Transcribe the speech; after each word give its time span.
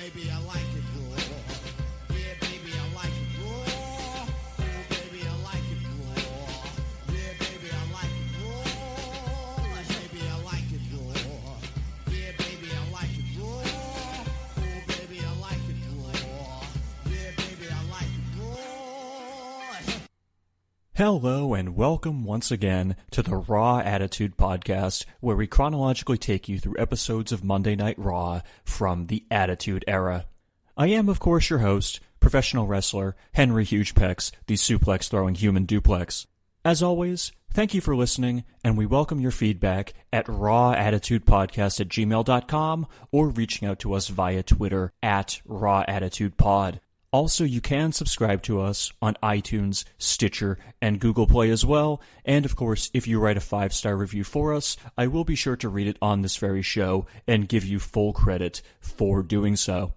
baby, 0.00 0.30
I 0.30 0.38
like 0.46 0.69
Hello 21.00 21.54
and 21.54 21.76
welcome 21.76 22.24
once 22.24 22.50
again 22.50 22.94
to 23.10 23.22
the 23.22 23.36
Raw 23.36 23.78
Attitude 23.78 24.36
Podcast, 24.36 25.06
where 25.20 25.34
we 25.34 25.46
chronologically 25.46 26.18
take 26.18 26.46
you 26.46 26.60
through 26.60 26.76
episodes 26.78 27.32
of 27.32 27.42
Monday 27.42 27.74
Night 27.74 27.98
Raw 27.98 28.42
from 28.66 29.06
the 29.06 29.24
Attitude 29.30 29.82
Era. 29.88 30.26
I 30.76 30.88
am, 30.88 31.08
of 31.08 31.18
course, 31.18 31.48
your 31.48 31.60
host, 31.60 32.00
professional 32.20 32.66
wrestler 32.66 33.16
Henry 33.32 33.64
Hugepex, 33.64 34.30
the 34.46 34.56
suplex 34.56 35.08
throwing 35.08 35.36
human 35.36 35.64
duplex. 35.64 36.26
As 36.66 36.82
always, 36.82 37.32
thank 37.50 37.72
you 37.72 37.80
for 37.80 37.96
listening, 37.96 38.44
and 38.62 38.76
we 38.76 38.84
welcome 38.84 39.20
your 39.20 39.30
feedback 39.30 39.94
at 40.12 40.26
rawattitudepodcast 40.26 41.80
at 41.80 41.88
gmail.com 41.88 42.86
or 43.10 43.28
reaching 43.30 43.66
out 43.66 43.78
to 43.78 43.94
us 43.94 44.08
via 44.08 44.42
Twitter 44.42 44.92
at 45.02 45.40
rawattitudepod. 45.48 46.80
Also, 47.12 47.42
you 47.42 47.60
can 47.60 47.90
subscribe 47.90 48.40
to 48.42 48.60
us 48.60 48.92
on 49.02 49.16
iTunes, 49.20 49.84
Stitcher, 49.98 50.58
and 50.80 51.00
Google 51.00 51.26
Play 51.26 51.50
as 51.50 51.66
well. 51.66 52.00
And 52.24 52.44
of 52.44 52.54
course, 52.54 52.88
if 52.94 53.08
you 53.08 53.18
write 53.18 53.36
a 53.36 53.40
five 53.40 53.74
star 53.74 53.96
review 53.96 54.22
for 54.22 54.54
us, 54.54 54.76
I 54.96 55.08
will 55.08 55.24
be 55.24 55.34
sure 55.34 55.56
to 55.56 55.68
read 55.68 55.88
it 55.88 55.98
on 56.00 56.22
this 56.22 56.36
very 56.36 56.62
show 56.62 57.06
and 57.26 57.48
give 57.48 57.64
you 57.64 57.80
full 57.80 58.12
credit 58.12 58.62
for 58.80 59.24
doing 59.24 59.56
so. 59.56 59.94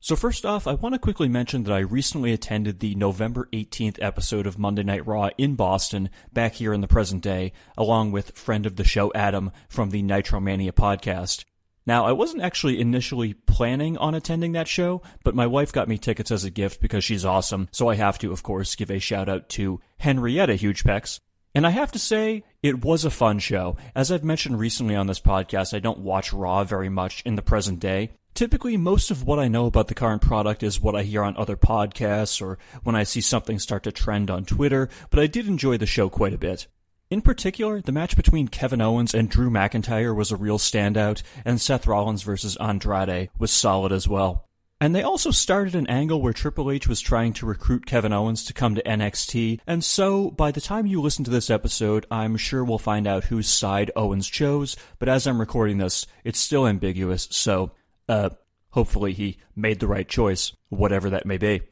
So, 0.00 0.16
first 0.16 0.46
off, 0.46 0.66
I 0.66 0.74
want 0.74 0.94
to 0.94 0.98
quickly 1.00 1.28
mention 1.28 1.64
that 1.64 1.72
I 1.72 1.80
recently 1.80 2.32
attended 2.32 2.78
the 2.78 2.94
November 2.94 3.48
18th 3.52 3.98
episode 4.00 4.46
of 4.46 4.58
Monday 4.58 4.84
Night 4.84 5.06
Raw 5.06 5.30
in 5.38 5.56
Boston, 5.56 6.10
back 6.32 6.54
here 6.54 6.72
in 6.72 6.80
the 6.80 6.88
present 6.88 7.22
day, 7.22 7.52
along 7.76 8.12
with 8.12 8.36
friend 8.36 8.64
of 8.64 8.76
the 8.76 8.84
show 8.84 9.12
Adam 9.14 9.50
from 9.68 9.90
the 9.90 10.02
Nitromania 10.02 10.72
podcast. 10.72 11.44
Now, 11.88 12.04
I 12.04 12.12
wasn't 12.12 12.42
actually 12.42 12.82
initially 12.82 13.32
planning 13.32 13.96
on 13.96 14.14
attending 14.14 14.52
that 14.52 14.68
show, 14.68 15.00
but 15.24 15.34
my 15.34 15.46
wife 15.46 15.72
got 15.72 15.88
me 15.88 15.96
tickets 15.96 16.30
as 16.30 16.44
a 16.44 16.50
gift 16.50 16.82
because 16.82 17.02
she's 17.02 17.24
awesome, 17.24 17.66
so 17.72 17.88
I 17.88 17.94
have 17.94 18.18
to, 18.18 18.30
of 18.30 18.42
course, 18.42 18.74
give 18.74 18.90
a 18.90 18.98
shout 18.98 19.26
out 19.26 19.48
to 19.56 19.80
Henrietta 19.96 20.52
Hugepex. 20.52 21.18
And 21.54 21.66
I 21.66 21.70
have 21.70 21.90
to 21.92 21.98
say, 21.98 22.44
it 22.62 22.84
was 22.84 23.06
a 23.06 23.10
fun 23.10 23.38
show. 23.38 23.78
As 23.94 24.12
I've 24.12 24.22
mentioned 24.22 24.58
recently 24.58 24.96
on 24.96 25.06
this 25.06 25.18
podcast, 25.18 25.72
I 25.72 25.78
don't 25.78 26.00
watch 26.00 26.30
Raw 26.30 26.62
very 26.62 26.90
much 26.90 27.22
in 27.24 27.36
the 27.36 27.42
present 27.42 27.80
day. 27.80 28.10
Typically, 28.34 28.76
most 28.76 29.10
of 29.10 29.24
what 29.24 29.38
I 29.38 29.48
know 29.48 29.64
about 29.64 29.88
the 29.88 29.94
current 29.94 30.20
product 30.20 30.62
is 30.62 30.82
what 30.82 30.94
I 30.94 31.04
hear 31.04 31.22
on 31.22 31.38
other 31.38 31.56
podcasts 31.56 32.42
or 32.42 32.58
when 32.82 32.96
I 32.96 33.04
see 33.04 33.22
something 33.22 33.58
start 33.58 33.84
to 33.84 33.92
trend 33.92 34.30
on 34.30 34.44
Twitter, 34.44 34.90
but 35.08 35.20
I 35.20 35.26
did 35.26 35.48
enjoy 35.48 35.78
the 35.78 35.86
show 35.86 36.10
quite 36.10 36.34
a 36.34 36.38
bit. 36.38 36.66
In 37.10 37.22
particular, 37.22 37.80
the 37.80 37.90
match 37.90 38.16
between 38.16 38.48
Kevin 38.48 38.82
Owens 38.82 39.14
and 39.14 39.30
Drew 39.30 39.48
McIntyre 39.48 40.14
was 40.14 40.30
a 40.30 40.36
real 40.36 40.58
standout, 40.58 41.22
and 41.42 41.58
Seth 41.58 41.86
Rollins 41.86 42.22
versus 42.22 42.54
Andrade 42.56 43.30
was 43.38 43.50
solid 43.50 43.92
as 43.92 44.06
well. 44.06 44.46
And 44.78 44.94
they 44.94 45.02
also 45.02 45.30
started 45.30 45.74
an 45.74 45.86
angle 45.86 46.20
where 46.20 46.34
Triple 46.34 46.70
H 46.70 46.86
was 46.86 47.00
trying 47.00 47.32
to 47.34 47.46
recruit 47.46 47.86
Kevin 47.86 48.12
Owens 48.12 48.44
to 48.44 48.52
come 48.52 48.74
to 48.74 48.82
NXT, 48.82 49.60
and 49.66 49.82
so 49.82 50.30
by 50.30 50.50
the 50.50 50.60
time 50.60 50.86
you 50.86 51.00
listen 51.00 51.24
to 51.24 51.30
this 51.30 51.48
episode, 51.48 52.04
I'm 52.10 52.36
sure 52.36 52.62
we'll 52.62 52.78
find 52.78 53.06
out 53.06 53.24
whose 53.24 53.48
side 53.48 53.90
Owens 53.96 54.28
chose, 54.28 54.76
but 54.98 55.08
as 55.08 55.26
I'm 55.26 55.40
recording 55.40 55.78
this, 55.78 56.06
it's 56.24 56.38
still 56.38 56.66
ambiguous, 56.66 57.26
so, 57.30 57.72
uh, 58.06 58.30
hopefully 58.70 59.14
he 59.14 59.38
made 59.56 59.80
the 59.80 59.88
right 59.88 60.06
choice, 60.06 60.52
whatever 60.68 61.08
that 61.08 61.24
may 61.24 61.38
be. 61.38 61.62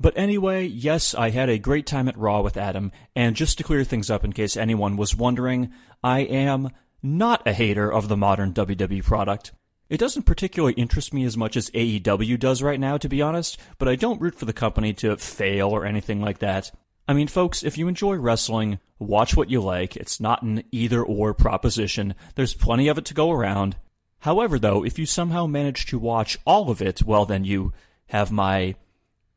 But 0.00 0.16
anyway, 0.16 0.64
yes, 0.64 1.14
I 1.14 1.30
had 1.30 1.48
a 1.48 1.58
great 1.58 1.86
time 1.86 2.08
at 2.08 2.16
Raw 2.16 2.40
with 2.40 2.56
Adam, 2.56 2.92
and 3.16 3.34
just 3.34 3.58
to 3.58 3.64
clear 3.64 3.82
things 3.82 4.10
up 4.10 4.24
in 4.24 4.32
case 4.32 4.56
anyone 4.56 4.96
was 4.96 5.16
wondering, 5.16 5.72
I 6.04 6.20
am 6.20 6.70
not 7.02 7.46
a 7.46 7.52
hater 7.52 7.92
of 7.92 8.08
the 8.08 8.16
modern 8.16 8.54
WWE 8.54 9.02
product. 9.02 9.52
It 9.88 9.98
doesn't 9.98 10.24
particularly 10.24 10.74
interest 10.74 11.12
me 11.14 11.24
as 11.24 11.36
much 11.36 11.56
as 11.56 11.70
AEW 11.70 12.38
does 12.38 12.62
right 12.62 12.78
now, 12.78 12.96
to 12.98 13.08
be 13.08 13.22
honest, 13.22 13.58
but 13.78 13.88
I 13.88 13.96
don't 13.96 14.20
root 14.20 14.34
for 14.34 14.44
the 14.44 14.52
company 14.52 14.92
to 14.94 15.16
fail 15.16 15.70
or 15.70 15.84
anything 15.84 16.20
like 16.20 16.38
that. 16.38 16.70
I 17.08 17.14
mean, 17.14 17.26
folks, 17.26 17.62
if 17.62 17.78
you 17.78 17.88
enjoy 17.88 18.16
wrestling, 18.16 18.80
watch 18.98 19.34
what 19.34 19.50
you 19.50 19.62
like. 19.62 19.96
It's 19.96 20.20
not 20.20 20.42
an 20.42 20.62
either 20.70 21.02
or 21.02 21.32
proposition. 21.32 22.14
There's 22.34 22.54
plenty 22.54 22.88
of 22.88 22.98
it 22.98 23.06
to 23.06 23.14
go 23.14 23.30
around. 23.30 23.76
However, 24.20 24.58
though, 24.58 24.84
if 24.84 24.98
you 24.98 25.06
somehow 25.06 25.46
manage 25.46 25.86
to 25.86 25.98
watch 25.98 26.38
all 26.46 26.70
of 26.70 26.82
it, 26.82 27.02
well, 27.02 27.24
then 27.24 27.44
you 27.44 27.72
have 28.08 28.30
my 28.30 28.74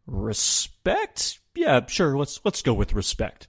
respect? 0.06 1.40
Yeah, 1.56 1.86
sure, 1.88 2.18
let's 2.18 2.40
let's 2.44 2.62
go 2.62 2.74
with 2.74 2.94
respect. 2.94 3.48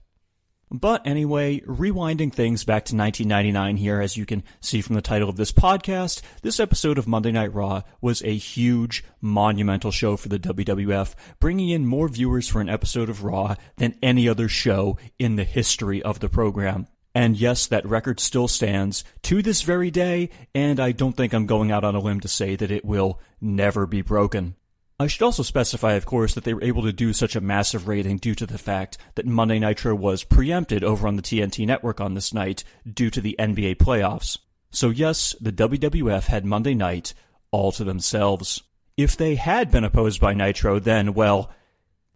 But 0.74 1.06
anyway, 1.06 1.60
rewinding 1.60 2.32
things 2.32 2.64
back 2.64 2.86
to 2.86 2.96
1999 2.96 3.76
here, 3.76 4.00
as 4.00 4.16
you 4.16 4.24
can 4.24 4.42
see 4.62 4.80
from 4.80 4.94
the 4.94 5.02
title 5.02 5.28
of 5.28 5.36
this 5.36 5.52
podcast, 5.52 6.22
this 6.40 6.58
episode 6.58 6.96
of 6.96 7.06
Monday 7.06 7.30
Night 7.30 7.52
Raw 7.52 7.82
was 8.00 8.22
a 8.22 8.34
huge, 8.34 9.04
monumental 9.20 9.90
show 9.90 10.16
for 10.16 10.30
the 10.30 10.38
WWF, 10.38 11.14
bringing 11.38 11.68
in 11.68 11.84
more 11.84 12.08
viewers 12.08 12.48
for 12.48 12.62
an 12.62 12.70
episode 12.70 13.10
of 13.10 13.22
Raw 13.22 13.56
than 13.76 13.98
any 14.02 14.26
other 14.26 14.48
show 14.48 14.96
in 15.18 15.36
the 15.36 15.44
history 15.44 16.02
of 16.02 16.20
the 16.20 16.30
program. 16.30 16.86
And 17.14 17.36
yes, 17.36 17.66
that 17.66 17.84
record 17.84 18.18
still 18.18 18.48
stands 18.48 19.04
to 19.24 19.42
this 19.42 19.60
very 19.60 19.90
day, 19.90 20.30
and 20.54 20.80
I 20.80 20.92
don't 20.92 21.14
think 21.14 21.34
I'm 21.34 21.44
going 21.44 21.70
out 21.70 21.84
on 21.84 21.94
a 21.94 22.00
limb 22.00 22.20
to 22.20 22.28
say 22.28 22.56
that 22.56 22.70
it 22.70 22.86
will 22.86 23.20
never 23.42 23.86
be 23.86 24.00
broken. 24.00 24.56
I 25.02 25.08
should 25.08 25.22
also 25.22 25.42
specify, 25.42 25.94
of 25.94 26.06
course, 26.06 26.34
that 26.34 26.44
they 26.44 26.54
were 26.54 26.62
able 26.62 26.82
to 26.82 26.92
do 26.92 27.12
such 27.12 27.34
a 27.34 27.40
massive 27.40 27.88
rating 27.88 28.18
due 28.18 28.36
to 28.36 28.46
the 28.46 28.56
fact 28.56 28.98
that 29.16 29.26
Monday 29.26 29.58
Nitro 29.58 29.94
was 29.94 30.22
preempted 30.22 30.84
over 30.84 31.08
on 31.08 31.16
the 31.16 31.22
TNT 31.22 31.66
network 31.66 32.00
on 32.00 32.14
this 32.14 32.32
night 32.32 32.62
due 32.88 33.10
to 33.10 33.20
the 33.20 33.34
NBA 33.38 33.76
playoffs. 33.76 34.38
So, 34.70 34.90
yes, 34.90 35.34
the 35.40 35.52
WWF 35.52 36.26
had 36.26 36.44
Monday 36.44 36.74
night 36.74 37.14
all 37.50 37.72
to 37.72 37.84
themselves. 37.84 38.62
If 38.96 39.16
they 39.16 39.34
had 39.34 39.70
been 39.70 39.84
opposed 39.84 40.20
by 40.20 40.34
Nitro, 40.34 40.78
then, 40.78 41.14
well, 41.14 41.50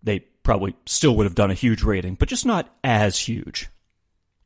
they 0.03 0.21
probably 0.45 0.77
still 0.87 1.17
would 1.17 1.27
have 1.27 1.35
done 1.35 1.51
a 1.51 1.55
huge 1.55 1.83
rating, 1.83 2.15
but 2.15 2.29
just 2.29 2.47
not 2.47 2.73
as 2.85 3.19
huge. 3.19 3.69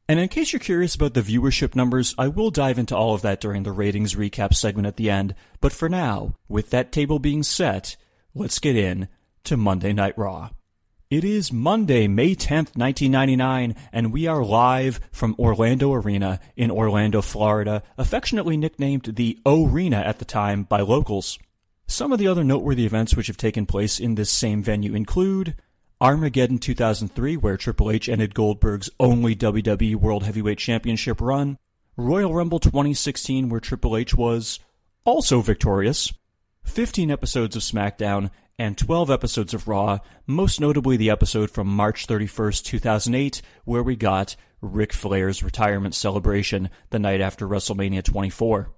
And 0.08 0.18
in 0.18 0.28
case 0.28 0.52
you're 0.52 0.60
curious 0.60 0.94
about 0.94 1.14
the 1.14 1.22
viewership 1.22 1.76
numbers, 1.76 2.14
I 2.18 2.28
will 2.28 2.50
dive 2.50 2.78
into 2.78 2.96
all 2.96 3.14
of 3.14 3.22
that 3.22 3.40
during 3.40 3.64
the 3.64 3.70
ratings 3.70 4.14
recap 4.14 4.54
segment 4.54 4.86
at 4.86 4.96
the 4.96 5.10
end. 5.10 5.34
But 5.60 5.72
for 5.72 5.88
now, 5.88 6.34
with 6.48 6.70
that 6.70 6.90
table 6.90 7.18
being 7.18 7.42
set, 7.42 7.96
let's 8.34 8.58
get 8.58 8.76
in 8.76 9.08
to 9.44 9.56
Monday 9.56 9.92
Night 9.92 10.16
Raw. 10.16 10.50
It 11.10 11.24
is 11.24 11.52
Monday, 11.52 12.06
May 12.06 12.36
10th, 12.36 12.76
1999, 12.76 13.74
and 13.92 14.12
we 14.12 14.28
are 14.28 14.44
live 14.44 15.00
from 15.10 15.34
Orlando 15.36 15.92
Arena 15.92 16.38
in 16.54 16.70
Orlando, 16.70 17.20
Florida, 17.20 17.82
affectionately 17.98 18.56
nicknamed 18.56 19.16
the 19.16 19.40
O-Rena 19.44 19.96
at 19.96 20.20
the 20.20 20.24
time 20.24 20.62
by 20.62 20.80
locals. 20.80 21.38
Some 21.88 22.12
of 22.12 22.20
the 22.20 22.28
other 22.28 22.44
noteworthy 22.44 22.86
events 22.86 23.16
which 23.16 23.26
have 23.26 23.36
taken 23.36 23.66
place 23.66 23.98
in 23.98 24.14
this 24.14 24.30
same 24.30 24.62
venue 24.62 24.94
include 24.94 25.56
Armageddon 26.00 26.58
2003, 26.58 27.36
where 27.36 27.56
Triple 27.56 27.90
H 27.90 28.08
ended 28.08 28.32
Goldberg's 28.32 28.88
only 29.00 29.34
WWE 29.34 29.96
World 29.96 30.22
Heavyweight 30.22 30.58
Championship 30.58 31.20
run, 31.20 31.58
Royal 31.96 32.32
Rumble 32.32 32.60
2016, 32.60 33.48
where 33.48 33.58
Triple 33.58 33.96
H 33.96 34.14
was 34.14 34.60
also 35.04 35.40
victorious, 35.40 36.12
15 36.64 37.10
episodes 37.10 37.56
of 37.56 37.62
SmackDown, 37.62 38.30
and 38.58 38.76
12 38.76 39.10
episodes 39.10 39.54
of 39.54 39.68
Raw, 39.68 40.00
most 40.26 40.60
notably 40.60 40.98
the 40.98 41.08
episode 41.08 41.50
from 41.50 41.66
March 41.66 42.06
31st, 42.06 42.62
2008, 42.62 43.40
where 43.64 43.82
we 43.82 43.96
got 43.96 44.36
Ric 44.60 44.92
Flair's 44.92 45.42
retirement 45.42 45.94
celebration 45.94 46.68
the 46.90 46.98
night 46.98 47.22
after 47.22 47.48
WrestleMania 47.48 48.04
24. 48.04 48.70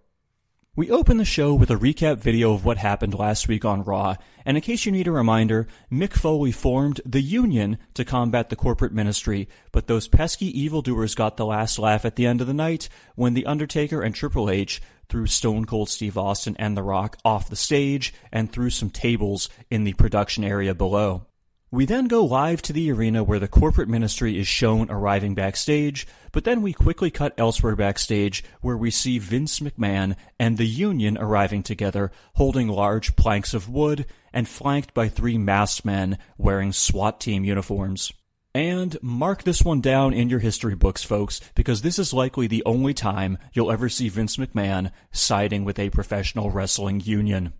We 0.74 0.90
open 0.90 1.18
the 1.18 1.26
show 1.26 1.52
with 1.52 1.70
a 1.70 1.76
recap 1.76 2.16
video 2.16 2.54
of 2.54 2.64
what 2.64 2.78
happened 2.78 3.12
last 3.12 3.46
week 3.46 3.62
on 3.62 3.84
Raw, 3.84 4.16
and 4.46 4.56
in 4.56 4.62
case 4.62 4.86
you 4.86 4.92
need 4.92 5.06
a 5.06 5.12
reminder, 5.12 5.66
Mick 5.92 6.14
Foley 6.14 6.50
formed 6.50 6.98
the 7.04 7.20
Union 7.20 7.76
to 7.92 8.06
combat 8.06 8.48
the 8.48 8.56
corporate 8.56 8.94
ministry, 8.94 9.50
but 9.70 9.86
those 9.86 10.08
pesky 10.08 10.46
evildoers 10.58 11.14
got 11.14 11.36
the 11.36 11.44
last 11.44 11.78
laugh 11.78 12.06
at 12.06 12.16
the 12.16 12.24
end 12.24 12.40
of 12.40 12.46
the 12.46 12.54
night 12.54 12.88
when 13.16 13.34
The 13.34 13.44
Undertaker 13.44 14.00
and 14.00 14.14
Triple 14.14 14.48
H 14.48 14.80
threw 15.10 15.26
Stone 15.26 15.66
Cold 15.66 15.90
Steve 15.90 16.16
Austin 16.16 16.56
and 16.58 16.74
The 16.74 16.82
Rock 16.82 17.18
off 17.22 17.50
the 17.50 17.54
stage 17.54 18.14
and 18.32 18.50
threw 18.50 18.70
some 18.70 18.88
tables 18.88 19.50
in 19.70 19.84
the 19.84 19.92
production 19.92 20.42
area 20.42 20.74
below. 20.74 21.26
We 21.72 21.86
then 21.86 22.06
go 22.06 22.22
live 22.22 22.60
to 22.62 22.74
the 22.74 22.92
arena 22.92 23.24
where 23.24 23.38
the 23.38 23.48
corporate 23.48 23.88
ministry 23.88 24.38
is 24.38 24.46
shown 24.46 24.90
arriving 24.90 25.34
backstage, 25.34 26.06
but 26.30 26.44
then 26.44 26.60
we 26.60 26.74
quickly 26.74 27.10
cut 27.10 27.32
elsewhere 27.38 27.74
backstage 27.74 28.44
where 28.60 28.76
we 28.76 28.90
see 28.90 29.18
Vince 29.18 29.58
McMahon 29.60 30.14
and 30.38 30.58
the 30.58 30.66
Union 30.66 31.16
arriving 31.16 31.62
together, 31.62 32.12
holding 32.34 32.68
large 32.68 33.16
planks 33.16 33.54
of 33.54 33.70
wood 33.70 34.04
and 34.34 34.46
flanked 34.46 34.92
by 34.92 35.08
three 35.08 35.38
masked 35.38 35.82
men 35.82 36.18
wearing 36.36 36.74
SWAT 36.74 37.18
team 37.18 37.42
uniforms. 37.42 38.12
And 38.54 38.98
mark 39.00 39.44
this 39.44 39.62
one 39.62 39.80
down 39.80 40.12
in 40.12 40.28
your 40.28 40.40
history 40.40 40.74
books, 40.74 41.02
folks, 41.02 41.40
because 41.54 41.80
this 41.80 41.98
is 41.98 42.12
likely 42.12 42.46
the 42.46 42.62
only 42.66 42.92
time 42.92 43.38
you'll 43.54 43.72
ever 43.72 43.88
see 43.88 44.10
Vince 44.10 44.36
McMahon 44.36 44.92
siding 45.10 45.64
with 45.64 45.78
a 45.78 45.88
professional 45.88 46.50
wrestling 46.50 47.00
union. 47.00 47.54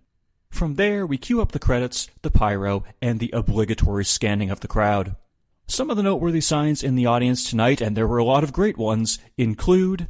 From 0.53 0.75
there, 0.75 1.07
we 1.07 1.17
cue 1.17 1.41
up 1.41 1.51
the 1.51 1.57
credits, 1.57 2.11
the 2.21 2.29
pyro, 2.29 2.83
and 3.01 3.19
the 3.19 3.31
obligatory 3.33 4.05
scanning 4.05 4.51
of 4.51 4.59
the 4.59 4.67
crowd. 4.67 5.15
Some 5.65 5.89
of 5.89 5.97
the 5.97 6.03
noteworthy 6.03 6.41
signs 6.41 6.83
in 6.83 6.93
the 6.93 7.07
audience 7.07 7.49
tonight, 7.49 7.81
and 7.81 7.97
there 7.97 8.07
were 8.07 8.19
a 8.19 8.23
lot 8.23 8.43
of 8.43 8.53
great 8.53 8.77
ones, 8.77 9.17
include 9.35 10.09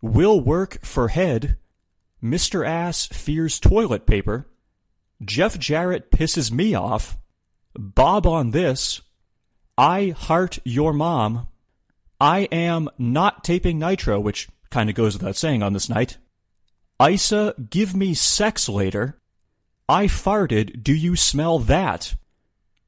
Will 0.00 0.40
work 0.40 0.78
for 0.84 1.08
head, 1.08 1.56
Mr. 2.22 2.64
Ass 2.64 3.06
fears 3.06 3.58
toilet 3.58 4.06
paper, 4.06 4.46
Jeff 5.20 5.58
Jarrett 5.58 6.12
pisses 6.12 6.52
me 6.52 6.76
off, 6.76 7.18
Bob 7.74 8.24
on 8.24 8.52
this, 8.52 9.00
I 9.76 10.14
heart 10.16 10.60
your 10.64 10.92
mom, 10.92 11.48
I 12.20 12.42
am 12.52 12.88
not 12.98 13.42
taping 13.42 13.80
Nitro, 13.80 14.20
which 14.20 14.48
kind 14.70 14.88
of 14.88 14.94
goes 14.94 15.14
without 15.14 15.34
saying 15.34 15.60
on 15.60 15.72
this 15.72 15.88
night, 15.88 16.18
Isa, 17.04 17.56
give 17.68 17.96
me 17.96 18.14
sex 18.14 18.68
later, 18.68 19.18
I 19.88 20.06
farted, 20.06 20.82
do 20.82 20.94
you 20.94 21.16
smell 21.16 21.58
that? 21.60 22.14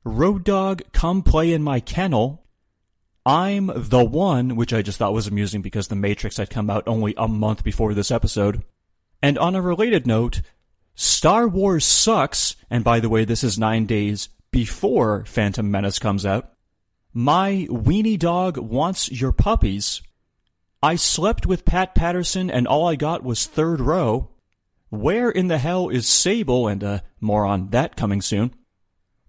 Road 0.04 0.44
Dog, 0.44 0.82
come 0.92 1.22
play 1.22 1.52
in 1.52 1.62
my 1.62 1.80
kennel. 1.80 2.44
I'm 3.26 3.70
the 3.74 4.04
one, 4.04 4.54
which 4.54 4.72
I 4.72 4.82
just 4.82 4.98
thought 4.98 5.14
was 5.14 5.26
amusing 5.26 5.62
because 5.62 5.88
The 5.88 5.96
Matrix 5.96 6.36
had 6.36 6.50
come 6.50 6.68
out 6.68 6.86
only 6.86 7.14
a 7.16 7.26
month 7.26 7.64
before 7.64 7.94
this 7.94 8.10
episode. 8.10 8.62
And 9.22 9.38
on 9.38 9.54
a 9.54 9.62
related 9.62 10.06
note, 10.06 10.42
Star 10.94 11.48
Wars 11.48 11.84
sucks, 11.84 12.56
and 12.70 12.84
by 12.84 13.00
the 13.00 13.08
way, 13.08 13.24
this 13.24 13.42
is 13.42 13.58
nine 13.58 13.86
days 13.86 14.28
before 14.50 15.24
Phantom 15.24 15.68
Menace 15.68 15.98
comes 15.98 16.26
out. 16.26 16.52
My 17.12 17.66
weenie 17.70 18.18
dog 18.18 18.58
wants 18.58 19.10
your 19.10 19.32
puppies. 19.32 20.02
I 20.82 20.96
slept 20.96 21.46
with 21.46 21.64
Pat 21.64 21.94
Patterson 21.94 22.50
and 22.50 22.66
all 22.66 22.86
I 22.86 22.96
got 22.96 23.24
was 23.24 23.46
third 23.46 23.80
row. 23.80 24.28
Where 25.00 25.30
in 25.30 25.48
the 25.48 25.58
hell 25.58 25.88
is 25.88 26.08
Sable? 26.08 26.68
And 26.68 26.82
uh, 26.82 27.00
more 27.20 27.44
on 27.44 27.70
that 27.70 27.96
coming 27.96 28.22
soon. 28.22 28.54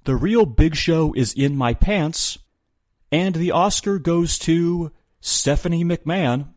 The 0.04 0.16
real 0.16 0.46
big 0.46 0.76
show 0.76 1.14
is 1.14 1.34
in 1.34 1.56
my 1.56 1.74
pants. 1.74 2.38
And 3.12 3.36
the 3.36 3.52
Oscar 3.52 4.00
goes 4.00 4.38
to 4.40 4.92
Stephanie 5.20 5.84
McMahon. 5.84 6.50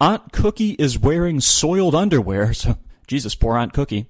Aunt 0.00 0.32
Cookie 0.32 0.72
is 0.78 0.98
wearing 0.98 1.40
soiled 1.40 1.94
underwear, 1.94 2.52
so 2.54 2.78
Jesus, 3.06 3.34
poor 3.34 3.56
Aunt 3.56 3.72
Cookie. 3.72 4.06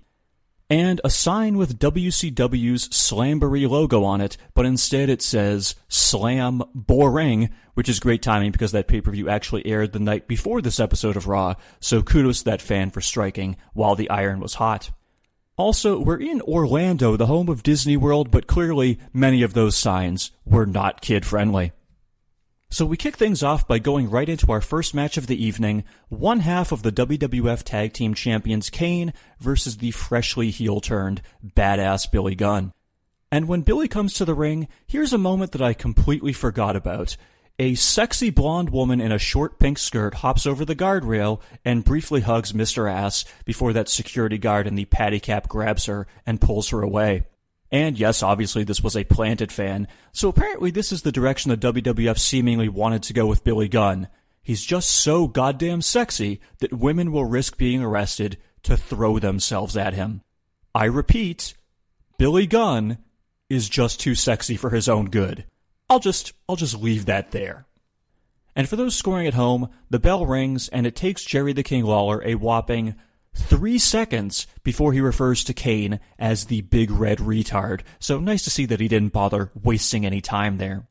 And 0.71 1.01
a 1.03 1.11
sign 1.11 1.57
with 1.57 1.81
WCW's 1.81 2.89
Slamboree 2.91 3.69
logo 3.69 4.05
on 4.05 4.21
it, 4.21 4.37
but 4.55 4.65
instead 4.65 5.09
it 5.11 5.21
says 5.21 5.75
Slam 5.89 6.63
Boring, 6.77 7.51
which 7.75 7.89
is 7.89 7.99
great 7.99 8.23
timing 8.23 8.53
because 8.53 8.71
that 8.71 8.87
pay 8.87 9.01
per 9.01 9.11
view 9.11 9.29
actually 9.29 9.67
aired 9.67 9.93
the 9.93 9.99
night 9.99 10.29
before 10.29 10.63
this 10.63 10.79
episode 10.79 11.17
of 11.17 11.27
Raw, 11.27 11.55
so 11.81 12.03
kudos 12.03 12.39
to 12.39 12.45
that 12.45 12.63
fan 12.63 12.91
for 12.91 13.01
striking 13.01 13.57
while 13.75 13.97
the 13.97 14.09
iron 14.11 14.39
was 14.39 14.55
hot. 14.55 14.93
Also, 15.57 15.99
we're 15.99 16.21
in 16.21 16.41
Orlando, 16.43 17.17
the 17.17 17.27
home 17.27 17.49
of 17.49 17.65
Disney 17.65 17.97
World, 17.97 18.31
but 18.31 18.47
clearly 18.47 19.01
many 19.13 19.43
of 19.43 19.55
those 19.55 19.77
signs 19.77 20.31
were 20.45 20.67
not 20.67 21.01
kid 21.01 21.27
friendly. 21.27 21.73
So 22.73 22.87
we 22.87 22.97
kick 22.97 23.17
things 23.17 23.43
off 23.43 23.67
by 23.67 23.81
going 23.81 24.09
right 24.09 24.29
into 24.29 24.53
our 24.53 24.61
first 24.61 24.95
match 24.95 25.17
of 25.17 25.27
the 25.27 25.45
evening, 25.45 25.83
one 26.09 26.39
half 26.39 26.71
of 26.71 26.85
the 26.85 26.93
WWF 26.93 27.65
Tag 27.65 27.93
Team 27.93 28.15
Champions 28.15 28.71
Kane 28.71 29.13
versus 29.41 29.79
the 29.79 29.91
freshly 29.91 30.51
heel 30.51 30.81
turned 30.81 31.21
badass 31.45 32.09
Billy 32.09 32.37
Gunn. 32.37 32.73
And 33.33 33.49
when 33.49 33.63
Billy 33.63 33.89
comes 33.89 34.15
to 34.15 34.25
the 34.25 34.35
ring, 34.35 34.69
here's 34.87 35.13
a 35.13 35.19
moment 35.19 35.51
that 35.51 35.63
I 35.63 35.73
completely 35.75 36.33
forgot 36.33 36.77
about. 36.77 37.17
A 37.59 37.75
sexy 37.75 38.31
blonde 38.31 38.71
woman 38.71 39.01
in 39.01 39.11
a 39.11 39.19
short 39.19 39.59
pink 39.59 39.77
skirt 39.77 40.15
hops 40.15 40.47
over 40.47 40.65
the 40.65 40.77
guardrail 40.77 41.41
and 41.65 41.85
briefly 41.85 42.21
hugs 42.21 42.53
Mr. 42.53 42.91
Ass 42.91 43.25
before 43.45 43.73
that 43.73 43.89
security 43.89 44.39
guard 44.39 44.69
in 44.69 44.77
the 44.77 44.85
patty 44.85 45.19
cap 45.19 45.49
grabs 45.49 45.87
her 45.87 46.07
and 46.25 46.41
pulls 46.41 46.69
her 46.69 46.83
away. 46.83 47.27
And 47.73 47.99
yes, 47.99 48.23
obviously 48.23 48.65
this 48.65 48.83
was 48.83 48.97
a 48.97 49.05
planted 49.05 49.53
fan, 49.53 49.87
so 50.13 50.29
apparently 50.29 50.71
this 50.71 50.91
is 50.91 51.03
the 51.03 51.13
direction 51.13 51.51
the 51.51 51.57
WWF 51.57 52.19
seemingly 52.19 52.69
wanted 52.69 53.03
to 53.05 53.13
go 53.13 53.27
with 53.27 53.45
Billy 53.45 53.69
Gunn. 53.69 54.09
He's 54.43 54.65
just 54.65 54.91
so 54.91 55.29
goddamn 55.29 55.83
sexy 55.83 56.41
that 56.59 56.73
women 56.73 57.13
will 57.13 57.25
risk 57.25 57.57
being 57.57 57.83
arrested 57.83 58.39
to 58.65 58.77
throw 58.77 59.19
themselves 59.19 59.77
at 59.77 59.95
him. 59.95 60.23
I 60.75 60.87
repeat, 60.87 61.55
Billy 62.19 62.47
Gunn 62.47 62.99
is 63.49 63.69
just 63.69 64.01
too 64.01 64.15
sexy 64.15 64.57
for 64.57 64.71
his 64.71 64.89
own 64.89 65.07
good. 65.07 65.45
I'll 65.89 66.01
just 66.01 66.33
I'll 66.49 66.57
just 66.57 66.79
leave 66.79 67.07
that 67.07 67.31
there. 67.31 67.67
And 68.55 68.69
for 68.69 68.77
those 68.77 68.97
scoring 68.97 69.27
at 69.27 69.35
home, 69.35 69.71
the 69.91 69.99
bell 69.99 70.27
rings 70.27 70.69
and 70.69 70.87
it 70.87 70.97
takes 70.97 71.25
Jerry 71.25 71.53
the 71.53 71.63
King 71.63 71.85
Lawler 71.85 72.23
a 72.25 72.35
whopping 72.35 72.95
three 73.35 73.79
seconds 73.79 74.47
before 74.63 74.93
he 74.93 75.01
refers 75.01 75.45
to 75.45 75.55
Kane 75.55 76.01
as 76.19 76.47
the 76.47 76.63
big 76.63 76.91
red 76.91 77.19
retard. 77.19 77.81
So 77.99 78.19
nice 78.19 78.43
to 78.45 78.51
see 78.51 78.67
that 78.67 78.81
he 78.81 78.89
didn't 78.89 79.13
bother 79.13 79.51
wasting 79.55 80.05
any 80.05 80.21
time 80.21 80.59
there. 80.59 80.87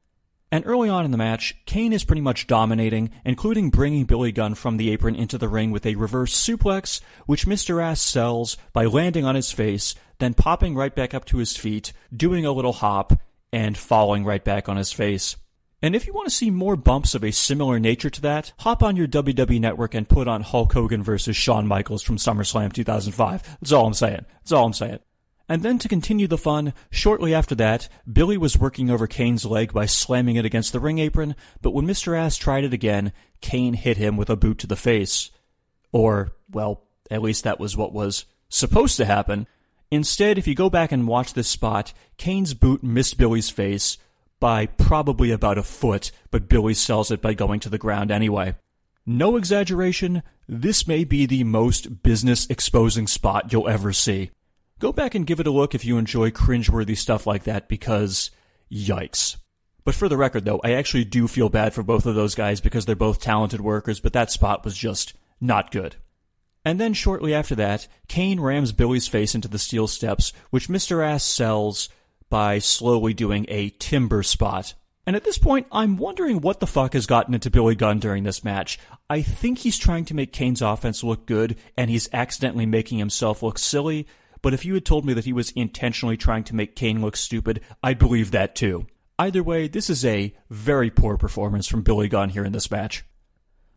And 0.52 0.66
early 0.66 0.90
on 0.90 1.06
in 1.06 1.12
the 1.12 1.18
match, 1.18 1.56
Kane 1.66 1.94
is 1.94 2.04
pretty 2.04 2.22
much 2.22 2.48
dominating, 2.48 3.12
including 3.24 3.70
bringing 3.70 4.06
Billy 4.06 4.32
Gunn 4.32 4.56
from 4.56 4.78
the 4.78 4.90
apron 4.90 5.16
into 5.16 5.38
the 5.38 5.48
ring 5.48 5.70
with 5.70 5.86
a 5.86 5.96
reverse 5.96 6.34
suplex, 6.34 7.02
which 7.28 7.46
Mr. 7.46 7.84
Ass 7.84 8.02
sells 8.02 8.58
by 8.74 8.86
landing 8.86 9.26
on 9.26 9.36
his 9.36 9.52
face, 9.52 9.94
then 10.18 10.34
popping 10.34 10.74
right 10.76 10.96
back 10.96 11.14
up 11.14 11.26
to 11.26 11.38
his 11.38 11.56
feet, 11.56 11.94
doing 12.16 12.46
a 12.46 12.52
little 12.52 12.74
hop, 12.74 13.14
and 13.54 13.78
falling 13.78 14.26
right 14.26 14.44
back 14.44 14.68
on 14.68 14.78
his 14.78 14.92
face. 14.92 15.36
And 15.82 15.96
if 15.96 16.06
you 16.06 16.14
want 16.14 16.28
to 16.28 16.34
see 16.34 16.50
more 16.50 16.76
bumps 16.76 17.16
of 17.16 17.24
a 17.24 17.32
similar 17.32 17.80
nature 17.80 18.10
to 18.10 18.22
that, 18.22 18.52
hop 18.60 18.84
on 18.84 18.98
your 18.98 19.08
WWE 19.08 19.62
network 19.62 19.94
and 19.94 20.10
put 20.10 20.28
on 20.28 20.42
Hulk 20.42 20.74
Hogan 20.74 21.02
versus 21.02 21.38
Shawn 21.38 21.68
Michaels 21.68 22.04
from 22.04 22.18
SummerSlam 22.18 22.74
2005. 22.74 23.58
That's 23.62 23.72
all 23.72 23.88
I'm 23.88 23.94
saying. 23.94 24.26
That's 24.42 24.52
all 24.52 24.66
I'm 24.66 24.74
saying. 24.74 25.00
And 25.48 25.64
then 25.64 25.80
to 25.80 25.88
continue 25.88 26.28
the 26.28 26.38
fun, 26.38 26.74
shortly 26.92 27.34
after 27.34 27.56
that, 27.56 27.88
Billy 28.12 28.38
was 28.38 28.60
working 28.60 28.92
over 28.92 29.08
Kane's 29.08 29.46
leg 29.46 29.74
by 29.74 29.86
slamming 29.86 30.36
it 30.36 30.46
against 30.46 30.74
the 30.74 30.80
ring 30.80 31.00
apron, 31.00 31.36
but 31.62 31.72
when 31.72 31.88
Mr. 31.88 32.16
Ass 32.16 32.38
tried 32.38 32.66
it 32.66 32.74
again, 32.74 33.14
Kane 33.42 33.74
hit 33.74 33.98
him 33.98 34.16
with 34.16 34.30
a 34.30 34.36
boot 34.36 34.60
to 34.60 34.68
the 34.68 34.76
face. 34.76 35.32
Or, 35.92 36.34
well, 36.52 36.84
at 37.10 37.24
least 37.24 37.46
that 37.46 37.60
was 37.60 37.76
what 37.76 37.94
was 37.94 38.26
supposed 38.50 38.98
to 38.98 39.06
happen, 39.06 39.48
Instead, 39.92 40.38
if 40.38 40.48
you 40.48 40.54
go 40.54 40.70
back 40.70 40.92
and 40.92 41.08
watch 41.08 41.34
this 41.34 41.48
spot, 41.48 41.94
Kane's 42.18 42.54
boot 42.54 42.84
missed 42.84 43.18
Billy's 43.18 43.50
face 43.50 43.98
by 44.40 44.66
probably 44.66 45.32
about 45.32 45.58
a 45.58 45.64
foot, 45.64 46.12
but 46.32 46.50
Billy 46.50 46.74
sells 46.74 47.12
it 47.12 47.22
by 47.22 47.34
going 47.34 47.60
to 47.62 47.70
the 47.70 47.78
ground 47.78 48.12
anyway. 48.12 48.56
No 49.06 49.36
exaggeration, 49.36 50.24
this 50.48 50.88
may 50.88 51.04
be 51.04 51.26
the 51.26 51.44
most 51.44 52.04
business 52.04 52.48
exposing 52.50 53.08
spot 53.08 53.52
you'll 53.52 53.68
ever 53.68 53.92
see. 53.92 54.32
Go 54.80 54.92
back 54.94 55.16
and 55.16 55.28
give 55.28 55.40
it 55.40 55.48
a 55.48 55.52
look 55.52 55.76
if 55.76 55.84
you 55.84 55.98
enjoy 55.98 56.32
cringeworthy 56.32 56.96
stuff 56.96 57.28
like 57.28 57.44
that 57.44 57.68
because 57.68 58.32
yikes. 58.72 59.36
But 59.84 59.96
for 59.96 60.08
the 60.08 60.18
record 60.18 60.46
though, 60.46 60.62
I 60.64 60.74
actually 60.74 61.06
do 61.06 61.28
feel 61.28 61.50
bad 61.50 61.74
for 61.74 61.84
both 61.84 62.06
of 62.06 62.16
those 62.16 62.36
guys 62.36 62.62
because 62.62 62.86
they're 62.86 62.96
both 62.96 63.20
talented 63.20 63.62
workers, 63.62 64.00
but 64.00 64.14
that 64.14 64.32
spot 64.32 64.64
was 64.64 64.78
just 64.78 65.14
not 65.42 65.72
good. 65.72 65.96
And 66.64 66.80
then 66.80 66.94
shortly 66.94 67.34
after 67.34 67.56
that, 67.56 67.88
Kane 68.08 68.40
rams 68.40 68.74
Billy's 68.74 69.08
face 69.08 69.34
into 69.34 69.48
the 69.48 69.58
steel 69.58 69.88
steps, 69.88 70.34
which 70.50 70.68
Mr. 70.68 71.04
Ass 71.04 71.24
sells 71.24 71.90
by 72.30 72.60
slowly 72.60 73.14
doing 73.14 73.46
a 73.50 73.70
timber 73.70 74.24
spot. 74.24 74.74
And 75.06 75.16
at 75.16 75.24
this 75.24 75.40
point, 75.40 75.66
I'm 75.72 75.98
wondering 75.98 76.42
what 76.42 76.60
the 76.60 76.68
fuck 76.68 76.94
has 76.94 77.08
gotten 77.08 77.34
into 77.34 77.50
Billy 77.50 77.74
Gunn 77.76 78.00
during 78.00 78.24
this 78.24 78.44
match. 78.44 78.78
I 79.10 79.24
think 79.24 79.60
he's 79.60 79.78
trying 79.78 80.06
to 80.06 80.14
make 80.14 80.32
Kane's 80.32 80.62
offense 80.62 81.04
look 81.04 81.26
good, 81.26 81.58
and 81.76 81.90
he's 81.90 82.10
accidentally 82.14 82.68
making 82.68 83.00
himself 83.00 83.42
look 83.42 83.58
silly. 83.58 84.06
But 84.42 84.54
if 84.54 84.66
you 84.66 84.76
had 84.76 84.86
told 84.86 85.06
me 85.06 85.14
that 85.14 85.26
he 85.26 85.34
was 85.34 85.52
intentionally 85.52 86.16
trying 86.16 86.44
to 86.46 86.56
make 86.56 86.76
Kane 86.76 87.02
look 87.02 87.18
stupid, 87.18 87.62
I'd 87.82 87.98
believe 87.98 88.32
that 88.32 88.56
too. 88.56 88.86
Either 89.18 89.44
way, 89.44 89.68
this 89.68 89.90
is 89.90 90.06
a 90.06 90.34
very 90.50 90.90
poor 90.90 91.18
performance 91.18 91.68
from 91.68 91.82
Billy 91.82 92.08
Gunn 92.08 92.30
here 92.30 92.46
in 92.46 92.54
this 92.54 92.72
match. 92.72 93.04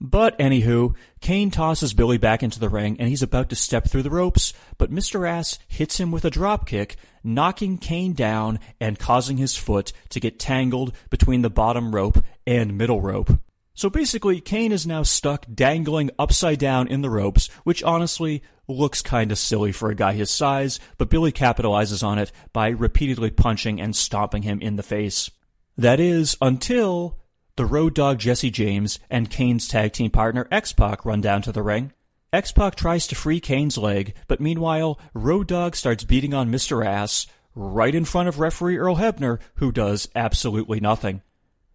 But 0.05 0.37
anywho, 0.41 0.97
Kane 1.21 1.53
tosses 1.53 1.95
Billy 1.95 2.19
back 2.19 2.43
into 2.43 2.59
the 2.59 2.69
ring 2.69 2.97
and 2.99 3.09
he's 3.09 3.23
about 3.23 3.49
to 3.51 3.57
step 3.57 3.87
through 3.87 4.03
the 4.03 4.11
ropes, 4.11 4.53
but 4.77 4.91
Mr. 4.91 5.29
Ass 5.29 5.61
hits 5.69 6.01
him 6.01 6.11
with 6.11 6.25
a 6.25 6.31
dropkick, 6.31 6.97
knocking 7.23 7.79
Kane 7.79 8.13
down 8.13 8.59
and 8.81 8.99
causing 8.99 9.37
his 9.37 9.55
foot 9.55 9.93
to 10.09 10.19
get 10.19 10.41
tangled 10.41 10.93
between 11.09 11.43
the 11.43 11.51
bottom 11.51 11.95
rope 11.95 12.19
and 12.45 12.77
middle 12.77 13.01
rope. 13.01 13.39
So 13.75 13.89
basically, 13.89 14.41
Kane 14.41 14.73
is 14.73 14.89
now 14.89 15.05
stuck 15.05 15.47
dangling 15.55 16.11
upside 16.19 16.59
down 16.59 16.89
in 16.89 17.03
the 17.03 17.09
ropes, 17.09 17.47
which 17.63 17.85
honestly 17.85 18.43
looks 18.67 19.03
kinda 19.03 19.37
silly 19.37 19.71
for 19.71 19.89
a 19.89 19.95
guy 19.95 20.15
his 20.15 20.31
size, 20.31 20.81
but 20.99 21.11
Billy 21.11 21.31
capitalizes 21.31 22.03
on 22.03 22.19
it 22.19 22.33
by 22.53 22.71
repeatedly 22.71 23.31
punching 23.31 23.81
and 23.81 23.95
stomping 23.95 24.43
him 24.43 24.61
in 24.61 24.75
the 24.75 24.83
face. 24.83 25.31
That 25.79 26.01
is, 26.01 26.37
until 26.43 27.22
the 27.63 27.67
Road 27.67 27.95
Dog 27.95 28.19
Jesse 28.19 28.51
James 28.51 28.99
and 29.09 29.31
Kane's 29.31 29.69
tag 29.69 29.93
team 29.93 30.11
partner 30.11 30.49
X 30.51 30.73
Pac 30.73 31.05
run 31.05 31.21
down 31.21 31.43
to 31.43 31.53
the 31.53 31.63
ring. 31.63 31.93
X 32.33 32.51
Pac 32.51 32.75
tries 32.75 33.07
to 33.07 33.15
free 33.15 33.39
Kane's 33.39 33.79
leg, 33.79 34.15
but 34.27 34.41
meanwhile, 34.41 34.99
Road 35.15 35.47
Dog 35.47 35.77
starts 35.77 36.03
beating 36.03 36.35
on 36.35 36.51
Mr. 36.51 36.85
Ass 36.85 37.29
right 37.55 37.95
in 37.95 38.05
front 38.05 38.29
of 38.29 38.41
referee 38.41 38.79
Earl 38.79 38.97
Hebner, 38.97 39.39
who 39.59 39.71
does 39.71 40.09
absolutely 40.17 40.81
nothing. 40.81 41.23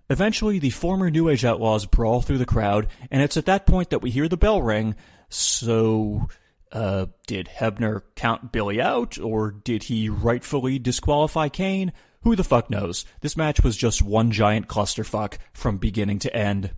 Eventually, 0.10 0.60
the 0.60 0.72
former 0.72 1.10
New 1.10 1.30
Age 1.30 1.46
Outlaws 1.46 1.86
brawl 1.86 2.22
through 2.22 2.40
the 2.40 2.46
crowd, 2.46 2.88
and 3.10 3.22
it's 3.22 3.38
at 3.38 3.46
that 3.46 3.66
point 3.66 3.90
that 3.92 4.02
we 4.02 4.10
hear 4.12 4.28
the 4.28 4.36
bell 4.36 4.62
ring. 4.62 4.94
So, 5.30 6.28
Uh, 6.70 7.06
did 7.28 7.48
Hebner 7.60 8.02
count 8.18 8.52
Billy 8.52 8.82
out, 8.82 9.18
or 9.18 9.52
did 9.52 9.84
he 9.84 10.10
rightfully 10.10 10.80
disqualify 10.80 11.48
Kane? 11.48 11.94
Who 12.28 12.36
the 12.36 12.44
fuck 12.44 12.70
knows? 12.70 13.06
This 13.22 13.38
match 13.38 13.64
was 13.64 13.78
just 13.78 14.02
one 14.02 14.32
giant 14.32 14.68
clusterfuck 14.68 15.38
from 15.54 15.78
beginning 15.78 16.20
to 16.20 16.36
end. 16.36 16.72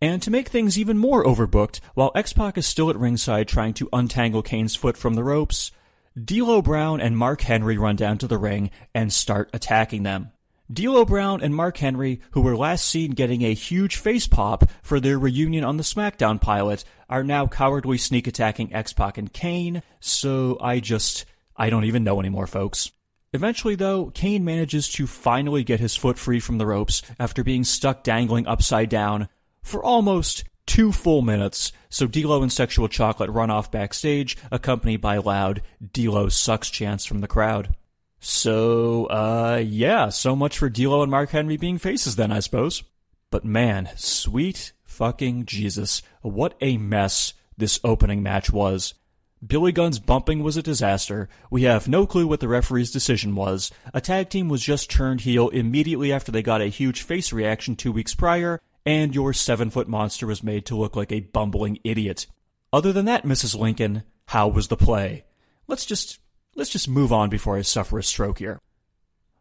And 0.00 0.22
to 0.22 0.30
make 0.30 0.48
things 0.48 0.78
even 0.78 0.96
more 0.96 1.24
overbooked, 1.24 1.80
while 1.94 2.12
X-Pac 2.14 2.56
is 2.56 2.68
still 2.68 2.88
at 2.88 2.96
ringside 2.96 3.48
trying 3.48 3.74
to 3.74 3.88
untangle 3.92 4.42
Kane's 4.42 4.76
foot 4.76 4.96
from 4.96 5.14
the 5.14 5.24
ropes, 5.24 5.72
D'Lo 6.16 6.62
Brown 6.62 7.00
and 7.00 7.18
Mark 7.18 7.40
Henry 7.40 7.76
run 7.76 7.96
down 7.96 8.16
to 8.18 8.28
the 8.28 8.38
ring 8.38 8.70
and 8.94 9.12
start 9.12 9.50
attacking 9.52 10.04
them. 10.04 10.30
D'Lo 10.72 11.04
Brown 11.04 11.42
and 11.42 11.52
Mark 11.52 11.78
Henry, 11.78 12.20
who 12.30 12.40
were 12.40 12.56
last 12.56 12.84
seen 12.84 13.10
getting 13.10 13.42
a 13.42 13.54
huge 13.54 13.96
face 13.96 14.28
pop 14.28 14.70
for 14.84 15.00
their 15.00 15.18
reunion 15.18 15.64
on 15.64 15.78
the 15.78 15.82
SmackDown 15.82 16.40
pilot, 16.40 16.84
are 17.10 17.24
now 17.24 17.48
cowardly 17.48 17.98
sneak 17.98 18.28
attacking 18.28 18.72
X-Pac 18.72 19.18
and 19.18 19.32
Kane, 19.32 19.82
so 19.98 20.56
I 20.60 20.78
just, 20.78 21.24
I 21.56 21.70
don't 21.70 21.86
even 21.86 22.04
know 22.04 22.20
anymore, 22.20 22.46
folks. 22.46 22.92
Eventually, 23.32 23.74
though, 23.74 24.10
Kane 24.10 24.44
manages 24.44 24.88
to 24.90 25.06
finally 25.06 25.64
get 25.64 25.80
his 25.80 25.96
foot 25.96 26.18
free 26.18 26.40
from 26.40 26.58
the 26.58 26.66
ropes 26.66 27.02
after 27.18 27.42
being 27.42 27.64
stuck 27.64 28.02
dangling 28.02 28.46
upside 28.46 28.90
down 28.90 29.28
for 29.62 29.82
almost 29.82 30.44
two 30.66 30.92
full 30.92 31.22
minutes, 31.22 31.72
so 31.88 32.06
D'Lo 32.06 32.42
and 32.42 32.52
Sexual 32.52 32.88
Chocolate 32.88 33.30
run 33.30 33.50
off 33.50 33.70
backstage, 33.70 34.36
accompanied 34.50 35.00
by 35.00 35.16
loud 35.16 35.62
D'Lo 35.92 36.28
sucks 36.28 36.70
chants 36.70 37.04
from 37.04 37.20
the 37.20 37.28
crowd. 37.28 37.74
So, 38.20 39.06
uh, 39.06 39.62
yeah, 39.64 40.10
so 40.10 40.36
much 40.36 40.58
for 40.58 40.68
D'Lo 40.68 41.02
and 41.02 41.10
Mark 41.10 41.30
Henry 41.30 41.56
being 41.56 41.78
faces 41.78 42.16
then, 42.16 42.30
I 42.30 42.40
suppose. 42.40 42.84
But 43.30 43.44
man, 43.44 43.88
sweet 43.96 44.72
fucking 44.84 45.46
Jesus, 45.46 46.02
what 46.20 46.54
a 46.60 46.76
mess 46.76 47.34
this 47.56 47.80
opening 47.82 48.22
match 48.22 48.52
was. 48.52 48.94
Billy 49.44 49.72
Gunn's 49.72 49.98
bumping 49.98 50.42
was 50.42 50.56
a 50.56 50.62
disaster. 50.62 51.28
We 51.50 51.62
have 51.62 51.88
no 51.88 52.06
clue 52.06 52.26
what 52.26 52.40
the 52.40 52.48
referee's 52.48 52.90
decision 52.90 53.34
was. 53.34 53.70
A 53.92 54.00
tag 54.00 54.28
team 54.28 54.48
was 54.48 54.62
just 54.62 54.90
turned 54.90 55.22
heel 55.22 55.48
immediately 55.48 56.12
after 56.12 56.30
they 56.30 56.42
got 56.42 56.60
a 56.60 56.66
huge 56.66 57.02
face 57.02 57.32
reaction 57.32 57.74
two 57.74 57.92
weeks 57.92 58.14
prior, 58.14 58.60
and 58.86 59.14
your 59.14 59.32
seven 59.32 59.70
foot 59.70 59.88
monster 59.88 60.26
was 60.26 60.42
made 60.42 60.66
to 60.66 60.76
look 60.76 60.94
like 60.94 61.10
a 61.10 61.20
bumbling 61.20 61.78
idiot. 61.84 62.26
Other 62.72 62.92
than 62.92 63.06
that, 63.06 63.24
Mrs. 63.24 63.58
Lincoln, 63.58 64.04
how 64.26 64.48
was 64.48 64.68
the 64.68 64.76
play? 64.76 65.24
Let's 65.66 65.86
just 65.86 66.20
Let's 66.54 66.70
just 66.70 66.88
move 66.88 67.12
on 67.12 67.30
before 67.30 67.56
I 67.56 67.62
suffer 67.62 67.98
a 67.98 68.02
stroke 68.02 68.38
here. 68.38 68.60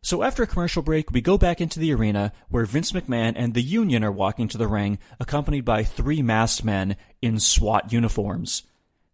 So 0.02 0.24
after 0.24 0.44
a 0.44 0.48
commercial 0.48 0.82
break, 0.82 1.12
we 1.12 1.20
go 1.20 1.38
back 1.38 1.60
into 1.60 1.78
the 1.78 1.94
arena 1.94 2.32
where 2.50 2.66
Vince 2.66 2.94
McMahon 2.94 3.34
and 3.36 3.54
the 3.54 3.62
Union 3.62 4.04
are 4.04 4.12
walking 4.12 4.48
to 4.48 4.58
the 4.58 4.68
ring, 4.68 4.98
accompanied 5.20 5.66
by 5.66 5.84
three 5.84 6.22
masked 6.22 6.64
men 6.64 6.96
in 7.22 7.40
SWAT 7.40 7.92
uniforms. 7.92 8.64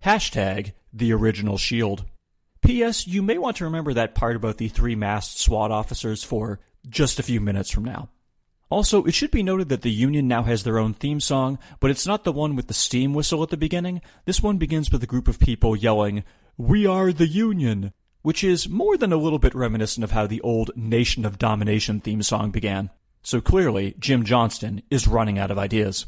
Hashtag 0.04 0.74
the 0.94 1.14
original 1.14 1.58
Shield. 1.58 2.06
P.S. 2.62 3.08
You 3.08 3.22
may 3.22 3.38
want 3.38 3.58
to 3.58 3.66
remember 3.66 3.94
that 3.94 4.16
part 4.16 4.36
about 4.36 4.58
the 4.58 4.68
three 4.68 4.96
masked 4.96 5.38
SWAT 5.38 5.72
officers 5.72 6.24
for 6.24 6.60
just 6.88 7.20
a 7.20 7.24
few 7.24 7.40
minutes 7.40 7.70
from 7.70 7.86
now. 7.86 8.10
Also, 8.70 9.06
it 9.06 9.14
should 9.14 9.32
be 9.32 9.44
noted 9.44 9.70
that 9.70 9.82
the 9.82 9.92
Union 9.92 10.28
now 10.28 10.44
has 10.44 10.64
their 10.64 10.78
own 10.78 10.94
theme 10.94 11.22
song, 11.22 11.58
but 11.80 11.90
it's 11.90 12.06
not 12.06 12.26
the 12.26 12.34
one 12.34 12.56
with 12.56 12.68
the 12.68 12.74
steam 12.74 13.14
whistle 13.14 13.42
at 13.42 13.50
the 13.50 13.58
beginning. 13.58 14.02
This 14.26 14.44
one 14.44 14.58
begins 14.58 14.92
with 14.92 15.02
a 15.04 15.08
group 15.08 15.28
of 15.28 15.40
people 15.40 15.76
yelling, 15.76 16.24
We 16.58 16.86
are 16.86 17.14
the 17.14 17.28
Union, 17.28 17.94
which 18.24 18.44
is 18.44 18.68
more 18.68 18.98
than 18.98 19.14
a 19.14 19.18
little 19.18 19.40
bit 19.40 19.56
reminiscent 19.56 20.04
of 20.04 20.12
how 20.12 20.28
the 20.28 20.42
old 20.42 20.72
Nation 20.76 21.24
of 21.26 21.40
Domination 21.40 22.02
theme 22.02 22.22
song 22.22 22.52
began. 22.52 22.90
So 23.24 23.40
clearly, 23.40 23.96
Jim 24.00 24.26
Johnston 24.26 24.84
is 24.90 25.08
running 25.08 25.40
out 25.40 25.52
of 25.52 25.58
ideas. 25.58 26.06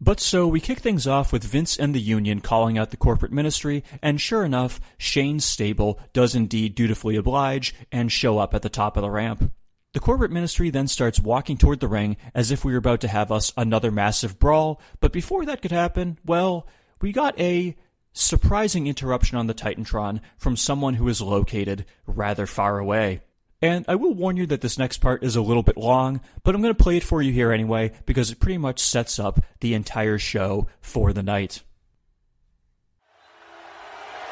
But 0.00 0.20
so 0.20 0.46
we 0.46 0.60
kick 0.60 0.78
things 0.78 1.08
off 1.08 1.32
with 1.32 1.42
Vince 1.42 1.76
and 1.76 1.92
the 1.92 2.00
Union 2.00 2.40
calling 2.40 2.78
out 2.78 2.90
the 2.90 2.96
corporate 2.96 3.32
ministry, 3.32 3.82
and 4.00 4.20
sure 4.20 4.44
enough, 4.44 4.80
Shane's 4.96 5.44
stable 5.44 5.98
does 6.12 6.36
indeed 6.36 6.76
dutifully 6.76 7.16
oblige 7.16 7.74
and 7.90 8.12
show 8.12 8.38
up 8.38 8.54
at 8.54 8.62
the 8.62 8.68
top 8.68 8.96
of 8.96 9.02
the 9.02 9.10
ramp. 9.10 9.52
The 9.94 10.00
corporate 10.00 10.30
ministry 10.30 10.70
then 10.70 10.86
starts 10.86 11.18
walking 11.18 11.56
toward 11.56 11.80
the 11.80 11.88
ring 11.88 12.16
as 12.32 12.52
if 12.52 12.64
we 12.64 12.72
were 12.72 12.78
about 12.78 13.00
to 13.00 13.08
have 13.08 13.32
us 13.32 13.52
another 13.56 13.90
massive 13.90 14.38
brawl, 14.38 14.80
but 15.00 15.12
before 15.12 15.44
that 15.46 15.62
could 15.62 15.72
happen, 15.72 16.18
well, 16.24 16.68
we 17.00 17.10
got 17.10 17.38
a 17.40 17.74
surprising 18.12 18.86
interruption 18.86 19.36
on 19.36 19.48
the 19.48 19.54
Titantron 19.54 20.20
from 20.36 20.56
someone 20.56 20.94
who 20.94 21.08
is 21.08 21.20
located 21.20 21.86
rather 22.06 22.46
far 22.46 22.78
away. 22.78 23.22
And 23.60 23.84
I 23.88 23.96
will 23.96 24.14
warn 24.14 24.36
you 24.36 24.46
that 24.46 24.60
this 24.60 24.78
next 24.78 24.98
part 24.98 25.24
is 25.24 25.34
a 25.34 25.42
little 25.42 25.64
bit 25.64 25.76
long, 25.76 26.20
but 26.44 26.54
I'm 26.54 26.62
going 26.62 26.74
to 26.74 26.80
play 26.82 26.96
it 26.96 27.02
for 27.02 27.20
you 27.20 27.32
here 27.32 27.50
anyway 27.50 27.90
because 28.06 28.30
it 28.30 28.38
pretty 28.38 28.58
much 28.58 28.78
sets 28.78 29.18
up 29.18 29.40
the 29.60 29.74
entire 29.74 30.18
show 30.18 30.68
for 30.80 31.12
the 31.12 31.24
night. 31.24 31.62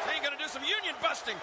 Ain't 0.09 0.23
gonna 0.23 0.37
do 0.37 0.47
some 0.47 0.63
union 0.63 0.95
busting. 1.01 1.35
Wait 1.35 1.41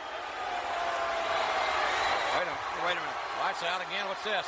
a 2.40 2.46
minute, 2.46 2.58
wait 2.84 2.92
a 2.92 2.94
minute. 2.94 3.18
Lights 3.42 3.62
out 3.64 3.82
again. 3.82 4.08
What's 4.08 4.24
this? 4.24 4.46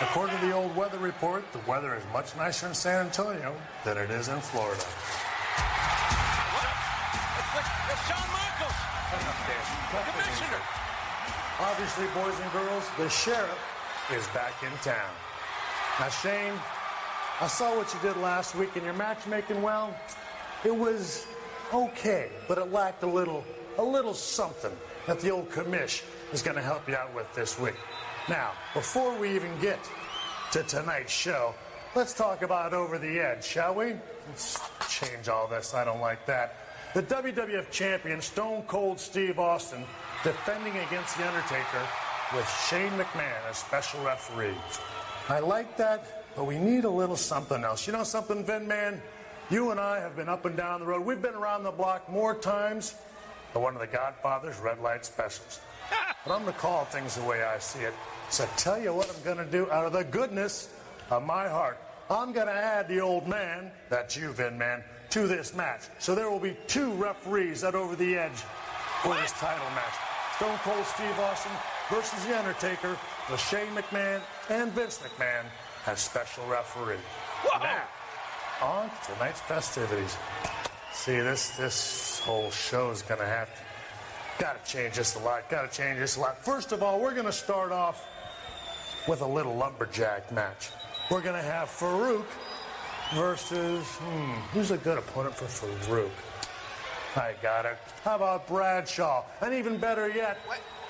According 0.00 0.38
to 0.38 0.46
the 0.46 0.52
old 0.52 0.76
weather 0.76 0.98
report, 0.98 1.50
the 1.52 1.58
weather 1.66 1.96
is 1.96 2.04
much 2.12 2.36
nicer 2.36 2.68
in 2.68 2.74
San 2.74 3.06
Antonio 3.06 3.56
than 3.84 3.98
it 3.98 4.10
is 4.10 4.28
in 4.28 4.38
Florida. 4.40 4.84
It's, 7.48 7.68
the, 7.88 7.96
Shawn 8.04 8.28
Michaels, 8.28 8.78
the 9.10 10.12
commissioner. 10.12 10.60
Obviously, 11.60 12.06
boys 12.08 12.38
and 12.40 12.52
girls, 12.52 12.84
the 12.98 13.08
sheriff 13.08 13.58
is 14.12 14.26
back 14.28 14.52
in 14.62 14.70
town. 14.82 15.10
Now, 15.98 16.08
Shane, 16.10 16.52
I 17.40 17.46
saw 17.46 17.74
what 17.74 17.92
you 17.94 18.00
did 18.00 18.20
last 18.20 18.54
week 18.54 18.76
in 18.76 18.84
your 18.84 18.92
matchmaking. 18.92 19.62
Well, 19.62 19.96
it 20.62 20.76
was 20.76 21.26
okay, 21.72 22.30
but 22.48 22.58
it 22.58 22.70
lacked 22.70 23.02
a 23.02 23.06
little, 23.06 23.44
a 23.78 23.82
little 23.82 24.14
something 24.14 24.76
that 25.06 25.20
the 25.20 25.30
old 25.30 25.48
commish 25.50 26.02
is 26.34 26.42
going 26.42 26.56
to 26.56 26.62
help 26.62 26.86
you 26.86 26.96
out 26.96 27.14
with 27.14 27.32
this 27.34 27.58
week. 27.58 27.76
Now, 28.28 28.52
before 28.74 29.18
we 29.18 29.34
even 29.34 29.58
get 29.60 29.78
to 30.52 30.62
tonight's 30.64 31.12
show, 31.12 31.54
let's 31.96 32.12
talk 32.12 32.42
about 32.42 32.74
Over 32.74 32.98
the 32.98 33.18
Edge, 33.20 33.42
shall 33.42 33.74
we? 33.74 33.94
Let's 34.28 34.60
change 34.90 35.28
all 35.28 35.48
this. 35.48 35.72
I 35.72 35.84
don't 35.84 36.00
like 36.00 36.26
that. 36.26 36.67
The 36.94 37.02
WWF 37.02 37.70
champion, 37.70 38.22
Stone 38.22 38.62
Cold 38.62 38.98
Steve 38.98 39.38
Austin, 39.38 39.84
defending 40.24 40.74
against 40.78 41.18
The 41.18 41.28
Undertaker 41.28 41.86
with 42.34 42.48
Shane 42.68 42.92
McMahon 42.92 43.50
as 43.50 43.58
special 43.58 44.02
referee. 44.02 44.56
I 45.28 45.40
like 45.40 45.76
that, 45.76 46.24
but 46.34 46.46
we 46.46 46.58
need 46.58 46.84
a 46.84 46.90
little 46.90 47.16
something 47.16 47.62
else. 47.62 47.86
You 47.86 47.92
know 47.92 48.04
something, 48.04 48.42
Vin 48.42 48.66
Man? 48.66 49.02
You 49.50 49.70
and 49.70 49.78
I 49.78 50.00
have 50.00 50.16
been 50.16 50.30
up 50.30 50.46
and 50.46 50.56
down 50.56 50.80
the 50.80 50.86
road. 50.86 51.04
We've 51.04 51.20
been 51.20 51.34
around 51.34 51.64
the 51.64 51.70
block 51.70 52.08
more 52.08 52.34
times 52.34 52.94
than 53.52 53.60
one 53.60 53.74
of 53.74 53.80
the 53.80 53.86
Godfather's 53.86 54.58
red 54.58 54.80
light 54.80 55.04
specials. 55.04 55.60
But 56.26 56.34
I'm 56.34 56.42
going 56.42 56.52
to 56.52 56.58
call 56.60 56.84
things 56.84 57.14
the 57.14 57.22
way 57.22 57.42
I 57.42 57.58
see 57.58 57.80
it. 57.80 57.94
So 58.28 58.46
tell 58.56 58.78
you 58.78 58.92
what 58.92 59.08
I'm 59.08 59.22
going 59.22 59.38
to 59.38 59.50
do 59.50 59.70
out 59.70 59.86
of 59.86 59.92
the 59.92 60.04
goodness 60.04 60.68
of 61.10 61.24
my 61.24 61.48
heart. 61.48 61.78
I'm 62.10 62.32
going 62.32 62.48
to 62.48 62.52
add 62.52 62.88
the 62.88 63.00
old 63.00 63.28
man, 63.28 63.70
that's 63.88 64.16
you, 64.16 64.32
Vin 64.32 64.58
Man, 64.58 64.82
to 65.10 65.26
this 65.26 65.54
match. 65.54 65.82
So 65.98 66.14
there 66.14 66.30
will 66.30 66.40
be 66.40 66.56
two 66.66 66.92
referees 66.92 67.64
at 67.64 67.74
Over 67.74 67.96
the 67.96 68.16
Edge 68.16 68.44
for 69.02 69.14
this 69.14 69.32
title 69.32 69.64
match. 69.74 69.94
Stone 70.36 70.58
Cold 70.62 70.84
Steve 70.86 71.18
Austin 71.20 71.52
versus 71.90 72.24
The 72.26 72.38
Undertaker 72.38 72.96
with 73.30 73.40
Shane 73.40 73.74
McMahon 73.74 74.20
and 74.50 74.72
Vince 74.72 74.98
McMahon 74.98 75.44
as 75.86 75.98
special 76.00 76.46
referee. 76.46 76.96
Now, 77.60 77.82
on 78.62 78.90
tonight's 79.06 79.40
festivities. 79.40 80.16
See, 80.92 81.18
this 81.18 81.56
this 81.56 82.20
whole 82.20 82.50
show 82.50 82.90
is 82.90 83.02
going 83.02 83.20
to 83.20 83.26
have 83.26 83.54
to 83.54 83.60
Got 84.38 84.64
to 84.64 84.72
change 84.72 84.94
this 84.94 85.16
a 85.16 85.18
lot. 85.18 85.50
Got 85.50 85.70
to 85.70 85.76
change 85.76 85.98
this 85.98 86.16
a 86.16 86.20
lot. 86.20 86.38
First 86.44 86.70
of 86.70 86.80
all, 86.80 87.00
we're 87.00 87.14
going 87.14 87.26
to 87.26 87.32
start 87.32 87.72
off 87.72 88.06
with 89.08 89.20
a 89.20 89.26
little 89.26 89.56
lumberjack 89.56 90.30
match. 90.30 90.70
We're 91.10 91.22
going 91.22 91.34
to 91.34 91.42
have 91.42 91.68
Faarooq 91.68 92.24
versus, 93.14 93.84
hmm, 93.86 94.32
who's 94.52 94.70
a 94.70 94.76
good 94.76 94.98
opponent 94.98 95.34
for 95.34 95.46
Faarooq? 95.46 96.10
I 97.16 97.34
got 97.42 97.64
it. 97.64 97.78
How 98.04 98.16
about 98.16 98.46
Bradshaw? 98.46 99.24
And 99.40 99.54
even 99.54 99.78
better 99.78 100.08
yet, 100.08 100.38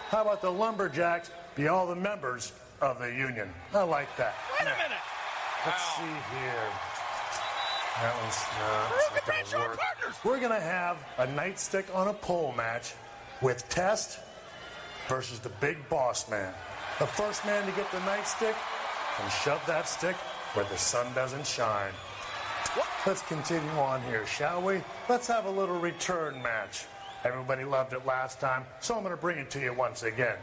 how 0.08 0.22
about 0.22 0.42
the 0.42 0.50
lumberjacks 0.50 1.30
be 1.54 1.68
all 1.68 1.86
the 1.86 1.96
members 1.96 2.52
of 2.80 2.98
the 2.98 3.06
union? 3.06 3.48
I 3.74 3.82
like 3.82 4.14
that. 4.16 4.34
Wait 4.58 4.66
a 4.66 4.76
minute. 4.76 4.98
Let's 5.64 5.82
see 5.96 6.02
here. 6.02 6.70
That 8.00 8.14
one's 8.22 8.44
not, 8.58 8.90
Faarooq 8.90 9.16
and 9.16 9.24
Bradshaw 9.26 9.58
gonna 9.58 9.70
are 9.70 9.76
partners. 9.76 10.14
We're 10.24 10.40
gonna 10.40 10.60
have 10.60 10.98
a 11.18 11.26
nightstick 11.26 11.94
on 11.94 12.08
a 12.08 12.14
pole 12.14 12.54
match 12.56 12.94
with 13.42 13.68
Test 13.68 14.20
versus 15.08 15.38
the 15.40 15.48
Big 15.48 15.88
Boss 15.88 16.28
Man. 16.28 16.52
The 16.98 17.06
first 17.06 17.44
man 17.46 17.64
to 17.64 17.72
get 17.72 17.90
the 17.90 17.98
nightstick 17.98 18.54
can 19.16 19.30
shove 19.42 19.64
that 19.66 19.88
stick 19.88 20.16
where 20.54 20.64
the 20.66 20.76
sun 20.76 21.06
doesn't 21.14 21.46
shine. 21.46 21.92
Let's 23.06 23.22
continue 23.22 23.70
on 23.70 24.02
here, 24.02 24.26
shall 24.26 24.60
we? 24.60 24.82
Let's 25.08 25.26
have 25.28 25.46
a 25.46 25.50
little 25.50 25.78
return 25.78 26.42
match. 26.42 26.84
Everybody 27.24 27.64
loved 27.64 27.92
it 27.92 28.04
last 28.04 28.38
time, 28.40 28.64
so 28.80 28.94
I'm 28.94 29.02
going 29.02 29.14
to 29.14 29.20
bring 29.20 29.38
it 29.38 29.50
to 29.52 29.60
you 29.60 29.72
once 29.72 30.02
again. 30.02 30.36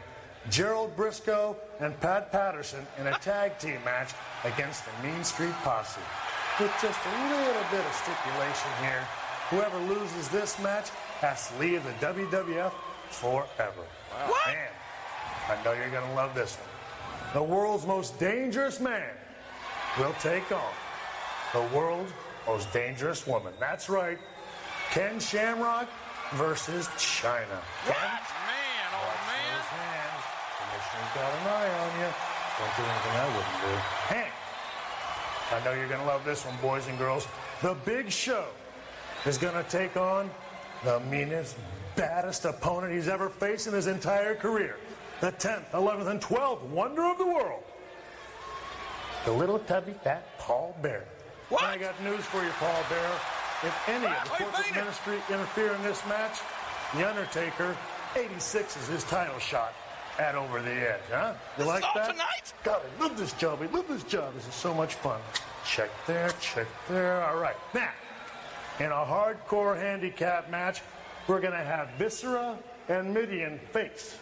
Gerald 0.50 0.96
Brisco 0.96 1.56
and 1.80 1.98
Pat 2.00 2.32
Patterson 2.32 2.86
in 2.98 3.06
a 3.06 3.12
tag 3.18 3.58
team 3.58 3.78
match 3.84 4.12
against 4.44 4.84
the 4.84 5.06
Mean 5.06 5.22
Street 5.24 5.54
Posse. 5.62 6.00
with 6.60 6.72
just 6.80 6.98
a 7.04 7.28
little 7.28 7.64
bit 7.70 7.84
of 7.84 7.92
stipulation 7.94 8.70
here. 8.80 9.06
Whoever 9.50 9.78
loses 9.94 10.28
this 10.28 10.58
match 10.60 10.88
has 11.20 11.48
to 11.50 11.58
leave 11.58 11.84
the 11.84 12.06
WWF 12.06 12.72
forever. 13.10 13.82
What? 14.26 14.46
Man, 14.46 14.68
I 15.48 15.62
know 15.64 15.72
you're 15.72 15.90
going 15.90 16.08
to 16.08 16.14
love 16.14 16.34
this 16.34 16.56
one. 16.56 16.68
The 17.32 17.42
world's 17.42 17.86
most 17.86 18.18
dangerous 18.18 18.80
man 18.80 19.10
will 19.98 20.14
take 20.20 20.50
on 20.50 20.72
the 21.56 21.76
world's 21.76 22.12
most 22.46 22.70
dangerous 22.72 23.26
woman. 23.26 23.52
That's 23.58 23.88
right, 23.88 24.18
Ken 24.90 25.18
Shamrock 25.18 25.88
versus 26.34 26.86
Chyna. 26.98 27.60
Ken, 27.86 27.96
Man, 27.96 28.90
oh 28.92 29.12
man. 29.24 29.62
hands. 29.72 30.22
Commissioner's 30.60 31.12
got 31.14 31.32
an 31.32 31.46
eye 31.48 31.72
on 31.80 32.00
you. 32.00 32.12
Don't 32.58 32.76
do 32.76 32.82
anything 32.82 33.12
I 33.12 33.26
wouldn't 33.36 33.60
do. 33.62 33.72
Hank, 34.12 34.32
I 35.52 35.64
know 35.64 35.72
you're 35.72 35.88
going 35.88 36.00
to 36.00 36.06
love 36.06 36.24
this 36.24 36.44
one, 36.44 36.56
boys 36.60 36.86
and 36.88 36.98
girls. 36.98 37.26
The 37.62 37.74
Big 37.86 38.10
Show 38.10 38.46
is 39.24 39.38
going 39.38 39.54
to 39.54 39.68
take 39.70 39.96
on 39.96 40.30
the 40.84 41.00
meanest, 41.00 41.56
baddest 41.96 42.44
opponent 42.44 42.92
he's 42.92 43.08
ever 43.08 43.30
faced 43.30 43.66
in 43.66 43.72
his 43.72 43.86
entire 43.86 44.34
career. 44.34 44.76
The 45.22 45.32
10th, 45.32 45.70
11th, 45.70 46.08
and 46.08 46.20
12th 46.20 46.62
wonder 46.64 47.04
of 47.04 47.16
the 47.16 47.26
world. 47.26 47.62
The 49.24 49.32
little 49.32 49.58
tubby 49.60 49.94
fat 50.04 50.38
Paul 50.38 50.76
Bear. 50.82 51.04
What? 51.48 51.64
I 51.64 51.78
got 51.78 52.00
news 52.02 52.24
for 52.24 52.42
you, 52.42 52.50
Paul 52.58 52.82
Bear. 52.88 53.10
If 53.62 53.88
any 53.88 54.06
of 54.06 54.24
the 54.24 54.30
Wait, 54.32 54.38
corporate 54.52 54.74
ministry 54.74 55.18
interfere 55.30 55.72
in 55.72 55.82
this 55.82 56.02
match, 56.06 56.40
The 56.94 57.08
Undertaker, 57.08 57.76
86 58.14 58.76
is 58.76 58.88
his 58.88 59.04
title 59.04 59.38
shot 59.38 59.72
at 60.18 60.34
Over 60.34 60.60
the 60.60 60.70
Edge, 60.72 61.00
huh? 61.10 61.32
You 61.56 61.64
This 61.64 61.66
like 61.66 61.84
that? 61.94 62.10
tonight? 62.10 62.52
God, 62.64 62.82
I 62.98 63.02
love 63.02 63.16
this 63.16 63.32
job. 63.34 63.60
I 63.62 63.66
love 63.74 63.86
this 63.88 64.02
job. 64.04 64.34
This 64.34 64.46
is 64.48 64.54
so 64.54 64.74
much 64.74 64.94
fun. 64.94 65.20
Check 65.64 65.90
there, 66.06 66.30
check 66.40 66.66
there. 66.88 67.22
All 67.24 67.36
right. 67.36 67.56
Now, 67.74 67.90
in 68.78 68.86
a 68.86 69.04
hardcore 69.04 69.76
handicap 69.78 70.50
match, 70.50 70.82
we're 71.28 71.40
going 71.40 71.52
to 71.52 71.64
have 71.64 71.88
Viscera 71.98 72.58
and 72.88 73.12
Mideon 73.14 73.58
face. 73.72 74.16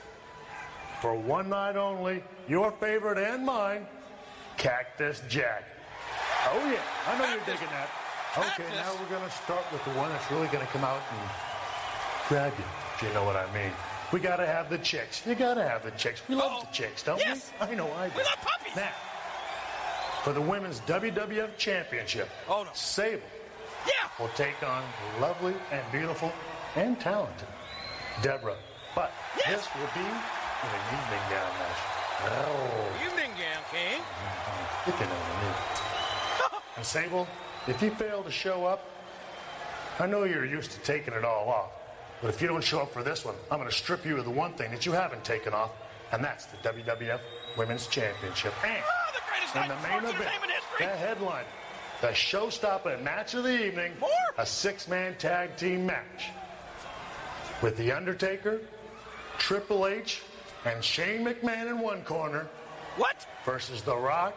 For 1.01 1.15
one 1.15 1.49
night 1.51 1.77
only, 1.77 2.23
your 2.49 2.71
favorite 2.73 3.19
and 3.19 3.45
mine, 3.45 3.87
Cactus 4.57 5.23
Jack. 5.29 5.65
Oh, 6.47 6.71
yeah. 6.71 6.81
I 7.09 7.19
know 7.19 7.29
you're 7.31 7.45
digging 7.47 7.69
that. 7.73 7.89
Okay, 8.37 8.69
now 8.75 8.93
we're 9.01 9.09
going 9.17 9.25
to 9.29 9.35
start 9.37 9.65
with 9.73 9.85
the 9.85 9.91
one 9.93 10.11
that's 10.11 10.29
really 10.31 10.49
going 10.49 10.65
to 10.67 10.73
come 10.73 10.83
out 10.85 11.01
and 11.11 11.21
grab 12.29 12.53
you, 12.59 12.65
if 12.97 13.03
you 13.03 13.13
know 13.15 13.25
what 13.25 13.37
I 13.37 13.47
mean. 13.55 13.71
We 14.13 14.21
got 14.21 14.37
to 14.37 14.47
have 14.47 14.69
the 14.71 14.79
chicks. 14.79 15.25
You 15.27 15.35
got 15.35 15.55
to 15.55 15.67
have 15.67 15.85
the 15.85 15.91
chicks. 15.93 16.21
We 16.29 16.35
love 16.35 16.53
Uh-oh. 16.53 16.61
the 16.63 16.73
chicks, 16.73 17.03
don't 17.03 17.19
Yes. 17.19 17.51
we? 17.61 17.67
I 17.69 17.75
know 17.75 17.91
I 17.93 18.09
do. 18.09 18.17
We 18.19 18.23
love 18.25 18.39
puppies. 18.43 18.77
Now, 18.77 18.91
for 20.25 20.33
the 20.33 20.41
Women's 20.41 20.81
WWF 20.81 21.57
Championship, 21.57 22.29
Oh, 22.49 22.65
no. 22.65 22.71
Sable 22.75 23.23
Yeah. 23.87 23.93
will 24.19 24.31
take 24.37 24.61
on 24.67 24.83
lovely 25.21 25.55
and 25.71 25.83
beautiful 25.93 26.33
and 26.77 26.99
talented 27.01 27.49
Debra. 28.23 28.57
But 28.95 29.13
Yes. 29.37 29.63
this 29.63 29.75
will 29.75 29.91
be 29.95 30.01
an 30.07 30.81
evening 30.93 31.25
gown 31.31 31.53
match. 31.59 31.81
Oh, 32.25 33.05
Evening 33.05 33.31
gown, 33.39 33.63
King. 33.71 34.01
you 34.87 34.93
can 34.93 35.09
know 35.09 35.15
what 35.15 35.37
I 35.37 35.43
mean. 35.43 35.55
And 36.77 36.85
Sable, 36.85 37.27
if 37.67 37.81
you 37.83 37.91
fail 37.91 38.23
to 38.23 38.31
show 38.31 38.65
up, 38.65 38.89
I 39.99 40.07
know 40.07 40.25
you're 40.25 40.45
used 40.45 40.73
to 40.73 40.79
taking 40.81 41.15
it 41.15 41.25
all 41.25 41.49
off. 41.49 41.71
But 42.21 42.31
if 42.31 42.41
you 42.41 42.49
don't 42.49 42.65
show 42.65 42.81
up 42.81 42.93
for 42.93 43.03
this 43.03 43.25
one, 43.25 43.35
I'm 43.51 43.59
going 43.59 43.69
to 43.71 43.75
strip 43.75 44.05
you 44.05 44.17
of 44.19 44.25
the 44.25 44.31
one 44.31 44.55
thing 44.55 44.71
that 44.71 44.87
you 44.87 44.93
haven't 44.93 45.25
taken 45.25 45.53
off, 45.53 45.71
and 46.13 46.25
that's 46.25 46.47
the 46.47 46.57
WWF 46.69 47.21
Women's 47.57 47.87
Championship. 47.87 48.53
And 48.65 48.83
Oh, 48.83 49.21
the 49.55 49.63
in 49.63 49.69
the 49.69 49.77
main 49.89 49.99
event, 50.05 50.31
the 50.79 50.85
headline, 50.87 51.45
the 52.01 52.09
showstopper 52.09 53.01
match 53.03 53.35
of 53.35 53.45
the 53.45 53.67
evening, 53.67 53.93
More? 54.01 54.11
a 54.39 54.45
six-man 54.47 55.15
tag 55.19 55.57
team 55.57 55.87
match 55.87 56.31
with 57.63 57.77
The 57.77 57.93
Undertaker, 57.93 58.61
Triple 59.39 59.87
H, 59.87 60.23
and 60.65 60.83
Shane 60.83 61.25
McMahon 61.25 61.69
in 61.69 61.79
one 61.79 62.03
corner 62.03 62.49
What? 62.97 63.27
versus 63.45 63.83
The 63.83 63.97
Rock, 63.97 64.35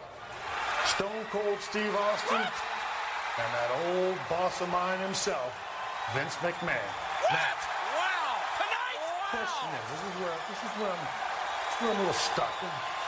Stone 0.88 1.26
Cold 1.32 1.60
Steve 1.60 1.93
Austin, 1.95 2.39
and 2.39 3.50
that 3.52 3.69
old 3.91 4.17
boss 4.30 4.62
of 4.62 4.69
mine 4.69 5.00
himself, 5.00 5.52
Vince 6.15 6.36
McMahon. 6.39 6.80
What? 7.28 7.60
Wow. 7.91 8.39
Tonight? 8.56 9.00
Question 9.36 9.67
is, 9.76 9.84
this 9.91 10.04
is 10.08 10.15
where 10.23 10.38
this 10.47 10.62
is 10.63 10.73
where 10.80 10.88
I'm, 10.88 11.04
this 11.04 11.76
is 11.76 11.82
where 11.84 11.91
I'm 11.91 11.97
a 11.97 12.00
little 12.00 12.15
stuck. 12.15 12.56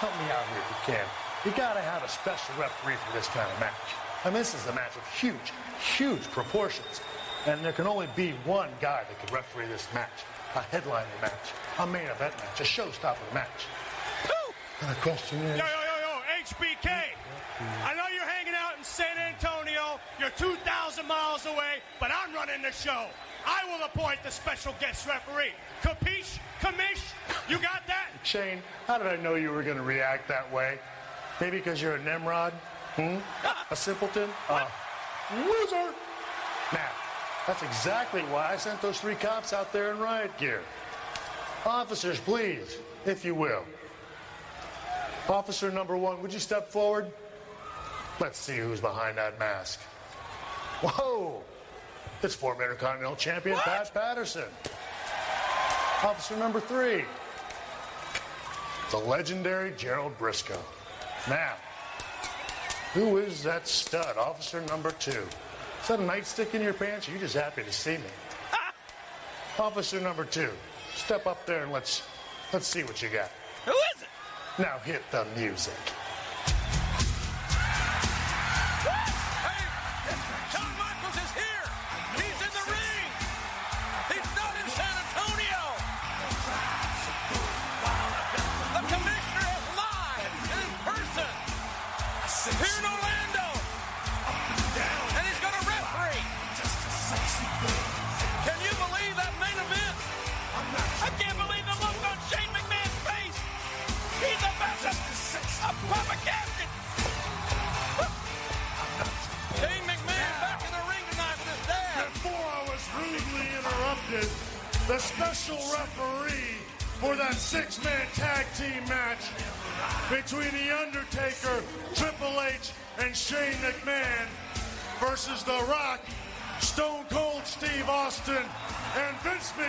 Help 0.04 0.12
me 0.20 0.28
out 0.28 0.44
here 0.52 0.60
if 0.60 0.70
you 0.76 0.94
can. 0.94 1.08
You 1.46 1.52
got 1.56 1.76
to 1.76 1.82
have 1.82 2.04
a 2.04 2.10
special 2.10 2.54
referee 2.60 3.00
for 3.08 3.15
this 3.15 3.28
kind 3.28 3.48
of 3.48 3.60
match. 3.62 3.88
And 4.26 4.36
this 4.36 4.54
is 4.54 4.68
a 4.68 4.74
match 4.74 4.98
of 4.98 5.08
huge, 5.08 5.56
huge 5.80 6.24
proportions. 6.32 7.00
And 7.48 7.63
there 7.63 7.72
can 7.72 7.88
only 7.88 8.10
be 8.13 8.32
one 8.44 8.70
guy 8.82 9.08
that 9.08 9.26
can 9.26 9.34
referee 9.34 9.68
this 9.68 9.88
match. 9.94 10.28
A 10.56 10.62
headliner 10.62 11.08
match, 11.22 11.56
a 11.80 11.88
main 11.88 12.12
event 12.12 12.36
match, 12.36 12.60
a 12.60 12.63
showstopper 12.63 13.34
match. 13.34 13.72
Who? 14.28 14.54
And 14.82 14.92
the 14.92 15.00
question 15.00 15.39
is, 15.39 15.60
Yo, 15.60 15.63
yo, 15.63 15.72
yo, 15.72 15.96
yo, 16.04 16.44
HBK. 16.44 17.19
I 17.60 17.93
know 17.93 18.04
you're 18.13 18.24
hanging 18.24 18.54
out 18.54 18.78
in 18.78 18.84
San 18.84 19.17
Antonio. 19.17 20.00
You're 20.17 20.30
2,000 20.32 21.06
miles 21.06 21.45
away, 21.45 21.84
but 22.00 22.10
I'm 22.10 22.34
running 22.34 22.62
the 22.62 22.72
show. 22.72 23.08
I 23.45 23.65
will 23.67 23.86
appoint 23.86 24.24
the 24.24 24.32
special 24.32 24.74
guest 24.80 25.08
referee. 25.08 25.52
Capiche? 25.82 26.39
Commish? 26.62 27.13
You 27.50 27.58
got 27.58 27.86
that? 27.88 28.08
Shane, 28.24 28.62
how 28.88 28.98
did 28.98 29.08
I 29.08 29.17
know 29.17 29.36
you 29.36 29.52
were 29.52 29.63
going 29.63 29.78
to 29.78 29.84
react 29.84 30.28
that 30.30 30.52
way? 30.54 30.80
Maybe 31.41 31.58
because 31.58 31.82
you're 31.82 31.95
a 31.95 32.04
Nimrod? 32.04 32.54
Hmm? 32.95 33.17
A 33.72 33.76
simpleton? 33.76 34.30
A 34.50 34.67
loser? 35.45 35.93
Now, 36.72 36.89
that's 37.45 37.63
exactly 37.63 38.22
why 38.24 38.54
I 38.54 38.58
sent 38.58 38.82
those 38.82 39.00
three 39.02 39.15
cops 39.15 39.52
out 39.52 39.74
there 39.74 39.91
in 39.91 40.00
riot 40.00 40.38
gear. 40.38 40.62
Officers, 41.65 42.19
please, 42.19 42.78
if 43.06 43.26
you 43.26 43.36
will. 43.36 43.65
Officer 45.28 45.72
number 45.72 45.98
one, 45.98 46.22
would 46.22 46.34
you 46.34 46.39
step 46.39 46.72
forward? 46.72 47.12
Let's 48.20 48.38
see 48.38 48.58
who's 48.58 48.82
behind 48.82 49.18
that 49.18 49.40
mask. 49.40 49.80
Whoa! 50.82 51.42
It's 52.22 52.36
former 52.36 52.64
Intercontinental 52.64 53.16
Champion 53.16 53.56
What? 53.56 53.66
Pat 53.66 53.94
Patterson. 53.94 54.44
Officer 56.04 56.36
number 56.38 56.60
three, 56.60 57.04
the 58.92 58.98
legendary 58.98 59.74
Gerald 59.78 60.18
Brisco. 60.18 60.58
Now, 61.30 61.56
who 62.94 63.18
is 63.18 63.44
that 63.44 63.68
stud, 63.68 64.18
officer 64.18 64.62
number 64.62 64.92
two? 64.92 65.24
Is 65.82 65.88
that 65.88 66.00
a 66.00 66.04
nightstick 66.04 66.54
in 66.54 66.62
your 66.62 66.74
pants? 66.74 67.08
Are 67.08 67.12
you 67.12 67.20
just 67.20 67.36
happy 67.36 67.64
to 67.64 67.72
see 67.72 67.98
me? 67.98 68.04
Ah! 68.54 68.74
officer 69.60 70.00
number 70.00 70.24
two, 70.26 70.50
step 70.96 71.28
up 71.28 71.46
there 71.46 71.64
and 71.64 71.72
let's 71.72 72.02
let's 72.54 72.68
see 72.68 72.84
what 72.84 73.02
you 73.02 73.10
got. 73.10 73.32
Who 73.66 73.72
is 73.72 74.02
it? 74.02 74.62
Now 74.62 74.78
hit 74.80 75.02
the 75.12 75.26
music. 75.38 75.74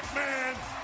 McMahon 0.00 0.79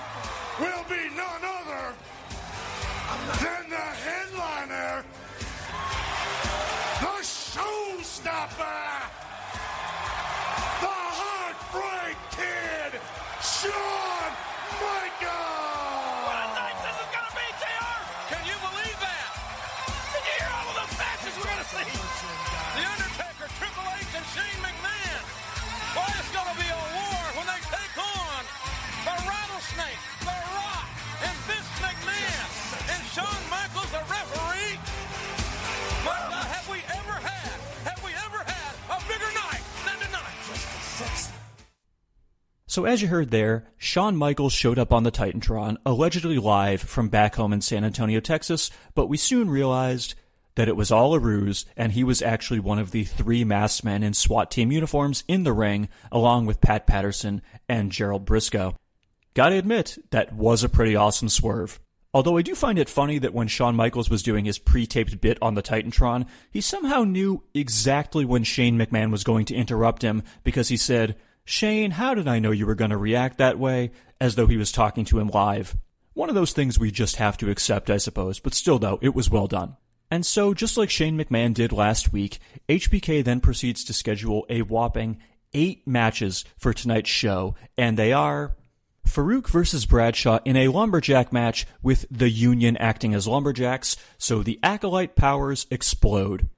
So 42.77 42.85
as 42.85 43.01
you 43.01 43.07
heard 43.07 43.31
there, 43.31 43.65
Shawn 43.79 44.15
Michaels 44.15 44.53
showed 44.53 44.77
up 44.77 44.93
on 44.93 45.01
the 45.01 45.11
Titantron, 45.11 45.77
allegedly 45.83 46.37
live 46.37 46.79
from 46.79 47.09
back 47.09 47.33
home 47.33 47.51
in 47.51 47.59
San 47.59 47.83
Antonio, 47.83 48.19
Texas, 48.19 48.69
but 48.93 49.07
we 49.07 49.17
soon 49.17 49.49
realized 49.49 50.13
that 50.53 50.67
it 50.67 50.75
was 50.75 50.91
all 50.91 51.15
a 51.15 51.19
ruse 51.19 51.65
and 51.75 51.93
he 51.93 52.03
was 52.03 52.21
actually 52.21 52.59
one 52.59 52.77
of 52.77 52.91
the 52.91 53.03
three 53.03 53.43
masked 53.43 53.83
men 53.83 54.03
in 54.03 54.13
SWAT 54.13 54.51
team 54.51 54.71
uniforms 54.71 55.23
in 55.27 55.41
the 55.41 55.53
ring, 55.53 55.89
along 56.11 56.45
with 56.45 56.61
Pat 56.61 56.85
Patterson 56.85 57.41
and 57.67 57.91
Gerald 57.91 58.27
Brisco. 58.27 58.75
Gotta 59.33 59.55
admit, 59.55 59.97
that 60.11 60.33
was 60.33 60.63
a 60.63 60.69
pretty 60.69 60.95
awesome 60.95 61.29
swerve. 61.29 61.79
Although 62.13 62.37
I 62.37 62.43
do 62.43 62.53
find 62.53 62.77
it 62.77 62.89
funny 62.89 63.17
that 63.17 63.33
when 63.33 63.47
Shawn 63.47 63.75
Michaels 63.75 64.11
was 64.11 64.21
doing 64.21 64.45
his 64.45 64.59
pre-taped 64.59 65.19
bit 65.19 65.39
on 65.41 65.55
the 65.55 65.63
Titantron, 65.63 66.27
he 66.51 66.61
somehow 66.61 67.03
knew 67.03 67.41
exactly 67.55 68.23
when 68.23 68.43
Shane 68.43 68.77
McMahon 68.77 69.09
was 69.09 69.23
going 69.23 69.45
to 69.45 69.55
interrupt 69.55 70.03
him 70.03 70.21
because 70.43 70.69
he 70.69 70.77
said, 70.77 71.15
Shane, 71.49 71.91
how 71.91 72.13
did 72.13 72.27
I 72.27 72.39
know 72.39 72.51
you 72.51 72.65
were 72.65 72.75
going 72.75 72.91
to 72.91 72.97
react 72.97 73.37
that 73.37 73.57
way? 73.57 73.91
As 74.19 74.35
though 74.35 74.47
he 74.47 74.57
was 74.57 74.69
talking 74.69 75.05
to 75.05 75.17
him 75.17 75.29
live. 75.29 75.77
One 76.13 76.27
of 76.27 76.35
those 76.35 76.51
things 76.51 76.77
we 76.77 76.91
just 76.91 77.15
have 77.15 77.37
to 77.37 77.49
accept, 77.49 77.89
I 77.89 77.95
suppose, 77.95 78.41
but 78.41 78.53
still 78.53 78.79
though, 78.79 78.99
it 79.01 79.15
was 79.15 79.29
well 79.29 79.47
done. 79.47 79.77
And 80.11 80.25
so, 80.25 80.53
just 80.53 80.75
like 80.75 80.89
Shane 80.89 81.17
McMahon 81.17 81.53
did 81.53 81.71
last 81.71 82.11
week, 82.11 82.39
HBK 82.67 83.23
then 83.23 83.39
proceeds 83.39 83.85
to 83.85 83.93
schedule 83.93 84.45
a 84.49 84.63
whopping 84.63 85.19
eight 85.53 85.87
matches 85.87 86.43
for 86.57 86.73
tonight's 86.73 87.09
show, 87.09 87.55
and 87.77 87.95
they 87.95 88.11
are 88.11 88.57
Faarooq 89.07 89.47
versus 89.47 89.85
Bradshaw 89.85 90.39
in 90.43 90.57
a 90.57 90.67
lumberjack 90.67 91.31
match 91.31 91.65
with 91.81 92.05
the 92.11 92.29
Union 92.29 92.75
acting 92.75 93.13
as 93.13 93.25
lumberjacks, 93.25 93.95
so 94.17 94.43
the 94.43 94.59
Acolyte 94.61 95.15
powers 95.15 95.65
explode. 95.71 96.49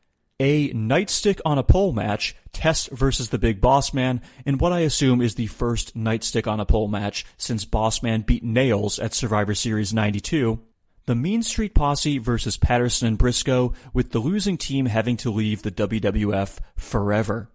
A 0.42 0.72
nightstick 0.72 1.42
on 1.44 1.58
a 1.58 1.64
pole 1.64 1.92
match, 1.92 2.34
Test 2.54 2.92
versus 2.92 3.28
the 3.28 3.38
Big 3.38 3.60
Boss 3.60 3.94
Man, 3.94 4.22
in 4.46 4.58
what 4.58 4.72
I 4.72 4.80
assume 4.80 5.22
is 5.22 5.36
the 5.36 5.48
first 5.48 5.98
nightstick 5.98 6.50
on 6.50 6.62
a 6.62 6.66
pole 6.66 6.88
match 6.88 7.26
since 7.38 7.66
Boss 7.66 8.02
Man 8.02 8.22
beat 8.22 8.44
Nailz 8.44 9.04
at 9.04 9.14
Survivor 9.14 9.54
Series 9.54 9.94
92. 9.94 10.62
The 11.08 11.16
Mean 11.16 11.44
Street 11.44 11.76
Posse 11.76 12.20
versus 12.20 12.56
Patterson 12.56 13.10
and 13.10 13.20
Brisco, 13.20 13.74
with 13.94 14.12
the 14.12 14.20
losing 14.20 14.58
team 14.58 14.86
having 14.86 15.18
to 15.18 15.30
leave 15.30 15.62
the 15.62 15.72
WWF 15.72 16.60
forever. 16.78 17.50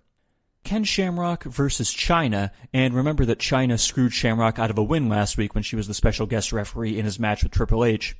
Ken 0.62 0.84
Shamrock 0.84 1.44
versus 1.44 1.90
Chyna, 1.90 2.50
and 2.72 2.92
remember 2.92 3.24
that 3.24 3.38
Chyna 3.38 3.78
screwed 3.78 4.12
Shamrock 4.12 4.58
out 4.58 4.70
of 4.70 4.76
a 4.76 4.82
win 4.82 5.08
last 5.08 5.38
week 5.38 5.54
when 5.54 5.62
she 5.62 5.76
was 5.76 5.86
the 5.86 5.94
special 5.94 6.26
guest 6.26 6.52
referee 6.52 6.98
in 6.98 7.06
his 7.06 7.18
match 7.18 7.42
with 7.42 7.52
Triple 7.52 7.84
H. 7.84 8.14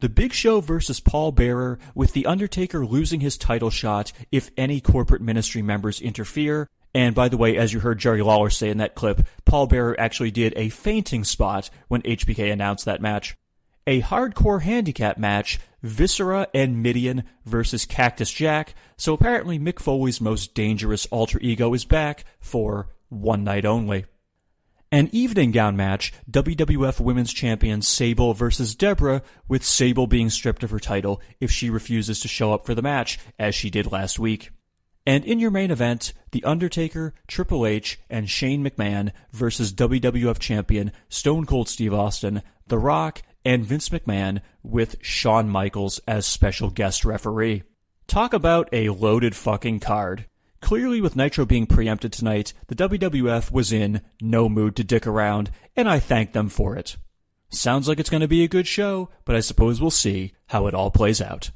The 0.00 0.08
Big 0.08 0.32
Show 0.32 0.60
versus 0.60 1.00
Paul 1.00 1.32
Bearer, 1.32 1.78
with 1.94 2.12
The 2.12 2.26
Undertaker 2.26 2.84
losing 2.84 3.20
his 3.20 3.38
title 3.38 3.70
shot 3.70 4.12
if 4.30 4.50
any 4.56 4.80
corporate 4.80 5.22
ministry 5.22 5.62
members 5.62 6.00
interfere. 6.00 6.68
And 6.94 7.14
by 7.14 7.28
the 7.28 7.36
way, 7.36 7.56
as 7.56 7.72
you 7.72 7.80
heard 7.80 7.98
Jerry 7.98 8.22
Lawler 8.22 8.50
say 8.50 8.70
in 8.70 8.78
that 8.78 8.94
clip, 8.94 9.26
Paul 9.44 9.66
Bearer 9.66 9.98
actually 9.98 10.30
did 10.30 10.52
a 10.56 10.68
fainting 10.68 11.24
spot 11.24 11.70
when 11.88 12.02
HBK 12.02 12.52
announced 12.52 12.84
that 12.84 13.00
match 13.00 13.36
a 13.86 14.00
hardcore 14.02 14.62
handicap 14.62 15.18
match, 15.18 15.58
Viscera 15.82 16.48
and 16.54 16.82
Mideon 16.82 17.24
versus 17.44 17.84
Cactus 17.84 18.30
Jack. 18.30 18.74
So 18.96 19.12
apparently 19.12 19.58
Mick 19.58 19.78
Foley's 19.78 20.20
most 20.20 20.54
dangerous 20.54 21.06
alter 21.06 21.38
ego 21.40 21.74
is 21.74 21.84
back 21.84 22.24
for 22.40 22.88
one 23.10 23.44
night 23.44 23.64
only. 23.64 24.06
An 24.94 25.08
evening 25.10 25.50
gown 25.50 25.74
match, 25.74 26.12
WWF 26.30 27.00
Women's 27.00 27.32
Champion 27.32 27.82
Sable 27.82 28.32
versus 28.32 28.76
Debra, 28.76 29.22
with 29.48 29.64
Sable 29.64 30.06
being 30.06 30.30
stripped 30.30 30.62
of 30.62 30.70
her 30.70 30.78
title 30.78 31.20
if 31.40 31.50
she 31.50 31.68
refuses 31.68 32.20
to 32.20 32.28
show 32.28 32.54
up 32.54 32.64
for 32.64 32.76
the 32.76 32.80
match, 32.80 33.18
as 33.36 33.56
she 33.56 33.70
did 33.70 33.90
last 33.90 34.20
week. 34.20 34.50
And 35.04 35.24
in 35.24 35.40
your 35.40 35.50
main 35.50 35.72
event, 35.72 36.12
The 36.30 36.44
Undertaker, 36.44 37.12
Triple 37.26 37.66
H, 37.66 37.98
and 38.08 38.30
Shane 38.30 38.64
McMahon 38.64 39.10
versus 39.32 39.72
WWF 39.72 40.38
Champion 40.38 40.92
Stone 41.08 41.46
Cold 41.46 41.68
Steve 41.68 41.92
Austin, 41.92 42.42
The 42.68 42.78
Rock, 42.78 43.20
and 43.44 43.66
Vince 43.66 43.88
McMahon 43.88 44.42
with 44.62 44.94
Shawn 45.02 45.48
Michaels 45.48 45.98
as 46.06 46.24
special 46.24 46.70
guest 46.70 47.04
referee. 47.04 47.64
Talk 48.06 48.32
about 48.32 48.68
a 48.72 48.90
loaded 48.90 49.34
fucking 49.34 49.80
card. 49.80 50.26
Clearly, 50.64 51.02
with 51.02 51.14
Nitro 51.14 51.44
being 51.44 51.66
preempted 51.66 52.10
tonight, 52.10 52.54
the 52.68 52.74
WWF 52.74 53.52
was 53.52 53.70
in 53.70 54.00
no 54.22 54.48
mood 54.48 54.76
to 54.76 54.82
dick 54.82 55.06
around, 55.06 55.50
and 55.76 55.86
I 55.86 55.98
thank 55.98 56.32
them 56.32 56.48
for 56.48 56.74
it. 56.74 56.96
Sounds 57.50 57.86
like 57.86 58.00
it's 58.00 58.08
going 58.08 58.22
to 58.22 58.26
be 58.28 58.42
a 58.42 58.48
good 58.48 58.66
show, 58.66 59.10
but 59.26 59.36
I 59.36 59.40
suppose 59.40 59.78
we'll 59.78 59.90
see 59.90 60.32
how 60.46 60.66
it 60.66 60.72
all 60.72 60.90
plays 60.90 61.20
out. 61.20 61.50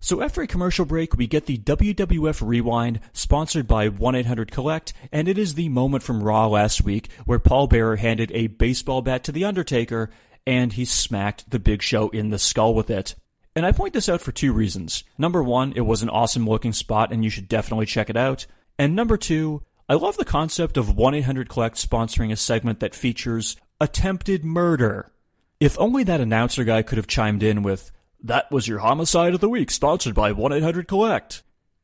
So 0.00 0.22
after 0.22 0.42
a 0.42 0.48
commercial 0.48 0.84
break, 0.84 1.14
we 1.14 1.28
get 1.28 1.46
the 1.46 1.56
WWF 1.56 2.44
Rewind, 2.44 2.98
sponsored 3.12 3.68
by 3.68 3.88
1-800-COLLECT, 3.88 4.92
and 5.12 5.28
it 5.28 5.38
is 5.38 5.54
the 5.54 5.68
moment 5.68 6.02
from 6.02 6.24
Raw 6.24 6.48
last 6.48 6.82
week 6.82 7.10
where 7.26 7.38
Paul 7.38 7.68
Bearer 7.68 7.94
handed 7.94 8.32
a 8.32 8.48
baseball 8.48 9.02
bat 9.02 9.22
to 9.22 9.30
The 9.30 9.44
Undertaker, 9.44 10.10
and 10.44 10.72
he 10.72 10.84
smacked 10.84 11.48
the 11.48 11.60
Big 11.60 11.80
Show 11.80 12.08
in 12.08 12.30
the 12.30 12.40
skull 12.40 12.74
with 12.74 12.90
it. 12.90 13.14
And 13.56 13.64
I 13.64 13.72
point 13.72 13.92
this 13.92 14.08
out 14.08 14.20
for 14.20 14.32
two 14.32 14.52
reasons. 14.52 15.04
Number 15.16 15.42
one, 15.42 15.72
it 15.76 15.82
was 15.82 16.02
an 16.02 16.08
awesome 16.08 16.46
looking 16.46 16.72
spot 16.72 17.12
and 17.12 17.22
you 17.22 17.30
should 17.30 17.48
definitely 17.48 17.86
check 17.86 18.10
it 18.10 18.16
out. 18.16 18.46
And 18.78 18.96
number 18.96 19.16
two, 19.16 19.62
I 19.88 19.94
love 19.94 20.16
the 20.16 20.24
concept 20.24 20.76
of 20.76 20.96
1 20.96 21.14
800 21.14 21.48
Collect 21.48 21.76
sponsoring 21.76 22.32
a 22.32 22.36
segment 22.36 22.80
that 22.80 22.94
features 22.94 23.56
attempted 23.80 24.44
murder. 24.44 25.12
If 25.60 25.78
only 25.78 26.02
that 26.04 26.20
announcer 26.20 26.64
guy 26.64 26.82
could 26.82 26.98
have 26.98 27.06
chimed 27.06 27.42
in 27.42 27.62
with, 27.62 27.92
That 28.22 28.50
was 28.50 28.66
your 28.66 28.78
homicide 28.78 29.34
of 29.34 29.40
the 29.40 29.50
week, 29.50 29.70
sponsored 29.70 30.14
by 30.14 30.32
1 30.32 30.52
800 30.52 30.88
Collect. 30.88 31.42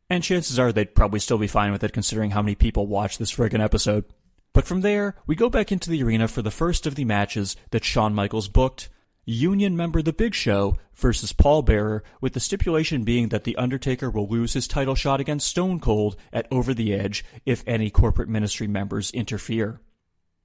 And 0.09 0.25
chances 0.25 0.59
are 0.59 0.73
they'd 0.73 0.95
probably 0.95 1.21
still 1.21 1.39
be 1.39 1.47
fine 1.47 1.71
with 1.71 1.85
it 1.85 1.93
considering 1.93 2.31
how 2.31 2.43
many 2.43 2.55
people 2.55 2.87
watch 2.87 3.19
this 3.19 3.33
friggin' 3.33 3.63
episode. 3.63 4.07
But 4.53 4.65
from 4.65 4.81
there, 4.81 5.15
we 5.27 5.37
go 5.37 5.49
back 5.51 5.71
into 5.71 5.91
the 5.91 6.03
arena 6.03 6.27
for 6.27 6.43
the 6.43 6.51
first 6.51 6.87
of 6.87 6.95
the 6.97 7.05
matches 7.05 7.57
that 7.71 7.85
Shawn 7.85 8.15
Michaels 8.15 8.49
booked. 8.49 8.89
Union 9.31 9.77
member 9.77 10.03
The 10.03 10.13
Big 10.13 10.35
Show 10.35 10.77
versus 10.95 11.33
Paul 11.33 11.63
Bearer, 11.63 12.03
with 12.21 12.33
the 12.33 12.41
stipulation 12.41 13.05
being 13.05 13.29
that 13.29 13.45
The 13.45 13.57
Undertaker 13.57 14.11
will 14.11 14.27
lose 14.27 14.55
his 14.55 14.67
title 14.67 14.97
shot 14.97 15.21
against 15.21 15.47
Stone 15.47 15.81
Cold 15.81 16.17
at 16.33 16.49
Over 16.51 16.75
the 16.75 16.93
Edge 16.93 17.25
if 17.47 17.63
any 17.67 17.91
corporate 17.91 18.29
ministry 18.29 18.67
members 18.67 19.11
interfere. 19.13 19.81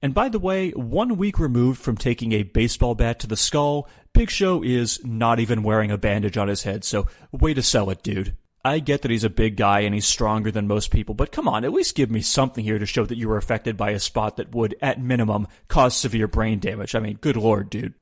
And 0.00 0.14
by 0.14 0.28
the 0.28 0.38
way, 0.38 0.70
one 0.70 1.16
week 1.16 1.38
removed 1.38 1.80
from 1.80 1.96
taking 1.96 2.32
a 2.32 2.44
baseball 2.44 2.94
bat 2.94 3.18
to 3.20 3.26
the 3.26 3.36
skull, 3.36 3.88
Big 4.12 4.30
Show 4.30 4.62
is 4.62 5.04
not 5.04 5.40
even 5.40 5.64
wearing 5.64 5.90
a 5.90 5.98
bandage 5.98 6.36
on 6.36 6.48
his 6.48 6.62
head, 6.62 6.84
so 6.84 7.08
way 7.32 7.54
to 7.54 7.62
sell 7.62 7.90
it, 7.90 8.04
dude. 8.04 8.36
I 8.64 8.78
get 8.78 9.02
that 9.02 9.10
he's 9.10 9.24
a 9.24 9.30
big 9.30 9.56
guy 9.56 9.80
and 9.80 9.94
he's 9.94 10.06
stronger 10.06 10.50
than 10.50 10.68
most 10.68 10.90
people, 10.90 11.14
but 11.14 11.32
come 11.32 11.48
on, 11.48 11.64
at 11.64 11.72
least 11.72 11.94
give 11.96 12.10
me 12.10 12.20
something 12.20 12.62
here 12.62 12.78
to 12.78 12.86
show 12.86 13.04
that 13.04 13.18
you 13.18 13.28
were 13.28 13.36
affected 13.36 13.76
by 13.76 13.90
a 13.90 13.98
spot 13.98 14.36
that 14.36 14.54
would, 14.54 14.76
at 14.80 15.00
minimum, 15.00 15.48
cause 15.68 15.96
severe 15.96 16.28
brain 16.28 16.60
damage. 16.60 16.94
I 16.94 17.00
mean, 17.00 17.18
good 17.20 17.36
lord, 17.36 17.68
dude. 17.70 17.94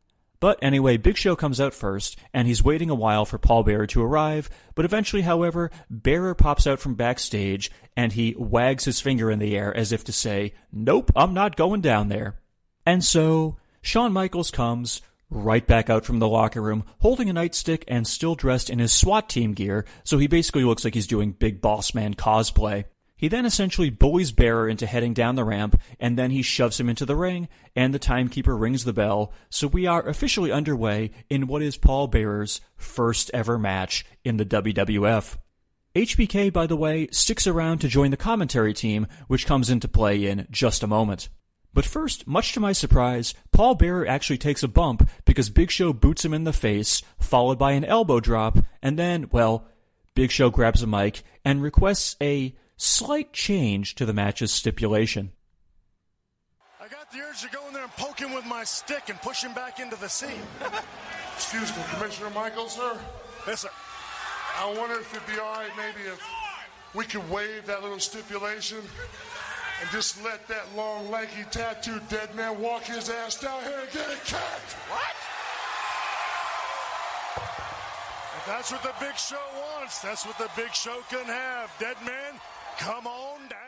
But 0.45 0.59
anyway, 0.61 0.99
Big 0.99 1.17
Show 1.17 1.37
comes 1.37 1.59
out 1.59 1.73
first, 1.73 2.19
and 2.35 2.47
he's 2.47 2.63
waiting 2.63 2.91
a 2.91 2.95
while 2.95 3.25
for 3.25 3.39
Paul 3.39 3.63
Bearer 3.63 3.87
to 3.87 4.03
arrive, 4.03 4.51
but 4.75 4.85
eventually, 4.85 5.23
however, 5.23 5.71
Bearer 5.89 6.35
pops 6.35 6.67
out 6.67 6.81
from 6.81 6.97
backstage, 6.97 7.71
and 7.97 8.13
he 8.13 8.35
wags 8.37 8.85
his 8.85 9.01
finger 9.01 9.31
in 9.31 9.39
the 9.39 9.57
air 9.57 9.75
as 9.75 9.91
if 9.91 10.05
to 10.05 10.13
say, 10.13 10.53
Nope, 10.71 11.11
I'm 11.17 11.33
not 11.33 11.57
going 11.57 11.81
down 11.81 12.11
there. 12.11 12.43
And 12.85 13.03
so, 13.03 13.57
Shawn 13.81 14.13
Michaels 14.13 14.51
comes, 14.51 15.01
right 15.31 15.67
back 15.67 15.89
out 15.89 16.05
from 16.05 16.19
the 16.19 16.29
locker 16.29 16.61
room, 16.61 16.85
holding 16.99 17.31
a 17.31 17.33
nightstick 17.33 17.85
and 17.89 18.07
still 18.07 18.35
dressed 18.35 18.69
in 18.69 18.81
his 18.81 18.93
SWAT 18.93 19.31
team 19.31 19.55
gear, 19.55 19.87
so 20.03 20.19
he 20.19 20.27
basically 20.27 20.65
looks 20.65 20.85
like 20.85 20.93
he's 20.93 21.07
doing 21.07 21.33
Big 21.33 21.63
Boss 21.63 21.95
Man 21.95 22.13
cosplay. 22.13 22.85
He 23.17 23.29
then 23.29 23.47
essentially 23.47 23.91
bullies 23.91 24.33
Bearer 24.33 24.69
into 24.69 24.87
heading 24.87 25.15
down 25.15 25.37
the 25.37 25.45
ramp, 25.45 25.81
and 26.01 26.19
then 26.19 26.31
he 26.31 26.43
shoves 26.43 26.81
him 26.81 26.89
into 26.89 27.07
the 27.07 27.17
ring, 27.17 27.49
and 27.77 27.95
the 27.95 27.99
timekeeper 27.99 28.57
rings 28.57 28.85
the 28.85 28.93
bell, 28.93 29.33
so 29.49 29.69
we 29.69 29.87
are 29.87 30.07
officially 30.07 30.51
underway 30.51 31.13
in 31.31 31.47
what 31.47 31.63
is 31.63 31.77
Paul 31.77 32.09
Bearer's 32.09 32.61
first 32.77 33.31
ever 33.33 33.59
match 33.59 34.05
in 34.25 34.37
the 34.37 34.45
WWF. 34.45 35.37
HBK, 35.95 36.53
by 36.53 36.67
the 36.67 36.77
way, 36.77 37.07
sticks 37.13 37.47
around 37.47 37.79
to 37.79 37.89
join 37.89 38.11
the 38.11 38.17
commentary 38.17 38.75
team, 38.75 39.07
which 39.29 39.47
comes 39.47 39.71
into 39.71 39.87
play 39.87 40.27
in 40.27 40.49
just 40.51 40.83
a 40.83 40.89
moment. 40.89 41.29
But 41.73 41.85
first, 41.85 42.27
much 42.27 42.53
to 42.53 42.61
my 42.61 42.73
surprise, 42.73 43.33
Paul 43.53 43.77
Bearer 43.77 44.07
actually 44.07 44.39
takes 44.39 44.65
a 44.65 44.69
bump 44.69 45.09
because 45.25 45.51
Big 45.51 45.71
Show 45.71 45.93
boots 45.93 46.25
him 46.25 46.35
in 46.35 46.45
the 46.45 46.53
face, 46.53 47.03
followed 47.21 47.61
by 47.61 47.73
an 47.73 47.85
elbow 47.85 48.19
drop, 48.19 48.59
and 48.83 48.99
then, 48.99 49.29
well, 49.31 49.69
Big 50.17 50.33
Show 50.33 50.51
grabs 50.51 50.83
a 50.83 50.87
mic 50.87 51.23
and 51.45 51.63
requests 51.63 52.17
a 52.21 52.57
slight 52.77 53.33
change 53.33 53.95
to 53.97 54.07
the 54.07 54.13
match's 54.13 54.53
stipulation. 54.53 55.33
I 56.81 56.89
got 56.89 57.11
the 57.13 57.19
urge 57.21 57.43
to 57.43 57.49
go 57.49 57.67
in 57.69 57.73
there 57.73 57.85
and 57.85 57.93
poke 57.93 58.19
him 58.19 58.35
with 58.35 58.45
my 58.45 58.65
stick 58.65 59.09
and 59.09 59.21
push 59.23 59.43
him 59.43 59.55
back 59.55 59.81
into 59.81 59.97
the 59.97 60.09
sea. 60.09 60.35
Excuse 61.35 61.75
me, 61.77 61.83
Commissioner 61.95 62.31
Michaels, 62.31 62.75
sir. 62.77 62.99
yes, 63.47 63.63
sir. 63.63 63.71
I 64.57 64.73
wonder 64.79 64.95
if 65.01 65.13
it'd 65.15 65.27
be 65.27 65.41
all 65.41 65.53
right 65.55 65.71
maybe 65.77 66.07
if 66.07 66.23
we 66.95 67.05
could 67.05 67.29
waive 67.29 67.67
that 67.67 67.83
little 67.83 67.99
stipulation 67.99 68.79
and 69.81 69.91
just 69.91 70.23
let 70.23 70.47
that 70.49 70.65
long, 70.77 71.11
lanky, 71.11 71.45
tattooed 71.51 72.09
dead 72.09 72.35
man 72.35 72.61
walk 72.61 72.85
his 72.85 73.11
ass 73.11 73.41
down 73.41 73.63
here 73.63 73.81
and 73.81 73.91
get 73.91 74.07
a 74.07 74.17
cut. 74.31 74.63
What? 74.89 75.17
If 78.39 78.47
that's 78.47 78.71
what 78.71 78.83
the 78.83 78.95
big 79.01 79.17
show 79.17 79.43
wants, 79.59 80.01
that's 80.01 80.25
what 80.25 80.39
the 80.39 80.51
big 80.55 80.73
show 80.73 81.01
can 81.11 81.25
have. 81.25 81.73
Dead 81.81 81.97
man, 82.05 82.39
come 82.79 83.07
on 83.07 83.41
down. 83.49 83.59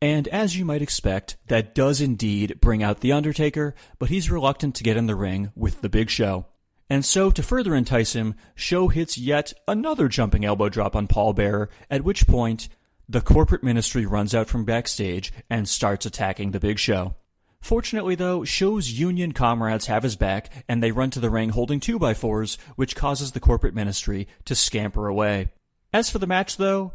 And 0.00 0.26
as 0.28 0.56
you 0.56 0.64
might 0.64 0.82
expect, 0.82 1.36
that 1.46 1.74
does 1.74 2.00
indeed 2.00 2.60
bring 2.60 2.82
out 2.82 3.00
The 3.00 3.12
Undertaker, 3.12 3.74
but 3.98 4.08
he's 4.08 4.30
reluctant 4.30 4.74
to 4.76 4.84
get 4.84 4.96
in 4.96 5.06
the 5.06 5.14
ring 5.14 5.52
with 5.54 5.80
the 5.80 5.88
Big 5.88 6.10
Show. 6.10 6.46
And 6.90 7.04
so, 7.04 7.30
to 7.30 7.42
further 7.42 7.74
entice 7.74 8.12
him, 8.12 8.34
Show 8.54 8.88
hits 8.88 9.16
yet 9.16 9.52
another 9.68 10.08
jumping 10.08 10.44
elbow 10.44 10.68
drop 10.68 10.96
on 10.96 11.06
Paul 11.06 11.32
Bearer, 11.32 11.70
at 11.90 12.04
which 12.04 12.26
point, 12.26 12.68
the 13.08 13.20
corporate 13.20 13.62
ministry 13.62 14.04
runs 14.04 14.34
out 14.34 14.48
from 14.48 14.64
backstage 14.64 15.32
and 15.48 15.68
starts 15.68 16.04
attacking 16.04 16.50
the 16.50 16.60
Big 16.60 16.78
Show. 16.78 17.14
Fortunately, 17.60 18.16
though, 18.16 18.44
Show's 18.44 18.90
union 18.90 19.32
comrades 19.32 19.86
have 19.86 20.02
his 20.02 20.16
back, 20.16 20.64
and 20.68 20.82
they 20.82 20.90
run 20.90 21.10
to 21.10 21.20
the 21.20 21.30
ring 21.30 21.50
holding 21.50 21.78
2x4s, 21.78 22.58
which 22.74 22.96
causes 22.96 23.32
the 23.32 23.40
corporate 23.40 23.74
ministry 23.74 24.26
to 24.46 24.56
scamper 24.56 25.06
away. 25.06 25.52
As 25.92 26.10
for 26.10 26.18
the 26.18 26.26
match, 26.26 26.56
though, 26.56 26.92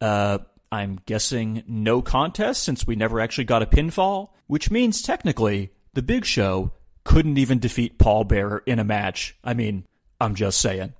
uh, 0.00 0.38
I'm 0.70 1.00
guessing 1.06 1.64
no 1.66 2.02
contest 2.02 2.62
since 2.62 2.86
we 2.86 2.96
never 2.96 3.20
actually 3.20 3.44
got 3.44 3.62
a 3.62 3.66
pinfall, 3.66 4.30
which 4.46 4.70
means 4.70 5.02
technically 5.02 5.72
the 5.94 6.02
Big 6.02 6.24
Show 6.24 6.72
couldn't 7.04 7.38
even 7.38 7.58
defeat 7.58 7.98
Paul 7.98 8.24
Bearer 8.24 8.62
in 8.66 8.78
a 8.78 8.84
match. 8.84 9.36
I 9.42 9.54
mean, 9.54 9.86
I'm 10.20 10.34
just 10.34 10.60
saying. 10.60 10.92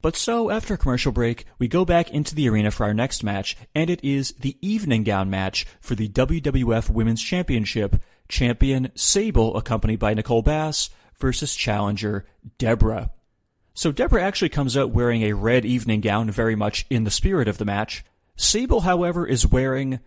But 0.00 0.16
so, 0.16 0.50
after 0.50 0.74
a 0.74 0.78
commercial 0.78 1.12
break, 1.12 1.44
we 1.58 1.68
go 1.68 1.84
back 1.84 2.10
into 2.10 2.34
the 2.34 2.48
arena 2.48 2.72
for 2.72 2.84
our 2.84 2.94
next 2.94 3.22
match, 3.22 3.56
and 3.72 3.88
it 3.88 4.02
is 4.02 4.32
the 4.32 4.56
evening 4.60 5.04
gown 5.04 5.30
match 5.30 5.64
for 5.80 5.94
the 5.94 6.08
WWF 6.08 6.90
Women's 6.90 7.22
Championship. 7.22 8.02
Champion 8.28 8.90
Sable, 8.96 9.56
accompanied 9.56 10.00
by 10.00 10.14
Nicole 10.14 10.42
Bass, 10.42 10.90
versus 11.20 11.54
challenger 11.54 12.26
Debra. 12.58 13.10
So 13.74 13.92
Debra 13.92 14.22
actually 14.22 14.50
comes 14.50 14.76
out 14.76 14.90
wearing 14.90 15.22
a 15.22 15.32
red 15.32 15.64
evening 15.64 16.00
gown, 16.00 16.30
very 16.30 16.54
much 16.54 16.86
in 16.90 17.04
the 17.04 17.10
spirit 17.10 17.48
of 17.48 17.58
the 17.58 17.64
match. 17.64 18.04
Sable, 18.36 18.80
however, 18.80 19.26
is 19.26 19.46
wearing, 19.46 20.00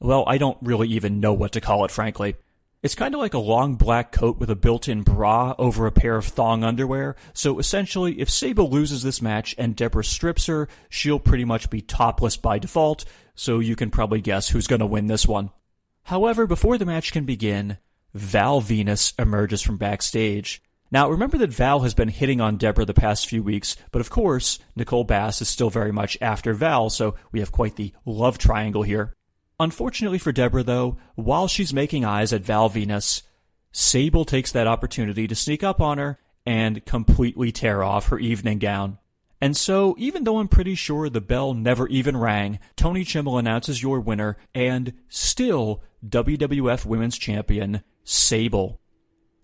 well, 0.00 0.24
I 0.26 0.38
don't 0.38 0.58
really 0.62 0.88
even 0.88 1.20
know 1.20 1.32
what 1.32 1.52
to 1.52 1.60
call 1.60 1.84
it, 1.84 1.90
frankly. 1.90 2.36
It's 2.82 2.96
kind 2.96 3.14
of 3.14 3.20
like 3.20 3.34
a 3.34 3.38
long 3.38 3.76
black 3.76 4.10
coat 4.10 4.38
with 4.38 4.50
a 4.50 4.56
built-in 4.56 5.02
bra 5.02 5.54
over 5.56 5.86
a 5.86 5.92
pair 5.92 6.16
of 6.16 6.24
thong 6.24 6.64
underwear. 6.64 7.14
So 7.32 7.60
essentially, 7.60 8.20
if 8.20 8.28
Sable 8.28 8.68
loses 8.68 9.04
this 9.04 9.22
match 9.22 9.54
and 9.56 9.76
Debra 9.76 10.02
strips 10.02 10.46
her, 10.46 10.68
she'll 10.88 11.20
pretty 11.20 11.44
much 11.44 11.70
be 11.70 11.80
topless 11.80 12.36
by 12.36 12.58
default. 12.58 13.04
So 13.36 13.60
you 13.60 13.76
can 13.76 13.90
probably 13.90 14.20
guess 14.20 14.48
who's 14.48 14.66
going 14.66 14.80
to 14.80 14.86
win 14.86 15.06
this 15.06 15.28
one. 15.28 15.50
However, 16.04 16.46
before 16.46 16.76
the 16.76 16.84
match 16.84 17.12
can 17.12 17.24
begin, 17.24 17.78
Val 18.14 18.60
Venis 18.60 19.12
emerges 19.16 19.62
from 19.62 19.76
backstage. 19.76 20.60
Now, 20.92 21.08
remember 21.08 21.38
that 21.38 21.54
Val 21.54 21.80
has 21.80 21.94
been 21.94 22.08
hitting 22.08 22.42
on 22.42 22.58
Debra 22.58 22.84
the 22.84 22.92
past 22.92 23.26
few 23.26 23.42
weeks, 23.42 23.76
but 23.92 24.02
of 24.02 24.10
course, 24.10 24.58
Nicole 24.76 25.04
Bass 25.04 25.40
is 25.40 25.48
still 25.48 25.70
very 25.70 25.90
much 25.90 26.18
after 26.20 26.52
Val, 26.52 26.90
so 26.90 27.14
we 27.32 27.40
have 27.40 27.50
quite 27.50 27.76
the 27.76 27.94
love 28.04 28.36
triangle 28.36 28.82
here. 28.82 29.14
Unfortunately 29.58 30.18
for 30.18 30.32
Debra, 30.32 30.62
though, 30.62 30.98
while 31.14 31.48
she's 31.48 31.72
making 31.72 32.04
eyes 32.04 32.34
at 32.34 32.44
Val 32.44 32.68
Venis, 32.68 33.22
Sable 33.72 34.26
takes 34.26 34.52
that 34.52 34.66
opportunity 34.66 35.26
to 35.26 35.34
sneak 35.34 35.64
up 35.64 35.80
on 35.80 35.96
her 35.96 36.18
and 36.44 36.84
completely 36.84 37.50
tear 37.52 37.82
off 37.82 38.08
her 38.08 38.18
evening 38.18 38.58
gown. 38.58 38.98
And 39.40 39.56
so, 39.56 39.94
even 39.98 40.24
though 40.24 40.40
I'm 40.40 40.48
pretty 40.48 40.74
sure 40.74 41.08
the 41.08 41.22
bell 41.22 41.54
never 41.54 41.88
even 41.88 42.18
rang, 42.18 42.58
Tony 42.76 43.02
Chimel 43.02 43.38
announces 43.38 43.82
your 43.82 43.98
winner 43.98 44.36
and 44.54 44.92
still 45.08 45.82
WWF 46.06 46.84
Women's 46.84 47.16
Champion, 47.16 47.82
Sable. 48.04 48.81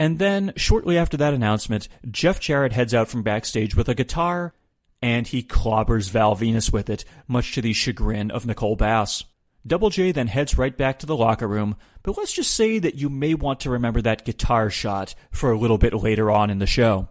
And 0.00 0.18
then, 0.18 0.52
shortly 0.56 0.96
after 0.96 1.16
that 1.16 1.34
announcement, 1.34 1.88
Jeff 2.08 2.38
Jarrett 2.38 2.72
heads 2.72 2.94
out 2.94 3.08
from 3.08 3.22
backstage 3.22 3.74
with 3.74 3.88
a 3.88 3.94
guitar, 3.94 4.54
and 5.02 5.26
he 5.26 5.42
clobbers 5.42 6.10
Val 6.10 6.36
Venis 6.36 6.72
with 6.72 6.88
it, 6.88 7.04
much 7.26 7.52
to 7.54 7.62
the 7.62 7.72
chagrin 7.72 8.30
of 8.30 8.46
Nicole 8.46 8.76
Bass. 8.76 9.24
Double 9.66 9.90
J 9.90 10.12
then 10.12 10.28
heads 10.28 10.56
right 10.56 10.76
back 10.76 11.00
to 11.00 11.06
the 11.06 11.16
locker 11.16 11.48
room, 11.48 11.76
but 12.02 12.16
let's 12.16 12.32
just 12.32 12.54
say 12.54 12.78
that 12.78 12.94
you 12.94 13.10
may 13.10 13.34
want 13.34 13.60
to 13.60 13.70
remember 13.70 14.00
that 14.00 14.24
guitar 14.24 14.70
shot 14.70 15.14
for 15.30 15.50
a 15.50 15.58
little 15.58 15.78
bit 15.78 15.92
later 15.92 16.30
on 16.30 16.48
in 16.48 16.58
the 16.58 16.66
show. 16.66 17.08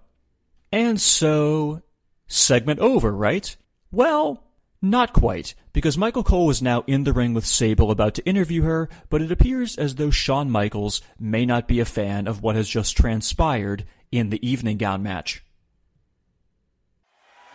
And 0.71 0.99
so, 0.99 1.81
segment 2.27 2.79
over, 2.79 3.11
right? 3.11 3.55
Well, 3.91 4.43
not 4.81 5.13
quite, 5.13 5.55
because 5.77 5.95
Michael 5.95 6.23
Cole 6.23 6.47
was 6.47 6.59
now 6.59 6.83
in 6.87 7.03
the 7.03 7.13
ring 7.13 7.35
with 7.35 7.45
Sable 7.45 7.91
about 7.91 8.15
to 8.15 8.25
interview 8.25 8.63
her, 8.63 8.89
but 9.11 9.21
it 9.21 9.31
appears 9.31 9.77
as 9.77 9.93
though 9.93 10.09
Shawn 10.09 10.49
Michaels 10.49 11.01
may 11.19 11.45
not 11.45 11.67
be 11.67 11.79
a 11.79 11.85
fan 11.85 12.25
of 12.25 12.41
what 12.41 12.55
has 12.55 12.67
just 12.67 12.97
transpired 12.97 13.85
in 14.11 14.31
the 14.31 14.41
evening 14.41 14.77
gown 14.77 15.03
match. 15.03 15.43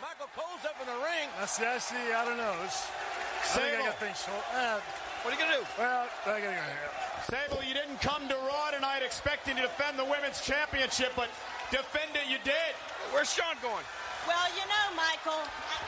Michael 0.00 0.30
Cole's 0.38 0.62
up 0.64 0.78
in 0.80 0.86
the 0.86 1.00
ring. 1.02 1.26
I 1.42 1.46
see, 1.46 1.64
I 1.66 1.78
see, 1.78 1.96
I 2.14 2.24
don't 2.24 2.36
know. 2.38 2.54
It's, 2.62 2.86
I 2.86 3.58
think 3.58 3.66
I 3.66 3.70
Sable. 3.74 3.84
got 3.90 3.98
things 3.98 4.18
short. 4.22 4.44
Uh, 4.54 4.78
What 5.26 5.34
are 5.34 5.36
you 5.36 5.42
gonna 5.42 5.58
do? 5.58 5.66
well, 5.78 6.06
I 6.26 6.38
gotta 6.38 6.54
go. 6.54 7.26
Sable, 7.26 7.62
you 7.66 7.74
didn't 7.74 7.98
come 8.00 8.22
to 8.30 8.36
Raw 8.38 8.70
tonight 8.70 9.02
expecting 9.04 9.56
to 9.56 9.62
defend 9.62 9.98
the 9.98 10.06
women's 10.06 10.38
championship, 10.46 11.10
but 11.18 11.26
defend 11.74 12.14
it 12.14 12.30
you 12.30 12.38
did. 12.46 12.70
Where's 13.10 13.34
Shawn 13.34 13.58
going? 13.62 13.82
Well, 14.30 14.46
you 14.54 14.62
know, 14.70 14.86
Michael, 14.94 15.42
Now, 15.42 15.82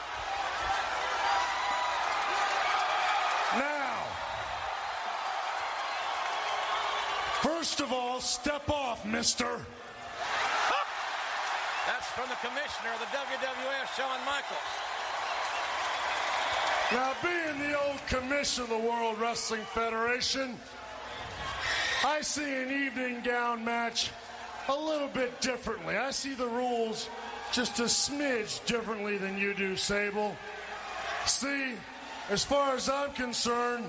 first 7.45 7.79
of 7.79 7.93
all, 7.93 8.19
step 8.19 8.69
off, 8.69 9.05
mister. 9.05 9.45
That's 11.87 12.07
from 12.17 12.27
the 12.29 12.35
commissioner 12.41 12.91
of 12.93 12.99
the 12.99 13.05
WWF, 13.13 13.95
Shawn 13.95 14.19
Michaels. 14.25 14.71
Now, 16.91 17.13
being 17.21 17.59
the 17.69 17.79
old 17.79 17.99
commissioner 18.07 18.63
of 18.63 18.69
the 18.69 18.77
World 18.89 19.19
Wrestling 19.19 19.63
Federation, 19.73 20.57
I 22.03 22.21
see 22.21 22.61
an 22.63 22.71
evening 22.71 23.21
gown 23.23 23.63
match 23.63 24.11
a 24.67 24.75
little 24.75 25.07
bit 25.07 25.41
differently. 25.41 25.97
I 25.97 26.11
see 26.11 26.33
the 26.33 26.47
rules 26.47 27.09
just 27.51 27.79
a 27.79 27.83
smidge 27.83 28.65
differently 28.65 29.17
than 29.17 29.37
you 29.37 29.53
do, 29.53 29.75
Sable. 29.75 30.35
See, 31.25 31.73
as 32.29 32.43
far 32.43 32.75
as 32.75 32.89
I'm 32.89 33.11
concerned, 33.13 33.85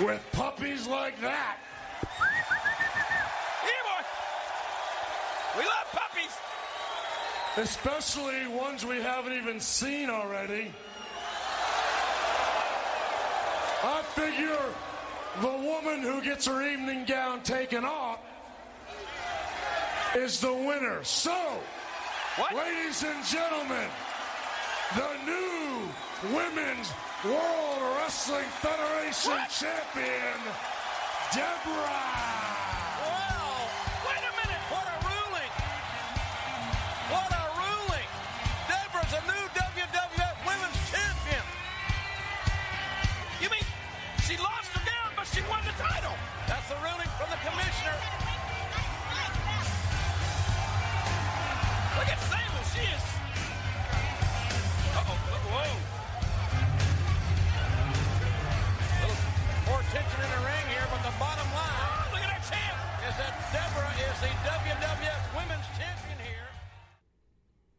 with 0.00 0.24
puppies 0.32 0.86
like 0.86 1.20
that, 1.20 1.58
Here, 3.62 3.84
boy. 3.86 4.02
We 5.58 5.64
love 5.64 5.86
puppies. 5.92 6.34
Especially 7.58 8.46
ones 8.48 8.84
we 8.86 9.00
haven't 9.02 9.34
even 9.34 9.60
seen 9.60 10.08
already. 10.08 10.72
I 13.84 14.02
figure 14.14 14.64
the 15.42 15.58
woman 15.66 16.00
who 16.00 16.22
gets 16.22 16.46
her 16.46 16.66
evening 16.66 17.04
gown 17.04 17.42
taken 17.42 17.84
off 17.84 18.20
is 20.16 20.40
the 20.40 20.52
winner. 20.52 21.04
So, 21.04 21.60
What? 22.36 22.54
ladies 22.54 23.02
and 23.02 23.22
gentlemen, 23.26 23.88
the 24.96 25.10
new 25.26 25.88
Women's 26.34 26.90
World 27.24 27.96
Wrestling 27.98 28.48
Federation 28.62 29.32
What? 29.32 29.50
champion, 29.50 30.38
Debra. 31.34 32.61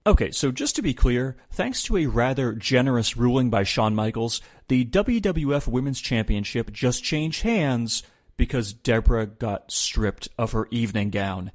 Okay, 0.06 0.32
so 0.32 0.52
just 0.52 0.76
to 0.76 0.82
be 0.82 0.94
clear, 0.94 1.38
thanks 1.50 1.82
to 1.84 1.96
a 1.96 2.08
rather 2.08 2.54
generous 2.54 3.16
ruling 3.16 3.50
by 3.50 3.64
Shawn 3.64 3.96
Michaels, 3.96 4.42
the 4.68 4.84
WWF 4.84 5.68
Women's 5.68 6.02
Championship 6.02 6.74
just 6.74 7.04
changed 7.04 7.44
hands 7.44 8.04
because 8.36 8.74
Debra 8.74 9.28
got 9.28 9.72
stripped 9.72 10.28
of 10.38 10.52
her 10.52 10.68
evening 10.72 11.10
gown. 11.10 11.52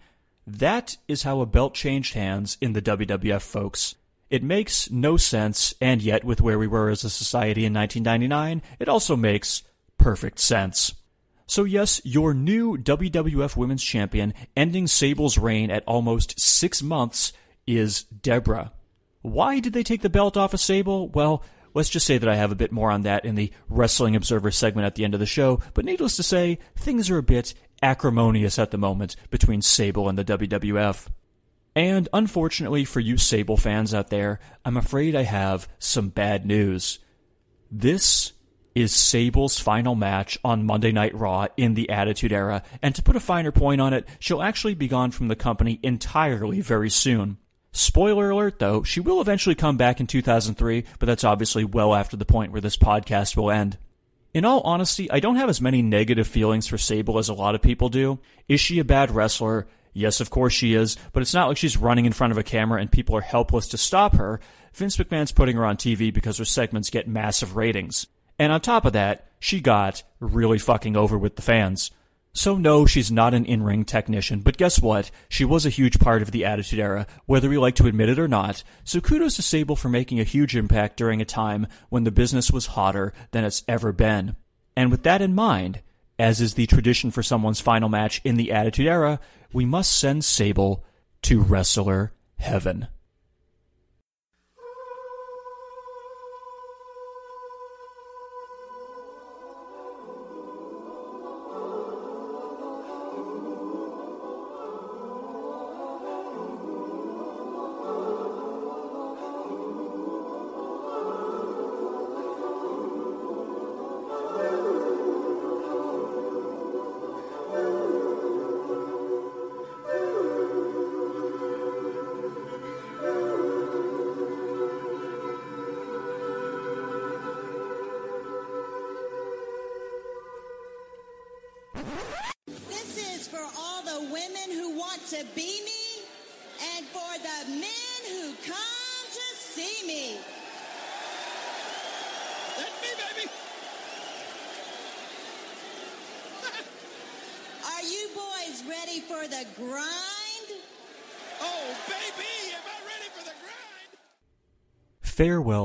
That 0.46 0.96
is 1.06 1.24
how 1.24 1.42
a 1.42 1.46
belt 1.46 1.74
changed 1.74 2.14
hands 2.14 2.56
in 2.60 2.72
the 2.72 2.80
WWF, 2.80 3.42
folks. 3.42 3.96
It 4.30 4.42
makes 4.42 4.90
no 4.90 5.16
sense, 5.16 5.74
and 5.80 6.02
yet, 6.02 6.24
with 6.24 6.40
where 6.40 6.58
we 6.58 6.66
were 6.66 6.90
as 6.90 7.04
a 7.04 7.10
society 7.10 7.64
in 7.64 7.72
1999, 7.72 8.62
it 8.78 8.88
also 8.88 9.16
makes 9.16 9.62
perfect 9.96 10.38
sense. 10.38 10.94
So 11.46 11.64
yes, 11.64 12.00
your 12.04 12.34
new 12.34 12.76
WWF 12.76 13.56
Women's 13.56 13.82
Champion, 13.82 14.34
ending 14.54 14.86
Sable's 14.86 15.38
reign 15.38 15.70
at 15.70 15.84
almost 15.86 16.38
six 16.38 16.82
months, 16.82 17.32
is 17.66 18.02
Debra. 18.02 18.72
Why 19.22 19.60
did 19.60 19.72
they 19.72 19.82
take 19.82 20.02
the 20.02 20.10
belt 20.10 20.36
off 20.36 20.52
of 20.52 20.60
Sable? 20.60 21.08
Well, 21.08 21.42
Let's 21.74 21.90
just 21.90 22.06
say 22.06 22.18
that 22.18 22.28
I 22.28 22.34
have 22.34 22.50
a 22.50 22.56
bit 22.56 22.72
more 22.72 22.90
on 22.90 23.02
that 23.02 23.24
in 23.24 23.34
the 23.34 23.52
Wrestling 23.68 24.16
Observer 24.16 24.50
segment 24.50 24.86
at 24.86 24.94
the 24.94 25.04
end 25.04 25.14
of 25.14 25.20
the 25.20 25.26
show, 25.26 25.60
but 25.74 25.84
needless 25.84 26.16
to 26.16 26.22
say, 26.22 26.58
things 26.74 27.10
are 27.10 27.18
a 27.18 27.22
bit 27.22 27.54
acrimonious 27.82 28.58
at 28.58 28.70
the 28.70 28.78
moment 28.78 29.16
between 29.30 29.62
Sable 29.62 30.08
and 30.08 30.18
the 30.18 30.24
WWF. 30.24 31.08
And 31.78 32.08
unfortunately 32.12 32.84
for 32.84 32.98
you 32.98 33.16
Sable 33.16 33.56
fans 33.56 33.94
out 33.94 34.10
there, 34.10 34.40
I'm 34.64 34.76
afraid 34.76 35.14
I 35.14 35.22
have 35.22 35.68
some 35.78 36.08
bad 36.08 36.44
news. 36.44 36.98
This 37.70 38.32
is 38.74 38.92
Sable's 38.92 39.60
final 39.60 39.94
match 39.94 40.36
on 40.42 40.66
Monday 40.66 40.90
Night 40.90 41.14
Raw 41.14 41.46
in 41.56 41.74
the 41.74 41.88
Attitude 41.90 42.32
Era, 42.32 42.64
and 42.82 42.96
to 42.96 43.02
put 43.02 43.14
a 43.14 43.20
finer 43.20 43.52
point 43.52 43.80
on 43.80 43.92
it, 43.92 44.08
she'll 44.18 44.42
actually 44.42 44.74
be 44.74 44.88
gone 44.88 45.12
from 45.12 45.28
the 45.28 45.36
company 45.36 45.78
entirely 45.84 46.60
very 46.60 46.90
soon. 46.90 47.38
Spoiler 47.70 48.30
alert 48.30 48.58
though, 48.58 48.82
she 48.82 48.98
will 48.98 49.20
eventually 49.20 49.54
come 49.54 49.76
back 49.76 50.00
in 50.00 50.08
2003, 50.08 50.82
but 50.98 51.06
that's 51.06 51.22
obviously 51.22 51.62
well 51.62 51.94
after 51.94 52.16
the 52.16 52.24
point 52.24 52.50
where 52.50 52.60
this 52.60 52.76
podcast 52.76 53.36
will 53.36 53.52
end. 53.52 53.78
In 54.34 54.44
all 54.44 54.62
honesty, 54.62 55.08
I 55.12 55.20
don't 55.20 55.36
have 55.36 55.48
as 55.48 55.60
many 55.60 55.80
negative 55.82 56.26
feelings 56.26 56.66
for 56.66 56.76
Sable 56.76 57.18
as 57.18 57.28
a 57.28 57.34
lot 57.34 57.54
of 57.54 57.62
people 57.62 57.88
do. 57.88 58.18
Is 58.48 58.60
she 58.60 58.80
a 58.80 58.84
bad 58.84 59.12
wrestler? 59.12 59.68
Yes, 59.98 60.20
of 60.20 60.30
course 60.30 60.52
she 60.52 60.74
is, 60.74 60.96
but 61.12 61.22
it's 61.22 61.34
not 61.34 61.48
like 61.48 61.56
she's 61.56 61.76
running 61.76 62.06
in 62.06 62.12
front 62.12 62.30
of 62.30 62.38
a 62.38 62.44
camera 62.44 62.80
and 62.80 62.90
people 62.90 63.16
are 63.16 63.20
helpless 63.20 63.66
to 63.68 63.76
stop 63.76 64.14
her. 64.14 64.38
Vince 64.72 64.96
McMahon's 64.96 65.32
putting 65.32 65.56
her 65.56 65.66
on 65.66 65.76
TV 65.76 66.14
because 66.14 66.38
her 66.38 66.44
segments 66.44 66.88
get 66.88 67.08
massive 67.08 67.56
ratings. 67.56 68.06
And 68.38 68.52
on 68.52 68.60
top 68.60 68.84
of 68.84 68.92
that, 68.92 69.26
she 69.40 69.60
got 69.60 70.04
really 70.20 70.58
fucking 70.58 70.96
over 70.96 71.18
with 71.18 71.34
the 71.34 71.42
fans. 71.42 71.90
So 72.32 72.56
no, 72.56 72.86
she's 72.86 73.10
not 73.10 73.34
an 73.34 73.44
in-ring 73.44 73.84
technician, 73.84 74.38
but 74.38 74.56
guess 74.56 74.80
what? 74.80 75.10
She 75.28 75.44
was 75.44 75.66
a 75.66 75.70
huge 75.70 75.98
part 75.98 76.22
of 76.22 76.30
the 76.30 76.44
Attitude 76.44 76.78
Era, 76.78 77.08
whether 77.26 77.48
we 77.48 77.58
like 77.58 77.74
to 77.76 77.88
admit 77.88 78.08
it 78.08 78.20
or 78.20 78.28
not. 78.28 78.62
So 78.84 79.00
kudos 79.00 79.34
to 79.34 79.42
Sable 79.42 79.74
for 79.74 79.88
making 79.88 80.20
a 80.20 80.24
huge 80.24 80.54
impact 80.54 80.96
during 80.96 81.20
a 81.20 81.24
time 81.24 81.66
when 81.88 82.04
the 82.04 82.12
business 82.12 82.52
was 82.52 82.66
hotter 82.66 83.12
than 83.32 83.42
it's 83.42 83.64
ever 83.66 83.90
been. 83.90 84.36
And 84.76 84.92
with 84.92 85.02
that 85.02 85.22
in 85.22 85.34
mind, 85.34 85.82
as 86.20 86.40
is 86.40 86.54
the 86.54 86.66
tradition 86.66 87.10
for 87.10 87.24
someone's 87.24 87.60
final 87.60 87.88
match 87.88 88.20
in 88.22 88.36
the 88.36 88.52
Attitude 88.52 88.86
Era, 88.86 89.18
we 89.52 89.64
must 89.64 89.96
send 89.96 90.24
Sable 90.24 90.84
to 91.22 91.40
wrestler 91.40 92.12
heaven. 92.38 92.88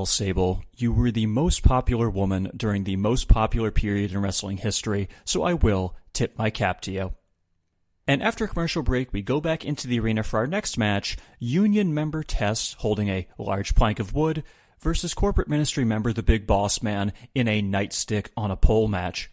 Sable. 0.05 0.63
You 0.75 0.91
were 0.91 1.11
the 1.11 1.25
most 1.25 1.63
popular 1.63 2.09
woman 2.09 2.51
during 2.55 2.83
the 2.83 2.95
most 2.95 3.27
popular 3.27 3.71
period 3.71 4.11
in 4.11 4.21
wrestling 4.21 4.57
history, 4.57 5.09
so 5.25 5.43
I 5.43 5.53
will 5.53 5.95
tip 6.13 6.37
my 6.37 6.49
cap 6.49 6.81
to 6.81 6.91
you. 6.91 7.13
And 8.07 8.21
after 8.21 8.45
a 8.45 8.47
commercial 8.47 8.83
break, 8.83 9.13
we 9.13 9.21
go 9.21 9.39
back 9.39 9.63
into 9.63 9.87
the 9.87 9.99
arena 9.99 10.23
for 10.23 10.37
our 10.39 10.47
next 10.47 10.77
match 10.77 11.17
Union 11.39 11.93
member 11.93 12.21
Test 12.23 12.75
holding 12.75 13.07
a 13.07 13.27
large 13.37 13.75
plank 13.75 13.99
of 13.99 14.13
wood 14.13 14.43
versus 14.79 15.13
corporate 15.13 15.47
ministry 15.47 15.85
member 15.85 16.11
the 16.11 16.21
Big 16.21 16.45
Boss 16.45 16.83
Man 16.83 17.13
in 17.33 17.47
a 17.47 17.61
nightstick 17.61 18.27
on 18.35 18.51
a 18.51 18.57
pole 18.57 18.87
match. 18.87 19.31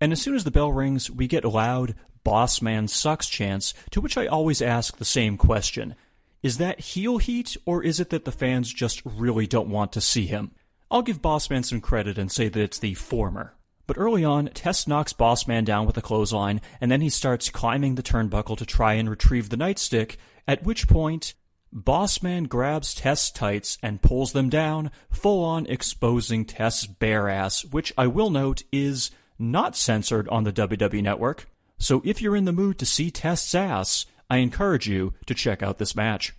And 0.00 0.12
as 0.12 0.20
soon 0.20 0.34
as 0.34 0.44
the 0.44 0.50
bell 0.50 0.72
rings, 0.72 1.10
we 1.10 1.26
get 1.26 1.44
loud 1.44 1.94
Boss 2.24 2.60
Man 2.60 2.88
sucks 2.88 3.28
chants, 3.28 3.72
to 3.92 4.00
which 4.00 4.16
I 4.18 4.26
always 4.26 4.60
ask 4.60 4.96
the 4.96 5.04
same 5.04 5.36
question. 5.36 5.94
Is 6.42 6.58
that 6.58 6.80
heel 6.80 7.18
heat, 7.18 7.56
or 7.66 7.82
is 7.82 7.98
it 7.98 8.10
that 8.10 8.24
the 8.24 8.32
fans 8.32 8.72
just 8.72 9.02
really 9.04 9.46
don't 9.46 9.70
want 9.70 9.92
to 9.92 10.00
see 10.00 10.26
him? 10.26 10.52
I'll 10.90 11.02
give 11.02 11.20
Bossman 11.20 11.64
some 11.64 11.80
credit 11.80 12.16
and 12.16 12.30
say 12.30 12.48
that 12.48 12.60
it's 12.60 12.78
the 12.78 12.94
former. 12.94 13.54
But 13.88 13.98
early 13.98 14.24
on, 14.24 14.48
Test 14.48 14.86
knocks 14.86 15.12
Bossman 15.12 15.64
down 15.64 15.86
with 15.86 15.96
a 15.96 16.02
clothesline, 16.02 16.60
and 16.80 16.90
then 16.90 17.00
he 17.00 17.08
starts 17.08 17.50
climbing 17.50 17.94
the 17.94 18.02
turnbuckle 18.02 18.56
to 18.58 18.66
try 18.66 18.94
and 18.94 19.10
retrieve 19.10 19.48
the 19.48 19.56
nightstick, 19.56 20.16
at 20.46 20.62
which 20.62 20.86
point, 20.86 21.34
Bossman 21.74 22.48
grabs 22.48 22.94
Test's 22.94 23.30
tights 23.30 23.76
and 23.82 24.00
pulls 24.00 24.32
them 24.32 24.48
down, 24.48 24.90
full 25.10 25.44
on 25.44 25.66
exposing 25.66 26.44
Test's 26.44 26.86
bare 26.86 27.28
ass, 27.28 27.64
which 27.64 27.92
I 27.98 28.06
will 28.06 28.30
note 28.30 28.62
is 28.72 29.10
not 29.38 29.76
censored 29.76 30.28
on 30.28 30.44
the 30.44 30.52
WWE 30.52 31.02
network. 31.02 31.48
So 31.78 32.02
if 32.04 32.22
you're 32.22 32.36
in 32.36 32.44
the 32.44 32.52
mood 32.52 32.78
to 32.78 32.86
see 32.86 33.10
Test's 33.10 33.54
ass, 33.54 34.06
I 34.30 34.38
encourage 34.38 34.88
you 34.88 35.14
to 35.26 35.34
check 35.34 35.62
out 35.62 35.78
this 35.78 35.96
match. 35.96 36.34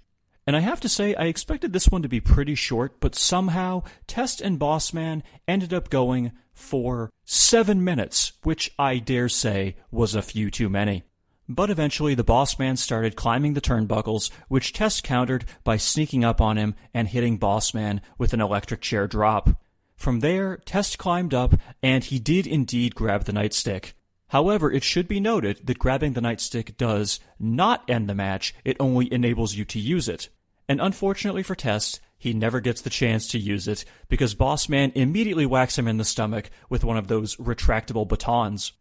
And 0.46 0.56
I 0.56 0.62
have 0.62 0.80
to 0.82 0.90
say, 0.90 1.14
I 1.16 1.26
expected 1.26 1.74
this 1.74 1.90
one 1.90 2.02
to 2.02 2.10
be 2.10 2.20
pretty 2.20 2.56
short, 2.56 3.00
but 3.00 3.16
somehow 3.16 3.84
Test 4.08 4.42
and 4.42 4.60
Bossman 4.60 5.22
ended 5.48 5.74
up 5.74 5.90
going 5.90 6.32
for 6.54 7.12
seven 7.24 7.84
minutes, 7.84 8.34
which 8.44 8.72
I 8.80 8.98
dare 8.98 9.30
say 9.30 9.76
was 9.92 10.16
a 10.16 10.22
few 10.22 10.50
too 10.50 10.70
many. 10.70 11.04
But 11.48 11.70
eventually, 11.72 12.14
the 12.14 12.24
Bossman 12.24 12.78
started 12.78 13.16
climbing 13.16 13.54
the 13.54 13.62
turnbuckles, 13.62 14.30
which 14.48 14.74
Test 14.74 15.04
countered 15.04 15.46
by 15.64 15.78
sneaking 15.78 16.24
up 16.24 16.40
on 16.40 16.58
him 16.58 16.76
and 16.94 17.08
hitting 17.08 17.40
Bossman 17.40 18.02
with 18.18 18.34
an 18.34 18.42
electric 18.42 18.82
chair 18.82 19.08
drop. 19.08 19.50
From 19.96 20.20
there, 20.20 20.58
Test 20.58 20.98
climbed 20.98 21.34
up, 21.34 21.56
and 21.82 22.04
he 22.04 22.20
did 22.20 22.46
indeed 22.46 22.94
grab 22.94 23.26
the 23.26 23.34
nightstick. 23.34 23.94
However, 24.30 24.72
it 24.72 24.84
should 24.84 25.08
be 25.08 25.20
noted 25.20 25.66
that 25.66 25.80
grabbing 25.80 26.14
the 26.14 26.22
nightstick 26.22 26.78
does 26.78 27.20
not 27.40 27.88
end 27.90 28.08
the 28.08 28.16
match, 28.16 28.54
it 28.64 28.78
only 28.80 29.12
enables 29.12 29.56
you 29.56 29.66
to 29.66 29.80
use 29.80 30.08
it. 30.08 30.30
And 30.68 30.80
unfortunately 30.80 31.42
for 31.42 31.56
Test, 31.56 32.00
he 32.18 32.34
never 32.34 32.60
gets 32.60 32.82
the 32.82 32.92
chance 32.92 33.28
to 33.30 33.40
use 33.40 33.68
it 33.68 33.86
because 34.08 34.36
Bossman 34.36 34.92
immediately 34.94 35.46
whacks 35.46 35.80
him 35.80 35.88
in 35.88 35.98
the 35.98 36.06
stomach 36.06 36.52
with 36.70 36.84
one 36.84 36.98
of 36.98 37.08
those 37.08 37.38
retractable 37.38 38.08
batons. 38.08 38.74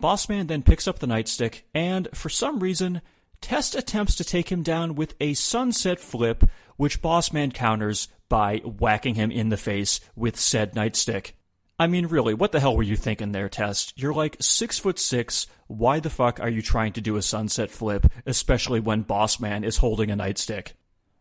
Bossman 0.00 0.48
then 0.48 0.62
picks 0.62 0.88
up 0.88 0.98
the 0.98 1.06
nightstick, 1.06 1.62
and 1.72 2.08
for 2.12 2.28
some 2.28 2.58
reason, 2.60 3.00
Test 3.40 3.74
attempts 3.76 4.16
to 4.16 4.24
take 4.24 4.50
him 4.50 4.62
down 4.62 4.94
with 4.94 5.14
a 5.20 5.34
sunset 5.34 6.00
flip, 6.00 6.44
which 6.76 7.00
Bossman 7.00 7.54
counters 7.54 8.08
by 8.28 8.58
whacking 8.58 9.14
him 9.14 9.30
in 9.30 9.50
the 9.50 9.56
face 9.56 10.00
with 10.16 10.38
said 10.38 10.74
nightstick. 10.74 11.32
I 11.78 11.86
mean, 11.86 12.06
really, 12.06 12.32
what 12.32 12.52
the 12.52 12.60
hell 12.60 12.74
were 12.74 12.82
you 12.82 12.96
thinking 12.96 13.32
there, 13.32 13.50
Test? 13.50 13.92
You're 13.96 14.14
like 14.14 14.36
six 14.40 14.78
foot 14.78 14.98
six. 14.98 15.46
Why 15.66 16.00
the 16.00 16.08
fuck 16.08 16.40
are 16.40 16.48
you 16.48 16.62
trying 16.62 16.94
to 16.94 17.02
do 17.02 17.16
a 17.16 17.22
sunset 17.22 17.70
flip, 17.70 18.06
especially 18.24 18.80
when 18.80 19.04
Bossman 19.04 19.62
is 19.64 19.78
holding 19.78 20.10
a 20.10 20.16
nightstick? 20.16 20.72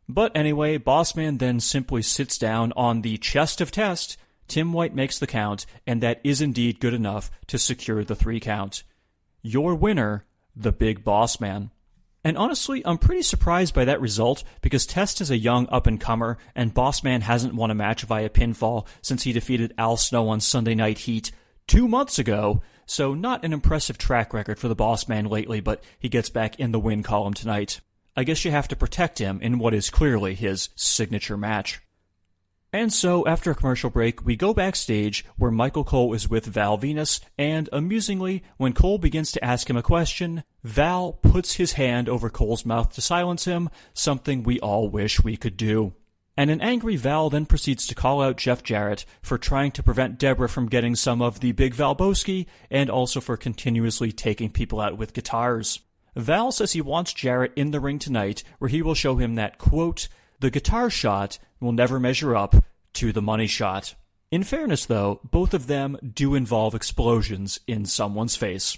But 0.08 0.36
anyway, 0.36 0.78
Bossman 0.78 1.39
then 1.39 1.60
simply 1.60 2.01
sits 2.01 2.38
down 2.38 2.72
on 2.78 3.01
the 3.01 3.18
chest 3.18 3.60
of 3.60 3.72
Test. 3.72 4.18
Tim 4.47 4.72
White 4.72 4.95
makes 4.95 5.20
the 5.20 5.28
count, 5.28 5.66
and 5.86 6.01
that 6.01 6.22
is 6.24 6.39
indeed 6.39 6.80
good 6.80 6.93
enough 6.93 7.32
to 7.47 7.58
secure 7.58 8.03
the 8.03 8.16
three 8.16 8.39
count. 8.39 8.84
Your 9.41 9.76
winner, 9.76 10.26
the 10.56 10.72
Big 10.72 11.03
Boss 11.03 11.39
Man. 11.39 11.72
And 12.26 12.39
honestly, 12.39 12.82
I'm 12.84 12.97
pretty 12.97 13.21
surprised 13.21 13.76
by 13.76 13.86
that 13.86 14.01
result 14.01 14.43
because 14.61 14.88
Test 14.88 15.21
is 15.21 15.30
a 15.30 15.38
young 15.38 15.69
up 15.69 15.86
and 15.86 16.01
comer, 16.01 16.39
and 16.55 16.73
Bossman 16.73 17.21
hasn't 17.21 17.53
won 17.53 17.69
a 17.69 17.76
match 17.76 18.01
via 18.01 18.30
pinfall 18.30 18.88
since 19.03 19.21
he 19.21 19.32
defeated 19.32 19.76
Al 19.78 19.95
Snow 19.95 20.28
on 20.30 20.39
Sunday 20.39 20.73
Night 20.73 20.97
Heat 20.97 21.32
two 21.67 21.88
months 21.88 22.17
ago. 22.17 22.63
So 22.88 23.13
not 23.13 23.45
an 23.45 23.53
impressive 23.53 23.99
track 23.99 24.34
record 24.34 24.57
for 24.57 24.67
the 24.67 24.76
Bossman 24.76 25.30
lately, 25.30 25.59
but 25.59 25.84
he 25.99 26.09
gets 26.09 26.30
back 26.30 26.59
in 26.59 26.71
the 26.71 26.80
win 26.80 27.03
column 27.03 27.36
tonight. 27.36 27.80
I 28.17 28.23
guess 28.23 28.43
you 28.43 28.49
have 28.49 28.69
to 28.69 28.76
protect 28.76 29.19
him 29.19 29.39
in 29.43 29.59
what 29.59 29.76
is 29.76 29.91
clearly 29.91 30.34
his 30.34 30.69
signature 30.76 31.38
match. 31.38 31.80
And 32.76 32.91
so, 32.91 33.26
after 33.26 33.51
a 33.51 33.55
commercial 33.55 33.89
break, 33.89 34.26
we 34.26 34.36
go 34.36 34.53
backstage 34.53 35.23
where 35.38 35.49
Michael 35.49 35.86
Cole 35.86 36.13
is 36.13 36.30
with 36.30 36.45
Val 36.45 36.78
Venis, 36.78 37.21
and 37.38 37.69
amusingly, 37.71 38.43
when 38.57 38.73
Cole 38.73 38.97
begins 38.97 39.32
to 39.32 39.43
ask 39.45 39.69
him 39.69 39.78
a 39.78 39.82
question, 39.82 40.43
Val 40.61 41.13
puts 41.13 41.53
his 41.53 41.73
hand 41.73 42.09
over 42.09 42.30
Cole's 42.30 42.65
mouth 42.65 42.93
to 42.93 42.99
silence 42.99 43.45
him, 43.45 43.69
something 43.93 44.43
we 44.43 44.59
all 44.59 44.89
wish 44.89 45.23
we 45.23 45.38
could 45.38 45.55
do. 45.55 45.93
And 46.36 46.51
an 46.51 46.59
angry 46.59 46.97
Val 46.97 47.30
then 47.30 47.45
proceeds 47.45 47.88
to 47.88 47.95
call 47.95 48.21
out 48.21 48.36
Jeff 48.36 48.61
Jarrett 48.61 49.05
for 49.21 49.38
trying 49.38 49.71
to 49.71 49.82
prevent 49.82 50.19
Debra 50.19 50.49
from 50.49 50.67
getting 50.67 50.95
some 50.95 51.21
of 51.21 51.39
the 51.39 51.53
Big 51.53 51.76
Valboski 51.76 52.45
and 52.69 52.89
also 52.89 53.21
for 53.21 53.38
continuously 53.38 54.11
taking 54.11 54.49
people 54.49 54.82
out 54.82 54.97
with 54.97 55.13
guitars. 55.13 55.80
Val 56.17 56.51
says 56.51 56.73
he 56.73 56.82
wants 56.82 57.13
Jarrett 57.13 57.53
in 57.55 57.71
the 57.71 57.80
ring 57.80 57.99
tonight 57.99 58.43
where 58.59 58.67
he 58.67 58.82
will 58.82 58.95
show 58.95 59.15
him 59.15 59.36
that, 59.36 59.59
quote, 59.59 60.09
the 60.41 60.51
guitar 60.51 60.89
shot 60.89 61.39
will 61.60 61.72
never 61.72 61.99
measure 61.99 62.36
up 62.36 62.56
to 62.93 63.12
the 63.12 63.22
money 63.22 63.47
shot. 63.47 63.95
In 64.32 64.43
fairness, 64.43 64.86
though, 64.86 65.20
both 65.24 65.53
of 65.53 65.68
them 65.68 65.97
do 66.14 66.36
involve 66.36 66.76
explosions 66.76 67.60
in 67.68 67.86
someone's 67.86 68.36
face. 68.36 68.78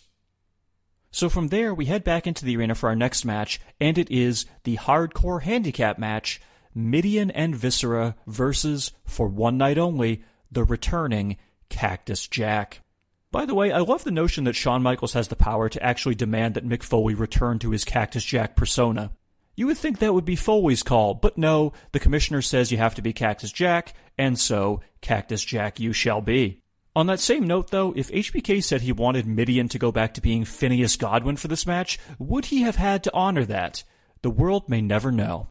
So 1.12 1.30
from 1.30 1.48
there, 1.48 1.74
we 1.74 1.86
head 1.86 2.04
back 2.04 2.28
into 2.28 2.46
the 2.46 2.56
arena 2.58 2.76
for 2.76 2.90
our 2.90 2.96
next 2.96 3.26
match, 3.26 3.60
and 3.80 3.98
it 3.98 4.12
is 4.12 4.46
the 4.64 4.78
hardcore 4.78 5.42
handicap 5.42 5.98
match 5.98 6.42
Mideon 6.76 7.32
and 7.32 7.56
Viscera 7.56 8.16
versus, 8.28 8.92
for 9.06 9.28
one 9.28 9.58
night 9.58 9.78
only, 9.78 10.24
the 10.52 10.64
returning 10.64 11.38
Cactus 11.70 12.28
Jack. 12.28 12.82
By 13.32 13.46
the 13.46 13.56
way, 13.56 13.72
I 13.72 13.80
love 13.80 14.04
the 14.04 14.12
notion 14.12 14.44
that 14.44 14.56
Shawn 14.56 14.84
Michaels 14.84 15.14
has 15.14 15.28
the 15.28 15.36
power 15.36 15.70
to 15.70 15.84
actually 15.84 16.16
demand 16.16 16.54
that 16.54 16.68
Mick 16.68 16.84
Foley 16.84 17.14
return 17.14 17.60
to 17.60 17.72
his 17.72 17.84
Cactus 17.84 18.24
Jack 18.24 18.56
persona. 18.56 19.12
You 19.58 19.66
would 19.66 19.78
think 19.78 19.98
that 19.98 20.14
would 20.14 20.24
be 20.24 20.36
Foley's 20.36 20.84
call, 20.84 21.16
but 21.16 21.36
no, 21.36 21.74
the 21.92 22.00
commissioner 22.00 22.44
says 22.44 22.72
you 22.72 22.78
have 22.78 22.94
to 22.94 23.02
be 23.02 23.12
Cactus 23.12 23.52
Jack, 23.52 23.96
and 24.16 24.38
so 24.38 24.82
Cactus 25.02 25.44
Jack 25.44 25.80
you 25.80 25.94
shall 25.94 26.22
be. 26.22 26.62
On 26.96 27.08
that 27.08 27.20
same 27.20 27.48
note, 27.48 27.72
though, 27.72 27.92
if 27.96 28.12
HBK 28.12 28.64
said 28.64 28.82
he 28.82 28.92
wanted 28.92 29.26
Mideon 29.26 29.68
to 29.70 29.80
go 29.80 29.92
back 29.92 30.14
to 30.14 30.22
being 30.22 30.46
Phineas 30.46 30.96
Godwin 30.96 31.38
for 31.38 31.48
this 31.48 31.66
match, 31.66 31.98
would 32.20 32.46
he 32.46 32.62
have 32.62 32.76
had 32.76 33.04
to 33.04 33.14
honor 33.16 33.46
that? 33.46 33.84
The 34.22 34.30
world 34.30 34.70
may 34.70 34.80
never 34.80 35.12
know. 35.12 35.50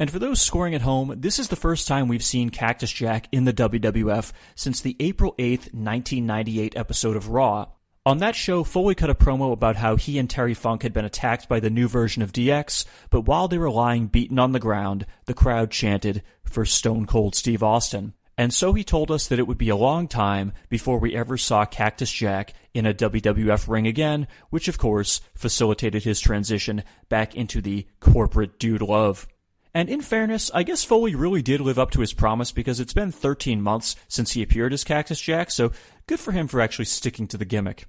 And 0.00 0.10
for 0.10 0.18
those 0.18 0.40
scoring 0.40 0.74
at 0.74 0.82
home, 0.82 1.14
this 1.18 1.38
is 1.38 1.48
the 1.48 1.56
first 1.56 1.86
time 1.86 2.08
we've 2.08 2.24
seen 2.24 2.50
Cactus 2.50 2.90
Jack 2.90 3.28
in 3.30 3.44
the 3.44 3.52
WWF 3.52 4.32
since 4.56 4.80
the 4.80 4.96
April 4.98 5.36
8th, 5.38 5.72
1998 5.72 6.76
episode 6.76 7.16
of 7.16 7.28
Raw. 7.28 7.66
On 8.06 8.16
that 8.18 8.34
show, 8.34 8.64
Foley 8.64 8.94
cut 8.94 9.10
a 9.10 9.14
promo 9.14 9.52
about 9.52 9.76
how 9.76 9.96
he 9.96 10.18
and 10.18 10.28
Terry 10.28 10.54
Funk 10.54 10.82
had 10.82 10.94
been 10.94 11.04
attacked 11.04 11.50
by 11.50 11.60
the 11.60 11.68
new 11.68 11.86
version 11.86 12.22
of 12.22 12.32
DX, 12.32 12.86
but 13.10 13.26
while 13.26 13.46
they 13.46 13.58
were 13.58 13.70
lying 13.70 14.06
beaten 14.06 14.38
on 14.38 14.52
the 14.52 14.58
ground, 14.58 15.04
the 15.26 15.34
crowd 15.34 15.70
chanted 15.70 16.22
for 16.42 16.64
Stone 16.64 17.04
Cold 17.04 17.34
Steve 17.34 17.62
Austin. 17.62 18.14
And 18.38 18.54
so 18.54 18.72
he 18.72 18.84
told 18.84 19.10
us 19.10 19.26
that 19.26 19.38
it 19.38 19.46
would 19.46 19.58
be 19.58 19.68
a 19.68 19.76
long 19.76 20.08
time 20.08 20.54
before 20.70 20.98
we 20.98 21.14
ever 21.14 21.36
saw 21.36 21.66
Cactus 21.66 22.10
Jack 22.10 22.54
in 22.72 22.86
a 22.86 22.94
WWF 22.94 23.68
ring 23.68 23.86
again, 23.86 24.26
which 24.48 24.66
of 24.66 24.78
course 24.78 25.20
facilitated 25.34 26.04
his 26.04 26.20
transition 26.20 26.82
back 27.10 27.34
into 27.34 27.60
the 27.60 27.86
corporate 28.00 28.58
dude 28.58 28.80
love. 28.80 29.28
And 29.72 29.88
in 29.88 30.00
fairness, 30.00 30.50
I 30.52 30.64
guess 30.64 30.84
Foley 30.84 31.14
really 31.14 31.42
did 31.42 31.60
live 31.60 31.78
up 31.78 31.92
to 31.92 32.00
his 32.00 32.12
promise 32.12 32.50
because 32.50 32.80
it's 32.80 32.92
been 32.92 33.12
13 33.12 33.62
months 33.62 33.94
since 34.08 34.32
he 34.32 34.42
appeared 34.42 34.72
as 34.72 34.82
Cactus 34.82 35.20
Jack, 35.20 35.50
so 35.50 35.70
good 36.10 36.18
for 36.18 36.32
him 36.32 36.48
for 36.48 36.60
actually 36.60 36.86
sticking 36.86 37.28
to 37.28 37.36
the 37.36 37.44
gimmick. 37.44 37.86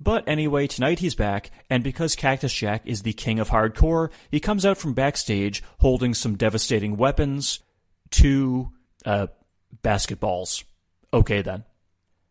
But 0.00 0.26
anyway, 0.26 0.66
tonight 0.66 1.00
he's 1.00 1.14
back, 1.14 1.50
and 1.68 1.84
because 1.84 2.16
Cactus 2.16 2.54
Jack 2.54 2.80
is 2.86 3.02
the 3.02 3.12
king 3.12 3.38
of 3.38 3.50
hardcore, 3.50 4.10
he 4.30 4.40
comes 4.40 4.64
out 4.64 4.78
from 4.78 4.94
backstage 4.94 5.62
holding 5.80 6.14
some 6.14 6.36
devastating 6.36 6.96
weapons, 6.96 7.60
two, 8.10 8.70
uh, 9.04 9.26
basketballs. 9.84 10.64
Okay 11.12 11.42
then. 11.42 11.64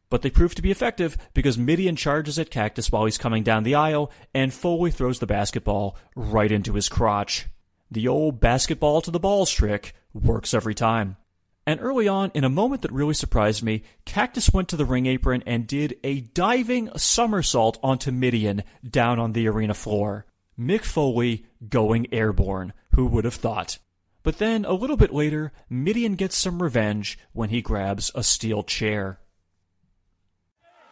But 0.09 0.23
they 0.23 0.31
prove 0.31 0.55
to 0.55 0.63
be 0.63 0.71
effective 0.71 1.15
because 1.35 1.55
Mideon 1.55 1.97
charges 1.97 2.39
at 2.39 2.49
Cactus 2.49 2.91
while 2.91 3.05
he's 3.05 3.19
coming 3.19 3.43
down 3.43 3.61
the 3.61 3.75
aisle, 3.75 4.11
and 4.33 4.51
Foley 4.51 4.89
throws 4.89 5.19
the 5.19 5.27
basketball 5.27 5.99
right 6.15 6.51
into 6.51 6.73
his 6.73 6.89
crotch. 6.89 7.45
The 7.91 8.07
old 8.07 8.39
basketball 8.39 9.01
to 9.01 9.11
the 9.11 9.19
balls 9.19 9.51
trick 9.51 9.93
works 10.15 10.55
every 10.55 10.73
time. 10.73 11.15
And 11.67 11.79
early 11.81 12.07
on, 12.07 12.31
in 12.33 12.43
a 12.45 12.49
moment 12.49 12.81
that 12.81 12.91
really 12.93 13.13
surprised 13.13 13.61
me, 13.61 13.83
Cactus 14.05 14.51
went 14.51 14.69
to 14.69 14.77
the 14.77 14.85
ring 14.85 15.05
apron 15.05 15.43
and 15.45 15.67
did 15.67 15.99
a 16.03 16.21
diving 16.21 16.89
somersault 16.97 17.77
onto 17.83 18.09
Mideon 18.09 18.63
down 18.89 19.19
on 19.19 19.33
the 19.33 19.47
arena 19.47 19.73
floor. 19.75 20.25
Mick 20.57 20.83
Foley 20.83 21.45
going 21.67 22.07
airborne. 22.13 22.71
Who 22.95 23.05
would 23.07 23.25
have 23.25 23.35
thought? 23.35 23.77
But 24.23 24.39
then, 24.39 24.65
a 24.65 24.73
little 24.73 24.97
bit 24.97 25.13
later, 25.13 25.51
Mideon 25.69 26.15
gets 26.15 26.35
some 26.37 26.63
revenge 26.63 27.19
when 27.33 27.49
he 27.49 27.61
grabs 27.61 28.11
a 28.15 28.23
steel 28.23 28.63
chair. 28.63 29.19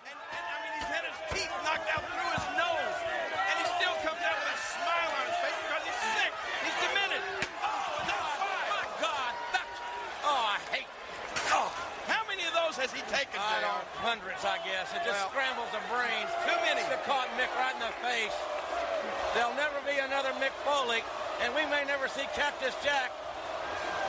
And, 0.05 0.13
and 0.13 0.45
I 0.45 0.55
mean, 0.61 0.73
he's 0.75 0.87
had 0.87 1.03
his 1.03 1.17
teeth 1.33 1.51
knocked 1.63 1.89
out 1.91 2.03
through 2.05 2.31
his 2.31 2.47
nose, 2.55 2.99
and 3.49 3.55
he 3.59 3.65
still 3.75 3.95
comes 4.07 4.21
out 4.23 4.37
with 4.39 4.55
a 4.55 4.59
smile 4.71 5.11
on 5.19 5.23
his 5.27 5.39
face 5.43 5.59
because 5.67 5.83
he's 5.83 6.01
sick. 6.15 6.31
He's 6.63 6.77
demented. 6.79 7.23
Oh, 7.59 7.91
God, 8.07 8.39
my 8.71 8.85
God, 9.03 9.33
that's. 9.51 9.77
Oh, 10.23 10.43
I 10.55 10.59
hate. 10.71 10.87
Oh, 11.51 11.67
how 12.07 12.23
many 12.31 12.45
of 12.47 12.53
those 12.55 12.77
has 12.79 12.93
he 12.93 13.01
taken? 13.11 13.35
I 13.35 13.59
JR? 13.59 13.67
don't, 13.67 13.83
hundreds, 14.15 14.45
I 14.45 14.57
guess. 14.63 14.87
It 14.95 15.03
just 15.03 15.19
Well- 15.19 15.29
scrambles 15.29 15.71
the 15.71 15.83
brains. 15.91 16.31
Too 16.47 16.55
many. 16.63 16.81
To 16.87 16.97
caught 17.03 17.27
Mick 17.37 17.51
right 17.59 17.73
in 17.75 17.79
the 17.81 17.91
face. 17.99 18.35
There'll 19.33 19.53
never 19.55 19.79
be 19.81 19.97
another 19.99 20.31
Mick 20.39 20.55
Foley, 20.63 21.03
and 21.41 21.53
we 21.53 21.65
may 21.65 21.83
never 21.85 22.07
see 22.07 22.25
Cactus 22.33 22.73
Jack. 22.83 23.11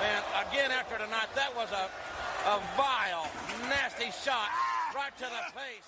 Man, 0.00 0.22
again 0.48 0.70
after 0.70 0.98
tonight, 0.98 1.28
that 1.34 1.54
was 1.56 1.70
a, 1.72 1.90
a 2.48 2.60
vile, 2.76 3.26
nasty 3.68 4.10
shot 4.24 4.50
right 4.94 5.16
to 5.18 5.24
the 5.24 5.58
face. 5.58 5.82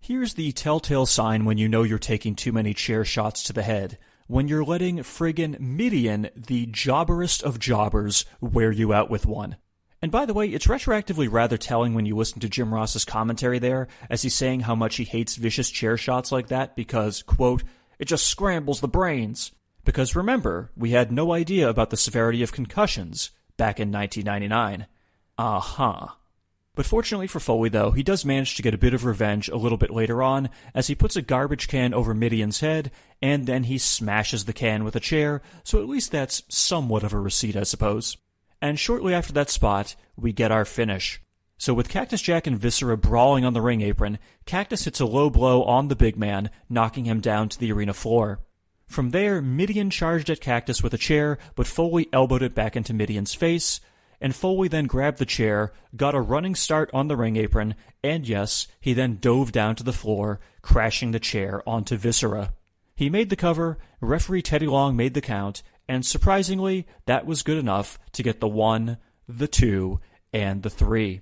Here's 0.00 0.34
the 0.34 0.50
telltale 0.52 1.06
sign 1.06 1.44
when 1.44 1.58
you 1.58 1.68
know 1.68 1.82
you're 1.82 1.98
taking 1.98 2.34
too 2.34 2.52
many 2.52 2.74
chair 2.74 3.04
shots 3.04 3.42
to 3.44 3.52
the 3.52 3.62
head. 3.62 3.98
When 4.26 4.48
you're 4.48 4.64
letting 4.64 4.98
friggin' 4.98 5.60
Mideon, 5.60 6.30
the 6.34 6.66
jobberest 6.66 7.42
of 7.42 7.58
jobbers, 7.58 8.24
wear 8.40 8.72
you 8.72 8.92
out 8.92 9.10
with 9.10 9.26
one. 9.26 9.56
And 10.02 10.10
by 10.10 10.24
the 10.24 10.32
way, 10.32 10.48
it's 10.48 10.66
retroactively 10.66 11.28
rather 11.30 11.58
telling 11.58 11.92
when 11.92 12.06
you 12.06 12.16
listen 12.16 12.40
to 12.40 12.48
Jim 12.48 12.72
Ross's 12.72 13.04
commentary 13.04 13.58
there, 13.58 13.86
as 14.08 14.22
he's 14.22 14.34
saying 14.34 14.60
how 14.60 14.74
much 14.74 14.96
he 14.96 15.04
hates 15.04 15.36
vicious 15.36 15.70
chair 15.70 15.96
shots 15.96 16.32
like 16.32 16.48
that 16.48 16.74
because, 16.74 17.22
quote, 17.22 17.62
it 17.98 18.06
just 18.06 18.26
scrambles 18.26 18.80
the 18.80 18.88
brains. 18.88 19.52
Because 19.84 20.16
remember, 20.16 20.70
we 20.74 20.90
had 20.90 21.12
no 21.12 21.32
idea 21.32 21.68
about 21.68 21.90
the 21.90 21.96
severity 21.96 22.42
of 22.42 22.52
concussions 22.52 23.30
back 23.58 23.78
in 23.78 23.92
1999. 23.92 24.86
Uh 25.36 25.60
huh. 25.60 26.06
But 26.74 26.86
fortunately 26.86 27.26
for 27.26 27.40
Foley, 27.40 27.68
though, 27.68 27.90
he 27.90 28.02
does 28.02 28.24
manage 28.24 28.54
to 28.56 28.62
get 28.62 28.72
a 28.72 28.78
bit 28.78 28.94
of 28.94 29.04
revenge 29.04 29.48
a 29.48 29.56
little 29.56 29.76
bit 29.76 29.90
later 29.90 30.22
on 30.22 30.48
as 30.74 30.86
he 30.86 30.94
puts 30.94 31.16
a 31.16 31.22
garbage 31.22 31.68
can 31.68 31.92
over 31.92 32.14
Mideon's 32.14 32.60
head 32.60 32.90
and 33.20 33.46
then 33.46 33.64
he 33.64 33.76
smashes 33.76 34.46
the 34.46 34.54
can 34.54 34.82
with 34.82 34.96
a 34.96 35.00
chair, 35.00 35.42
so 35.62 35.82
at 35.82 35.88
least 35.88 36.10
that's 36.10 36.42
somewhat 36.48 37.02
of 37.02 37.12
a 37.12 37.18
receipt, 37.18 37.56
I 37.56 37.64
suppose. 37.64 38.16
And 38.62 38.78
shortly 38.78 39.14
after 39.14 39.32
that 39.32 39.50
spot, 39.50 39.96
we 40.16 40.32
get 40.32 40.52
our 40.52 40.64
finish. 40.64 41.20
So 41.56 41.74
with 41.74 41.88
Cactus 41.88 42.22
Jack 42.22 42.46
and 42.46 42.58
Viscera 42.58 42.96
brawling 42.96 43.44
on 43.44 43.52
the 43.52 43.60
ring 43.60 43.82
apron, 43.82 44.18
Cactus 44.46 44.84
hits 44.84 45.00
a 45.00 45.06
low 45.06 45.28
blow 45.28 45.62
on 45.64 45.88
the 45.88 45.96
big 45.96 46.16
man, 46.16 46.50
knocking 46.68 47.04
him 47.04 47.20
down 47.20 47.48
to 47.50 47.58
the 47.58 47.70
arena 47.72 47.92
floor. 47.92 48.40
From 48.86 49.10
there, 49.10 49.40
Mideon 49.42 49.90
charged 49.90 50.30
at 50.30 50.40
Cactus 50.40 50.82
with 50.82 50.94
a 50.94 50.98
chair, 50.98 51.38
but 51.54 51.66
Foley 51.66 52.08
elbowed 52.12 52.42
it 52.42 52.54
back 52.54 52.76
into 52.76 52.92
Mideon's 52.92 53.34
face, 53.34 53.80
and 54.20 54.34
Foley 54.34 54.68
then 54.68 54.86
grabbed 54.86 55.18
the 55.18 55.26
chair, 55.26 55.72
got 55.94 56.14
a 56.14 56.20
running 56.20 56.54
start 56.54 56.90
on 56.92 57.08
the 57.08 57.16
ring 57.16 57.36
apron, 57.36 57.74
and 58.02 58.26
yes, 58.26 58.66
he 58.80 58.92
then 58.92 59.18
dove 59.20 59.52
down 59.52 59.76
to 59.76 59.84
the 59.84 59.92
floor, 59.92 60.40
crashing 60.62 61.12
the 61.12 61.20
chair 61.20 61.62
onto 61.68 61.96
Viscera. 61.96 62.52
He 62.96 63.08
made 63.08 63.30
the 63.30 63.36
cover, 63.36 63.78
referee 64.00 64.42
Teddy 64.42 64.66
Long 64.66 64.96
made 64.96 65.14
the 65.14 65.20
count, 65.20 65.62
and 65.90 66.06
surprisingly, 66.06 66.86
that 67.06 67.26
was 67.26 67.42
good 67.42 67.58
enough 67.58 67.98
to 68.12 68.22
get 68.22 68.38
the 68.38 68.46
one, 68.46 68.98
the 69.26 69.48
two, 69.48 69.98
and 70.32 70.62
the 70.62 70.70
three. 70.70 71.20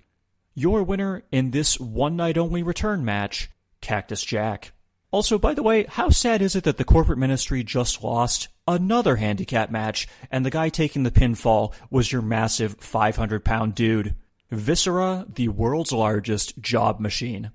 Your 0.55 0.83
winner 0.83 1.23
in 1.33 1.53
this 1.53 1.81
one 1.81 2.17
night 2.17 2.37
only 2.37 2.63
return 2.63 3.03
match, 3.03 3.49
Cactus 3.81 4.23
Jack. 4.23 4.73
Also, 5.11 5.39
by 5.39 5.55
the 5.55 5.63
way, 5.63 5.87
how 5.89 6.11
sad 6.11 6.43
is 6.43 6.55
it 6.55 6.65
that 6.65 6.77
the 6.77 6.85
corporate 6.85 7.19
ministry 7.19 7.65
just 7.65 8.05
lost 8.05 8.49
another 8.67 9.17
handicap 9.17 9.71
match 9.71 10.07
and 10.31 10.45
the 10.45 10.51
guy 10.51 10.69
taking 10.69 11.03
the 11.03 11.11
pinfall 11.11 11.73
was 11.89 12.13
your 12.13 12.21
massive 12.21 12.77
500 12.79 13.43
pound 13.43 13.75
dude? 13.75 14.17
Viscera, 14.51 15.25
the 15.35 15.49
world's 15.49 15.93
largest 15.93 16.61
job 16.61 17.01
machine. 17.01 17.53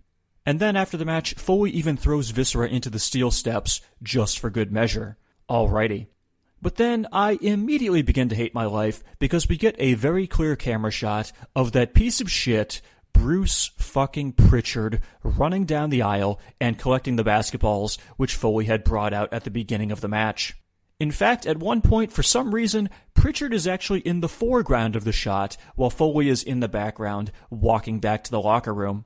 And 0.47 0.59
then 0.59 0.75
after 0.75 0.97
the 0.97 1.05
match, 1.05 1.35
Foley 1.35 1.69
even 1.69 1.95
throws 1.95 2.31
Viscera 2.31 2.67
into 2.67 2.89
the 2.89 2.97
steel 2.97 3.29
steps 3.29 3.81
just 4.01 4.39
for 4.39 4.49
good 4.49 4.71
measure. 4.71 5.17
Alrighty. 5.47 6.07
But 6.63 6.77
then 6.77 7.07
I 7.11 7.37
immediately 7.41 8.03
begin 8.03 8.29
to 8.29 8.37
hate 8.37 8.53
my 8.53 8.63
life 8.63 9.03
because 9.19 9.49
we 9.49 9.57
get 9.57 9.75
a 9.79 9.95
very 9.95 10.27
clear 10.27 10.55
camera 10.55 10.91
shot 10.91 11.33
of 11.53 11.73
that 11.73 11.93
piece 11.93 12.21
of 12.21 12.31
shit, 12.31 12.79
Bruce 13.11 13.71
fucking 13.75 14.31
Pritchard, 14.31 15.01
running 15.25 15.65
down 15.65 15.89
the 15.89 16.01
aisle 16.01 16.39
and 16.61 16.79
collecting 16.79 17.17
the 17.17 17.23
basketballs 17.25 17.99
which 18.15 18.35
Foley 18.35 18.63
had 18.63 18.85
brought 18.85 19.11
out 19.11 19.33
at 19.33 19.43
the 19.43 19.51
beginning 19.51 19.91
of 19.91 19.99
the 19.99 20.07
match. 20.07 20.55
In 21.01 21.11
fact, 21.11 21.45
at 21.45 21.57
one 21.57 21.81
point, 21.81 22.13
for 22.13 22.23
some 22.23 22.55
reason, 22.55 22.89
Pritchard 23.13 23.53
is 23.53 23.67
actually 23.67 23.99
in 23.99 24.21
the 24.21 24.29
foreground 24.29 24.95
of 24.95 25.03
the 25.03 25.11
shot 25.11 25.57
while 25.75 25.89
Foley 25.89 26.29
is 26.29 26.43
in 26.43 26.61
the 26.61 26.69
background, 26.69 27.33
walking 27.49 27.99
back 27.99 28.23
to 28.23 28.31
the 28.31 28.39
locker 28.39 28.73
room. 28.73 29.03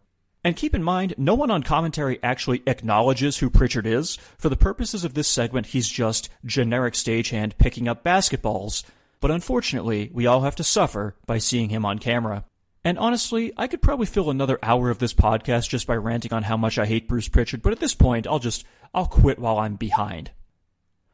And 0.47 0.55
keep 0.55 0.73
in 0.73 0.81
mind, 0.81 1.13
no 1.17 1.35
one 1.35 1.51
on 1.51 1.61
commentary 1.61 2.19
actually 2.23 2.63
acknowledges 2.67 3.39
who 3.39 3.49
Pritchard 3.49 3.85
is. 3.85 4.17
For 4.37 4.47
the 4.47 4.55
purposes 4.55 5.03
of 5.03 5.13
this 5.13 5.27
segment, 5.27 5.67
he's 5.67 5.89
just 5.89 6.29
generic 6.45 6.93
stagehand 6.93 7.57
picking 7.57 7.89
up 7.89 8.01
basketballs. 8.01 8.85
but 9.19 9.29
unfortunately, 9.29 10.09
we 10.13 10.25
all 10.25 10.43
have 10.43 10.55
to 10.55 10.63
suffer 10.63 11.17
by 11.25 11.37
seeing 11.37 11.67
him 11.67 11.83
on 11.83 11.99
camera. 11.99 12.45
And 12.85 12.97
honestly, 12.97 13.51
I 13.57 13.67
could 13.67 13.81
probably 13.81 14.05
fill 14.05 14.29
another 14.29 14.57
hour 14.63 14.89
of 14.89 14.99
this 14.99 15.13
podcast 15.13 15.67
just 15.67 15.85
by 15.85 15.97
ranting 15.97 16.31
on 16.31 16.43
how 16.43 16.55
much 16.55 16.77
I 16.77 16.85
hate 16.85 17.09
Bruce 17.09 17.27
Pritchard, 17.27 17.61
but 17.61 17.73
at 17.73 17.81
this 17.81 17.93
point, 17.93 18.25
I'll 18.25 18.39
just, 18.39 18.63
I'll 18.93 19.05
quit 19.05 19.39
while 19.39 19.57
I'm 19.57 19.75
behind. 19.75 20.31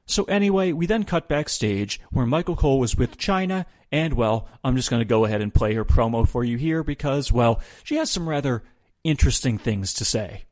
So 0.05 0.25
anyway, 0.25 0.73
we 0.73 0.85
then 0.85 1.05
cut 1.05 1.27
backstage 1.27 1.99
where 2.11 2.27
Michael 2.27 2.55
Cole 2.55 2.79
was 2.79 2.95
with 2.95 3.17
Chyna, 3.17 3.65
and 3.91 4.13
well, 4.13 4.47
I'm 4.63 4.75
just 4.75 4.91
gonna 4.91 5.05
go 5.05 5.25
ahead 5.25 5.41
and 5.41 5.51
play 5.51 5.73
her 5.73 5.85
promo 5.85 6.27
for 6.27 6.43
you 6.43 6.57
here 6.57 6.83
because, 6.83 7.31
well, 7.31 7.61
she 7.83 7.95
has 7.95 8.11
some 8.11 8.29
rather 8.29 8.61
interesting 9.03 9.57
things 9.57 9.93
to 9.95 10.05
say. 10.05 10.45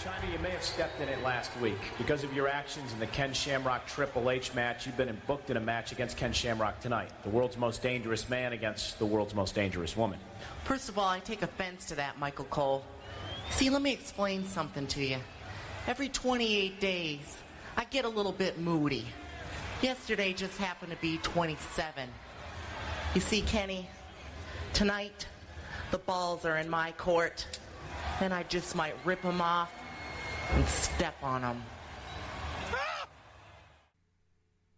Chyna, 0.00 0.32
you 0.32 0.38
may 0.40 0.50
have 0.50 0.62
stepped 0.62 1.00
in 1.00 1.08
it 1.08 1.22
last 1.22 1.56
week. 1.60 1.78
Because 1.98 2.24
of 2.24 2.32
your 2.34 2.48
actions 2.48 2.92
in 2.92 2.98
the 2.98 3.06
Ken 3.06 3.32
Shamrock 3.32 3.86
Triple 3.86 4.30
H 4.30 4.52
match, 4.54 4.86
you've 4.86 4.96
been 4.96 5.16
booked 5.26 5.50
in 5.50 5.56
a 5.56 5.60
match 5.60 5.92
against 5.92 6.16
Ken 6.16 6.32
Shamrock 6.32 6.80
tonight. 6.80 7.10
The 7.22 7.30
world's 7.30 7.56
most 7.56 7.82
dangerous 7.82 8.28
man 8.28 8.52
against 8.52 8.98
the 8.98 9.06
world's 9.06 9.34
most 9.34 9.54
dangerous 9.54 9.96
woman. 9.96 10.18
First 10.64 10.88
of 10.88 10.98
all, 10.98 11.08
I 11.08 11.20
take 11.20 11.42
offense 11.42 11.84
to 11.86 11.94
that, 11.96 12.18
Michael 12.18 12.46
Cole. 12.46 12.84
See, 13.50 13.70
let 13.70 13.82
me 13.82 13.92
explain 13.92 14.44
something 14.46 14.86
to 14.88 15.04
you. 15.04 15.18
Every 15.86 16.08
28 16.08 16.80
days, 16.80 17.36
I 17.76 17.84
get 17.84 18.04
a 18.04 18.08
little 18.08 18.32
bit 18.32 18.58
moody. 18.58 19.06
Yesterday 19.82 20.32
just 20.32 20.56
happened 20.58 20.92
to 20.92 20.98
be 20.98 21.18
27. 21.18 22.08
You 23.14 23.20
see, 23.20 23.42
Kenny, 23.42 23.88
tonight, 24.72 25.26
the 25.92 25.98
balls 25.98 26.44
are 26.44 26.56
in 26.56 26.68
my 26.68 26.90
court, 26.92 27.46
and 28.20 28.34
I 28.34 28.42
just 28.44 28.74
might 28.74 28.94
rip 29.04 29.22
them 29.22 29.40
off 29.40 29.70
and 30.54 30.66
step 30.66 31.14
on 31.22 31.42
them. 31.42 31.62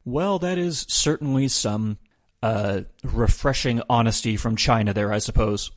Well, 0.04 0.38
that 0.40 0.58
is 0.58 0.84
certainly 0.88 1.48
some 1.48 1.96
uh, 2.42 2.82
refreshing 3.02 3.80
honesty 3.88 4.36
from 4.36 4.56
Chyna 4.56 4.92
there, 4.92 5.12
I 5.12 5.18
suppose. 5.18 5.70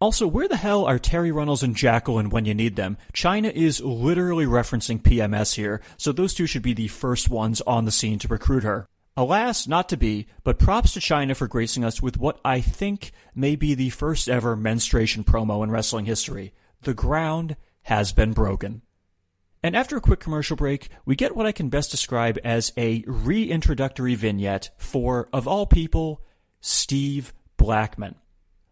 Also, 0.00 0.26
where 0.26 0.46
the 0.46 0.56
hell 0.56 0.84
are 0.84 0.98
Terry 0.98 1.32
Runnels 1.32 1.62
and 1.62 1.74
Jacqueline 1.74 2.28
when 2.28 2.44
you 2.44 2.54
need 2.54 2.76
them? 2.76 2.98
Chyna 3.12 3.50
is 3.52 3.80
literally 3.80 4.46
referencing 4.46 5.00
PMS 5.00 5.54
here, 5.54 5.80
so 5.96 6.12
those 6.12 6.34
two 6.34 6.46
should 6.46 6.62
be 6.62 6.74
the 6.74 6.88
first 6.88 7.30
ones 7.30 7.60
on 7.62 7.86
the 7.86 7.92
scene 7.92 8.18
to 8.18 8.28
recruit 8.28 8.62
her. 8.62 8.88
Alas, 9.16 9.68
not 9.68 9.90
to 9.90 9.96
be, 9.96 10.26
but 10.42 10.58
props 10.58 10.94
to 10.94 11.00
Chyna 11.00 11.36
for 11.36 11.46
gracing 11.46 11.84
us 11.84 12.00
with 12.00 12.16
what 12.16 12.40
I 12.44 12.60
think 12.62 13.12
may 13.34 13.56
be 13.56 13.74
the 13.74 13.90
first 13.90 14.28
ever 14.28 14.56
menstruation 14.56 15.22
promo 15.22 15.62
in 15.62 15.70
wrestling 15.70 16.06
history. 16.06 16.54
The 16.82 16.94
ground 16.94 17.56
has 17.82 18.12
been 18.12 18.32
broken. 18.32 18.82
And 19.62 19.76
after 19.76 19.96
a 19.96 20.00
quick 20.00 20.18
commercial 20.18 20.56
break, 20.56 20.88
we 21.04 21.14
get 21.14 21.36
what 21.36 21.46
I 21.46 21.52
can 21.52 21.68
best 21.68 21.90
describe 21.90 22.38
as 22.42 22.72
a 22.76 23.02
reintroductory 23.02 24.16
vignette 24.16 24.70
for, 24.78 25.28
of 25.32 25.46
all 25.46 25.66
people, 25.66 26.22
Steve 26.60 27.34
Blackman. 27.58 28.16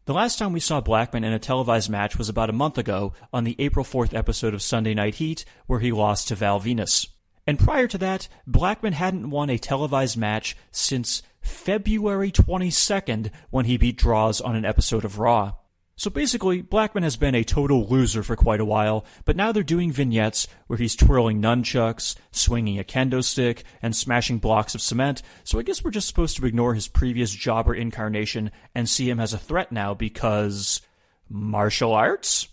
The 0.06 0.14
last 0.14 0.38
time 0.38 0.52
we 0.52 0.60
saw 0.60 0.80
Blackman 0.80 1.22
in 1.22 1.32
a 1.32 1.38
televised 1.38 1.90
match 1.90 2.16
was 2.16 2.28
about 2.28 2.50
a 2.50 2.54
month 2.54 2.78
ago 2.78 3.12
on 3.32 3.44
the 3.44 3.54
April 3.58 3.84
4th 3.84 4.14
episode 4.14 4.54
of 4.54 4.62
Sunday 4.62 4.94
Night 4.94 5.16
Heat, 5.16 5.44
where 5.66 5.80
he 5.80 5.92
lost 5.92 6.28
to 6.28 6.34
Val 6.34 6.58
Venis. 6.58 7.06
And 7.50 7.58
prior 7.58 7.88
to 7.88 7.98
that, 7.98 8.28
Blackman 8.46 8.92
hadn't 8.92 9.28
won 9.28 9.50
a 9.50 9.58
televised 9.58 10.16
match 10.16 10.56
since 10.70 11.24
February 11.40 12.30
22nd 12.30 13.32
when 13.50 13.64
he 13.64 13.76
beat 13.76 13.96
Droz 13.96 14.40
on 14.40 14.54
an 14.54 14.64
episode 14.64 15.04
of 15.04 15.18
Raw. 15.18 15.54
So 15.96 16.10
basically, 16.10 16.62
Blackman 16.62 17.02
has 17.02 17.16
been 17.16 17.34
a 17.34 17.42
total 17.42 17.88
loser 17.88 18.22
for 18.22 18.36
quite 18.36 18.60
a 18.60 18.64
while, 18.64 19.04
but 19.24 19.34
now 19.34 19.50
they're 19.50 19.64
doing 19.64 19.90
vignettes 19.90 20.46
where 20.68 20.76
he's 20.78 20.94
twirling 20.94 21.42
nunchucks, 21.42 22.14
swinging 22.30 22.78
a 22.78 22.84
kendo 22.84 23.20
stick, 23.20 23.64
and 23.82 23.96
smashing 23.96 24.38
blocks 24.38 24.76
of 24.76 24.80
cement, 24.80 25.20
so 25.42 25.58
I 25.58 25.62
guess 25.62 25.82
we're 25.82 25.90
just 25.90 26.06
supposed 26.06 26.36
to 26.36 26.46
ignore 26.46 26.74
his 26.74 26.86
previous 26.86 27.32
jobber 27.32 27.74
incarnation 27.74 28.52
and 28.76 28.88
see 28.88 29.10
him 29.10 29.18
as 29.18 29.32
a 29.32 29.38
threat 29.38 29.72
now 29.72 29.92
because. 29.92 30.80
martial 31.28 31.94
arts? 31.94 32.46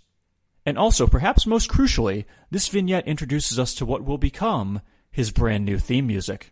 And 0.68 0.78
also, 0.78 1.08
perhaps 1.08 1.48
most 1.48 1.70
crucially, 1.70 2.26
this 2.52 2.68
vignette 2.68 3.08
introduces 3.08 3.58
us 3.58 3.74
to 3.76 3.86
what 3.86 4.04
will 4.04 4.18
become 4.18 4.82
his 5.10 5.32
brand 5.32 5.64
new 5.64 5.80
theme 5.80 6.08
music. 6.08 6.52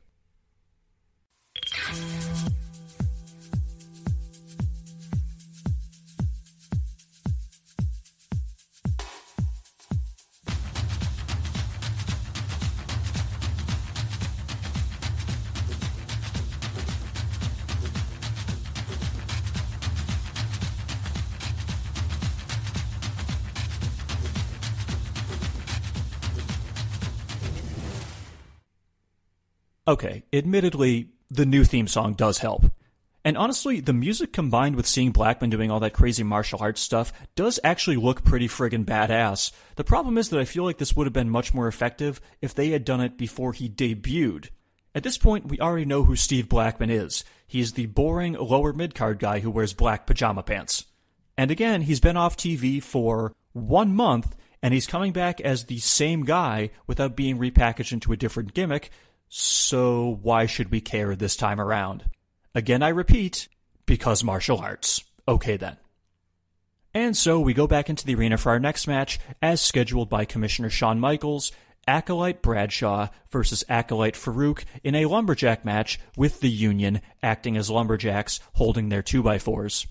Okay, 29.88 30.24
admittedly, 30.34 31.10
the 31.30 31.46
new 31.46 31.64
theme 31.64 31.88
song 31.88 32.14
does 32.14 32.40
help. 32.40 32.66
And 33.24 33.38
honestly, 33.38 33.80
the 33.80 33.94
music 33.94 34.34
combined 34.34 34.76
with 34.76 34.88
seeing 34.88 35.12
Blackman 35.12 35.52
doing 35.52 35.70
all 35.70 35.80
that 35.80 35.94
crazy 35.94 36.24
martial 36.24 36.60
arts 36.60 36.82
stuff 36.82 37.14
does 37.36 37.60
actually 37.64 37.98
look 37.98 38.24
pretty 38.24 38.48
friggin' 38.48 38.86
badass. 38.86 39.52
The 39.76 39.84
problem 39.84 40.18
is 40.18 40.30
that 40.30 40.40
I 40.40 40.46
feel 40.46 40.64
like 40.64 40.80
this 40.80 40.96
would 40.96 41.06
have 41.06 41.14
been 41.14 41.30
much 41.30 41.54
more 41.54 41.68
effective 41.68 42.20
if 42.42 42.54
they 42.54 42.70
had 42.70 42.84
done 42.84 43.02
it 43.02 43.18
before 43.18 43.54
he 43.54 43.70
debuted. 43.70 44.50
At 44.96 45.04
this 45.04 45.18
point, 45.20 45.48
we 45.48 45.60
already 45.60 45.86
know 45.86 46.04
who 46.04 46.16
Steve 46.16 46.50
Blackman 46.50 46.90
is. 46.90 47.24
He's 47.46 47.74
the 47.74 47.86
boring 47.88 48.34
lower 48.34 48.74
mid-card 48.74 49.20
guy 49.20 49.40
who 49.40 49.52
wears 49.52 49.74
black 49.74 50.08
pajama 50.08 50.42
pants. 50.42 50.86
And 51.38 51.52
again, 51.52 51.82
he's 51.82 52.00
been 52.00 52.18
off 52.18 52.38
TV 52.38 52.82
for 52.82 53.34
one 53.54 53.94
month, 53.94 54.36
and 54.64 54.74
he's 54.74 54.88
coming 54.88 55.12
back 55.12 55.42
as 55.42 55.66
the 55.66 55.80
same 55.80 56.26
guy 56.26 56.72
without 56.88 57.16
being 57.16 57.38
repackaged 57.38 57.92
into 57.92 58.14
a 58.14 58.18
different 58.18 58.54
gimmick, 58.54 58.90
so 59.30 60.20
why 60.22 60.46
should 60.46 60.72
we 60.72 60.82
care 60.82 61.16
this 61.16 61.36
time 61.36 61.60
around? 61.60 62.06
Again, 62.54 62.84
I 62.84 62.90
repeat, 62.90 63.48
because 63.86 64.24
martial 64.24 64.60
arts. 64.60 65.04
Okay 65.28 65.58
then. 65.58 65.78
And 66.94 67.18
so 67.18 67.40
we 67.40 67.54
go 67.54 67.68
back 67.68 67.90
into 67.90 68.06
the 68.06 68.16
arena 68.16 68.38
for 68.38 68.52
our 68.52 68.60
next 68.60 68.88
match, 68.88 69.20
as 69.42 69.60
scheduled 69.60 70.10
by 70.10 70.24
Commissioner 70.24 70.70
Shawn 70.70 71.00
Michaels, 71.00 71.52
Acolyte 71.88 72.42
Bradshaw 72.42 73.10
versus 73.30 73.64
Acolyte 73.70 74.16
Faarooq 74.16 74.64
in 74.84 74.96
a 74.96 75.06
lumberjack 75.06 75.66
match 75.66 76.00
with 76.16 76.40
the 76.40 76.50
Union 76.50 77.02
acting 77.22 77.58
as 77.58 77.70
lumberjacks 77.70 78.40
holding 78.54 78.90
their 78.90 79.04
2x4s. 79.04 79.88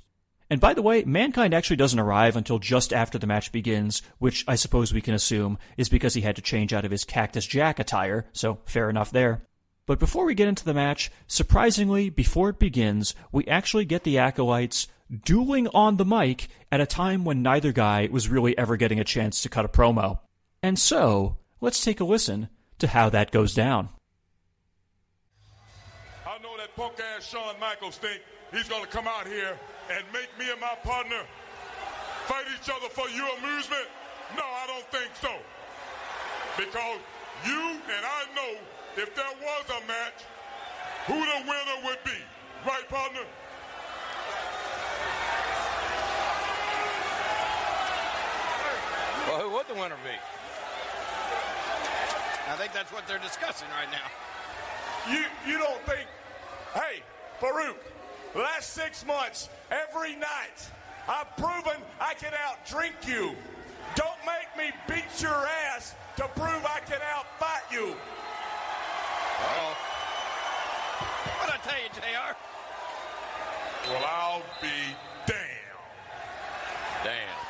And 0.54 0.60
by 0.60 0.72
the 0.72 0.82
way, 0.82 1.02
Mankind 1.02 1.52
actually 1.52 1.74
doesn't 1.74 1.98
arrive 1.98 2.36
until 2.36 2.60
just 2.60 2.92
after 2.92 3.18
the 3.18 3.26
match 3.26 3.50
begins, 3.50 4.02
which 4.18 4.44
I 4.46 4.54
suppose 4.54 4.94
we 4.94 5.00
can 5.00 5.12
assume 5.12 5.58
is 5.76 5.88
because 5.88 6.14
he 6.14 6.20
had 6.20 6.36
to 6.36 6.42
change 6.42 6.72
out 6.72 6.84
of 6.84 6.92
his 6.92 7.02
Cactus 7.02 7.44
Jack 7.44 7.80
attire, 7.80 8.26
so 8.32 8.60
fair 8.64 8.88
enough 8.88 9.10
there. 9.10 9.48
But 9.84 9.98
before 9.98 10.24
we 10.24 10.36
get 10.36 10.46
into 10.46 10.64
the 10.64 10.72
match, 10.72 11.10
surprisingly, 11.26 12.08
before 12.08 12.50
it 12.50 12.60
begins, 12.60 13.16
we 13.32 13.44
actually 13.48 13.84
get 13.84 14.04
the 14.04 14.18
Acolytes 14.18 14.86
dueling 15.24 15.66
on 15.74 15.96
the 15.96 16.04
mic 16.04 16.46
at 16.70 16.80
a 16.80 16.86
time 16.86 17.24
when 17.24 17.42
neither 17.42 17.72
guy 17.72 18.08
was 18.12 18.28
really 18.28 18.56
ever 18.56 18.76
getting 18.76 19.00
a 19.00 19.04
chance 19.04 19.42
to 19.42 19.48
cut 19.48 19.64
a 19.64 19.68
promo. 19.68 20.20
And 20.62 20.78
so, 20.78 21.38
let's 21.60 21.82
take 21.82 21.98
a 21.98 22.04
listen 22.04 22.48
to 22.78 22.86
how 22.86 23.08
that 23.10 23.32
goes 23.32 23.54
down. 23.54 23.88
I 26.24 26.38
know 26.40 26.56
that 26.58 26.76
punk 26.76 27.00
ass 27.16 27.28
Shawn 27.28 27.58
Michaels 27.58 27.96
think 27.96 28.22
he's 28.52 28.68
gonna 28.68 28.86
come 28.86 29.08
out 29.08 29.26
here 29.26 29.58
and 29.90 30.04
make 30.12 30.30
me 30.38 30.50
and 30.50 30.60
my 30.60 30.74
partner 30.82 31.22
fight 32.26 32.46
each 32.56 32.70
other 32.70 32.88
for 32.88 33.08
your 33.10 33.28
amusement. 33.38 33.88
No, 34.36 34.42
I 34.42 34.66
don't 34.66 34.88
think 34.90 35.10
so. 35.20 35.32
Because 36.56 36.98
you 37.44 37.60
and 37.60 38.04
I 38.04 38.24
know 38.34 38.58
if 38.96 39.14
there 39.14 39.34
was 39.42 39.64
a 39.70 39.86
match, 39.86 40.24
who 41.06 41.14
the 41.14 41.40
winner 41.44 41.78
would 41.84 42.02
be. 42.04 42.16
Right, 42.66 42.88
partner? 42.88 43.20
Well, 49.28 49.40
who 49.40 49.50
would 49.54 49.68
the 49.68 49.74
winner 49.74 49.96
be? 50.02 50.16
I 52.48 52.56
think 52.56 52.72
that's 52.72 52.92
what 52.92 53.06
they're 53.06 53.18
discussing 53.18 53.68
right 53.76 53.90
now. 53.90 55.12
You 55.12 55.24
you 55.46 55.58
don't 55.58 55.80
think, 55.86 56.06
hey, 56.72 57.02
Faarooq, 57.40 57.76
last 58.34 58.70
six 58.72 59.06
months, 59.06 59.48
every 59.70 60.16
night, 60.16 60.70
I've 61.08 61.36
proven 61.36 61.80
I 62.00 62.14
can 62.14 62.32
outdrink 62.32 63.06
you. 63.06 63.34
Don't 63.94 64.18
make 64.26 64.56
me 64.58 64.72
beat 64.88 65.22
your 65.22 65.46
ass 65.70 65.94
to 66.16 66.24
prove 66.28 66.64
I 66.64 66.80
can 66.86 67.00
outfight 67.00 67.72
you. 67.72 67.94
Oh. 69.40 69.76
What'd 71.40 71.54
I 71.54 71.58
tell 71.62 71.78
you, 71.78 71.88
JR? 71.94 72.36
Well, 73.90 74.04
I'll 74.06 74.42
be 74.62 74.96
damned. 75.26 75.40
Damn. 77.04 77.44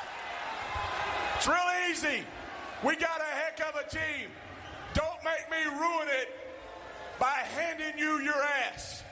It's 1.37 1.47
real 1.47 1.91
easy. 1.91 2.25
We 2.83 2.97
got 2.97 3.21
a 3.21 3.35
heck 3.37 3.61
of 3.61 3.81
a 3.81 3.89
team. 3.89 4.31
Don't 4.95 5.23
make 5.25 5.49
me 5.51 5.65
ruin 5.79 6.09
it 6.09 6.29
by 7.19 7.43
handing 7.57 7.99
you 7.99 8.19
your 8.21 8.43
ass. 8.73 9.03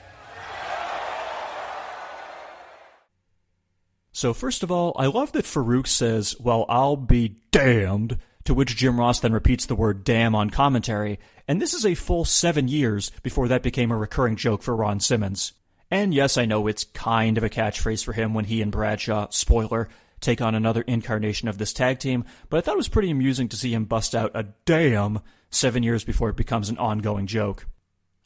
So, 4.15 4.31
first 4.31 4.61
of 4.61 4.71
all, 4.71 4.95
I 4.95 5.07
love 5.07 5.31
that 5.31 5.45
Faarooq 5.45 5.87
says, 5.87 6.35
Well, 6.39 6.65
I'll 6.69 6.95
be 6.95 7.37
damned, 7.51 8.19
to 8.45 8.53
which 8.53 8.75
Jim 8.75 8.99
Ross 8.99 9.19
then 9.19 9.33
repeats 9.33 9.65
the 9.65 9.75
word 9.75 10.03
damn 10.03 10.35
on 10.35 10.51
commentary, 10.51 11.19
and 11.47 11.59
this 11.59 11.73
is 11.73 11.83
a 11.83 11.95
full 11.95 12.23
seven 12.23 12.67
years 12.67 13.09
before 13.23 13.47
that 13.47 13.63
became 13.63 13.89
a 13.91 13.97
recurring 13.97 14.35
joke 14.35 14.61
for 14.61 14.75
Ron 14.75 14.99
Simmons. 14.99 15.53
And 15.89 16.13
yes, 16.13 16.37
I 16.37 16.45
know 16.45 16.67
it's 16.67 16.83
kind 16.83 17.39
of 17.39 17.43
a 17.43 17.49
catchphrase 17.49 18.03
for 18.03 18.13
him 18.13 18.35
when 18.35 18.45
he 18.45 18.61
and 18.61 18.71
Bradshaw, 18.71 19.27
spoiler, 19.31 19.89
take 20.21 20.41
on 20.41 20.53
another 20.53 20.83
incarnation 20.83 21.47
of 21.47 21.57
this 21.57 21.73
tag 21.73 21.97
team, 21.97 22.23
but 22.49 22.57
I 22.57 22.61
thought 22.61 22.75
it 22.75 22.77
was 22.77 22.87
pretty 22.89 23.09
amusing 23.09 23.49
to 23.49 23.57
see 23.57 23.73
him 23.73 23.85
bust 23.85 24.13
out 24.13 24.31
a 24.35 24.43
damn 24.65 25.21
seven 25.49 25.81
years 25.81 26.03
before 26.03 26.29
it 26.29 26.37
becomes 26.37 26.69
an 26.69 26.77
ongoing 26.77 27.25
joke. 27.25 27.65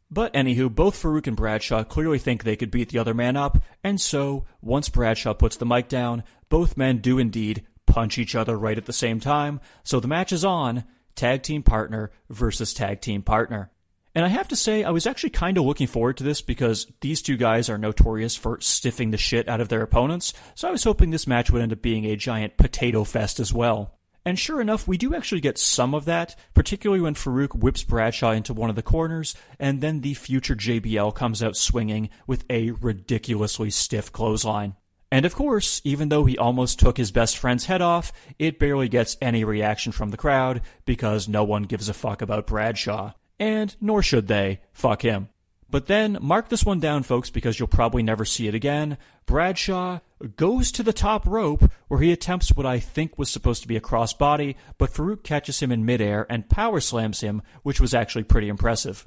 But 0.10 0.34
anywho, 0.34 0.74
both 0.74 1.02
Faarooq 1.02 1.28
and 1.28 1.36
Bradshaw 1.36 1.84
clearly 1.84 2.18
think 2.18 2.44
they 2.44 2.56
could 2.56 2.72
beat 2.72 2.90
the 2.90 3.00
other 3.00 3.14
man 3.14 3.36
up, 3.36 3.62
and 3.84 4.00
so, 4.00 4.46
once 4.62 4.88
Bradshaw 4.88 5.34
puts 5.34 5.58
the 5.58 5.66
mic 5.66 5.90
down, 5.90 6.24
both 6.50 6.78
men 6.78 7.00
do 7.00 7.20
indeed 7.20 7.66
punch 7.86 8.18
each 8.18 8.36
other 8.36 8.58
right 8.58 8.78
at 8.78 8.86
the 8.86 8.94
same 8.94 9.20
time, 9.20 9.60
so 9.84 10.00
the 10.00 10.08
match 10.08 10.32
is 10.32 10.46
on 10.46 10.86
tag 11.16 11.44
team 11.44 11.64
partner 11.64 12.12
versus 12.30 12.74
tag 12.74 13.02
team 13.02 13.22
partner. 13.22 13.70
And 14.16 14.26
I 14.26 14.30
have 14.30 14.48
to 14.48 14.56
say, 14.56 14.84
I 14.84 14.92
was 14.92 15.06
actually 15.06 15.32
kind 15.32 15.58
of 15.58 15.66
looking 15.66 15.88
forward 15.88 16.18
to 16.18 16.24
this 16.24 16.42
because 16.42 16.88
these 17.02 17.22
two 17.22 17.38
guys 17.38 17.70
are 17.70 17.78
notorious 17.78 18.36
for 18.36 18.60
stiffing 18.60 19.12
the 19.12 19.18
shit 19.18 19.48
out 19.50 19.62
of 19.62 19.70
their 19.70 19.82
opponents, 19.82 20.34
so 20.56 20.68
I 20.68 20.72
was 20.72 20.86
hoping 20.86 21.10
this 21.10 21.28
match 21.28 21.52
would 21.52 21.62
end 21.62 21.74
up 21.74 21.82
being 21.82 22.06
a 22.06 22.16
giant 22.16 22.58
potato 22.58 23.04
fest 23.04 23.40
as 23.40 23.54
well. 23.54 23.97
And 24.28 24.38
sure 24.38 24.60
enough, 24.60 24.90
we 24.90 24.98
do 24.98 25.16
actually 25.16 25.40
get 25.40 25.58
some 25.58 25.96
of 25.96 26.04
that, 26.04 26.36
particularly 26.54 27.00
when 27.00 27.16
Faarooq 27.16 27.56
whips 27.56 27.86
Bradshaw 27.86 28.32
into 28.32 28.54
one 28.54 28.70
of 28.70 28.76
the 28.76 28.82
corners, 28.82 29.34
and 29.58 29.80
then 29.80 30.02
the 30.02 30.16
future 30.16 30.54
JBL 30.54 31.16
comes 31.16 31.42
out 31.42 31.56
swinging 31.56 32.10
with 32.28 32.44
a 32.50 32.72
ridiculously 32.72 33.70
stiff 33.70 34.12
clothesline. 34.12 34.76
And 35.14 35.26
of 35.26 35.34
course, 35.34 35.80
even 35.86 36.10
though 36.10 36.26
he 36.26 36.38
almost 36.38 36.78
took 36.78 36.98
his 36.98 37.14
best 37.14 37.38
friend's 37.38 37.68
head 37.68 37.82
off, 37.82 38.12
it 38.38 38.60
barely 38.60 38.90
gets 38.90 39.16
any 39.22 39.46
reaction 39.46 39.94
from 39.94 40.10
the 40.10 40.18
crowd 40.18 40.60
because 40.84 41.30
no 41.30 41.46
one 41.46 41.64
gives 41.64 41.88
a 41.88 41.94
fuck 41.94 42.22
about 42.22 42.48
Bradshaw. 42.48 43.14
And 43.40 43.78
nor 43.80 44.04
should 44.04 44.28
they. 44.28 44.60
Fuck 44.74 45.04
him. 45.04 45.30
But 45.70 45.88
then, 45.88 46.18
mark 46.22 46.48
this 46.48 46.64
one 46.66 46.80
down, 46.80 47.04
folks, 47.04 47.30
because 47.30 47.60
you'll 47.60 47.68
probably 47.68 48.02
never 48.02 48.24
see 48.24 48.48
it 48.48 48.56
again. 48.56 48.98
Bradshaw 49.26 50.00
goes 50.38 50.72
to 50.72 50.84
the 50.84 50.94
top 50.94 51.26
rope 51.28 51.70
where 51.90 52.00
he 52.00 52.14
attempts 52.14 52.56
what 52.56 52.66
I 52.66 52.80
think 52.80 53.18
was 53.18 53.30
supposed 53.30 53.64
to 53.64 53.68
be 53.68 53.76
a 53.76 53.82
crossbody, 53.82 54.56
but 54.78 54.92
Faarooq 54.92 55.24
catches 55.24 55.60
him 55.60 55.72
in 55.72 55.86
midair 55.86 56.26
and 56.30 56.50
power 56.50 56.80
slams 56.80 57.20
him, 57.20 57.42
which 57.64 57.82
was 57.82 57.94
actually 57.94 58.24
pretty 58.24 58.48
impressive. 58.48 59.06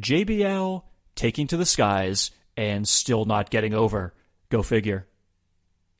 JBL 0.00 0.84
taking 1.16 1.48
to 1.48 1.56
the 1.56 1.66
skies 1.66 2.30
and 2.56 2.86
still 2.86 3.24
not 3.24 3.50
getting 3.50 3.74
over. 3.74 4.14
Go 4.48 4.62
figure. 4.62 5.08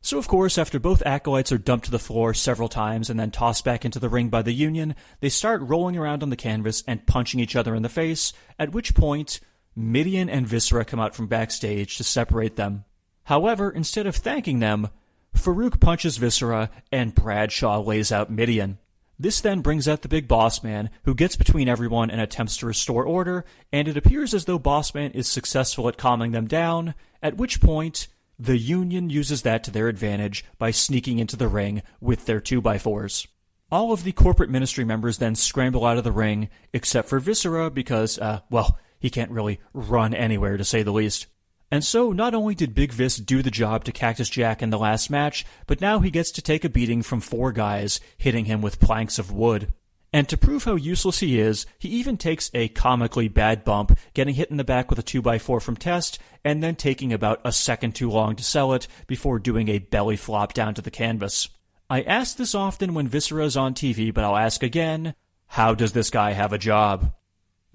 So, 0.03 0.19
of 0.19 0.29
course, 0.29 0.57
after 0.57 0.79
both 0.79 1.05
acolytes 1.05 1.51
are 1.51 1.59
dumped 1.59 1.87
to 1.87 1.91
the 1.91 1.99
floor 1.99 2.33
several 2.33 2.69
times 2.69 3.11
and 3.11 3.19
then 3.19 3.33
tossed 3.33 3.65
back 3.65 3.85
into 3.85 3.99
the 3.99 4.09
ring 4.09 4.29
by 4.29 4.43
the 4.43 4.53
Union, 4.53 4.95
they 5.19 5.29
start 5.29 5.61
rolling 5.63 5.97
around 5.97 6.23
on 6.23 6.31
the 6.31 6.37
canvas 6.37 6.85
and 6.87 7.07
punching 7.07 7.41
each 7.41 7.57
other 7.57 7.75
in 7.75 7.83
the 7.83 7.89
face, 7.89 8.33
at 8.57 8.71
which 8.71 8.95
point, 8.95 9.41
Mideon 9.77 10.29
and 10.31 10.47
Viscera 10.47 10.85
come 10.85 11.01
out 11.01 11.15
from 11.15 11.27
backstage 11.27 11.97
to 11.97 12.05
separate 12.05 12.57
them. 12.57 12.85
However, 13.25 13.71
instead 13.71 14.07
of 14.07 14.17
thanking 14.17 14.61
them, 14.61 14.89
Faarooq 15.37 15.81
punches 15.81 16.17
Viscera 16.17 16.71
and 16.91 17.15
Bradshaw 17.15 17.81
lays 17.81 18.11
out 18.11 18.31
Mideon. 18.31 18.79
This 19.19 19.41
then 19.41 19.61
brings 19.61 19.89
out 19.89 20.03
the 20.03 20.09
big 20.09 20.29
boss 20.29 20.63
man, 20.63 20.91
who 21.05 21.15
gets 21.15 21.37
between 21.37 21.69
everyone 21.69 22.11
and 22.11 22.21
attempts 22.21 22.59
to 22.59 22.67
restore 22.67 23.05
order, 23.05 23.45
and 23.73 23.89
it 23.89 23.97
appears 23.97 24.35
as 24.35 24.45
though 24.45 24.59
Boss 24.59 24.95
Man 24.95 25.11
is 25.13 25.27
successful 25.27 25.89
at 25.89 25.97
calming 25.97 26.33
them 26.33 26.47
down, 26.47 26.95
at 27.23 27.37
which 27.37 27.61
point, 27.61 28.09
the 28.39 28.59
Union 28.59 29.09
uses 29.09 29.43
that 29.43 29.65
to 29.65 29.71
their 29.71 29.89
advantage 29.89 30.45
by 30.59 30.71
sneaking 30.71 31.19
into 31.19 31.37
the 31.37 31.49
ring 31.49 31.83
with 31.99 32.27
their 32.27 32.41
2x4s. 32.41 33.27
All 33.73 33.93
of 33.93 34.05
the 34.05 34.13
corporate 34.13 34.51
ministry 34.51 34.85
members 34.85 35.17
then 35.19 35.35
scramble 35.35 35.87
out 35.87 35.97
of 35.97 36.05
the 36.05 36.13
ring, 36.13 36.51
except 36.75 37.09
for 37.09 37.19
Viscera 37.19 37.71
because, 37.71 38.19
uh, 38.19 38.41
well, 38.51 38.79
he 38.99 39.11
can't 39.11 39.31
really 39.31 39.61
run 39.73 40.15
anywhere 40.15 40.57
to 40.57 40.65
say 40.65 40.83
the 40.83 40.93
least. 40.93 41.27
And 41.71 41.85
so, 41.85 42.13
not 42.13 42.35
only 42.35 42.55
did 42.55 42.75
Big 42.75 42.93
Vis 42.93 43.17
do 43.17 43.43
the 43.43 43.51
job 43.51 43.85
to 43.85 43.93
Cactus 43.93 44.29
Jack 44.29 44.63
in 44.63 44.71
the 44.71 44.79
last 44.79 45.11
match, 45.11 45.45
but 45.67 45.81
now 45.81 45.99
he 45.99 46.11
gets 46.11 46.31
to 46.33 46.43
take 46.43 46.65
a 46.65 46.69
beating 46.69 47.03
from 47.03 47.21
four 47.21 47.51
guys, 47.51 47.99
hitting 48.17 48.45
him 48.45 48.63
with 48.63 48.81
planks 48.81 49.19
of 49.19 49.33
wood. 49.33 49.73
And 50.13 50.29
to 50.29 50.37
prove 50.39 50.65
how 50.65 50.77
useless 50.77 51.19
he 51.19 51.41
is, 51.41 51.67
he 51.79 51.89
even 51.89 52.17
takes 52.17 52.51
a 52.55 52.69
comically 52.69 53.29
bad 53.29 53.65
bump, 53.65 53.99
getting 54.15 54.37
hit 54.37 54.51
in 54.51 54.57
the 54.57 54.65
back 54.65 54.89
with 54.89 54.99
a 54.99 55.03
2x4 55.03 55.61
from 55.61 55.77
Test, 55.77 56.21
and 56.45 56.63
then 56.63 56.77
taking 56.77 57.13
about 57.13 57.41
a 57.45 57.53
second 57.53 57.95
too 57.95 58.11
long 58.11 58.37
to 58.37 58.45
sell 58.45 58.73
it 58.73 58.87
before 59.09 59.41
doing 59.41 59.69
a 59.69 59.81
belly 59.81 60.17
flop 60.17 60.55
down 60.55 60.73
to 60.75 60.83
the 60.83 60.91
canvas. 60.91 61.49
I 61.91 62.03
ask 62.03 62.37
this 62.37 62.55
often 62.55 62.95
when 62.95 63.09
Viscera 63.09 63.45
is 63.45 63.57
on 63.57 63.75
TV, 63.75 64.15
but 64.15 64.25
I'll 64.25 64.37
ask 64.37 64.63
again 64.63 65.15
how 65.49 65.75
does 65.75 65.93
this 65.93 66.11
guy 66.11 66.33
have 66.33 66.53
a 66.53 66.59
job? 66.59 67.13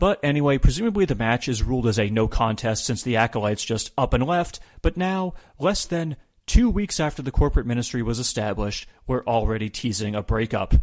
But 0.01 0.19
anyway, 0.23 0.57
presumably 0.57 1.05
the 1.05 1.13
match 1.13 1.47
is 1.47 1.61
ruled 1.61 1.85
as 1.85 1.99
a 1.99 2.09
no 2.09 2.27
contest 2.27 2.85
since 2.85 3.03
the 3.03 3.17
Acolytes 3.17 3.63
just 3.63 3.91
up 3.95 4.15
and 4.15 4.25
left, 4.25 4.59
but 4.81 4.97
now, 4.97 5.35
less 5.59 5.85
than 5.85 6.15
two 6.47 6.71
weeks 6.71 6.99
after 6.99 7.21
the 7.21 7.29
corporate 7.29 7.67
ministry 7.67 8.01
was 8.01 8.17
established, 8.17 8.89
we're 9.05 9.23
already 9.25 9.69
teasing 9.69 10.15
a 10.15 10.23
breakup. 10.23 10.73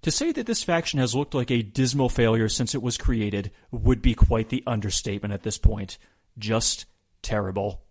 To 0.00 0.10
say 0.10 0.32
that 0.32 0.46
this 0.46 0.64
faction 0.64 1.00
has 1.00 1.14
looked 1.14 1.34
like 1.34 1.50
a 1.50 1.60
dismal 1.60 2.08
failure 2.08 2.48
since 2.48 2.74
it 2.74 2.80
was 2.80 2.96
created 2.96 3.50
would 3.70 4.00
be 4.00 4.14
quite 4.14 4.48
the 4.48 4.64
understatement 4.66 5.34
at 5.34 5.42
this 5.42 5.58
point. 5.58 5.98
Just 6.38 6.86
terrible. 7.20 7.82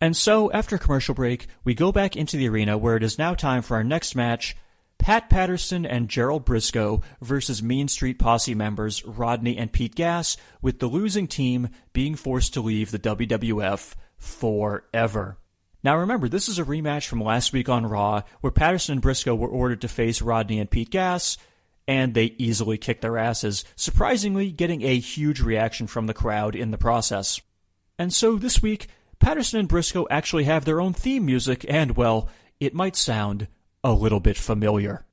And 0.00 0.16
so, 0.16 0.52
after 0.52 0.78
commercial 0.78 1.16
break, 1.16 1.48
we 1.64 1.74
go 1.74 1.90
back 1.90 2.14
into 2.14 2.36
the 2.36 2.48
arena 2.48 2.78
where 2.78 2.94
it 2.94 3.02
is 3.02 3.18
now 3.18 3.34
time 3.34 3.62
for 3.62 3.74
our 3.74 3.82
next 3.82 4.14
match 4.14 4.56
Pat 5.00 5.30
Patterson 5.30 5.86
and 5.86 6.10
Gerald 6.10 6.44
Brisco 6.44 7.02
versus 7.22 7.62
Mean 7.62 7.88
Street 7.88 8.18
Posse 8.18 8.54
members 8.54 9.02
Rodney 9.06 9.56
and 9.56 9.72
Pete 9.72 9.94
Gas, 9.94 10.36
with 10.60 10.78
the 10.78 10.88
losing 10.88 11.26
team 11.26 11.70
being 11.94 12.14
forced 12.14 12.52
to 12.52 12.60
leave 12.60 12.90
the 12.90 12.98
WWF 12.98 13.94
forever. 14.18 15.38
Now 15.82 15.96
remember, 15.96 16.28
this 16.28 16.50
is 16.50 16.58
a 16.58 16.64
rematch 16.64 17.06
from 17.08 17.22
last 17.22 17.54
week 17.54 17.70
on 17.70 17.86
Raw, 17.86 18.24
where 18.42 18.50
Patterson 18.50 18.92
and 18.92 19.02
Brisco 19.02 19.36
were 19.36 19.48
ordered 19.48 19.80
to 19.80 19.88
face 19.88 20.20
Rodney 20.20 20.60
and 20.60 20.70
Pete 20.70 20.90
Gas, 20.90 21.38
and 21.88 22.12
they 22.12 22.34
easily 22.36 22.76
kicked 22.76 23.00
their 23.00 23.16
asses, 23.16 23.64
surprisingly 23.76 24.50
getting 24.50 24.82
a 24.82 24.98
huge 24.98 25.40
reaction 25.40 25.86
from 25.86 26.08
the 26.08 26.14
crowd 26.14 26.54
in 26.54 26.72
the 26.72 26.78
process. 26.78 27.40
And 27.98 28.12
so 28.12 28.36
this 28.36 28.60
week, 28.60 28.88
Patterson 29.18 29.60
and 29.60 29.68
Brisco 29.68 30.06
actually 30.10 30.44
have 30.44 30.66
their 30.66 30.78
own 30.78 30.92
theme 30.92 31.24
music, 31.24 31.64
and 31.70 31.96
well, 31.96 32.28
it 32.60 32.74
might 32.74 32.96
sound 32.96 33.48
a 33.82 33.92
little 33.92 34.20
bit 34.20 34.36
familiar. 34.36 35.04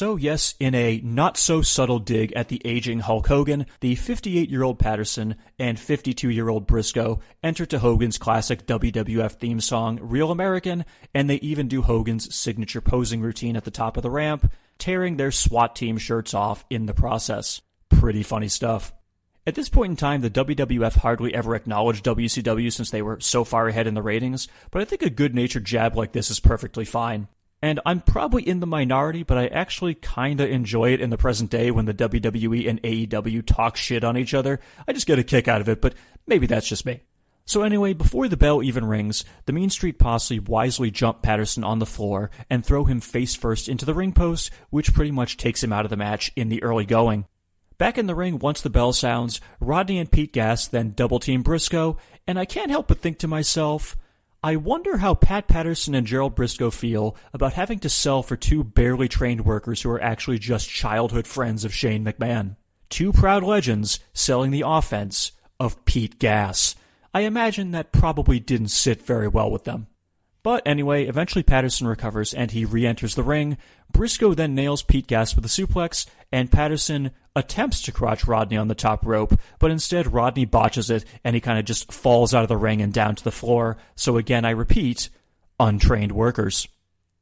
So, 0.00 0.16
yes, 0.16 0.54
in 0.58 0.74
a 0.74 0.98
not 1.04 1.36
so 1.36 1.60
subtle 1.60 1.98
dig 1.98 2.32
at 2.32 2.48
the 2.48 2.62
aging 2.64 3.00
Hulk 3.00 3.26
Hogan, 3.26 3.66
the 3.80 3.96
58 3.96 4.48
year 4.48 4.62
old 4.62 4.78
Patterson 4.78 5.34
and 5.58 5.78
52 5.78 6.30
year 6.30 6.48
old 6.48 6.66
Brisco 6.66 7.20
enter 7.42 7.66
to 7.66 7.78
Hogan's 7.78 8.16
classic 8.16 8.64
WWF 8.64 9.32
theme 9.32 9.60
song, 9.60 9.98
Real 10.00 10.30
American, 10.30 10.86
and 11.12 11.28
they 11.28 11.34
even 11.40 11.68
do 11.68 11.82
Hogan's 11.82 12.34
signature 12.34 12.80
posing 12.80 13.20
routine 13.20 13.56
at 13.56 13.64
the 13.64 13.70
top 13.70 13.98
of 13.98 14.02
the 14.02 14.08
ramp, 14.08 14.50
tearing 14.78 15.18
their 15.18 15.30
SWAT 15.30 15.76
team 15.76 15.98
shirts 15.98 16.32
off 16.32 16.64
in 16.70 16.86
the 16.86 16.94
process. 16.94 17.60
pretty 17.90 18.22
funny 18.22 18.48
stuff. 18.48 18.94
At 19.46 19.54
this 19.54 19.68
point 19.68 19.90
in 19.90 19.96
time, 19.96 20.22
the 20.22 20.30
WWF 20.30 20.96
hardly 20.96 21.34
ever 21.34 21.54
acknowledged 21.54 22.06
WCW 22.06 22.72
since 22.72 22.88
they 22.88 23.02
were 23.02 23.20
so 23.20 23.44
far 23.44 23.68
ahead 23.68 23.86
in 23.86 23.92
the 23.92 24.00
ratings, 24.00 24.48
but 24.70 24.80
I 24.80 24.86
think 24.86 25.02
a 25.02 25.10
good 25.10 25.34
natured 25.34 25.66
jab 25.66 25.94
like 25.94 26.12
this 26.12 26.30
is 26.30 26.40
perfectly 26.40 26.86
fine. 26.86 27.28
And 27.62 27.78
I'm 27.84 28.00
probably 28.00 28.46
in 28.46 28.60
the 28.60 28.66
minority, 28.66 29.22
but 29.22 29.36
I 29.36 29.46
actually 29.48 29.94
kinda 29.94 30.48
enjoy 30.48 30.92
it 30.92 31.00
in 31.00 31.10
the 31.10 31.18
present 31.18 31.50
day 31.50 31.70
when 31.70 31.84
the 31.84 31.94
WWE 31.94 32.66
and 32.68 32.80
AEW 32.82 33.42
talk 33.42 33.76
shit 33.76 34.02
on 34.02 34.16
each 34.16 34.32
other. 34.32 34.60
I 34.88 34.92
just 34.92 35.06
get 35.06 35.18
a 35.18 35.24
kick 35.24 35.46
out 35.46 35.60
of 35.60 35.68
it, 35.68 35.80
but 35.80 35.94
maybe 36.26 36.46
that's 36.46 36.68
just 36.68 36.86
me. 36.86 37.02
So 37.44 37.62
anyway, 37.62 37.94
before 37.94 38.28
the 38.28 38.36
bell 38.36 38.62
even 38.62 38.84
rings, 38.84 39.24
the 39.46 39.52
Mean 39.52 39.70
Street 39.70 39.98
Posse 39.98 40.38
wisely 40.38 40.90
jump 40.90 41.20
Patterson 41.20 41.64
on 41.64 41.80
the 41.80 41.86
floor 41.86 42.30
and 42.48 42.64
throw 42.64 42.84
him 42.84 43.00
face 43.00 43.34
first 43.34 43.68
into 43.68 43.84
the 43.84 43.92
ring 43.92 44.12
post, 44.12 44.50
which 44.70 44.94
pretty 44.94 45.10
much 45.10 45.36
takes 45.36 45.62
him 45.62 45.72
out 45.72 45.84
of 45.84 45.90
the 45.90 45.96
match 45.96 46.30
in 46.36 46.48
the 46.48 46.62
early 46.62 46.86
going. 46.86 47.26
Back 47.76 47.98
in 47.98 48.06
the 48.06 48.14
ring 48.14 48.38
once 48.38 48.60
the 48.60 48.70
bell 48.70 48.92
sounds, 48.92 49.40
Rodney 49.58 49.98
and 49.98 50.12
Pete 50.12 50.32
Gas 50.32 50.68
then 50.68 50.92
double 50.94 51.18
team 51.18 51.42
Brisco, 51.42 51.96
and 52.26 52.38
I 52.38 52.44
can't 52.44 52.70
help 52.70 52.88
but 52.88 53.00
think 53.00 53.18
to 53.18 53.26
myself, 53.26 53.96
I 54.42 54.56
wonder 54.56 54.96
how 54.96 55.14
Pat 55.14 55.48
Patterson 55.48 55.94
and 55.94 56.06
Gerald 56.06 56.34
Brisco 56.34 56.72
feel 56.72 57.14
about 57.34 57.52
having 57.52 57.78
to 57.80 57.90
sell 57.90 58.22
for 58.22 58.36
two 58.36 58.64
barely 58.64 59.06
trained 59.06 59.44
workers 59.44 59.82
who 59.82 59.90
are 59.90 60.02
actually 60.02 60.38
just 60.38 60.70
childhood 60.70 61.26
friends 61.26 61.62
of 61.62 61.74
Shane 61.74 62.06
McMahon. 62.06 62.56
Two 62.88 63.12
proud 63.12 63.42
legends 63.42 64.00
selling 64.14 64.50
the 64.50 64.64
offense 64.66 65.32
of 65.58 65.84
Pete 65.84 66.18
Gas. 66.18 66.74
I 67.12 67.20
imagine 67.20 67.72
that 67.72 67.92
probably 67.92 68.40
didn't 68.40 68.68
sit 68.68 69.02
very 69.02 69.28
well 69.28 69.50
with 69.50 69.64
them. 69.64 69.88
But 70.42 70.62
anyway, 70.66 71.06
eventually 71.06 71.42
Patterson 71.42 71.86
recovers 71.86 72.32
and 72.32 72.50
he 72.50 72.64
re 72.64 72.86
enters 72.86 73.14
the 73.14 73.22
ring. 73.22 73.58
Brisco 73.92 74.34
then 74.34 74.54
nails 74.54 74.82
Pete 74.82 75.06
Gas 75.06 75.34
with 75.34 75.44
a 75.44 75.48
suplex, 75.48 76.06
and 76.32 76.50
Patterson 76.50 77.10
attempts 77.36 77.82
to 77.82 77.92
crotch 77.92 78.26
Rodney 78.26 78.56
on 78.56 78.68
the 78.68 78.74
top 78.74 79.04
rope, 79.04 79.38
but 79.58 79.70
instead 79.70 80.12
Rodney 80.12 80.44
botches 80.44 80.90
it 80.90 81.04
and 81.24 81.34
he 81.34 81.40
kind 81.40 81.58
of 81.58 81.64
just 81.64 81.92
falls 81.92 82.34
out 82.34 82.42
of 82.42 82.48
the 82.48 82.56
ring 82.56 82.80
and 82.80 82.92
down 82.92 83.14
to 83.16 83.24
the 83.24 83.30
floor. 83.30 83.76
So 83.96 84.16
again, 84.16 84.44
I 84.44 84.50
repeat, 84.50 85.10
untrained 85.58 86.12
workers. 86.12 86.66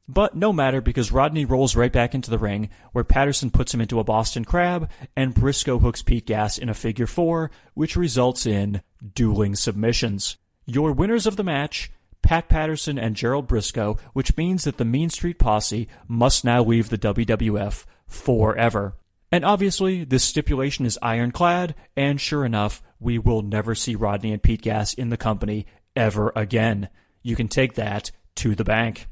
But 0.07 0.35
no 0.35 0.51
matter 0.51 0.81
because 0.81 1.11
Rodney 1.11 1.45
rolls 1.45 1.75
right 1.75 1.91
back 1.91 2.15
into 2.15 2.31
the 2.31 2.39
ring, 2.39 2.71
where 2.93 3.03
Patterson 3.03 3.51
puts 3.51 3.73
him 3.73 3.81
into 3.81 3.99
a 3.99 4.03
Boston 4.03 4.43
Crab, 4.43 4.89
and 5.15 5.35
Brisco 5.35 5.79
hooks 5.79 6.01
Pete 6.01 6.25
Gas 6.25 6.57
in 6.57 6.67
a 6.67 6.73
figure 6.73 7.05
four, 7.05 7.51
which 7.75 7.95
results 7.95 8.47
in 8.47 8.81
dueling 9.13 9.55
submissions. 9.55 10.37
Your 10.65 10.93
winners 10.93 11.27
of 11.27 11.35
the 11.35 11.43
match, 11.43 11.91
Pat 12.21 12.49
Patterson 12.49 12.99
and 12.99 13.15
Gerald 13.15 13.47
Brisco, 13.47 13.99
which 14.13 14.35
means 14.37 14.63
that 14.63 14.77
the 14.77 14.85
Mean 14.85 15.09
Street 15.09 15.39
Posse 15.39 15.87
must 16.07 16.45
now 16.45 16.63
leave 16.63 16.89
the 16.89 16.97
WWF 16.97 17.85
forever. 18.07 18.95
And 19.31 19.45
obviously, 19.45 20.03
this 20.03 20.23
stipulation 20.23 20.85
is 20.85 20.97
ironclad, 21.01 21.75
and 21.95 22.19
sure 22.19 22.45
enough, 22.45 22.81
we 22.99 23.19
will 23.19 23.41
never 23.41 23.75
see 23.75 23.95
Rodney 23.95 24.33
and 24.33 24.41
Pete 24.41 24.61
Gas 24.61 24.93
in 24.93 25.09
the 25.09 25.17
company 25.17 25.67
ever 25.95 26.31
again. 26.35 26.89
You 27.21 27.35
can 27.35 27.47
take 27.47 27.75
that 27.75 28.11
to 28.35 28.55
the 28.55 28.63
bank. 28.63 29.07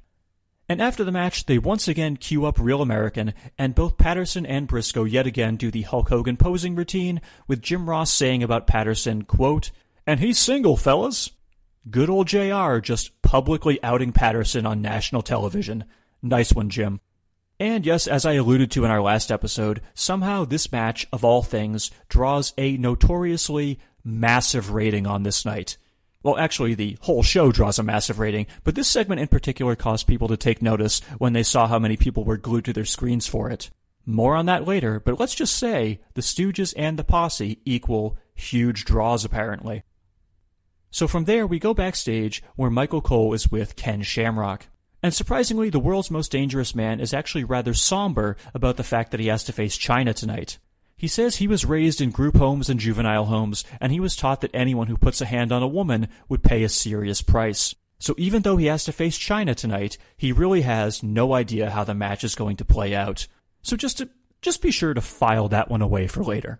And 0.69 0.81
after 0.81 1.03
the 1.03 1.11
match, 1.13 1.45
they 1.45 1.57
once 1.57 1.87
again 1.87 2.17
cue 2.17 2.45
up 2.45 2.59
Real 2.59 2.81
American, 2.81 3.33
and 3.57 3.73
both 3.73 3.97
Patterson 3.97 4.45
and 4.45 4.67
Brisco 4.67 5.09
yet 5.09 5.25
again 5.25 5.55
do 5.55 5.71
the 5.71 5.83
Hulk 5.83 6.09
Hogan 6.09 6.35
posing 6.35 6.75
routine, 6.75 7.21
with 7.47 7.61
Jim 7.61 7.89
Ross 7.89 8.11
saying 8.11 8.43
about 8.43 8.67
Patterson, 8.67 9.23
quote, 9.23 9.71
and 10.05 10.19
he's 10.19 10.39
single, 10.39 10.75
fellas. 10.75 11.31
Good 11.89 12.09
old 12.09 12.27
JR 12.27 12.79
just 12.79 13.21
publicly 13.21 13.81
outing 13.83 14.11
Patterson 14.11 14.65
on 14.65 14.81
national 14.81 15.21
television. 15.21 15.85
Nice 16.21 16.51
one, 16.51 16.69
Jim. 16.69 16.99
And 17.59 17.85
yes, 17.85 18.07
as 18.07 18.25
I 18.25 18.33
alluded 18.33 18.71
to 18.71 18.83
in 18.83 18.91
our 18.91 19.01
last 19.01 19.31
episode, 19.31 19.81
somehow 19.93 20.43
this 20.43 20.71
match, 20.71 21.07
of 21.13 21.23
all 21.23 21.43
things, 21.43 21.91
draws 22.09 22.53
a 22.57 22.77
notoriously 22.77 23.79
massive 24.03 24.71
rating 24.71 25.07
on 25.07 25.23
this 25.23 25.45
night. 25.45 25.77
Well, 26.23 26.37
actually, 26.37 26.73
the 26.73 26.97
whole 27.01 27.23
show 27.23 27.51
draws 27.51 27.79
a 27.79 27.83
massive 27.83 28.19
rating, 28.19 28.47
but 28.63 28.75
this 28.75 28.87
segment 28.87 29.21
in 29.21 29.27
particular 29.27 29.75
caused 29.75 30.07
people 30.07 30.27
to 30.27 30.37
take 30.37 30.61
notice 30.61 30.99
when 31.19 31.33
they 31.33 31.43
saw 31.43 31.67
how 31.67 31.79
many 31.79 31.95
people 31.95 32.25
were 32.25 32.37
glued 32.37 32.65
to 32.65 32.73
their 32.73 32.85
screens 32.85 33.27
for 33.27 33.49
it. 33.49 33.69
More 34.05 34.35
on 34.35 34.45
that 34.47 34.67
later, 34.67 34.99
but 34.99 35.19
let's 35.19 35.35
just 35.35 35.55
say 35.55 36.01
the 36.15 36.21
Stooges 36.21 36.73
and 36.75 36.97
the 36.97 37.03
Posse 37.03 37.61
equal 37.65 38.17
huge 38.33 38.83
draws 38.83 39.23
apparently. 39.23 39.83
So 40.89 41.07
from 41.07 41.25
there, 41.25 41.45
we 41.45 41.59
go 41.59 41.73
backstage 41.73 42.43
where 42.55 42.69
Michael 42.69 43.01
Cole 43.01 43.33
is 43.33 43.51
with 43.51 43.75
Ken 43.75 44.01
Shamrock. 44.01 44.67
And 45.03 45.13
surprisingly, 45.13 45.69
the 45.69 45.79
world's 45.79 46.09
most 46.09 46.31
dangerous 46.31 46.73
man 46.73 46.99
is 46.99 47.13
actually 47.13 47.43
rather 47.43 47.73
somber 47.73 48.35
about 48.53 48.77
the 48.77 48.83
fact 48.83 49.11
that 49.11 49.19
he 49.19 49.27
has 49.27 49.43
to 49.45 49.53
face 49.53 49.77
Chyna 49.77 50.15
tonight. 50.15 50.57
He 50.95 51.07
says 51.07 51.35
he 51.35 51.47
was 51.47 51.65
raised 51.65 52.01
in 52.01 52.09
group 52.09 52.37
homes 52.37 52.69
and 52.69 52.79
juvenile 52.79 53.25
homes, 53.25 53.63
and 53.79 53.91
he 53.91 53.99
was 53.99 54.15
taught 54.15 54.41
that 54.41 54.55
anyone 54.55 54.87
who 54.87 54.97
puts 54.97 55.21
a 55.21 55.25
hand 55.25 55.51
on 55.51 55.61
a 55.61 55.67
woman 55.67 56.07
would 56.27 56.41
pay 56.41 56.63
a 56.63 56.69
serious 56.69 57.21
price. 57.21 57.75
So 57.99 58.15
even 58.17 58.41
though 58.41 58.57
he 58.57 58.65
has 58.65 58.83
to 58.85 58.91
face 58.91 59.17
Chyna 59.17 59.55
tonight, 59.55 59.99
he 60.17 60.31
really 60.31 60.61
has 60.61 61.03
no 61.03 61.33
idea 61.33 61.69
how 61.69 61.83
the 61.83 61.93
match 61.93 62.23
is 62.23 62.35
going 62.35 62.57
to 62.57 62.65
play 62.65 62.95
out. 62.95 63.27
So 63.61 63.75
just 63.75 63.99
to, 63.99 64.09
just 64.41 64.61
be 64.61 64.71
sure 64.71 64.95
to 64.95 65.01
file 65.01 65.49
that 65.49 65.69
one 65.69 65.83
away 65.83 66.07
for 66.07 66.23
later. 66.23 66.59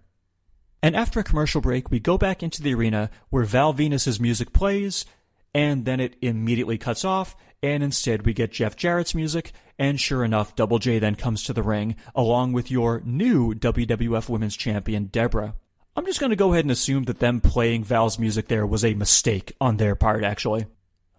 And 0.82 0.96
after 0.96 1.20
a 1.20 1.24
commercial 1.24 1.62
break, 1.62 1.90
we 1.90 2.00
go 2.00 2.18
back 2.18 2.44
into 2.44 2.62
the 2.62 2.74
arena 2.74 3.10
where 3.30 3.44
Val 3.44 3.74
Venis's 3.74 4.20
music 4.20 4.54
plays, 4.54 5.06
and 5.54 5.86
then 5.86 6.00
it 6.00 6.16
immediately 6.22 6.78
cuts 6.78 7.04
off, 7.04 7.36
and 7.64 7.84
instead 7.84 8.26
we 8.26 8.34
get 8.34 8.52
Jeff 8.52 8.76
Jarrett's 8.76 9.16
music, 9.16 9.54
and 9.80 10.00
sure 10.00 10.24
enough, 10.24 10.56
Double 10.56 10.80
J 10.80 11.00
then 11.00 11.16
comes 11.16 11.44
to 11.44 11.54
the 11.54 11.64
ring, 11.64 11.96
along 12.16 12.54
with 12.54 12.70
your 12.70 13.02
new 13.06 13.54
WWF 13.54 14.30
Women's 14.30 14.56
Champion, 14.56 15.06
Debra. 15.06 15.56
I'm 15.96 16.06
just 16.06 16.20
going 16.20 16.30
to 16.30 16.36
go 16.36 16.54
ahead 16.54 16.66
and 16.66 16.72
assume 16.72 17.06
that 17.06 17.20
them 17.20 17.42
playing 17.42 17.84
Val's 17.84 18.20
music 18.20 18.48
there 18.48 18.68
was 18.68 18.86
a 18.86 18.94
mistake 18.94 19.54
on 19.60 19.78
their 19.78 19.96
part, 19.96 20.24
actually. 20.24 20.68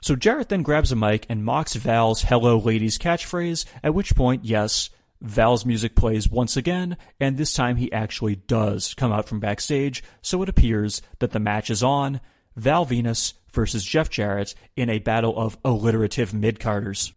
So 0.00 0.14
Jarrett 0.14 0.48
then 0.48 0.62
grabs 0.62 0.92
a 0.92 0.96
mic 0.96 1.26
and 1.28 1.44
mocks 1.44 1.74
Val's 1.74 2.22
Hello 2.22 2.59
Ladies 2.59 2.96
catchphrase, 2.96 3.64
at 3.82 3.94
which 3.94 4.14
point, 4.14 4.44
yes, 4.44 4.90
Val's 5.21 5.66
music 5.66 5.97
plays 5.97 6.31
once 6.31 6.57
again, 6.57 6.97
and 7.19 7.37
this 7.37 7.53
time 7.53 7.77
he 7.77 7.93
actually 7.93 8.37
does 8.37 8.95
come 8.95 9.12
out 9.12 9.29
from 9.29 9.41
backstage, 9.41 10.03
so 10.23 10.43
it 10.43 10.49
appears 10.49 11.03
that 11.19 11.33
the 11.33 11.41
match 11.41 11.71
is 11.71 11.83
on 11.83 12.21
Val 12.57 12.87
Venis 12.87 13.35
versus 13.53 13.85
Jeff 13.85 14.11
Jarrett 14.11 14.55
in 14.77 14.89
a 14.89 14.99
battle 14.99 15.37
of 15.37 15.59
alliterative 15.64 16.33
mid-carders. 16.33 17.12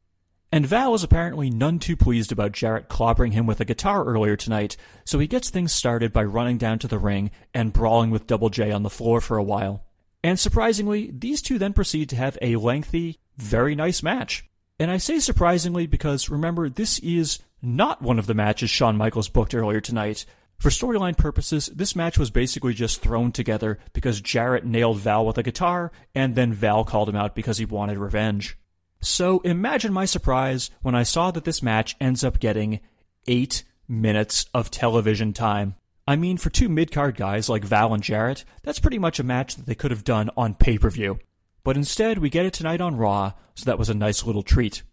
And 0.51 0.65
Val 0.65 0.93
is 0.93 1.03
apparently 1.03 1.49
none 1.49 1.79
too 1.79 1.95
pleased 1.95 2.31
about 2.31 2.51
Jarrett 2.51 2.89
clobbering 2.89 3.31
him 3.31 3.45
with 3.45 3.61
a 3.61 3.65
guitar 3.65 4.03
earlier 4.03 4.35
tonight, 4.35 4.75
so 5.05 5.19
he 5.19 5.27
gets 5.27 5.49
things 5.49 5.71
started 5.71 6.11
by 6.11 6.23
running 6.23 6.57
down 6.57 6.79
to 6.79 6.87
the 6.87 6.99
ring 6.99 7.31
and 7.53 7.71
brawling 7.71 8.09
with 8.09 8.27
Double 8.27 8.49
J 8.49 8.71
on 8.71 8.83
the 8.83 8.89
floor 8.89 9.21
for 9.21 9.37
a 9.37 9.43
while. 9.43 9.85
And 10.23 10.39
surprisingly, 10.39 11.09
these 11.13 11.41
two 11.41 11.57
then 11.57 11.73
proceed 11.73 12.09
to 12.09 12.15
have 12.15 12.37
a 12.41 12.57
lengthy, 12.57 13.19
very 13.37 13.75
nice 13.75 14.03
match. 14.03 14.45
And 14.77 14.91
I 14.91 14.97
say 14.97 15.19
surprisingly 15.19 15.87
because 15.87 16.29
remember, 16.29 16.69
this 16.69 16.99
is 16.99 17.39
not 17.61 18.01
one 18.01 18.19
of 18.19 18.27
the 18.27 18.33
matches 18.33 18.69
Shawn 18.69 18.97
Michaels 18.97 19.29
booked 19.29 19.55
earlier 19.55 19.81
tonight. 19.81 20.25
For 20.57 20.69
storyline 20.69 21.17
purposes, 21.17 21.67
this 21.67 21.95
match 21.95 22.17
was 22.17 22.29
basically 22.29 22.73
just 22.73 23.01
thrown 23.01 23.31
together 23.31 23.79
because 23.93 24.21
Jarrett 24.21 24.65
nailed 24.65 24.99
Val 24.99 25.25
with 25.25 25.37
a 25.37 25.43
guitar, 25.43 25.91
and 26.13 26.35
then 26.35 26.53
Val 26.53 26.83
called 26.83 27.09
him 27.09 27.15
out 27.15 27.35
because 27.35 27.57
he 27.57 27.65
wanted 27.65 27.97
revenge. 27.97 28.57
So 28.99 29.39
imagine 29.39 29.91
my 29.91 30.05
surprise 30.05 30.69
when 30.81 30.93
I 30.93 31.03
saw 31.03 31.31
that 31.31 31.43
this 31.43 31.63
match 31.63 31.95
ends 31.99 32.23
up 32.23 32.39
getting 32.39 32.79
eight 33.27 33.63
minutes 33.87 34.45
of 34.53 34.69
television 34.69 35.33
time. 35.33 35.75
I 36.07 36.15
mean, 36.15 36.37
for 36.37 36.49
two 36.49 36.69
mid 36.69 36.91
card 36.91 37.15
guys 37.15 37.49
like 37.49 37.63
Val 37.63 37.93
and 37.93 38.03
Jarrett, 38.03 38.45
that's 38.63 38.79
pretty 38.79 38.99
much 38.99 39.19
a 39.19 39.23
match 39.23 39.55
that 39.55 39.65
they 39.65 39.75
could 39.75 39.91
have 39.91 40.03
done 40.03 40.29
on 40.37 40.53
pay 40.53 40.77
per 40.77 40.89
view. 40.89 41.19
But 41.63 41.77
instead, 41.77 42.17
we 42.17 42.29
get 42.29 42.45
it 42.45 42.53
tonight 42.53 42.81
on 42.81 42.97
Raw, 42.97 43.33
so 43.55 43.65
that 43.65 43.79
was 43.79 43.89
a 43.89 43.93
nice 43.95 44.25
little 44.25 44.43
treat. 44.43 44.83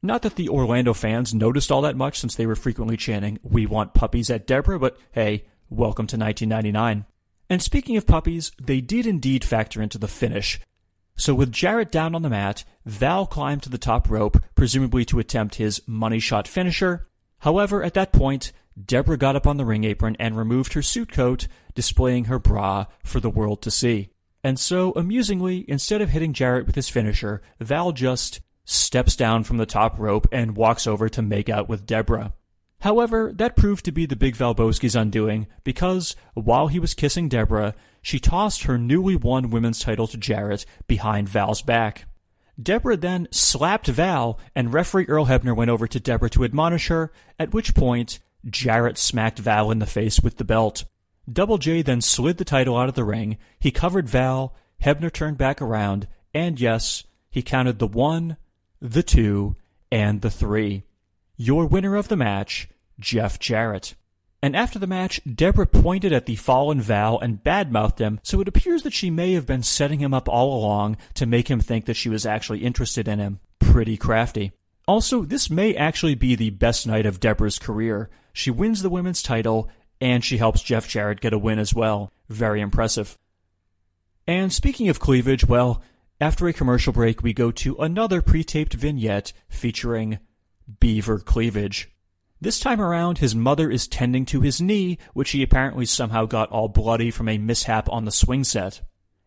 Not 0.00 0.22
that 0.22 0.36
the 0.36 0.48
Orlando 0.48 0.94
fans 0.94 1.34
noticed 1.34 1.72
all 1.72 1.82
that 1.82 1.96
much 1.96 2.20
since 2.20 2.36
they 2.36 2.46
were 2.46 2.54
frequently 2.54 2.96
chanting, 2.96 3.40
We 3.42 3.66
want 3.66 3.94
puppies 3.94 4.30
at 4.30 4.46
Debra, 4.46 4.78
but 4.78 4.96
hey, 5.10 5.46
welcome 5.68 6.06
to 6.06 6.16
1999. 6.16 7.04
And 7.50 7.62
speaking 7.62 7.96
of 7.96 8.06
puppies, 8.06 8.52
they 8.62 8.80
did 8.80 9.06
indeed 9.06 9.44
factor 9.44 9.82
into 9.82 9.98
the 9.98 10.06
finish. 10.06 10.60
So 11.16 11.34
with 11.34 11.50
Jarrett 11.50 11.90
down 11.90 12.14
on 12.14 12.22
the 12.22 12.30
mat, 12.30 12.64
Val 12.86 13.26
climbed 13.26 13.64
to 13.64 13.70
the 13.70 13.76
top 13.76 14.08
rope, 14.08 14.40
presumably 14.54 15.04
to 15.06 15.18
attempt 15.18 15.56
his 15.56 15.82
money 15.88 16.20
shot 16.20 16.46
finisher. 16.46 17.08
However, 17.40 17.82
at 17.82 17.94
that 17.94 18.12
point, 18.12 18.52
Debra 18.80 19.16
got 19.16 19.34
up 19.34 19.48
on 19.48 19.56
the 19.56 19.64
ring 19.64 19.82
apron 19.82 20.16
and 20.20 20.36
removed 20.36 20.74
her 20.74 20.82
suit 20.82 21.10
coat, 21.10 21.48
displaying 21.74 22.26
her 22.26 22.38
bra 22.38 22.86
for 23.02 23.18
the 23.18 23.30
world 23.30 23.62
to 23.62 23.70
see. 23.72 24.10
And 24.44 24.60
so, 24.60 24.92
amusingly, 24.92 25.64
instead 25.68 26.00
of 26.00 26.10
hitting 26.10 26.34
Jarrett 26.34 26.66
with 26.66 26.76
his 26.76 26.88
finisher, 26.88 27.42
Val 27.58 27.90
just 27.90 28.40
steps 28.68 29.16
down 29.16 29.44
from 29.44 29.56
the 29.56 29.66
top 29.66 29.98
rope 29.98 30.26
and 30.30 30.56
walks 30.56 30.86
over 30.86 31.08
to 31.08 31.22
make 31.22 31.48
out 31.48 31.68
with 31.68 31.86
Debra. 31.86 32.32
However, 32.80 33.32
that 33.34 33.56
proved 33.56 33.84
to 33.86 33.92
be 33.92 34.06
the 34.06 34.14
Big 34.14 34.36
Valboski's 34.36 34.94
undoing 34.94 35.46
because, 35.64 36.14
while 36.34 36.68
he 36.68 36.78
was 36.78 36.94
kissing 36.94 37.28
Debra, 37.28 37.74
she 38.02 38.20
tossed 38.20 38.64
her 38.64 38.78
newly 38.78 39.16
won 39.16 39.50
women's 39.50 39.80
title 39.80 40.06
to 40.08 40.18
Jarrett 40.18 40.66
behind 40.86 41.28
Val's 41.28 41.62
back. 41.62 42.04
Debra 42.62 42.96
then 42.98 43.26
slapped 43.30 43.86
Val, 43.86 44.38
and 44.54 44.72
referee 44.72 45.06
Earl 45.06 45.26
Hebner 45.26 45.56
went 45.56 45.70
over 45.70 45.86
to 45.86 46.00
Debra 46.00 46.28
to 46.30 46.44
admonish 46.44 46.88
her, 46.88 47.10
at 47.38 47.54
which 47.54 47.74
point, 47.74 48.18
Jarrett 48.44 48.98
smacked 48.98 49.38
Val 49.38 49.70
in 49.70 49.78
the 49.78 49.86
face 49.86 50.20
with 50.20 50.36
the 50.36 50.44
belt. 50.44 50.84
Double 51.30 51.58
J 51.58 51.82
then 51.82 52.00
slid 52.00 52.36
the 52.36 52.44
title 52.44 52.76
out 52.76 52.88
of 52.88 52.94
the 52.94 53.04
ring, 53.04 53.38
he 53.58 53.70
covered 53.70 54.08
Val, 54.08 54.54
Hebner 54.82 55.12
turned 55.12 55.38
back 55.38 55.62
around, 55.62 56.06
and 56.34 56.60
yes, 56.60 57.04
he 57.30 57.42
counted 57.42 57.78
the 57.78 57.86
one, 57.86 58.36
the 58.80 59.02
two, 59.02 59.56
and 59.90 60.20
the 60.20 60.30
three. 60.30 60.84
Your 61.36 61.66
winner 61.66 61.96
of 61.96 62.08
the 62.08 62.16
match, 62.16 62.68
Jeff 62.98 63.38
Jarrett. 63.38 63.94
And 64.40 64.54
after 64.54 64.78
the 64.78 64.86
match, 64.86 65.20
Debra 65.24 65.66
pointed 65.66 66.12
at 66.12 66.26
the 66.26 66.36
fallen 66.36 66.80
Val 66.80 67.18
and 67.18 67.42
badmouthed 67.42 67.98
him, 67.98 68.20
so 68.22 68.40
it 68.40 68.48
appears 68.48 68.84
that 68.84 68.92
she 68.92 69.10
may 69.10 69.32
have 69.32 69.46
been 69.46 69.64
setting 69.64 69.98
him 69.98 70.14
up 70.14 70.28
all 70.28 70.58
along 70.58 70.96
to 71.14 71.26
make 71.26 71.48
him 71.48 71.60
think 71.60 71.86
that 71.86 71.94
she 71.94 72.08
was 72.08 72.24
actually 72.24 72.60
interested 72.60 73.08
in 73.08 73.18
him. 73.18 73.40
Pretty 73.58 73.96
crafty. 73.96 74.52
Also, 74.86 75.24
this 75.24 75.50
may 75.50 75.74
actually 75.74 76.14
be 76.14 76.34
the 76.34 76.50
best 76.50 76.86
night 76.86 77.04
of 77.04 77.20
Debra's 77.20 77.58
career. 77.58 78.08
She 78.32 78.50
wins 78.50 78.82
the 78.82 78.88
women's 78.88 79.22
title, 79.22 79.68
and 80.00 80.24
she 80.24 80.38
helps 80.38 80.62
Jeff 80.62 80.88
Jarrett 80.88 81.20
get 81.20 81.32
a 81.32 81.38
win 81.38 81.58
as 81.58 81.74
well. 81.74 82.12
Very 82.28 82.60
impressive. 82.60 83.18
And 84.26 84.52
speaking 84.52 84.88
of 84.88 85.00
cleavage, 85.00 85.46
well, 85.46 85.82
after 86.20 86.48
a 86.48 86.52
commercial 86.52 86.92
break, 86.92 87.22
we 87.22 87.32
go 87.32 87.50
to 87.52 87.76
another 87.76 88.22
pre 88.22 88.42
taped 88.42 88.74
vignette 88.74 89.32
featuring 89.48 90.18
Beaver 90.80 91.20
Cleavage. 91.20 91.90
This 92.40 92.60
time 92.60 92.80
around, 92.80 93.18
his 93.18 93.34
mother 93.34 93.70
is 93.70 93.88
tending 93.88 94.24
to 94.26 94.40
his 94.40 94.60
knee, 94.60 94.98
which 95.12 95.30
he 95.30 95.42
apparently 95.42 95.86
somehow 95.86 96.24
got 96.24 96.50
all 96.50 96.68
bloody 96.68 97.10
from 97.10 97.28
a 97.28 97.38
mishap 97.38 97.88
on 97.90 98.04
the 98.04 98.12
swing 98.12 98.44
set. 98.44 98.80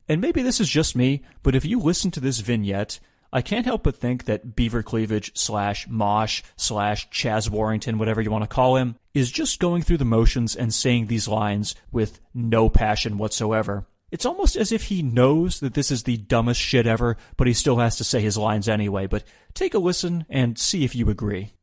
And 0.07 0.21
maybe 0.21 0.41
this 0.41 0.59
is 0.59 0.69
just 0.69 0.95
me, 0.95 1.21
but 1.43 1.55
if 1.55 1.65
you 1.65 1.79
listen 1.79 2.11
to 2.11 2.19
this 2.19 2.39
vignette, 2.39 2.99
I 3.33 3.41
can't 3.41 3.65
help 3.65 3.83
but 3.83 3.95
think 3.95 4.25
that 4.25 4.55
Beaver 4.55 4.83
Cleavage 4.83 5.31
slash 5.37 5.87
Mosh 5.87 6.43
slash 6.57 7.09
Chaz 7.09 7.49
Warrington, 7.49 7.97
whatever 7.97 8.21
you 8.21 8.31
want 8.31 8.43
to 8.43 8.53
call 8.53 8.75
him, 8.75 8.97
is 9.13 9.31
just 9.31 9.59
going 9.59 9.81
through 9.81 9.97
the 9.97 10.05
motions 10.05 10.55
and 10.55 10.73
saying 10.73 11.07
these 11.07 11.29
lines 11.29 11.75
with 11.91 12.19
no 12.33 12.69
passion 12.69 13.17
whatsoever. 13.17 13.85
It's 14.11 14.25
almost 14.25 14.57
as 14.57 14.73
if 14.73 14.83
he 14.83 15.01
knows 15.01 15.61
that 15.61 15.73
this 15.73 15.89
is 15.89 16.03
the 16.03 16.17
dumbest 16.17 16.59
shit 16.59 16.85
ever, 16.85 17.15
but 17.37 17.47
he 17.47 17.53
still 17.53 17.77
has 17.77 17.95
to 17.95 18.03
say 18.03 18.19
his 18.21 18.37
lines 18.37 18.67
anyway. 18.67 19.07
But 19.07 19.23
take 19.53 19.73
a 19.73 19.79
listen 19.79 20.25
and 20.29 20.59
see 20.59 20.83
if 20.83 20.93
you 20.93 21.09
agree. 21.09 21.53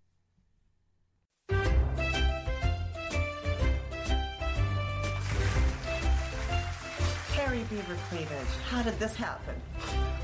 Harry 7.35 7.63
Beaver 7.69 7.99
Cleavage, 8.09 8.31
how 8.71 8.83
did 8.83 8.99
this 8.99 9.15
happen? 9.15 9.55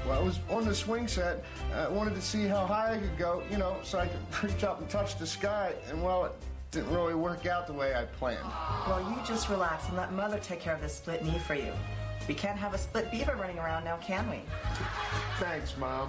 Well, 0.06 0.18
I 0.18 0.22
was 0.22 0.40
on 0.48 0.64
the 0.64 0.74
swing 0.74 1.06
set. 1.06 1.44
I 1.74 1.88
wanted 1.88 2.14
to 2.14 2.22
see 2.22 2.46
how 2.46 2.64
high 2.64 2.94
I 2.94 2.98
could 2.98 3.18
go, 3.18 3.42
you 3.50 3.58
know, 3.58 3.76
so 3.82 3.98
I 3.98 4.06
could 4.06 4.50
reach 4.50 4.64
up 4.64 4.80
and 4.80 4.88
touch 4.88 5.18
the 5.18 5.26
sky. 5.26 5.74
And 5.90 6.02
well, 6.02 6.24
it 6.24 6.32
didn't 6.70 6.90
really 6.90 7.14
work 7.14 7.44
out 7.44 7.66
the 7.66 7.74
way 7.74 7.94
I 7.94 8.04
planned. 8.04 8.48
Well, 8.88 9.02
you 9.10 9.16
just 9.26 9.50
relax 9.50 9.88
and 9.88 9.96
let 9.98 10.10
Mother 10.14 10.38
take 10.38 10.60
care 10.60 10.74
of 10.74 10.80
this 10.80 10.96
split 10.96 11.22
knee 11.22 11.38
for 11.46 11.54
you. 11.54 11.72
We 12.26 12.34
can't 12.34 12.58
have 12.58 12.72
a 12.72 12.78
split 12.78 13.10
beaver 13.10 13.36
running 13.36 13.58
around 13.58 13.84
now, 13.84 13.98
can 13.98 14.28
we? 14.30 14.40
Thanks, 15.38 15.76
Mom. 15.76 16.08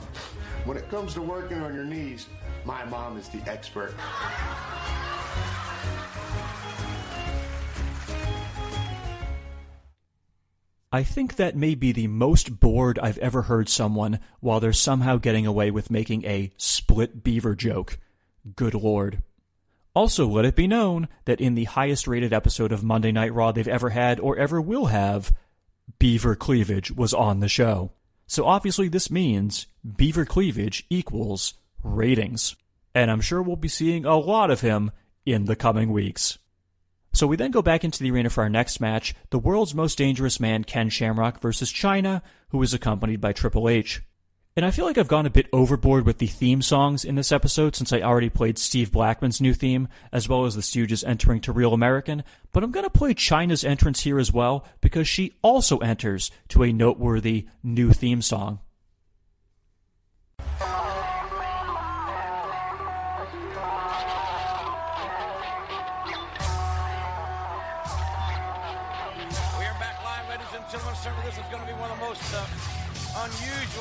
When 0.63 0.77
it 0.77 0.89
comes 0.89 1.13
to 1.15 1.21
working 1.21 1.61
on 1.61 1.75
your 1.75 1.83
knees, 1.83 2.27
my 2.63 2.85
mom 2.85 3.17
is 3.17 3.27
the 3.29 3.41
expert. 3.49 3.93
I 10.91 11.03
think 11.03 11.35
that 11.35 11.57
may 11.57 11.75
be 11.75 11.91
the 11.91 12.07
most 12.07 12.61
bored 12.61 12.97
I've 12.99 13.17
ever 13.17 13.41
heard 13.41 13.67
someone 13.67 14.21
while 14.39 14.61
they're 14.61 14.71
somehow 14.71 15.17
getting 15.17 15.45
away 15.45 15.69
with 15.69 15.91
making 15.91 16.23
a 16.23 16.53
split 16.55 17.21
beaver 17.21 17.53
joke. 17.53 17.99
Good 18.55 18.73
lord. 18.73 19.21
Also, 19.93 20.25
let 20.25 20.45
it 20.45 20.55
be 20.55 20.67
known 20.67 21.09
that 21.25 21.41
in 21.41 21.55
the 21.55 21.65
highest 21.65 22.07
rated 22.07 22.31
episode 22.31 22.71
of 22.71 22.83
Monday 22.83 23.11
Night 23.11 23.33
Raw 23.33 23.51
they've 23.51 23.67
ever 23.67 23.89
had 23.89 24.21
or 24.21 24.37
ever 24.37 24.61
will 24.61 24.85
have, 24.85 25.33
Beaver 25.99 26.35
Cleavage 26.35 26.91
was 26.91 27.13
on 27.13 27.39
the 27.39 27.49
show. 27.49 27.91
So 28.27 28.45
obviously 28.45 28.87
this 28.87 29.11
means 29.11 29.67
Beaver 29.95 30.25
Cleavage 30.25 30.85
equals 30.89 31.53
ratings. 31.83 32.55
And 32.93 33.11
I'm 33.11 33.21
sure 33.21 33.41
we'll 33.41 33.55
be 33.55 33.67
seeing 33.67 34.05
a 34.05 34.17
lot 34.17 34.51
of 34.51 34.61
him 34.61 34.91
in 35.25 35.45
the 35.45 35.55
coming 35.55 35.91
weeks. 35.91 36.37
So 37.13 37.27
we 37.27 37.37
then 37.37 37.51
go 37.51 37.61
back 37.61 37.83
into 37.83 38.03
the 38.03 38.11
arena 38.11 38.29
for 38.29 38.41
our 38.43 38.49
next 38.49 38.81
match, 38.81 39.15
the 39.29 39.39
world's 39.39 39.73
most 39.73 39.97
dangerous 39.97 40.39
man 40.39 40.63
Ken 40.63 40.89
Shamrock 40.89 41.39
versus 41.39 41.71
Chyna, 41.71 42.21
who 42.49 42.61
is 42.61 42.73
accompanied 42.73 43.21
by 43.21 43.31
Triple 43.31 43.69
H. 43.69 44.01
And 44.57 44.65
I 44.65 44.71
feel 44.71 44.85
like 44.85 44.97
I've 44.97 45.09
gone 45.09 45.25
a 45.25 45.29
bit 45.29 45.49
overboard 45.51 46.05
with 46.05 46.19
the 46.19 46.27
theme 46.27 46.61
songs 46.61 47.03
in 47.03 47.15
this 47.15 47.33
episode 47.33 47.75
since 47.75 47.91
I 47.91 47.99
already 47.99 48.29
played 48.29 48.57
Steve 48.57 48.89
Blackman's 48.89 49.41
new 49.41 49.53
theme, 49.53 49.89
as 50.13 50.29
well 50.29 50.45
as 50.45 50.55
the 50.55 50.61
Stooges 50.61 51.05
entering 51.05 51.41
to 51.41 51.51
Real 51.51 51.73
American, 51.73 52.23
but 52.53 52.63
I'm 52.63 52.71
gonna 52.71 52.89
play 52.89 53.13
Chyna's 53.13 53.65
entrance 53.65 54.03
here 54.03 54.17
as 54.17 54.31
well, 54.31 54.65
because 54.79 55.09
she 55.09 55.33
also 55.41 55.79
enters 55.79 56.31
to 56.47 56.63
a 56.63 56.71
noteworthy 56.71 57.47
new 57.63 57.91
theme 57.91 58.21
song. 58.21 58.59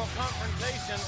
Unusual 0.04 0.20
confrontations 0.20 1.00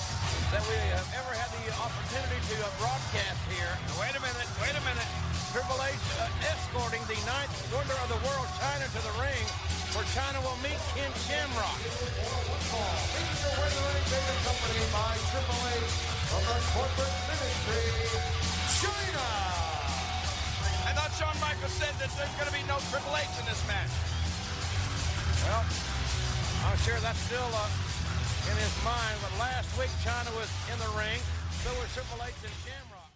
that 0.49 0.65
we 0.65 0.79
have 0.97 1.05
ever 1.21 1.33
had 1.37 1.53
the 1.53 1.69
opportunity 1.85 2.41
to 2.49 2.57
uh, 2.65 2.81
broadcast 2.81 3.37
here. 3.53 3.69
Now, 3.69 4.01
wait 4.01 4.17
a 4.17 4.23
minute, 4.25 4.49
wait 4.57 4.73
a 4.73 4.81
minute. 4.89 5.05
Triple 5.53 5.77
H 5.85 5.93
uh, 6.17 6.49
escorting 6.49 7.05
the 7.05 7.19
ninth 7.29 7.53
wonder 7.77 7.93
of 7.93 8.09
the 8.09 8.21
world, 8.25 8.49
Chyna, 8.57 8.89
to 8.89 9.01
the 9.05 9.15
ring, 9.21 9.45
where 9.93 10.07
Chyna 10.17 10.41
will 10.41 10.57
meet 10.65 10.81
Ken 10.97 11.13
Shamrock. 11.29 11.77
Accompanied 14.33 14.89
by 14.89 15.13
Triple 15.29 15.61
H 15.77 15.93
from 16.33 16.43
the 16.49 16.57
corporate 16.73 17.17
ministry, 17.29 17.85
Chyna. 18.81 19.29
I 20.89 20.97
thought 20.97 21.13
Shawn 21.21 21.37
Michaels 21.45 21.77
said 21.77 21.93
that 22.01 22.09
there's 22.17 22.33
going 22.41 22.49
to 22.49 22.57
be 22.57 22.65
no 22.65 22.81
Triple 22.89 23.13
H 23.13 23.29
in 23.37 23.45
this 23.45 23.61
match. 23.69 23.93
Well, 25.45 25.65
I'm 26.65 26.81
sure 26.81 26.97
that's 27.05 27.21
still 27.29 27.53
uh, 27.53 27.86
in 28.51 28.57
his 28.57 28.85
mind, 28.85 29.19
but 29.23 29.39
last 29.39 29.79
week 29.79 29.91
Chyna 30.05 30.35
was 30.37 30.51
in 30.73 30.79
the 30.79 30.99
ring, 30.99 31.21
so 31.63 31.71
was 31.81 31.93
Triple 31.95 32.25
H 32.25 32.35
and 32.43 32.53
Shamrock. 32.65 33.13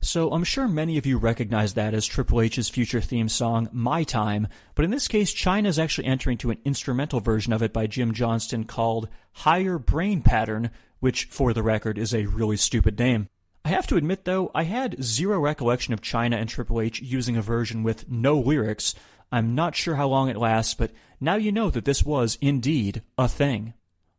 So 0.00 0.30
I'm 0.32 0.44
sure 0.44 0.68
many 0.68 0.98
of 0.98 1.06
you 1.06 1.16
recognize 1.18 1.74
that 1.74 1.94
as 1.94 2.06
Triple 2.06 2.42
H's 2.42 2.68
future 2.68 3.00
theme 3.00 3.28
song, 3.28 3.68
My 3.72 4.04
Time, 4.04 4.48
but 4.74 4.84
in 4.84 4.90
this 4.90 5.08
case, 5.08 5.34
Chyna 5.34 5.66
is 5.66 5.78
actually 5.78 6.06
entering 6.06 6.38
to 6.38 6.50
an 6.50 6.58
instrumental 6.64 7.20
version 7.20 7.52
of 7.52 7.62
it 7.62 7.72
by 7.72 7.86
Jim 7.86 8.12
Johnston 8.12 8.64
called 8.64 9.08
Higher 9.32 9.78
Brain 9.78 10.22
Pattern, 10.22 10.70
which, 11.00 11.24
for 11.24 11.52
the 11.52 11.62
record, 11.62 11.98
is 11.98 12.14
a 12.14 12.26
really 12.26 12.56
stupid 12.56 12.98
name. 12.98 13.28
I 13.64 13.70
have 13.70 13.86
to 13.88 13.96
admit, 13.96 14.26
though, 14.26 14.50
I 14.54 14.64
had 14.64 15.02
zero 15.02 15.40
recollection 15.40 15.94
of 15.94 16.02
Chyna 16.02 16.36
and 16.36 16.50
Triple 16.50 16.82
H 16.82 17.00
using 17.00 17.36
a 17.36 17.42
version 17.42 17.82
with 17.82 18.08
no 18.10 18.38
lyrics. 18.38 18.94
I'm 19.32 19.54
not 19.54 19.74
sure 19.74 19.96
how 19.96 20.06
long 20.06 20.28
it 20.28 20.36
lasts, 20.36 20.74
but 20.74 20.92
now 21.18 21.36
you 21.36 21.50
know 21.50 21.70
that 21.70 21.86
this 21.86 22.04
was 22.04 22.36
indeed 22.42 23.02
a 23.16 23.26
thing. 23.26 23.72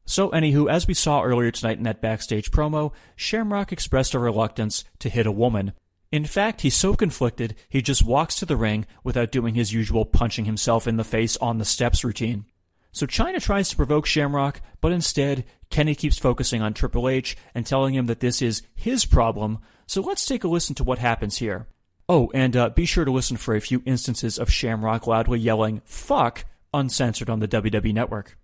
So, 0.06 0.30
anywho, 0.30 0.70
as 0.70 0.88
we 0.88 0.94
saw 0.94 1.24
earlier 1.24 1.52
tonight 1.52 1.78
in 1.78 1.84
that 1.84 2.02
backstage 2.02 2.52
promo, 2.52 2.94
Shamrock 3.16 3.72
expressed 3.72 4.14
a 4.14 4.20
reluctance 4.20 4.84
to 5.00 5.10
hit 5.10 5.26
a 5.26 5.32
woman. 5.32 5.74
In 6.12 6.26
fact, 6.26 6.62
he's 6.62 6.76
so 6.76 6.96
conflicted, 6.96 7.56
he 7.68 7.82
just 7.82 8.06
walks 8.06 8.36
to 8.36 8.46
the 8.46 8.56
ring 8.56 8.86
without 9.04 9.32
doing 9.32 9.56
his 9.56 9.74
usual 9.74 10.06
punching 10.06 10.46
himself 10.46 10.88
in 10.88 10.98
the 10.98 11.04
face 11.04 11.36
on 11.38 11.58
the 11.58 11.66
steps 11.66 12.04
routine. 12.04 12.46
So 12.92 13.06
Chyna 13.06 13.42
tries 13.42 13.68
to 13.70 13.76
provoke 13.76 14.06
Shamrock, 14.06 14.62
but 14.80 14.94
instead, 14.94 15.44
Kenny 15.70 15.96
keeps 15.96 16.18
focusing 16.18 16.62
on 16.62 16.74
Triple 16.74 17.10
H 17.10 17.36
and 17.54 17.66
telling 17.66 17.94
him 17.94 18.06
that 18.06 18.22
this 18.22 18.42
is 18.42 18.62
his 18.74 19.06
problem. 19.06 19.60
So 19.86 20.02
let's 20.02 20.26
take 20.26 20.46
a 20.46 20.48
listen 20.48 20.76
to 20.76 20.84
what 20.86 21.00
happens 21.00 21.40
here. 21.40 21.68
Oh, 22.08 22.32
and 22.34 22.56
uh, 22.56 22.70
be 22.70 22.86
sure 22.86 23.04
to 23.04 23.12
listen 23.12 23.36
for 23.36 23.56
a 23.56 23.60
few 23.60 23.82
instances 23.86 24.40
of 24.40 24.52
Shamrock 24.52 25.08
loudly 25.08 25.40
yelling, 25.40 25.82
fuck, 25.84 26.46
uncensored 26.74 27.30
on 27.30 27.40
the 27.40 27.48
WWE 27.50 27.94
network. 27.94 28.38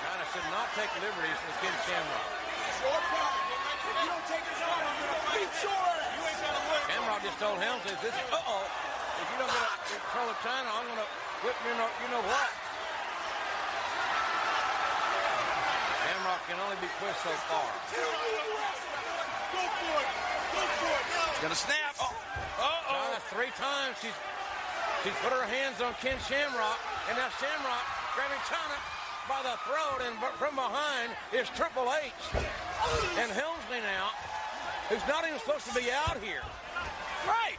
Chyna 0.00 0.24
should 0.32 0.50
not 0.50 0.66
take 0.74 0.90
liberties 0.98 1.38
with 1.46 1.56
Ken 1.60 1.76
Shamrock. 1.86 2.26
Shamrock 6.88 7.22
just 7.22 7.38
told 7.38 7.58
Helmsley, 7.60 7.92
this, 8.02 8.14
uh-oh, 8.32 8.66
if 9.22 9.30
you 9.30 9.38
don't 9.38 9.52
get 9.52 9.62
a 9.62 9.78
control 9.94 10.26
of 10.26 10.36
Chyna, 10.42 10.72
I'm 10.72 10.86
going 10.88 10.98
to 10.98 11.10
whip 11.44 11.51
you 11.66 11.74
know, 11.78 11.88
you 12.02 12.08
know 12.10 12.22
what. 12.26 12.50
Shamrock 16.02 16.42
can 16.46 16.58
only 16.58 16.78
be 16.82 16.90
pushed 16.98 17.22
so 17.22 17.34
far. 17.46 17.70
Go 17.90 19.62
for 19.62 19.98
it! 19.98 20.10
Go 20.54 20.62
for 20.80 20.94
it! 20.94 21.42
Gonna 21.42 21.54
snap. 21.54 21.94
Oh, 21.98 22.14
uh-oh. 22.58 23.18
Three 23.30 23.50
times, 23.56 23.96
she's, 24.02 24.14
she's 25.02 25.16
put 25.24 25.32
her 25.32 25.46
hands 25.46 25.80
on 25.80 25.94
Ken 26.04 26.18
Shamrock, 26.28 26.78
and 27.08 27.16
now 27.16 27.30
Shamrock 27.40 27.84
grabbing 28.14 28.42
Chyna 28.44 28.78
by 29.28 29.40
the 29.42 29.56
throat, 29.64 30.02
and 30.06 30.14
from 30.36 30.54
behind 30.54 31.10
is 31.32 31.48
Triple 31.56 31.90
H. 32.02 32.12
And 33.18 33.30
Helmsley 33.32 33.80
now, 33.80 34.10
who's 34.88 35.06
not 35.08 35.24
even 35.26 35.38
supposed 35.38 35.66
to 35.66 35.74
be 35.74 35.90
out 35.90 36.18
here. 36.20 36.42
Right. 37.26 37.56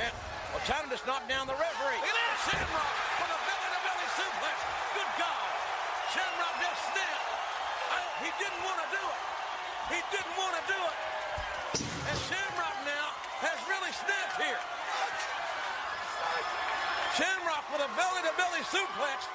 And, 0.00 0.12
Well, 0.56 0.64
Chyna 0.64 0.88
just 0.88 1.04
knocked 1.04 1.28
down 1.28 1.44
the 1.44 1.52
referee. 1.52 2.00
Look. 2.00 2.16
Shamrock 2.48 2.92
with 3.20 3.28
a 3.28 3.40
belly-to-belly 3.44 4.08
suplex. 4.16 4.56
Good 4.96 5.12
God. 5.20 5.48
Shamrock 6.16 6.54
just 6.64 6.80
snapped. 6.96 7.28
I, 7.92 8.00
he 8.24 8.32
didn't 8.40 8.64
want 8.64 8.80
to 8.80 8.88
do 8.88 9.04
it. 9.04 9.20
He 9.92 10.00
didn't 10.16 10.32
want 10.40 10.56
to 10.56 10.64
do 10.64 10.80
it. 10.80 10.96
And 12.08 12.16
Shamrock 12.24 12.72
now 12.88 13.12
has 13.44 13.60
really 13.68 13.92
snapped 14.00 14.40
here. 14.40 14.56
Shamrock 17.20 17.68
with 17.68 17.84
a 17.84 17.92
belly-to-belly 17.92 18.64
suplex. 18.72 19.28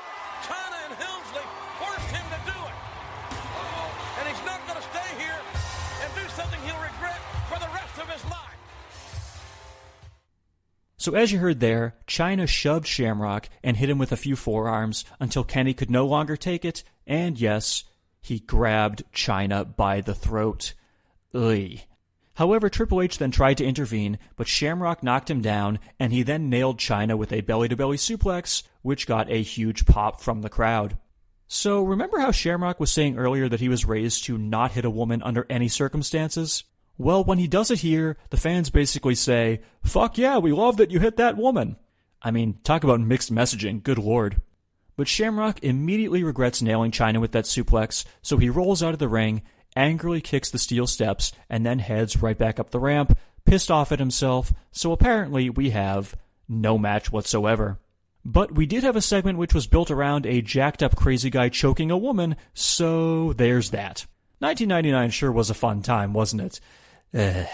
Chyna 0.49 0.89
and 0.89 0.97
Helmsley 0.97 1.45
forced 1.77 2.09
him 2.17 2.25
So 11.01 11.15
as 11.15 11.31
you 11.31 11.39
heard 11.39 11.61
there, 11.61 11.95
Chyna 12.05 12.47
shoved 12.47 12.85
Shamrock 12.85 13.49
and 13.63 13.75
hit 13.75 13.89
him 13.89 13.97
with 13.97 14.11
a 14.11 14.15
few 14.15 14.35
forearms 14.35 15.03
until 15.19 15.43
Kenny 15.43 15.73
could 15.73 15.89
no 15.89 16.05
longer 16.05 16.37
take 16.37 16.63
it, 16.63 16.83
and 17.07 17.41
yes, 17.41 17.85
he 18.21 18.37
grabbed 18.37 19.01
Chyna 19.11 19.75
by 19.75 20.01
the 20.01 20.13
throat. 20.13 20.75
Ugh. 21.33 21.79
However, 22.35 22.69
Triple 22.69 23.01
H 23.01 23.17
then 23.17 23.31
tried 23.31 23.57
to 23.57 23.65
intervene, 23.65 24.19
but 24.35 24.47
Shamrock 24.47 25.01
knocked 25.01 25.31
him 25.31 25.41
down, 25.41 25.79
and 25.99 26.13
he 26.13 26.21
then 26.21 26.51
nailed 26.51 26.77
Chyna 26.77 27.17
with 27.17 27.33
a 27.33 27.41
belly 27.41 27.67
to 27.69 27.75
belly 27.75 27.97
suplex, 27.97 28.61
which 28.83 29.07
got 29.07 29.27
a 29.27 29.41
huge 29.41 29.87
pop 29.87 30.21
from 30.21 30.43
the 30.43 30.49
crowd. 30.49 30.99
So, 31.47 31.83
remember 31.83 32.19
how 32.19 32.29
Shamrock 32.29 32.79
was 32.79 32.91
saying 32.91 33.17
earlier 33.17 33.49
that 33.49 33.59
he 33.59 33.69
was 33.69 33.85
raised 33.85 34.25
to 34.25 34.37
not 34.37 34.73
hit 34.73 34.85
a 34.85 34.91
woman 34.91 35.23
under 35.23 35.47
any 35.49 35.67
circumstances? 35.67 36.63
Well, 37.01 37.23
when 37.23 37.39
he 37.39 37.47
does 37.47 37.71
it 37.71 37.79
here, 37.79 38.15
the 38.29 38.37
fans 38.37 38.69
basically 38.69 39.15
say, 39.15 39.61
Fuck 39.83 40.19
yeah, 40.19 40.37
we 40.37 40.51
love 40.51 40.77
that 40.77 40.91
you 40.91 40.99
hit 40.99 41.17
that 41.17 41.35
woman. 41.35 41.77
I 42.21 42.29
mean, 42.29 42.59
talk 42.63 42.83
about 42.83 42.99
mixed 42.99 43.33
messaging, 43.33 43.81
good 43.81 43.97
lord. 43.97 44.39
But 44.97 45.07
Shamrock 45.07 45.63
immediately 45.63 46.23
regrets 46.23 46.61
nailing 46.61 46.91
Chyna 46.91 47.19
with 47.19 47.31
that 47.31 47.45
suplex, 47.45 48.05
so 48.21 48.37
he 48.37 48.51
rolls 48.51 48.83
out 48.83 48.93
of 48.93 48.99
the 48.99 49.07
ring, 49.07 49.41
angrily 49.75 50.21
kicks 50.21 50.51
the 50.51 50.59
steel 50.59 50.85
steps, 50.85 51.31
and 51.49 51.65
then 51.65 51.79
heads 51.79 52.21
right 52.21 52.37
back 52.37 52.59
up 52.59 52.69
the 52.69 52.79
ramp, 52.79 53.17
pissed 53.45 53.71
off 53.71 53.91
at 53.91 53.97
himself, 53.97 54.53
so 54.71 54.91
apparently 54.91 55.49
we 55.49 55.71
have 55.71 56.15
no 56.47 56.77
match 56.77 57.11
whatsoever. 57.11 57.79
But 58.23 58.51
we 58.51 58.67
did 58.67 58.83
have 58.83 58.95
a 58.95 59.01
segment 59.01 59.39
which 59.39 59.55
was 59.55 59.65
built 59.65 59.89
around 59.89 60.27
a 60.27 60.43
jacked 60.43 60.83
up 60.83 60.95
crazy 60.95 61.31
guy 61.31 61.49
choking 61.49 61.89
a 61.89 61.97
woman, 61.97 62.35
so 62.53 63.33
there's 63.33 63.71
that. 63.71 64.05
1999 64.37 65.09
sure 65.09 65.31
was 65.31 65.49
a 65.49 65.55
fun 65.55 65.81
time, 65.81 66.13
wasn't 66.13 66.43
it? 66.43 66.59
Ugh. 67.13 67.47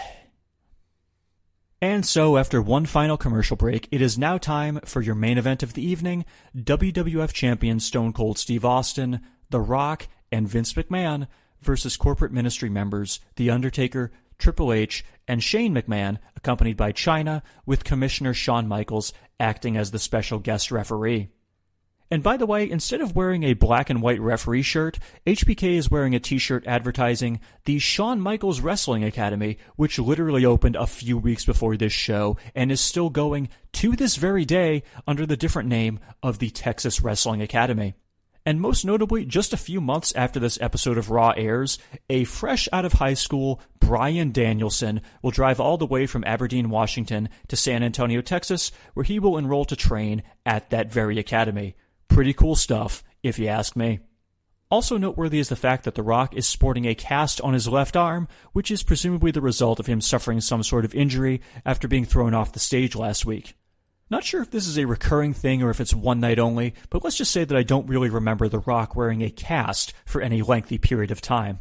And 1.80 2.04
so, 2.04 2.36
after 2.36 2.60
one 2.60 2.86
final 2.86 3.16
commercial 3.16 3.56
break, 3.56 3.86
it 3.92 4.02
is 4.02 4.18
now 4.18 4.36
time 4.36 4.80
for 4.84 5.00
your 5.00 5.14
main 5.14 5.38
event 5.38 5.62
of 5.62 5.74
the 5.74 5.84
evening 5.84 6.24
WWF 6.56 7.32
Champion 7.32 7.78
Stone 7.78 8.12
Cold 8.14 8.36
Steve 8.36 8.64
Austin, 8.64 9.20
The 9.50 9.60
Rock, 9.60 10.08
and 10.32 10.48
Vince 10.48 10.72
McMahon 10.72 11.28
versus 11.60 11.96
corporate 11.96 12.32
ministry 12.32 12.68
members 12.68 13.20
The 13.36 13.50
Undertaker, 13.50 14.10
Triple 14.38 14.72
H, 14.72 15.04
and 15.28 15.42
Shane 15.42 15.74
McMahon, 15.74 16.18
accompanied 16.36 16.76
by 16.76 16.90
Chyna, 16.92 17.42
with 17.64 17.84
Commissioner 17.84 18.34
Shawn 18.34 18.66
Michaels 18.66 19.12
acting 19.38 19.76
as 19.76 19.92
the 19.92 19.98
special 20.00 20.40
guest 20.40 20.72
referee. 20.72 21.28
And 22.10 22.22
by 22.22 22.38
the 22.38 22.46
way, 22.46 22.68
instead 22.68 23.02
of 23.02 23.14
wearing 23.14 23.42
a 23.42 23.52
black 23.52 23.90
and 23.90 24.00
white 24.00 24.20
referee 24.20 24.62
shirt, 24.62 24.98
HBK 25.26 25.74
is 25.74 25.90
wearing 25.90 26.14
a 26.14 26.20
t-shirt 26.20 26.66
advertising 26.66 27.38
the 27.66 27.78
Shawn 27.78 28.18
Michaels 28.18 28.60
Wrestling 28.60 29.04
Academy, 29.04 29.58
which 29.76 29.98
literally 29.98 30.44
opened 30.44 30.76
a 30.76 30.86
few 30.86 31.18
weeks 31.18 31.44
before 31.44 31.76
this 31.76 31.92
show 31.92 32.38
and 32.54 32.72
is 32.72 32.80
still 32.80 33.10
going 33.10 33.50
to 33.72 33.92
this 33.94 34.16
very 34.16 34.46
day 34.46 34.84
under 35.06 35.26
the 35.26 35.36
different 35.36 35.68
name 35.68 36.00
of 36.22 36.38
the 36.38 36.48
Texas 36.48 37.02
Wrestling 37.02 37.42
Academy. 37.42 37.94
And 38.46 38.62
most 38.62 38.86
notably, 38.86 39.26
just 39.26 39.52
a 39.52 39.58
few 39.58 39.78
months 39.78 40.14
after 40.16 40.40
this 40.40 40.58
episode 40.62 40.96
of 40.96 41.10
Raw 41.10 41.34
airs, 41.36 41.78
a 42.08 42.24
fresh 42.24 42.66
out 42.72 42.86
of 42.86 42.94
high 42.94 43.12
school 43.12 43.60
Bryan 43.78 44.32
Danielson 44.32 45.02
will 45.20 45.30
drive 45.30 45.60
all 45.60 45.76
the 45.76 45.84
way 45.84 46.06
from 46.06 46.24
Aberdeen, 46.24 46.70
Washington 46.70 47.28
to 47.48 47.56
San 47.56 47.82
Antonio, 47.82 48.22
Texas, 48.22 48.72
where 48.94 49.04
he 49.04 49.18
will 49.18 49.36
enroll 49.36 49.66
to 49.66 49.76
train 49.76 50.22
at 50.46 50.70
that 50.70 50.90
very 50.90 51.18
academy. 51.18 51.76
Pretty 52.08 52.32
cool 52.32 52.56
stuff, 52.56 53.04
if 53.22 53.38
you 53.38 53.46
ask 53.48 53.76
me. 53.76 54.00
Also 54.70 54.98
noteworthy 54.98 55.38
is 55.38 55.48
the 55.48 55.56
fact 55.56 55.84
that 55.84 55.94
The 55.94 56.02
Rock 56.02 56.34
is 56.34 56.46
sporting 56.46 56.84
a 56.84 56.94
cast 56.94 57.40
on 57.40 57.54
his 57.54 57.68
left 57.68 57.96
arm, 57.96 58.28
which 58.52 58.70
is 58.70 58.82
presumably 58.82 59.30
the 59.30 59.40
result 59.40 59.80
of 59.80 59.86
him 59.86 60.00
suffering 60.00 60.40
some 60.40 60.62
sort 60.62 60.84
of 60.84 60.94
injury 60.94 61.40
after 61.64 61.88
being 61.88 62.04
thrown 62.04 62.34
off 62.34 62.52
the 62.52 62.58
stage 62.58 62.94
last 62.94 63.24
week. 63.24 63.54
Not 64.10 64.24
sure 64.24 64.42
if 64.42 64.50
this 64.50 64.66
is 64.66 64.78
a 64.78 64.86
recurring 64.86 65.32
thing 65.32 65.62
or 65.62 65.70
if 65.70 65.80
it's 65.80 65.94
one 65.94 66.20
night 66.20 66.38
only, 66.38 66.74
but 66.90 67.02
let's 67.02 67.16
just 67.16 67.30
say 67.30 67.44
that 67.44 67.56
I 67.56 67.62
don't 67.62 67.88
really 67.88 68.10
remember 68.10 68.48
The 68.48 68.60
Rock 68.60 68.94
wearing 68.94 69.22
a 69.22 69.30
cast 69.30 69.94
for 70.04 70.20
any 70.20 70.42
lengthy 70.42 70.78
period 70.78 71.10
of 71.10 71.20
time. 71.20 71.60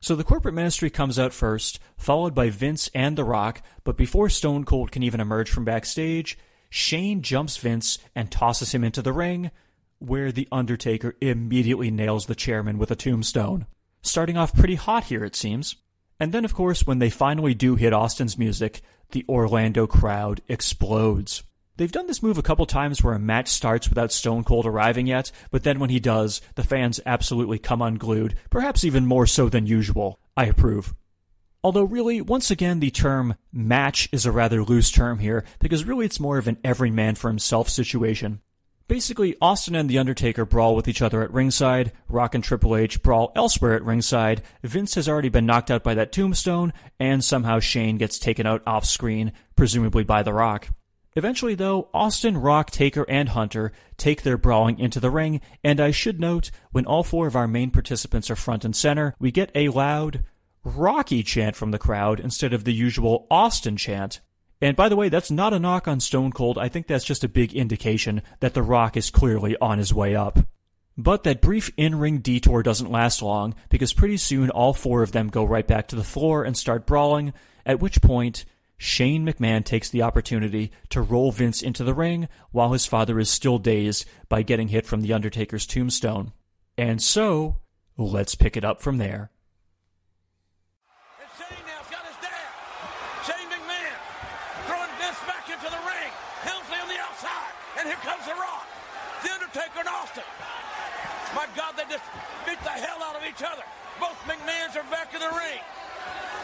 So 0.00 0.14
the 0.14 0.24
corporate 0.24 0.54
ministry 0.54 0.90
comes 0.90 1.18
out 1.18 1.32
first, 1.32 1.80
followed 1.96 2.34
by 2.34 2.50
Vince 2.50 2.88
and 2.94 3.16
The 3.16 3.24
Rock, 3.24 3.62
but 3.82 3.96
before 3.96 4.28
Stone 4.28 4.64
Cold 4.64 4.92
can 4.92 5.02
even 5.02 5.20
emerge 5.20 5.50
from 5.50 5.64
backstage, 5.64 6.38
Shane 6.70 7.22
jumps 7.22 7.56
Vince 7.56 7.98
and 8.14 8.30
tosses 8.30 8.72
him 8.72 8.84
into 8.84 9.02
the 9.02 9.12
ring, 9.12 9.50
where 9.98 10.32
The 10.32 10.48
Undertaker 10.52 11.16
immediately 11.20 11.90
nails 11.90 12.26
the 12.26 12.34
chairman 12.34 12.78
with 12.78 12.90
a 12.90 12.96
tombstone. 12.96 13.66
Starting 14.02 14.36
off 14.36 14.54
pretty 14.54 14.76
hot 14.76 15.04
here, 15.04 15.24
it 15.24 15.36
seems. 15.36 15.76
And 16.20 16.32
then, 16.32 16.44
of 16.44 16.54
course, 16.54 16.86
when 16.86 16.98
they 16.98 17.10
finally 17.10 17.54
do 17.54 17.76
hit 17.76 17.92
Austin's 17.92 18.38
music, 18.38 18.80
the 19.10 19.24
Orlando 19.28 19.86
crowd 19.86 20.40
explodes. 20.48 21.42
They've 21.76 21.92
done 21.92 22.08
this 22.08 22.22
move 22.24 22.38
a 22.38 22.42
couple 22.42 22.66
times 22.66 23.04
where 23.04 23.14
a 23.14 23.20
match 23.20 23.48
starts 23.48 23.88
without 23.88 24.10
Stone 24.10 24.42
Cold 24.44 24.66
arriving 24.66 25.06
yet, 25.06 25.30
but 25.52 25.62
then 25.62 25.78
when 25.78 25.90
he 25.90 26.00
does, 26.00 26.40
the 26.56 26.64
fans 26.64 26.98
absolutely 27.06 27.58
come 27.58 27.80
unglued, 27.80 28.36
perhaps 28.50 28.84
even 28.84 29.06
more 29.06 29.26
so 29.26 29.48
than 29.48 29.66
usual. 29.66 30.18
I 30.36 30.46
approve. 30.46 30.94
Although, 31.62 31.84
really, 31.84 32.20
once 32.20 32.50
again, 32.50 32.80
the 32.80 32.90
term 32.90 33.36
match 33.52 34.08
is 34.10 34.26
a 34.26 34.32
rather 34.32 34.64
loose 34.64 34.90
term 34.90 35.20
here, 35.20 35.44
because 35.60 35.84
really 35.84 36.06
it's 36.06 36.18
more 36.18 36.38
of 36.38 36.48
an 36.48 36.58
every 36.64 36.90
man 36.90 37.14
for 37.14 37.28
himself 37.28 37.68
situation. 37.68 38.40
Basically, 38.88 39.36
Austin 39.42 39.74
and 39.74 39.88
The 39.88 39.98
Undertaker 39.98 40.46
brawl 40.46 40.74
with 40.74 40.88
each 40.88 41.02
other 41.02 41.22
at 41.22 41.30
ringside, 41.30 41.92
Rock 42.08 42.34
and 42.34 42.42
Triple 42.42 42.74
H 42.74 43.02
brawl 43.02 43.32
elsewhere 43.36 43.74
at 43.74 43.84
ringside, 43.84 44.42
Vince 44.62 44.94
has 44.94 45.06
already 45.06 45.28
been 45.28 45.44
knocked 45.44 45.70
out 45.70 45.84
by 45.84 45.92
that 45.92 46.10
tombstone, 46.10 46.72
and 46.98 47.22
somehow 47.22 47.60
Shane 47.60 47.98
gets 47.98 48.18
taken 48.18 48.46
out 48.46 48.62
off 48.66 48.86
screen, 48.86 49.32
presumably 49.56 50.04
by 50.04 50.22
The 50.22 50.32
Rock. 50.32 50.70
Eventually, 51.16 51.54
though, 51.54 51.90
Austin, 51.92 52.38
Rock, 52.38 52.70
Taker, 52.70 53.04
and 53.10 53.28
Hunter 53.28 53.72
take 53.98 54.22
their 54.22 54.38
brawling 54.38 54.78
into 54.78 55.00
the 55.00 55.10
ring, 55.10 55.42
and 55.62 55.80
I 55.80 55.90
should 55.90 56.18
note, 56.18 56.50
when 56.70 56.86
all 56.86 57.02
four 57.02 57.26
of 57.26 57.36
our 57.36 57.48
main 57.48 57.70
participants 57.70 58.30
are 58.30 58.36
front 58.36 58.64
and 58.64 58.74
center, 58.74 59.14
we 59.18 59.30
get 59.30 59.52
a 59.54 59.68
loud, 59.68 60.22
Rocky 60.64 61.22
chant 61.22 61.56
from 61.56 61.72
the 61.72 61.78
crowd 61.78 62.20
instead 62.20 62.54
of 62.54 62.64
the 62.64 62.72
usual 62.72 63.26
Austin 63.30 63.76
chant. 63.76 64.20
And 64.60 64.76
by 64.76 64.88
the 64.88 64.96
way, 64.96 65.08
that's 65.08 65.30
not 65.30 65.54
a 65.54 65.58
knock 65.58 65.86
on 65.86 66.00
Stone 66.00 66.32
Cold. 66.32 66.58
I 66.58 66.68
think 66.68 66.86
that's 66.86 67.04
just 67.04 67.24
a 67.24 67.28
big 67.28 67.54
indication 67.54 68.22
that 68.40 68.54
The 68.54 68.62
Rock 68.62 68.96
is 68.96 69.10
clearly 69.10 69.56
on 69.60 69.78
his 69.78 69.94
way 69.94 70.16
up. 70.16 70.38
But 71.00 71.22
that 71.22 71.40
brief 71.40 71.70
in 71.76 72.00
ring 72.00 72.18
detour 72.18 72.64
doesn't 72.64 72.90
last 72.90 73.22
long 73.22 73.54
because 73.68 73.92
pretty 73.92 74.16
soon 74.16 74.50
all 74.50 74.74
four 74.74 75.04
of 75.04 75.12
them 75.12 75.28
go 75.28 75.44
right 75.44 75.66
back 75.66 75.86
to 75.88 75.96
the 75.96 76.02
floor 76.02 76.42
and 76.42 76.56
start 76.56 76.86
brawling, 76.86 77.32
at 77.64 77.78
which 77.78 78.02
point 78.02 78.44
Shane 78.78 79.24
McMahon 79.24 79.64
takes 79.64 79.90
the 79.90 80.02
opportunity 80.02 80.72
to 80.90 81.00
roll 81.00 81.30
Vince 81.30 81.62
into 81.62 81.84
the 81.84 81.94
ring 81.94 82.28
while 82.50 82.72
his 82.72 82.84
father 82.84 83.20
is 83.20 83.30
still 83.30 83.58
dazed 83.58 84.06
by 84.28 84.42
getting 84.42 84.68
hit 84.68 84.86
from 84.86 85.02
The 85.02 85.12
Undertaker's 85.12 85.66
tombstone. 85.66 86.32
And 86.76 87.00
so, 87.00 87.58
let's 87.96 88.34
pick 88.34 88.56
it 88.56 88.64
up 88.64 88.80
from 88.80 88.98
there. 88.98 89.30
And 91.22 91.30
Shane 91.38 91.62
now's 91.62 91.90
got 91.90 92.06
his 92.06 92.18
dad. 92.22 92.50
Shane 93.22 93.46
McMahon 93.46 93.98
throwing 94.66 94.90
Vince 94.98 95.22
back 95.30 95.46
into 95.46 95.70
the 95.70 95.82
ring. 95.86 96.10
Helmsley 96.42 96.78
on 96.82 96.88
the 96.88 96.98
outside. 96.98 97.54
And 97.78 97.86
here 97.86 98.02
comes 98.02 98.26
The 98.26 98.34
Rock. 98.34 98.66
The 99.22 99.30
Undertaker 99.32 99.78
and 99.78 99.88
Austin. 99.88 100.24
Just 101.88 102.04
beat 102.44 102.60
the 102.60 102.76
hell 102.76 103.00
out 103.00 103.16
of 103.16 103.24
each 103.24 103.40
other. 103.40 103.64
Both 103.96 104.20
McMahons 104.28 104.76
are 104.76 104.84
back 104.92 105.16
in 105.16 105.24
the 105.24 105.32
ring. 105.32 105.56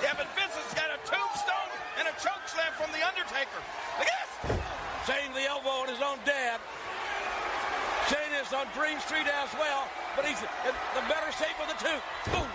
Yeah, 0.00 0.16
but 0.16 0.24
Vince 0.32 0.56
has 0.56 0.72
got 0.72 0.88
a 0.88 0.96
tombstone 1.04 1.70
and 2.00 2.08
a 2.08 2.14
choke 2.16 2.48
slam 2.48 2.72
from 2.80 2.88
The 2.96 3.04
Undertaker. 3.04 3.60
Look 4.00 4.08
at 4.08 4.16
this. 4.16 4.56
Shane 5.04 5.36
the 5.36 5.44
elbow 5.44 5.84
on 5.84 5.92
his 5.92 6.00
own 6.00 6.16
dad. 6.24 6.64
Shane 8.08 8.32
is 8.40 8.48
on 8.56 8.64
Dream 8.72 8.96
Street 9.04 9.28
as 9.28 9.52
well, 9.60 9.84
but 10.16 10.24
he's 10.24 10.40
in 10.40 10.72
the 10.96 11.04
better 11.12 11.28
shape 11.36 11.56
of 11.60 11.68
the 11.68 11.76
two. 11.76 11.98
Boom. 12.32 12.48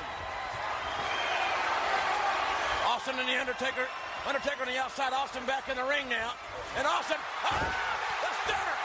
Austin 2.89 3.21
and 3.21 3.29
the 3.29 3.37
Undertaker. 3.37 3.85
Undertaker 4.25 4.65
on 4.65 4.69
the 4.73 4.81
outside. 4.81 5.13
Austin 5.13 5.45
back 5.45 5.69
in 5.69 5.77
the 5.77 5.85
ring 5.85 6.09
now. 6.09 6.33
And 6.73 6.89
Austin, 6.89 7.21
oh, 7.21 7.53
the 7.53 8.31
stunner. 8.49 8.77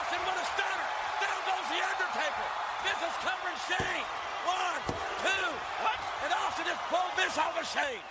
Austin 0.00 0.20
with 0.24 0.40
a 0.40 0.46
stunner. 0.56 0.88
Down 1.20 1.40
goes 1.44 1.66
the 1.68 1.80
Undertaker. 1.84 2.71
This 2.82 2.98
is 2.98 3.14
covering 3.22 3.58
Shane. 3.70 4.06
One, 4.42 4.82
two, 5.22 5.46
what? 5.86 6.00
and 6.26 6.32
Austin 6.34 6.66
just 6.66 6.82
pulled 6.90 7.14
this 7.14 7.38
off 7.38 7.54
of 7.54 7.66
Shane. 7.66 8.02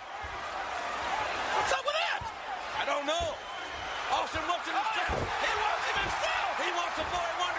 What's 1.52 1.72
up 1.76 1.84
with 1.84 1.98
that? 2.00 2.24
I 2.80 2.84
don't 2.88 3.04
know. 3.04 3.26
Austin 4.16 4.40
wants 4.48 4.64
it 4.64 4.72
himself. 4.72 5.12
Oh, 5.12 5.44
he 5.44 5.52
wants 5.60 5.84
him 5.88 5.96
himself. 6.00 6.52
He 6.56 6.70
wants 6.72 6.96
the 6.96 7.06
boy. 7.12 7.51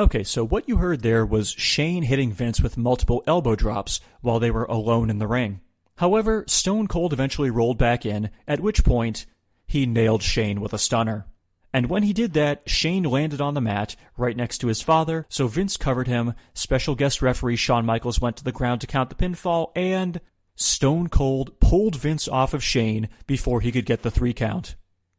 Okay, 0.00 0.24
so 0.24 0.46
what 0.46 0.66
you 0.66 0.78
heard 0.78 1.02
there 1.02 1.26
was 1.26 1.50
Shane 1.50 2.04
hitting 2.04 2.32
Vince 2.32 2.62
with 2.62 2.78
multiple 2.78 3.22
elbow 3.26 3.54
drops 3.54 4.00
while 4.22 4.40
they 4.40 4.50
were 4.50 4.64
alone 4.64 5.10
in 5.10 5.18
the 5.18 5.26
ring. 5.26 5.60
However, 5.98 6.42
Stone 6.48 6.86
Cold 6.86 7.12
eventually 7.12 7.50
rolled 7.50 7.76
back 7.76 8.06
in, 8.06 8.30
at 8.48 8.60
which 8.60 8.82
point 8.82 9.26
he 9.66 9.84
nailed 9.84 10.22
Shane 10.22 10.62
with 10.62 10.72
a 10.72 10.78
stunner. 10.78 11.26
And 11.70 11.90
when 11.90 12.02
he 12.02 12.14
did 12.14 12.32
that, 12.32 12.62
Shane 12.64 13.02
landed 13.02 13.42
on 13.42 13.52
the 13.52 13.60
mat 13.60 13.94
right 14.16 14.34
next 14.34 14.56
to 14.58 14.68
his 14.68 14.80
father, 14.80 15.26
so 15.28 15.48
Vince 15.48 15.76
covered 15.76 16.08
him, 16.08 16.32
special 16.54 16.94
guest 16.94 17.20
referee 17.20 17.56
Shawn 17.56 17.84
Michaels 17.84 18.22
went 18.22 18.38
to 18.38 18.44
the 18.44 18.52
ground 18.52 18.80
to 18.80 18.86
count 18.86 19.10
the 19.10 19.14
pinfall, 19.14 19.70
and 19.76 20.22
Stone 20.56 21.10
Cold 21.10 21.60
pulled 21.60 21.96
Vince 21.96 22.26
off 22.26 22.54
of 22.54 22.64
Shane 22.64 23.10
before 23.26 23.60
he 23.60 23.70
could 23.70 23.84
get 23.84 24.00
the 24.00 24.10
three 24.10 24.32
count. 24.32 24.76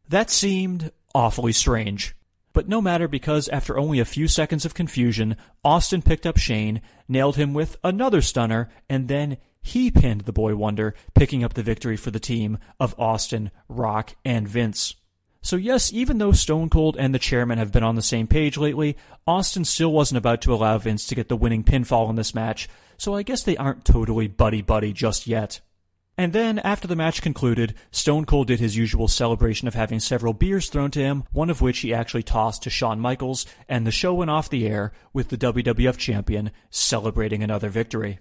That 0.10 0.32
seemed 0.32 0.92
awfully 1.14 1.54
strange. 1.54 2.16
But 2.54 2.68
no 2.68 2.82
matter 2.82 3.08
because 3.08 3.48
after 3.50 3.78
only 3.78 4.00
a 4.00 4.06
few 4.06 4.28
seconds 4.28 4.66
of 4.66 4.74
confusion, 4.74 5.38
Austin 5.64 6.02
picked 6.02 6.26
up 6.26 6.38
Shane, 6.38 6.82
nailed 7.08 7.38
him 7.38 7.54
with 7.54 7.78
another 7.84 8.22
stunner, 8.22 8.70
and 8.90 9.08
then 9.08 9.38
he 9.62 9.92
pinned 9.92 10.22
the 10.22 10.34
Boy 10.34 10.56
Wonder, 10.56 10.94
picking 11.14 11.44
up 11.44 11.54
the 11.54 11.64
victory 11.64 11.96
for 11.96 12.12
the 12.12 12.20
team 12.20 12.58
of 12.80 13.00
Austin, 13.00 13.52
Rock, 13.70 14.16
and 14.26 14.48
Vince. 14.48 14.96
So 15.44 15.56
yes, 15.56 15.92
even 15.92 16.18
though 16.18 16.34
Stone 16.34 16.70
Cold 16.70 16.98
and 17.00 17.16
the 17.16 17.20
chairman 17.20 17.58
have 17.58 17.72
been 17.72 17.84
on 17.84 17.96
the 17.96 18.02
same 18.02 18.28
page 18.28 18.58
lately, 18.58 18.96
Austin 19.26 19.66
still 19.66 19.92
wasn't 19.92 20.20
about 20.20 20.42
to 20.42 20.54
allow 20.54 20.78
Vince 20.78 21.08
to 21.08 21.16
get 21.16 21.30
the 21.30 21.38
winning 21.38 21.64
pinfall 21.64 22.10
in 22.10 22.16
this 22.16 22.36
match, 22.36 22.70
so 22.98 23.16
I 23.16 23.24
guess 23.24 23.42
they 23.44 23.58
aren't 23.58 23.86
totally 23.86 24.28
buddy-buddy 24.28 24.94
just 24.94 25.26
yet. 25.26 25.62
And 26.18 26.34
then, 26.34 26.60
after 26.60 26.88
the 26.88 26.96
match 26.96 27.22
concluded, 27.22 27.74
Stone 27.92 28.26
Cold 28.26 28.48
did 28.48 28.60
his 28.60 28.78
usual 28.78 29.08
celebration 29.08 29.68
of 29.68 29.74
having 29.74 30.00
several 30.00 30.34
beers 30.34 30.70
thrown 30.70 30.92
to 30.92 31.00
him, 31.00 31.24
one 31.32 31.50
of 31.50 31.62
which 31.62 31.80
he 31.80 31.94
actually 31.94 32.24
tossed 32.24 32.64
to 32.64 32.70
Shawn 32.70 33.00
Michaels, 33.00 33.46
and 33.68 33.88
the 33.88 33.92
show 33.92 34.14
went 34.14 34.30
off 34.30 34.50
the 34.50 34.68
air 34.68 34.92
with 35.14 35.30
the 35.30 35.38
WWF 35.38 35.98
champion 35.98 36.52
celebrating 36.70 37.42
another 37.42 37.70
victory. 37.70 38.20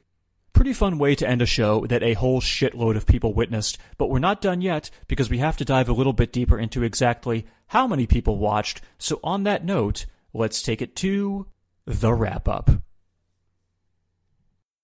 Pretty 0.53 0.73
fun 0.73 0.99
way 0.99 1.15
to 1.15 1.29
end 1.29 1.43
a 1.43 1.47
show 1.47 1.87
that 1.87 2.03
a 2.03 2.15
whole 2.15 2.41
shitload 2.41 2.97
of 2.97 3.07
people 3.07 3.35
witnessed, 3.35 3.79
but 3.99 4.09
we're 4.09 4.19
not 4.19 4.41
done 4.41 4.61
yet 4.61 4.91
because 5.07 5.31
we 5.31 5.39
have 5.39 5.57
to 5.57 5.65
dive 5.65 5.89
a 5.89 5.93
little 5.93 6.13
bit 6.13 6.33
deeper 6.33 6.59
into 6.59 6.83
exactly 6.83 7.47
how 7.69 7.87
many 7.87 8.07
people 8.07 8.39
watched. 8.39 8.81
So, 8.99 9.21
on 9.23 9.45
that 9.45 9.65
note, 9.65 10.07
let's 10.33 10.63
take 10.63 10.81
it 10.81 10.97
to 10.97 11.47
the 11.87 12.13
wrap 12.13 12.49
up. 12.49 12.71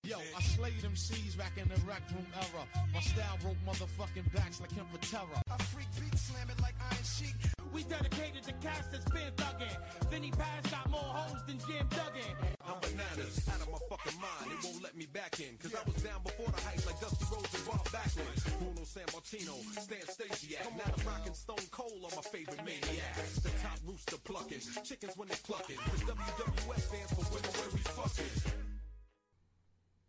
Yo, 0.06 0.22
I 0.38 0.40
slayed 0.40 0.78
them 0.82 0.94
C's 0.94 1.34
back 1.34 1.58
in 1.58 1.66
the 1.66 1.74
rec 1.82 1.98
room 2.14 2.26
era. 2.38 2.62
My 2.94 3.00
style 3.00 3.38
broke 3.42 3.58
motherfucking 3.66 4.30
backs 4.32 4.60
like 4.60 4.70
him 4.70 4.86
for 4.86 5.02
terror. 5.02 5.42
I 5.50 5.58
freak 5.74 5.90
beat 5.98 6.14
slam 6.14 6.46
it 6.46 6.62
like 6.62 6.78
Iron 6.78 7.02
Sheik. 7.02 7.34
We 7.74 7.82
dedicated 7.82 8.44
to 8.46 8.52
cast 8.62 8.92
that's 8.92 9.10
been 9.10 9.34
thuggin'. 9.34 9.74
Then 10.08 10.22
he 10.22 10.30
passed 10.30 10.70
got 10.70 10.88
more 10.90 11.02
hoes 11.02 11.42
than 11.50 11.58
Jim 11.66 11.90
Duggan. 11.90 12.38
I'm 12.62 12.78
bananas, 12.78 13.42
out 13.50 13.58
of 13.58 13.66
my 13.66 13.82
fucking 13.90 14.14
mind. 14.22 14.46
It 14.54 14.62
won't 14.62 14.78
let 14.78 14.94
me 14.94 15.10
back 15.10 15.42
in. 15.42 15.58
Cause 15.58 15.74
I 15.74 15.82
was 15.82 15.98
down 15.98 16.22
before 16.22 16.54
the 16.54 16.62
heights 16.62 16.86
like 16.86 17.00
Dusty 17.02 17.26
Rhodes 17.26 17.50
and 17.50 17.66
Bob 17.66 17.82
Backlund. 17.90 18.38
Bruno 18.62 18.86
Sammartino, 18.86 19.58
Stan 19.74 20.06
Stasiak. 20.06 20.70
Now 20.78 20.86
I'm 20.86 21.02
rocking 21.02 21.34
Stone 21.34 21.66
Cold 21.74 22.06
on 22.06 22.14
my 22.14 22.22
favorite 22.30 22.62
maniac. 22.62 23.10
The 23.42 23.50
top 23.58 23.82
rooster 23.82 24.22
plucking, 24.22 24.62
chickens 24.86 25.18
when 25.18 25.26
they 25.26 25.40
clucking. 25.42 25.82
The 25.82 26.14
WWF 26.14 26.78
stands 26.78 27.10
for 27.10 27.26
women 27.34 27.50
where 27.58 27.70
we 27.74 27.82
fucking. 27.90 28.65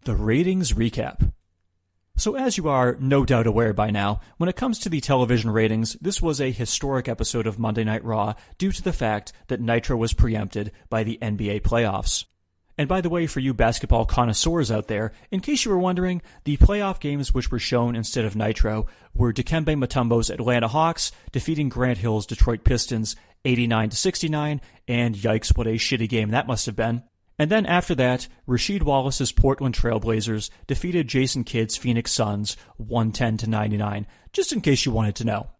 The 0.07 0.15
ratings 0.15 0.71
recap. 0.71 1.33
So, 2.15 2.35
as 2.35 2.55
you 2.55 2.69
are 2.69 2.95
no 2.97 3.25
doubt 3.25 3.45
aware 3.45 3.73
by 3.73 3.89
now, 3.89 4.21
when 4.37 4.47
it 4.47 4.55
comes 4.55 4.79
to 4.79 4.89
the 4.89 5.01
television 5.01 5.51
ratings, 5.51 5.97
this 5.99 6.21
was 6.21 6.39
a 6.39 6.49
historic 6.49 7.09
episode 7.09 7.45
of 7.45 7.59
Monday 7.59 7.83
Night 7.83 8.05
Raw 8.05 8.35
due 8.57 8.71
to 8.71 8.81
the 8.81 8.93
fact 8.93 9.33
that 9.47 9.59
Nitro 9.59 9.97
was 9.97 10.13
preempted 10.13 10.71
by 10.89 11.03
the 11.03 11.19
NBA 11.21 11.59
playoffs. 11.63 12.23
And 12.77 12.87
by 12.87 13.01
the 13.01 13.09
way, 13.09 13.27
for 13.27 13.41
you 13.41 13.53
basketball 13.53 14.05
connoisseurs 14.05 14.71
out 14.71 14.87
there, 14.87 15.11
in 15.29 15.41
case 15.41 15.65
you 15.65 15.71
were 15.71 15.77
wondering, 15.77 16.21
the 16.45 16.55
playoff 16.55 17.01
games 17.01 17.33
which 17.33 17.51
were 17.51 17.59
shown 17.59 17.93
instead 17.93 18.23
of 18.23 18.33
Nitro 18.33 18.85
were 19.13 19.33
Dikembe 19.33 19.75
Mutombo's 19.75 20.29
Atlanta 20.29 20.69
Hawks 20.69 21.11
defeating 21.33 21.67
Grant 21.67 21.97
Hill's 21.97 22.25
Detroit 22.25 22.63
Pistons 22.63 23.17
89 23.43 23.89
to 23.89 23.97
69, 23.97 24.61
and 24.87 25.15
yikes, 25.15 25.57
what 25.57 25.67
a 25.67 25.71
shitty 25.71 26.07
game 26.07 26.29
that 26.29 26.47
must 26.47 26.65
have 26.65 26.77
been. 26.77 27.03
And 27.39 27.51
then 27.51 27.65
after 27.65 27.93
that, 27.95 28.27
Rasheed 28.47 28.83
Wallace's 28.83 29.31
Portland 29.31 29.75
Trailblazers 29.75 30.49
defeated 30.65 31.07
Jason 31.07 31.43
Kidd's 31.43 31.77
Phoenix 31.77 32.11
Suns 32.11 32.57
110 32.77 33.37
to 33.37 33.49
99, 33.49 34.07
just 34.33 34.51
in 34.51 34.61
case 34.61 34.85
you 34.85 34.91
wanted 34.91 35.15
to 35.17 35.25
know. 35.25 35.51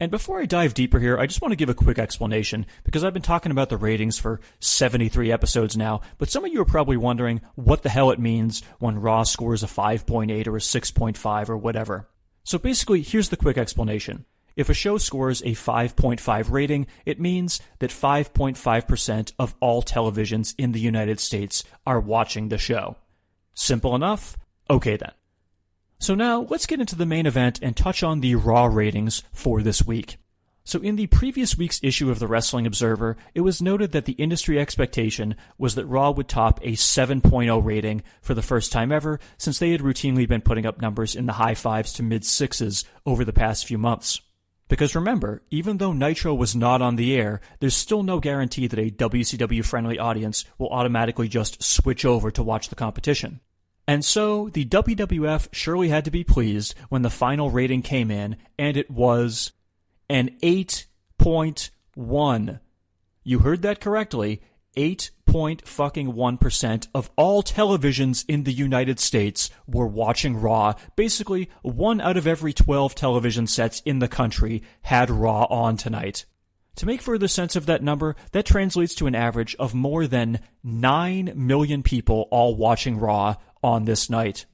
And 0.00 0.10
before 0.12 0.40
I 0.40 0.46
dive 0.46 0.74
deeper 0.74 1.00
here, 1.00 1.18
I 1.18 1.26
just 1.26 1.42
want 1.42 1.50
to 1.52 1.56
give 1.56 1.68
a 1.68 1.74
quick 1.74 1.98
explanation 1.98 2.66
because 2.84 3.02
I've 3.02 3.12
been 3.12 3.20
talking 3.20 3.50
about 3.50 3.68
the 3.68 3.76
ratings 3.76 4.16
for 4.16 4.40
73 4.60 5.32
episodes 5.32 5.76
now, 5.76 6.02
but 6.18 6.30
some 6.30 6.44
of 6.44 6.52
you 6.52 6.60
are 6.60 6.64
probably 6.64 6.96
wondering 6.96 7.40
what 7.56 7.82
the 7.82 7.88
hell 7.88 8.12
it 8.12 8.20
means 8.20 8.62
when 8.78 9.00
Raw 9.00 9.24
scores 9.24 9.64
a 9.64 9.66
5.8 9.66 10.46
or 10.46 10.56
a 10.56 10.60
6.5 10.60 11.48
or 11.48 11.56
whatever. 11.56 12.08
So 12.44 12.58
basically, 12.58 13.02
here's 13.02 13.28
the 13.28 13.36
quick 13.36 13.58
explanation. 13.58 14.24
If 14.58 14.68
a 14.68 14.74
show 14.74 14.98
scores 14.98 15.40
a 15.42 15.52
5.5 15.52 16.50
rating, 16.50 16.88
it 17.06 17.20
means 17.20 17.60
that 17.78 17.90
5.5% 17.90 19.32
of 19.38 19.54
all 19.60 19.84
televisions 19.84 20.52
in 20.58 20.72
the 20.72 20.80
United 20.80 21.20
States 21.20 21.62
are 21.86 22.00
watching 22.00 22.48
the 22.48 22.58
show. 22.58 22.96
Simple 23.54 23.94
enough? 23.94 24.36
Okay 24.68 24.96
then. 24.96 25.12
So 26.00 26.16
now 26.16 26.40
let's 26.50 26.66
get 26.66 26.80
into 26.80 26.96
the 26.96 27.06
main 27.06 27.24
event 27.24 27.60
and 27.62 27.76
touch 27.76 28.02
on 28.02 28.18
the 28.18 28.34
Raw 28.34 28.64
ratings 28.64 29.22
for 29.32 29.62
this 29.62 29.86
week. 29.86 30.16
So 30.64 30.80
in 30.80 30.96
the 30.96 31.06
previous 31.06 31.56
week's 31.56 31.80
issue 31.84 32.10
of 32.10 32.18
the 32.18 32.26
Wrestling 32.26 32.66
Observer, 32.66 33.16
it 33.34 33.42
was 33.42 33.62
noted 33.62 33.92
that 33.92 34.06
the 34.06 34.12
industry 34.14 34.58
expectation 34.58 35.36
was 35.56 35.76
that 35.76 35.86
Raw 35.86 36.10
would 36.10 36.28
top 36.28 36.58
a 36.64 36.72
7.0 36.72 37.64
rating 37.64 38.02
for 38.20 38.34
the 38.34 38.42
first 38.42 38.72
time 38.72 38.90
ever 38.90 39.20
since 39.38 39.60
they 39.60 39.70
had 39.70 39.82
routinely 39.82 40.26
been 40.26 40.42
putting 40.42 40.66
up 40.66 40.82
numbers 40.82 41.14
in 41.14 41.26
the 41.26 41.34
high 41.34 41.54
fives 41.54 41.92
to 41.92 42.02
mid 42.02 42.24
sixes 42.24 42.84
over 43.06 43.24
the 43.24 43.32
past 43.32 43.64
few 43.64 43.78
months. 43.78 44.20
Because 44.68 44.94
remember, 44.94 45.42
even 45.50 45.78
though 45.78 45.94
Nitro 45.94 46.34
was 46.34 46.54
not 46.54 46.82
on 46.82 46.96
the 46.96 47.16
air, 47.16 47.40
there's 47.60 47.76
still 47.76 48.02
no 48.02 48.20
guarantee 48.20 48.66
that 48.66 48.78
a 48.78 48.90
WCW 48.90 49.64
friendly 49.64 49.98
audience 49.98 50.44
will 50.58 50.68
automatically 50.68 51.28
just 51.28 51.62
switch 51.62 52.04
over 52.04 52.30
to 52.30 52.42
watch 52.42 52.68
the 52.68 52.74
competition. 52.74 53.40
And 53.86 54.04
so, 54.04 54.50
the 54.50 54.66
WWF 54.66 55.48
surely 55.52 55.88
had 55.88 56.04
to 56.04 56.10
be 56.10 56.22
pleased 56.22 56.74
when 56.90 57.00
the 57.00 57.08
final 57.08 57.50
rating 57.50 57.80
came 57.80 58.10
in, 58.10 58.36
and 58.58 58.76
it 58.76 58.90
was 58.90 59.52
an 60.10 60.36
8.1. 60.42 62.60
You 63.24 63.38
heard 63.38 63.62
that 63.62 63.80
correctly. 63.80 64.42
8.1% 64.78 66.88
of 66.94 67.10
all 67.16 67.42
televisions 67.42 68.24
in 68.28 68.44
the 68.44 68.52
United 68.52 69.00
States 69.00 69.50
were 69.66 69.86
watching 69.86 70.40
Raw. 70.40 70.74
Basically, 70.94 71.50
one 71.62 72.00
out 72.00 72.16
of 72.16 72.26
every 72.26 72.52
12 72.52 72.94
television 72.94 73.48
sets 73.48 73.82
in 73.84 73.98
the 73.98 74.08
country 74.08 74.62
had 74.82 75.10
Raw 75.10 75.46
on 75.50 75.76
tonight. 75.76 76.24
To 76.76 76.86
make 76.86 77.02
further 77.02 77.26
sense 77.26 77.56
of 77.56 77.66
that 77.66 77.82
number, 77.82 78.14
that 78.30 78.46
translates 78.46 78.94
to 78.94 79.08
an 79.08 79.16
average 79.16 79.56
of 79.56 79.74
more 79.74 80.06
than 80.06 80.38
9 80.62 81.32
million 81.34 81.82
people 81.82 82.28
all 82.30 82.54
watching 82.54 82.98
Raw 82.98 83.34
on 83.64 83.84
this 83.84 84.08
night. 84.08 84.46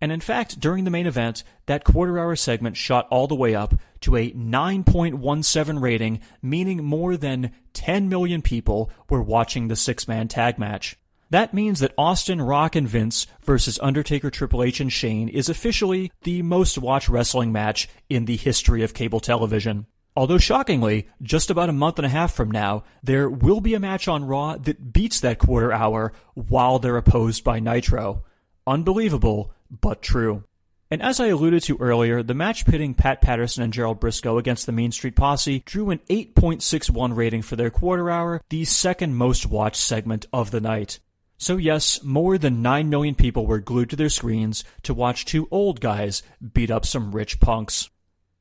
And 0.00 0.10
in 0.10 0.20
fact, 0.20 0.58
during 0.58 0.84
the 0.84 0.90
main 0.90 1.06
event, 1.06 1.44
that 1.66 1.84
quarter 1.84 2.18
hour 2.18 2.34
segment 2.34 2.76
shot 2.76 3.06
all 3.10 3.26
the 3.26 3.34
way 3.34 3.54
up 3.54 3.74
to 4.00 4.16
a 4.16 4.30
9.17 4.32 5.80
rating, 5.80 6.20
meaning 6.40 6.82
more 6.82 7.16
than 7.16 7.52
10 7.74 8.08
million 8.08 8.40
people 8.40 8.90
were 9.10 9.22
watching 9.22 9.68
the 9.68 9.76
six 9.76 10.08
man 10.08 10.26
tag 10.26 10.58
match. 10.58 10.96
That 11.28 11.54
means 11.54 11.78
that 11.78 11.94
Austin, 11.96 12.42
Rock, 12.42 12.74
and 12.74 12.88
Vince 12.88 13.26
versus 13.44 13.78
Undertaker, 13.80 14.30
Triple 14.30 14.64
H, 14.64 14.80
and 14.80 14.92
Shane 14.92 15.28
is 15.28 15.48
officially 15.48 16.10
the 16.22 16.42
most 16.42 16.76
watched 16.76 17.08
wrestling 17.08 17.52
match 17.52 17.88
in 18.08 18.24
the 18.24 18.36
history 18.36 18.82
of 18.82 18.94
cable 18.94 19.20
television. 19.20 19.86
Although 20.16 20.38
shockingly, 20.38 21.08
just 21.22 21.48
about 21.48 21.68
a 21.68 21.72
month 21.72 21.98
and 21.98 22.06
a 22.06 22.10
half 22.10 22.32
from 22.32 22.50
now, 22.50 22.82
there 23.02 23.30
will 23.30 23.60
be 23.60 23.74
a 23.74 23.80
match 23.80 24.08
on 24.08 24.24
Raw 24.24 24.56
that 24.56 24.92
beats 24.92 25.20
that 25.20 25.38
quarter 25.38 25.72
hour 25.72 26.12
while 26.34 26.80
they're 26.80 26.96
opposed 26.96 27.44
by 27.44 27.60
Nitro. 27.60 28.24
Unbelievable, 28.66 29.52
but 29.70 30.02
true. 30.02 30.44
And 30.90 31.00
as 31.02 31.20
I 31.20 31.28
alluded 31.28 31.62
to 31.64 31.76
earlier, 31.78 32.20
the 32.22 32.34
match 32.34 32.66
pitting 32.66 32.94
Pat 32.94 33.20
Patterson 33.20 33.62
and 33.62 33.72
Gerald 33.72 34.00
Brisco 34.00 34.38
against 34.38 34.66
the 34.66 34.72
Mean 34.72 34.90
Street 34.90 35.14
Posse 35.14 35.60
drew 35.60 35.90
an 35.90 36.00
8.61 36.10 37.14
rating 37.14 37.42
for 37.42 37.54
their 37.54 37.70
quarter 37.70 38.10
hour, 38.10 38.42
the 38.48 38.64
second 38.64 39.14
most 39.14 39.46
watched 39.46 39.80
segment 39.80 40.26
of 40.32 40.50
the 40.50 40.60
night. 40.60 40.98
So 41.38 41.56
yes, 41.56 42.02
more 42.02 42.38
than 42.38 42.60
9 42.60 42.90
million 42.90 43.14
people 43.14 43.46
were 43.46 43.60
glued 43.60 43.90
to 43.90 43.96
their 43.96 44.08
screens 44.08 44.64
to 44.82 44.92
watch 44.92 45.24
two 45.24 45.46
old 45.52 45.80
guys 45.80 46.24
beat 46.52 46.72
up 46.72 46.84
some 46.84 47.12
rich 47.12 47.38
punks. 47.38 47.88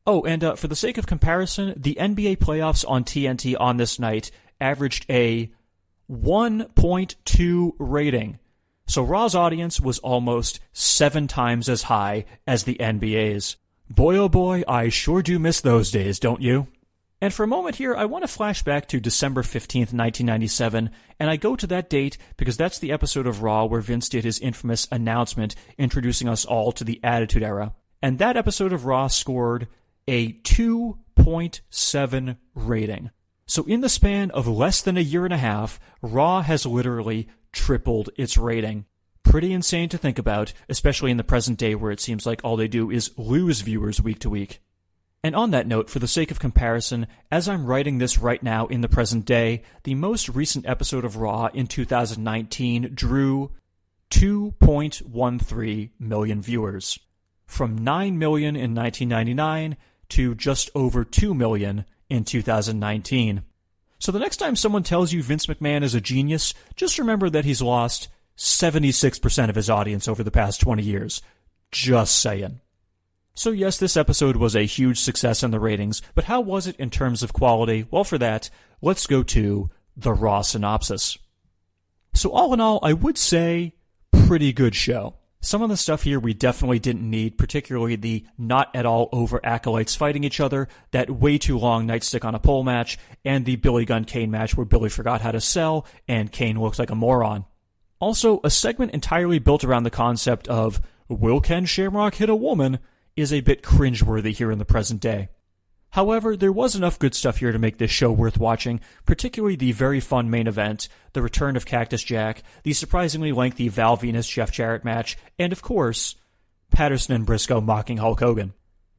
Oh, 0.07 0.23
and 0.23 0.43
uh, 0.43 0.56
for 0.56 0.68
the 0.68 0.76
sake 0.76 0.97
of 0.97 1.06
comparison, 1.06 1.76
the 1.77 1.95
NBA 1.99 2.38
playoffs 2.38 2.84
on 2.88 3.03
TNT 3.03 3.56
on 3.60 3.77
this 3.77 3.99
night 3.99 4.31
averaged 4.60 5.06
a 5.07 5.51
1.2 6.11 7.72
rating. 7.77 8.39
So 8.90 9.03
Raw's 9.03 9.36
audience 9.36 9.80
was 9.80 9.99
almost 9.99 10.60
seven 10.74 11.28
times 11.28 11.70
as 11.70 11.84
high 11.84 12.26
as 12.48 12.64
the 12.64 12.76
NBA's. 12.80 13.56
Boy 13.88 14.18
oh 14.18 14.28
boy, 14.28 14.64
I 14.68 14.90
sure 14.90 15.22
do 15.22 15.38
miss 15.38 15.61
those 15.61 15.91
days, 15.91 16.18
don't 16.18 16.41
you? 16.41 16.66
And 17.22 17.32
for 17.32 17.44
a 17.44 17.48
moment 17.48 17.76
here, 17.76 17.95
I 17.95 18.06
want 18.06 18.24
to 18.24 18.28
flash 18.28 18.64
back 18.64 18.88
to 18.88 18.99
December 18.99 19.44
15th, 19.44 19.94
1997, 19.94 20.90
and 21.20 21.30
I 21.30 21.36
go 21.36 21.56
to 21.56 21.68
that 21.68 21.88
date 21.88 22.18
because 22.36 22.57
that's 22.57 22.80
the 22.80 22.91
episode 22.91 23.28
of 23.28 23.44
Raw 23.44 23.66
where 23.66 23.80
Vince 23.80 24.10
did 24.10 24.24
his 24.24 24.40
infamous 24.40 24.88
announcement 24.91 25.53
introducing 25.78 26.28
us 26.28 26.44
all 26.44 26.72
to 26.72 26.84
the 26.84 26.99
Attitude 27.03 27.44
Era. 27.44 27.76
And 28.02 28.18
that 28.18 28.38
episode 28.38 28.74
of 28.74 28.86
Raw 28.86 29.06
scored 29.06 29.68
a 30.07 30.34
2.7 30.34 32.38
rating. 32.56 33.11
So 33.45 33.64
in 33.66 33.82
the 33.82 33.90
span 33.90 34.32
of 34.32 34.48
less 34.48 34.82
than 34.82 34.98
a 34.98 35.02
year 35.02 35.26
and 35.26 35.34
a 35.34 35.38
half, 35.38 35.80
Raw 36.02 36.41
has 36.41 36.66
literally 36.66 37.28
tripled 37.52 38.10
its 38.18 38.38
rating. 38.38 38.86
Pretty 39.24 39.54
insane 39.54 39.90
to 39.90 39.98
think 39.98 40.18
about, 40.18 40.54
especially 40.68 41.12
in 41.12 41.18
the 41.18 41.24
present 41.24 41.58
day 41.58 41.76
where 41.76 41.92
it 41.92 42.00
seems 42.00 42.26
like 42.26 42.42
all 42.44 42.58
they 42.58 42.68
do 42.68 42.90
is 42.90 43.12
lose 43.18 43.62
viewers 43.62 44.02
week 44.02 44.20
to 44.20 44.30
week. 44.30 44.62
And 45.24 45.36
on 45.36 45.52
that 45.52 45.68
note, 45.68 45.90
for 45.90 46.00
the 46.00 46.08
sake 46.08 46.32
of 46.32 46.40
comparison, 46.40 47.06
as 47.30 47.50
I'm 47.50 47.66
writing 47.66 47.98
this 47.98 48.18
right 48.18 48.42
now 48.42 48.68
in 48.68 48.82
the 48.82 48.88
present 48.88 49.26
day, 49.26 49.64
the 49.84 49.96
most 49.96 50.30
recent 50.30 50.66
episode 50.66 51.04
of 51.04 51.18
Raw 51.18 51.50
in 51.54 51.68
2019 51.68 52.92
drew 52.94 53.52
2.13 54.12 55.90
million 56.00 56.42
viewers. 56.42 57.00
From 57.46 57.78
9 57.78 58.18
million 58.18 58.56
in 58.56 58.74
1999 58.74 59.76
to 60.10 60.36
just 60.36 60.70
over 60.74 61.04
2 61.04 61.34
million 61.34 61.86
in 62.10 62.24
2019. 62.24 63.44
So 64.00 64.12
the 64.12 64.20
next 64.20 64.38
time 64.38 64.56
someone 64.56 64.84
tells 64.84 65.12
you 65.12 65.22
Vince 65.22 65.46
McMahon 65.46 65.84
is 65.84 65.94
a 65.94 66.02
genius, 66.02 66.54
just 66.76 66.98
remember 66.98 67.30
that 67.30 67.46
he's 67.46 67.62
lost 67.62 68.08
76% 68.38 69.50
of 69.50 69.56
his 69.56 69.70
audience 69.70 70.08
over 70.08 70.24
the 70.24 70.32
past 70.32 70.62
20 70.62 70.82
years. 70.82 71.22
Just 71.72 72.20
saying. 72.20 72.62
So 73.36 73.52
yes, 73.52 73.78
this 73.78 73.98
episode 73.98 74.38
was 74.38 74.56
a 74.56 74.66
huge 74.66 75.00
success 75.00 75.44
in 75.44 75.52
the 75.52 75.60
ratings, 75.60 76.02
but 76.16 76.26
how 76.26 76.42
was 76.42 76.66
it 76.66 76.78
in 76.78 76.90
terms 76.90 77.22
of 77.22 77.34
quality? 77.34 77.86
Well, 77.92 78.04
for 78.04 78.18
that, 78.18 78.50
let's 78.82 79.06
go 79.06 79.22
to 79.24 79.70
the 79.96 80.14
raw 80.14 80.42
synopsis. 80.42 81.18
So 82.14 82.32
all 82.32 82.54
in 82.54 82.62
all, 82.62 82.80
I 82.82 82.94
would 82.94 83.18
say 83.18 83.74
pretty 84.12 84.54
good 84.54 84.76
show. 84.76 85.16
Some 85.41 85.61
of 85.61 85.70
the 85.70 85.78
stuff 85.78 86.03
here 86.03 86.20
we 86.20 86.34
definitely 86.34 86.80
didn't 86.80 87.10
need, 87.10 87.38
particularly 87.38 87.95
the 87.95 88.26
not 88.38 88.76
at 88.76 88.86
all 88.86 89.07
over 89.14 89.40
acolytes 89.45 89.95
fighting 89.95 90.26
each 90.26 90.41
other, 90.41 90.68
that 90.91 91.10
way 91.10 91.38
too 91.38 91.57
long 91.57 91.88
nightstick 91.88 92.26
on 92.26 92.36
a 92.36 92.40
pole 92.40 92.64
match, 92.64 92.98
and 93.24 93.45
the 93.45 93.56
Billy 93.56 93.86
Gunn 93.86 94.03
Kane 94.03 94.32
match 94.32 94.57
where 94.57 94.66
Billy 94.66 94.90
forgot 94.90 95.22
how 95.22 95.32
to 95.32 95.40
sell 95.40 95.86
and 96.10 96.30
Kane 96.30 96.60
looks 96.60 96.78
like 96.78 96.90
a 96.90 96.95
moron. 96.95 97.45
Also, 98.02 98.41
a 98.44 98.49
segment 98.49 98.94
entirely 98.94 99.40
built 99.40 99.64
around 99.64 99.84
the 99.84 99.90
concept 99.90 100.49
of 100.49 100.82
will 101.07 101.40
Ken 101.40 101.66
Shamrock 101.66 102.16
hit 102.16 102.30
a 102.30 102.36
woman 102.36 102.80
is 103.16 103.32
a 103.32 103.40
bit 103.40 103.64
cringeworthy 103.64 104.34
here 104.34 104.52
in 104.52 104.60
the 104.60 104.66
present 104.66 104.99
day. 104.99 105.30
However, 105.91 106.38
there 106.38 106.52
was 106.52 106.76
enough 106.76 106.99
good 106.99 107.16
stuff 107.16 107.38
here 107.38 107.52
to 107.52 107.60
make 107.60 107.78
this 107.78 107.90
show 107.90 108.11
worth 108.11 108.38
watching, 108.38 108.80
particularly 109.06 109.56
the 109.56 109.72
very 109.72 109.99
fun 109.99 110.30
main 110.30 110.48
event, 110.48 110.88
the 111.14 111.22
return 111.22 111.56
of 111.56 111.66
Cactus 111.66 112.03
Jack, 112.03 112.44
the 112.64 112.74
surprisingly 112.74 113.32
lengthy 113.32 113.70
Val 113.70 113.98
Venis 113.98 114.30
Jeff 114.30 114.52
Jarrett 114.52 114.86
match, 114.86 115.18
and 115.40 115.52
of 115.52 115.61
course, 115.61 116.16
Patterson 116.70 117.16
and 117.16 117.26
Brisco 117.26 117.64
mocking 117.64 117.98
Hulk 117.98 118.20
Hogan. 118.20 118.53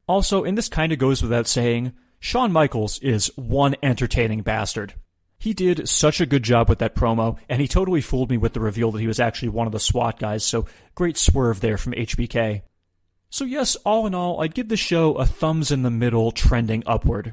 Also, 0.07 0.43
and 0.43 0.57
this 0.57 0.67
kinda 0.67 0.97
goes 0.97 1.21
without 1.21 1.47
saying, 1.47 1.93
Shawn 2.19 2.51
Michaels 2.51 2.99
is 2.99 3.31
one 3.37 3.75
entertaining 3.81 4.41
bastard. 4.41 4.93
He 5.39 5.53
did 5.53 5.89
such 5.89 6.21
a 6.21 6.27
good 6.27 6.43
job 6.43 6.69
with 6.69 6.79
that 6.79 6.93
promo, 6.93 7.37
and 7.49 7.61
he 7.61 7.67
totally 7.67 8.01
fooled 8.01 8.29
me 8.29 8.37
with 8.37 8.53
the 8.53 8.59
reveal 8.59 8.91
that 8.91 8.99
he 8.99 9.07
was 9.07 9.19
actually 9.19 9.49
one 9.49 9.65
of 9.65 9.73
the 9.73 9.79
SWAT 9.79 10.19
guys, 10.19 10.45
so 10.45 10.67
great 10.93 11.17
swerve 11.17 11.61
there 11.61 11.77
from 11.77 11.93
HBK. 11.93 12.61
So, 13.33 13.45
yes, 13.45 13.77
all 13.85 14.05
in 14.05 14.13
all, 14.13 14.41
I'd 14.41 14.53
give 14.53 14.67
the 14.67 14.75
show 14.75 15.13
a 15.13 15.25
thumbs 15.25 15.71
in 15.71 15.83
the 15.83 15.89
middle, 15.89 16.33
trending 16.33 16.83
upward. 16.85 17.31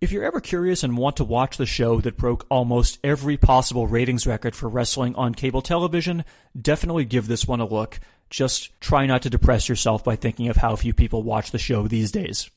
If 0.00 0.10
you're 0.10 0.24
ever 0.24 0.40
curious 0.40 0.82
and 0.82 0.96
want 0.96 1.18
to 1.18 1.24
watch 1.24 1.58
the 1.58 1.66
show 1.66 2.00
that 2.00 2.16
broke 2.16 2.46
almost 2.48 2.98
every 3.04 3.36
possible 3.36 3.86
ratings 3.86 4.26
record 4.26 4.56
for 4.56 4.70
wrestling 4.70 5.14
on 5.14 5.34
cable 5.34 5.60
television, 5.60 6.24
definitely 6.58 7.04
give 7.04 7.28
this 7.28 7.46
one 7.46 7.60
a 7.60 7.66
look. 7.66 8.00
Just 8.30 8.80
try 8.80 9.04
not 9.04 9.20
to 9.22 9.30
depress 9.30 9.68
yourself 9.68 10.02
by 10.02 10.16
thinking 10.16 10.48
of 10.48 10.56
how 10.56 10.74
few 10.74 10.94
people 10.94 11.22
watch 11.22 11.50
the 11.50 11.58
show 11.58 11.86
these 11.86 12.10
days. 12.10 12.50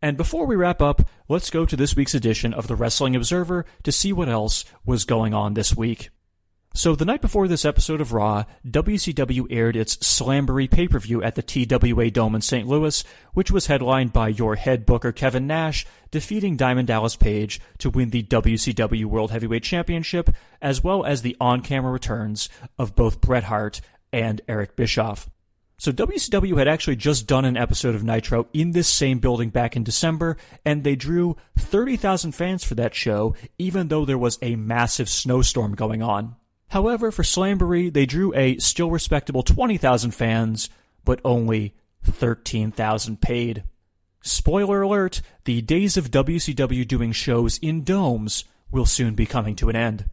And 0.00 0.16
before 0.16 0.46
we 0.46 0.56
wrap 0.56 0.80
up, 0.80 1.02
let's 1.28 1.50
go 1.50 1.66
to 1.66 1.76
this 1.76 1.94
week's 1.94 2.14
edition 2.14 2.54
of 2.54 2.68
the 2.68 2.74
Wrestling 2.74 3.14
Observer 3.14 3.66
to 3.82 3.92
see 3.92 4.14
what 4.14 4.30
else 4.30 4.64
was 4.86 5.04
going 5.04 5.34
on 5.34 5.52
this 5.52 5.76
week. 5.76 6.08
So 6.76 6.94
the 6.94 7.06
night 7.06 7.22
before 7.22 7.48
this 7.48 7.64
episode 7.64 8.02
of 8.02 8.12
Raw, 8.12 8.44
WCW 8.68 9.46
aired 9.48 9.76
its 9.76 9.96
Slamboree 9.96 10.70
pay-per-view 10.70 11.22
at 11.22 11.34
the 11.34 11.42
TWA 11.42 12.10
Dome 12.10 12.34
in 12.34 12.42
St. 12.42 12.68
Louis, 12.68 13.02
which 13.32 13.50
was 13.50 13.68
headlined 13.68 14.12
by 14.12 14.28
your 14.28 14.56
head 14.56 14.84
booker 14.84 15.10
Kevin 15.10 15.46
Nash 15.46 15.86
defeating 16.10 16.54
Diamond 16.54 16.88
Dallas 16.88 17.16
Page 17.16 17.62
to 17.78 17.88
win 17.88 18.10
the 18.10 18.24
WCW 18.24 19.06
World 19.06 19.30
Heavyweight 19.30 19.62
Championship, 19.62 20.28
as 20.60 20.84
well 20.84 21.02
as 21.06 21.22
the 21.22 21.34
on-camera 21.40 21.90
returns 21.90 22.50
of 22.78 22.94
both 22.94 23.22
Bret 23.22 23.44
Hart 23.44 23.80
and 24.12 24.42
Eric 24.46 24.76
Bischoff. 24.76 25.30
So 25.78 25.92
WCW 25.92 26.58
had 26.58 26.68
actually 26.68 26.96
just 26.96 27.26
done 27.26 27.46
an 27.46 27.56
episode 27.56 27.94
of 27.94 28.04
Nitro 28.04 28.48
in 28.52 28.72
this 28.72 28.86
same 28.86 29.18
building 29.18 29.48
back 29.48 29.76
in 29.76 29.82
December, 29.82 30.36
and 30.62 30.84
they 30.84 30.94
drew 30.94 31.38
30,000 31.58 32.32
fans 32.32 32.64
for 32.64 32.74
that 32.74 32.94
show, 32.94 33.34
even 33.58 33.88
though 33.88 34.04
there 34.04 34.18
was 34.18 34.38
a 34.42 34.56
massive 34.56 35.08
snowstorm 35.08 35.74
going 35.74 36.02
on. 36.02 36.36
However, 36.68 37.10
for 37.10 37.22
Slamboree, 37.22 37.92
they 37.92 38.06
drew 38.06 38.34
a 38.34 38.58
still 38.58 38.90
respectable 38.90 39.42
20,000 39.42 40.10
fans, 40.10 40.68
but 41.04 41.20
only 41.24 41.74
13,000 42.02 43.20
paid. 43.20 43.64
Spoiler 44.22 44.82
alert, 44.82 45.22
the 45.44 45.62
days 45.62 45.96
of 45.96 46.10
WCW 46.10 46.86
doing 46.86 47.12
shows 47.12 47.58
in 47.58 47.84
domes 47.84 48.44
will 48.70 48.86
soon 48.86 49.14
be 49.14 49.26
coming 49.26 49.54
to 49.56 49.68
an 49.68 49.76
end. 49.76 50.06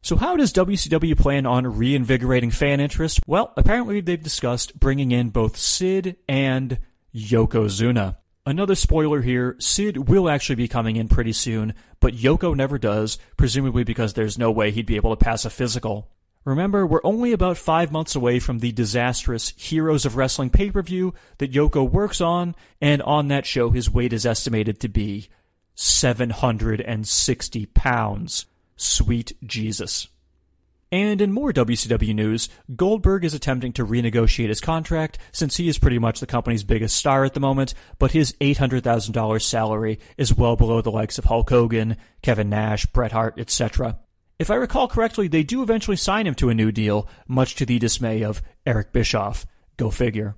So 0.00 0.16
how 0.16 0.36
does 0.36 0.52
WCW 0.52 1.16
plan 1.16 1.46
on 1.46 1.76
reinvigorating 1.78 2.50
fan 2.50 2.80
interest? 2.80 3.20
Well, 3.26 3.52
apparently 3.56 4.00
they've 4.00 4.22
discussed 4.22 4.78
bringing 4.78 5.12
in 5.12 5.30
both 5.30 5.56
Sid 5.56 6.16
and 6.28 6.78
Yokozuna. 7.14 8.16
Another 8.44 8.74
spoiler 8.74 9.22
here, 9.22 9.54
Sid 9.60 10.08
will 10.08 10.28
actually 10.28 10.56
be 10.56 10.66
coming 10.66 10.96
in 10.96 11.06
pretty 11.08 11.32
soon, 11.32 11.74
but 12.00 12.16
Yoko 12.16 12.56
never 12.56 12.76
does, 12.76 13.16
presumably 13.36 13.84
because 13.84 14.14
there's 14.14 14.36
no 14.36 14.50
way 14.50 14.72
he'd 14.72 14.84
be 14.84 14.96
able 14.96 15.14
to 15.14 15.24
pass 15.24 15.44
a 15.44 15.50
physical. 15.50 16.08
Remember, 16.44 16.84
we're 16.84 16.98
only 17.04 17.30
about 17.32 17.56
five 17.56 17.92
months 17.92 18.16
away 18.16 18.40
from 18.40 18.58
the 18.58 18.72
disastrous 18.72 19.50
Heroes 19.56 20.04
of 20.04 20.16
Wrestling 20.16 20.50
pay-per-view 20.50 21.14
that 21.38 21.52
Yoko 21.52 21.88
works 21.88 22.20
on, 22.20 22.56
and 22.80 23.00
on 23.02 23.28
that 23.28 23.46
show 23.46 23.70
his 23.70 23.88
weight 23.88 24.12
is 24.12 24.26
estimated 24.26 24.80
to 24.80 24.88
be 24.88 25.28
760 25.76 27.66
pounds. 27.66 28.46
Sweet 28.74 29.34
Jesus. 29.44 30.08
And 30.92 31.22
in 31.22 31.32
more 31.32 31.54
WCW 31.54 32.14
news, 32.14 32.50
Goldberg 32.76 33.24
is 33.24 33.32
attempting 33.32 33.72
to 33.72 33.86
renegotiate 33.86 34.48
his 34.48 34.60
contract 34.60 35.18
since 35.32 35.56
he 35.56 35.66
is 35.66 35.78
pretty 35.78 35.98
much 35.98 36.20
the 36.20 36.26
company's 36.26 36.64
biggest 36.64 36.98
star 36.98 37.24
at 37.24 37.32
the 37.32 37.40
moment, 37.40 37.72
but 37.98 38.12
his 38.12 38.34
$800,000 38.42 39.40
salary 39.40 39.98
is 40.18 40.36
well 40.36 40.54
below 40.54 40.82
the 40.82 40.90
likes 40.90 41.16
of 41.16 41.24
Hulk 41.24 41.48
Hogan, 41.48 41.96
Kevin 42.20 42.50
Nash, 42.50 42.84
Bret 42.84 43.12
Hart, 43.12 43.38
etc. 43.38 44.00
If 44.38 44.50
I 44.50 44.56
recall 44.56 44.86
correctly, 44.86 45.28
they 45.28 45.42
do 45.42 45.62
eventually 45.62 45.96
sign 45.96 46.26
him 46.26 46.34
to 46.34 46.50
a 46.50 46.54
new 46.54 46.70
deal, 46.70 47.08
much 47.26 47.54
to 47.54 47.64
the 47.64 47.78
dismay 47.78 48.22
of 48.22 48.42
Eric 48.66 48.92
Bischoff. 48.92 49.46
Go 49.78 49.90
figure. 49.90 50.36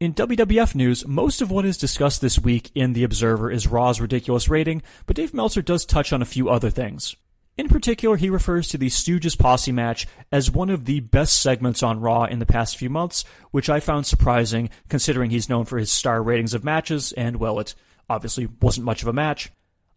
In 0.00 0.14
WWF 0.14 0.74
news, 0.74 1.06
most 1.06 1.42
of 1.42 1.50
what 1.50 1.66
is 1.66 1.76
discussed 1.76 2.22
this 2.22 2.38
week 2.38 2.70
in 2.74 2.94
The 2.94 3.04
Observer 3.04 3.50
is 3.50 3.68
Raw's 3.68 4.00
ridiculous 4.00 4.48
rating, 4.48 4.82
but 5.04 5.16
Dave 5.16 5.34
Meltzer 5.34 5.60
does 5.60 5.84
touch 5.84 6.10
on 6.10 6.22
a 6.22 6.26
few 6.26 6.48
other 6.48 6.70
things. 6.70 7.16
In 7.58 7.68
particular, 7.68 8.16
he 8.16 8.30
refers 8.30 8.68
to 8.68 8.78
the 8.78 8.88
Stooges 8.88 9.38
Posse 9.38 9.72
match 9.72 10.06
as 10.30 10.50
one 10.50 10.70
of 10.70 10.86
the 10.86 11.00
best 11.00 11.40
segments 11.40 11.82
on 11.82 12.00
Raw 12.00 12.24
in 12.24 12.38
the 12.38 12.46
past 12.46 12.78
few 12.78 12.88
months, 12.88 13.24
which 13.50 13.68
I 13.68 13.78
found 13.78 14.06
surprising 14.06 14.70
considering 14.88 15.30
he's 15.30 15.50
known 15.50 15.66
for 15.66 15.76
his 15.76 15.92
star 15.92 16.22
ratings 16.22 16.54
of 16.54 16.64
matches, 16.64 17.12
and 17.12 17.36
well, 17.36 17.60
it 17.60 17.74
obviously 18.08 18.48
wasn't 18.62 18.86
much 18.86 19.02
of 19.02 19.08
a 19.08 19.12
match. 19.12 19.50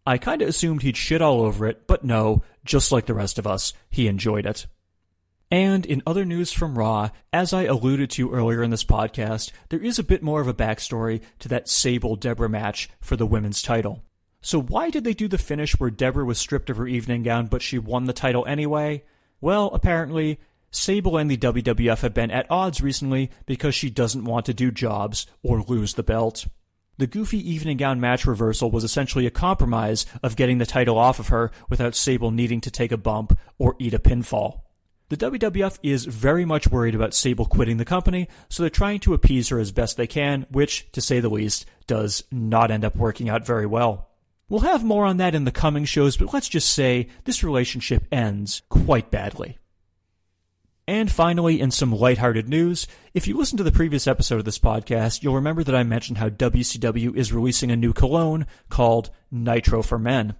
I 0.06 0.18
kinda 0.18 0.46
assumed 0.46 0.82
he'd 0.82 0.98
shit 0.98 1.22
all 1.22 1.42
over 1.42 1.66
it, 1.66 1.88
but 1.88 2.04
no, 2.04 2.44
just 2.66 2.92
like 2.92 3.06
the 3.06 3.14
rest 3.14 3.40
of 3.40 3.48
us, 3.48 3.74
he 3.90 4.08
enjoyed 4.08 4.46
it. 4.46 4.68
And 5.50 5.86
in 5.86 6.04
other 6.06 6.26
news 6.26 6.52
from 6.52 6.78
Raw, 6.78 7.10
as 7.32 7.54
I 7.54 7.64
alluded 7.64 8.10
to 8.12 8.34
earlier 8.34 8.64
in 8.64 8.72
this 8.72 8.84
podcast, 8.84 9.52
there 9.70 9.80
is 9.80 9.98
a 9.98 10.04
bit 10.04 10.22
more 10.22 10.42
of 10.42 10.48
a 10.48 10.54
backstory 10.54 11.22
to 11.40 11.48
that 11.50 11.70
Sable 11.70 12.18
Debra 12.18 12.50
match 12.50 12.90
for 13.00 13.16
the 13.16 13.26
women's 13.26 13.62
title. 13.62 14.04
So 14.46 14.62
why 14.62 14.92
did 14.92 15.04
they 15.04 15.16
do 15.16 15.28
the 15.28 15.40
finish 15.40 15.80
where 15.80 15.90
Debra 15.90 16.24
was 16.24 16.38
stripped 16.38 16.70
of 16.70 16.78
her 16.78 16.86
evening 16.86 17.24
gown 17.24 17.48
but 17.48 17.64
she 17.64 17.80
won 17.80 18.06
the 18.06 18.14
title 18.14 18.46
anyway? 18.46 19.04
Well, 19.42 19.72
apparently, 19.74 20.40
Sable 20.70 21.18
and 21.18 21.32
the 21.32 21.38
WWF 21.38 22.02
have 22.02 22.14
been 22.14 22.30
at 22.30 22.46
odds 22.52 22.80
recently 22.80 23.32
because 23.48 23.74
she 23.74 23.90
doesn't 23.90 24.24
want 24.24 24.46
to 24.46 24.54
do 24.54 24.70
jobs 24.70 25.26
or 25.42 25.64
lose 25.64 25.96
the 25.96 26.04
belt. 26.04 26.46
The 27.00 27.08
goofy 27.08 27.40
evening 27.40 27.78
gown 27.78 28.00
match 28.00 28.28
reversal 28.28 28.70
was 28.70 28.84
essentially 28.84 29.26
a 29.26 29.32
compromise 29.32 30.06
of 30.22 30.36
getting 30.36 30.60
the 30.60 30.68
title 30.68 31.00
off 31.00 31.18
of 31.18 31.30
her 31.30 31.50
without 31.68 31.96
Sable 31.96 32.30
needing 32.30 32.62
to 32.62 32.70
take 32.70 32.92
a 32.92 32.98
bump 32.98 33.36
or 33.58 33.76
eat 33.80 33.96
a 33.96 34.00
pinfall. 34.00 34.60
The 35.10 35.18
WWF 35.18 35.80
is 35.82 36.06
very 36.06 36.46
much 36.46 36.68
worried 36.68 36.94
about 36.94 37.16
Sable 37.16 37.48
quitting 37.48 37.78
the 37.78 37.84
company, 37.84 38.28
so 38.50 38.62
they're 38.62 38.70
trying 38.70 39.00
to 39.00 39.16
appease 39.16 39.50
her 39.50 39.58
as 39.58 39.72
best 39.72 39.98
they 39.98 40.06
can, 40.06 40.46
which, 40.52 40.92
to 40.92 41.02
say 41.02 41.20
the 41.20 41.30
least, 41.30 41.66
does 41.88 42.24
not 42.32 42.70
end 42.70 42.86
up 42.86 42.96
working 42.96 43.28
out 43.28 43.44
very 43.44 43.66
well. 43.66 44.12
We'll 44.48 44.62
have 44.62 44.84
more 44.84 45.06
on 45.06 45.18
that 45.18 45.34
in 45.34 45.46
the 45.46 45.52
coming 45.52 45.86
shows, 45.86 46.18
but 46.18 46.34
let's 46.34 46.50
just 46.50 46.70
say 46.70 47.08
this 47.24 47.44
relationship 47.44 48.06
ends 48.12 48.62
quite 48.70 49.10
badly. 49.10 49.58
And 50.88 51.12
finally, 51.12 51.60
in 51.60 51.72
some 51.72 51.92
lighthearted 51.92 52.48
news, 52.48 52.86
if 53.16 53.28
you 53.28 53.36
listen 53.36 53.58
to 53.58 53.64
the 53.64 53.72
previous 53.72 54.06
episode 54.06 54.38
of 54.38 54.46
this 54.46 54.60
podcast, 54.60 55.24
you'll 55.24 55.34
remember 55.34 55.64
that 55.64 55.74
I 55.76 55.82
mentioned 55.82 56.20
how 56.20 56.30
WCW 56.30 57.16
is 57.16 57.34
releasing 57.34 57.72
a 57.72 57.76
new 57.76 57.92
cologne 57.92 58.46
called 58.70 59.10
Nitro 59.32 59.82
for 59.82 59.98
Men. 59.98 60.36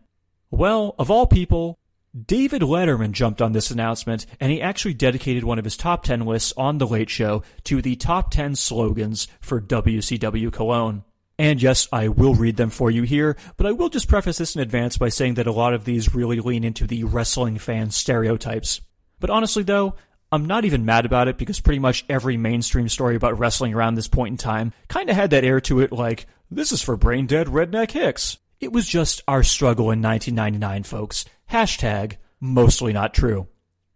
Well, 0.52 0.94
of 1.00 1.10
all 1.10 1.26
people, 1.26 1.80
David 2.16 2.62
Letterman 2.62 3.12
jumped 3.12 3.42
on 3.42 3.54
this 3.54 3.72
announcement, 3.72 4.28
and 4.40 4.52
he 4.52 4.62
actually 4.62 4.94
dedicated 4.94 5.44
one 5.44 5.58
of 5.58 5.66
his 5.66 5.76
top 5.76 6.04
10 6.04 6.28
lists 6.28 6.54
on 6.56 6.78
The 6.78 6.88
Late 6.88 7.10
Show 7.10 7.42
to 7.64 7.82
the 7.82 7.96
top 7.96 8.30
10 8.30 8.56
slogans 8.56 9.28
for 9.42 9.60
WCW 9.60 10.54
cologne. 10.54 11.04
And 11.38 11.62
yes, 11.62 11.88
I 11.92 12.08
will 12.08 12.34
read 12.34 12.56
them 12.56 12.70
for 12.70 12.90
you 12.90 13.04
here, 13.04 13.36
but 13.58 13.68
I 13.68 13.74
will 13.74 13.90
just 13.90 14.08
preface 14.08 14.38
this 14.38 14.56
in 14.56 14.62
advance 14.62 14.98
by 14.98 15.10
saying 15.10 15.34
that 15.34 15.48
a 15.48 15.52
lot 15.52 15.74
of 15.74 15.84
these 15.84 16.16
really 16.16 16.40
lean 16.40 16.64
into 16.64 16.88
the 16.88 17.04
wrestling 17.04 17.58
fan 17.58 17.92
stereotypes. 17.92 18.82
But 19.20 19.30
honestly 19.30 19.64
though, 19.64 19.96
I'm 20.32 20.46
not 20.46 20.66
even 20.66 20.86
mad 20.86 21.06
about 21.06 21.28
it 21.28 21.38
because 21.38 21.60
pretty 21.60 21.80
much 21.80 22.06
every 22.10 22.38
mainstream 22.38 22.90
story 22.90 23.16
about 23.16 23.38
wrestling 23.38 23.74
around 23.74 23.96
this 23.96 24.08
point 24.08 24.34
in 24.34 24.38
time 24.38 24.74
kinda 24.90 25.14
had 25.14 25.30
that 25.32 25.44
air 25.44 25.60
to 25.62 25.82
it 25.82 25.92
like, 25.92 26.26
this 26.50 26.72
is 26.72 26.82
for 26.82 26.96
brain 26.96 27.26
dead 27.26 27.48
redneck 27.48 27.92
hicks. 27.92 28.38
It 28.60 28.72
was 28.72 28.88
just 28.88 29.22
our 29.28 29.44
struggle 29.44 29.92
in 29.92 30.02
1999, 30.02 30.84
folks. 30.84 31.26
Hashtag 31.52 32.18
mostly 32.40 32.94
not 32.94 33.14
true. 33.14 33.48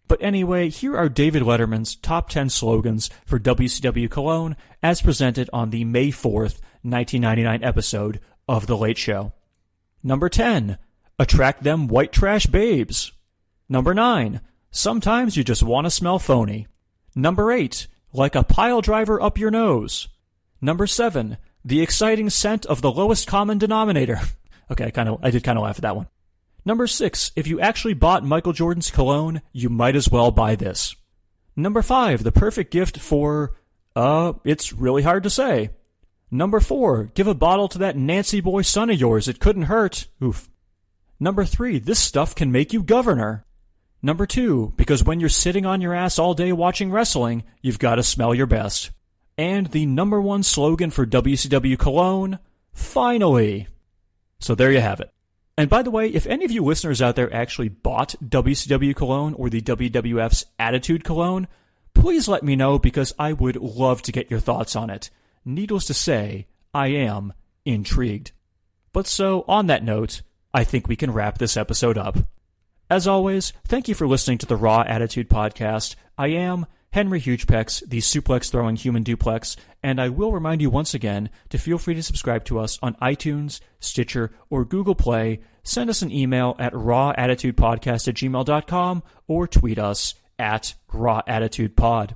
But 0.07 0.21
anyway, 0.21 0.69
here 0.69 0.97
are 0.97 1.07
David 1.07 1.43
Letterman's 1.43 1.95
top 1.95 2.29
10 2.29 2.49
slogans 2.49 3.09
for 3.25 3.39
WCW 3.39 4.09
Cologne 4.09 4.57
as 4.81 5.01
presented 5.01 5.49
on 5.53 5.69
the 5.69 5.85
May 5.85 6.09
4th, 6.09 6.59
1999 6.81 7.63
episode 7.63 8.19
of 8.47 8.67
The 8.67 8.77
Late 8.77 8.97
Show. 8.97 9.33
Number 10.01 10.29
10. 10.29 10.77
Attract 11.17 11.63
them 11.63 11.87
white 11.87 12.13
trash 12.13 12.45
babes. 12.45 13.11
Number 13.67 13.93
9. 13.93 14.39
Sometimes 14.71 15.35
you 15.35 15.43
just 15.43 15.61
want 15.61 15.85
to 15.85 15.91
smell 15.91 16.19
phony. 16.19 16.67
Number 17.15 17.51
8. 17.51 17.87
Like 18.13 18.35
a 18.35 18.43
pile 18.43 18.81
driver 18.81 19.21
up 19.21 19.37
your 19.37 19.51
nose. 19.51 20.07
Number 20.61 20.87
7. 20.87 21.37
The 21.65 21.81
exciting 21.81 22.29
scent 22.29 22.65
of 22.65 22.81
the 22.81 22.91
lowest 22.91 23.27
common 23.27 23.57
denominator. 23.57 24.19
okay, 24.71 24.85
I 24.85 24.91
kind 24.91 25.09
of 25.09 25.19
I 25.21 25.31
did 25.31 25.43
kind 25.43 25.57
of 25.57 25.63
laugh 25.63 25.77
at 25.77 25.81
that 25.81 25.95
one. 25.95 26.07
Number 26.63 26.87
6. 26.87 27.31
If 27.35 27.47
you 27.47 27.59
actually 27.59 27.93
bought 27.93 28.23
Michael 28.23 28.53
Jordan's 28.53 28.91
cologne, 28.91 29.41
you 29.51 29.69
might 29.69 29.95
as 29.95 30.09
well 30.09 30.31
buy 30.31 30.55
this. 30.55 30.95
Number 31.55 31.81
5. 31.81 32.23
The 32.23 32.31
perfect 32.31 32.71
gift 32.71 32.97
for 32.99 33.55
uh 33.95 34.33
it's 34.45 34.71
really 34.71 35.01
hard 35.03 35.23
to 35.23 35.29
say. 35.29 35.71
Number 36.31 36.59
4. 36.59 37.11
Give 37.15 37.27
a 37.27 37.33
bottle 37.33 37.67
to 37.69 37.77
that 37.79 37.97
Nancy 37.97 38.39
boy 38.39 38.61
son 38.61 38.89
of 38.89 38.99
yours. 38.99 39.27
It 39.27 39.39
couldn't 39.39 39.63
hurt. 39.63 40.07
Oof. 40.23 40.49
Number 41.19 41.43
3. 41.43 41.79
This 41.79 41.99
stuff 41.99 42.35
can 42.35 42.51
make 42.51 42.71
you 42.71 42.83
governor. 42.83 43.45
Number 44.01 44.25
2. 44.25 44.73
Because 44.77 45.03
when 45.03 45.19
you're 45.19 45.29
sitting 45.29 45.65
on 45.65 45.81
your 45.81 45.93
ass 45.93 46.19
all 46.19 46.33
day 46.33 46.51
watching 46.51 46.91
wrestling, 46.91 47.43
you've 47.61 47.79
got 47.79 47.95
to 47.95 48.03
smell 48.03 48.35
your 48.35 48.45
best. 48.45 48.91
And 49.37 49.67
the 49.67 49.85
number 49.85 50.21
one 50.21 50.43
slogan 50.43 50.91
for 50.91 51.05
WCW 51.05 51.79
Cologne, 51.79 52.39
finally. 52.73 53.67
So 54.39 54.53
there 54.53 54.71
you 54.71 54.81
have 54.81 54.99
it. 54.99 55.11
And 55.57 55.69
by 55.69 55.81
the 55.81 55.91
way, 55.91 56.07
if 56.07 56.25
any 56.27 56.45
of 56.45 56.51
you 56.51 56.63
listeners 56.63 57.01
out 57.01 57.17
there 57.17 57.33
actually 57.33 57.69
bought 57.69 58.15
WCW 58.23 58.95
Cologne 58.95 59.33
or 59.33 59.49
the 59.49 59.61
WWF's 59.61 60.45
Attitude 60.57 61.03
Cologne, 61.03 61.47
please 61.93 62.29
let 62.29 62.43
me 62.43 62.55
know 62.55 62.79
because 62.79 63.13
I 63.19 63.33
would 63.33 63.57
love 63.57 64.01
to 64.03 64.11
get 64.11 64.31
your 64.31 64.39
thoughts 64.39 64.75
on 64.75 64.89
it. 64.89 65.09
Needless 65.49 65.85
to 65.85 65.95
say, 65.95 66.45
I 66.75 66.89
am 66.89 67.33
intrigued. 67.65 68.33
But 68.93 69.07
so, 69.07 69.43
on 69.47 69.65
that 69.65 69.83
note, 69.83 70.21
I 70.53 70.63
think 70.63 70.87
we 70.87 70.95
can 70.95 71.11
wrap 71.11 71.39
this 71.39 71.57
episode 71.57 71.97
up. 71.97 72.19
As 72.87 73.07
always, 73.07 73.51
thank 73.67 73.87
you 73.87 73.95
for 73.95 74.07
listening 74.07 74.37
to 74.39 74.45
the 74.45 74.55
Raw 74.55 74.81
Attitude 74.81 75.27
Podcast. 75.27 75.95
I 76.19 76.27
am 76.27 76.67
Henry 76.93 77.19
Hugepex, 77.19 77.81
the 77.89 77.97
suplex 77.97 78.51
throwing 78.51 78.75
human 78.75 79.01
duplex, 79.01 79.55
and 79.81 79.99
I 79.99 80.09
will 80.09 80.31
remind 80.31 80.61
you 80.61 80.69
once 80.69 80.93
again 80.93 81.31
to 81.49 81.57
feel 81.57 81.79
free 81.79 81.95
to 81.95 82.03
subscribe 82.03 82.45
to 82.45 82.59
us 82.59 82.77
on 82.83 82.93
iTunes, 83.01 83.59
Stitcher, 83.79 84.29
or 84.51 84.65
Google 84.65 84.93
Play. 84.93 85.39
Send 85.63 85.89
us 85.89 86.03
an 86.03 86.11
email 86.11 86.55
at 86.59 86.73
rawattitudepodcast 86.73 88.07
at 88.07 88.13
gmail.com 88.13 89.01
or 89.27 89.47
tweet 89.47 89.79
us 89.79 90.13
at 90.37 90.75
rawattitudepod. 90.93 92.13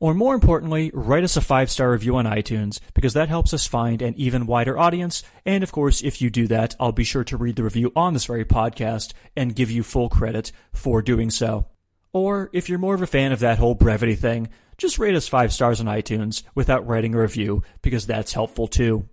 Or 0.00 0.14
more 0.14 0.34
importantly, 0.34 0.92
write 0.94 1.24
us 1.24 1.36
a 1.36 1.40
five 1.40 1.70
star 1.70 1.90
review 1.90 2.16
on 2.16 2.24
iTunes 2.24 2.78
because 2.94 3.14
that 3.14 3.28
helps 3.28 3.52
us 3.52 3.66
find 3.66 4.00
an 4.00 4.14
even 4.16 4.46
wider 4.46 4.78
audience. 4.78 5.24
And 5.44 5.64
of 5.64 5.72
course, 5.72 6.02
if 6.02 6.22
you 6.22 6.30
do 6.30 6.46
that, 6.46 6.76
I'll 6.78 6.92
be 6.92 7.04
sure 7.04 7.24
to 7.24 7.36
read 7.36 7.56
the 7.56 7.64
review 7.64 7.92
on 7.96 8.14
this 8.14 8.26
very 8.26 8.44
podcast 8.44 9.12
and 9.36 9.56
give 9.56 9.70
you 9.70 9.82
full 9.82 10.08
credit 10.08 10.52
for 10.72 11.02
doing 11.02 11.30
so. 11.30 11.66
Or 12.12 12.48
if 12.52 12.68
you're 12.68 12.78
more 12.78 12.94
of 12.94 13.02
a 13.02 13.06
fan 13.06 13.32
of 13.32 13.40
that 13.40 13.58
whole 13.58 13.74
brevity 13.74 14.14
thing, 14.14 14.48
just 14.76 14.98
rate 15.00 15.16
us 15.16 15.26
five 15.26 15.52
stars 15.52 15.80
on 15.80 15.86
iTunes 15.86 16.44
without 16.54 16.86
writing 16.86 17.14
a 17.14 17.20
review 17.20 17.64
because 17.82 18.06
that's 18.06 18.32
helpful 18.32 18.68
too. 18.68 19.08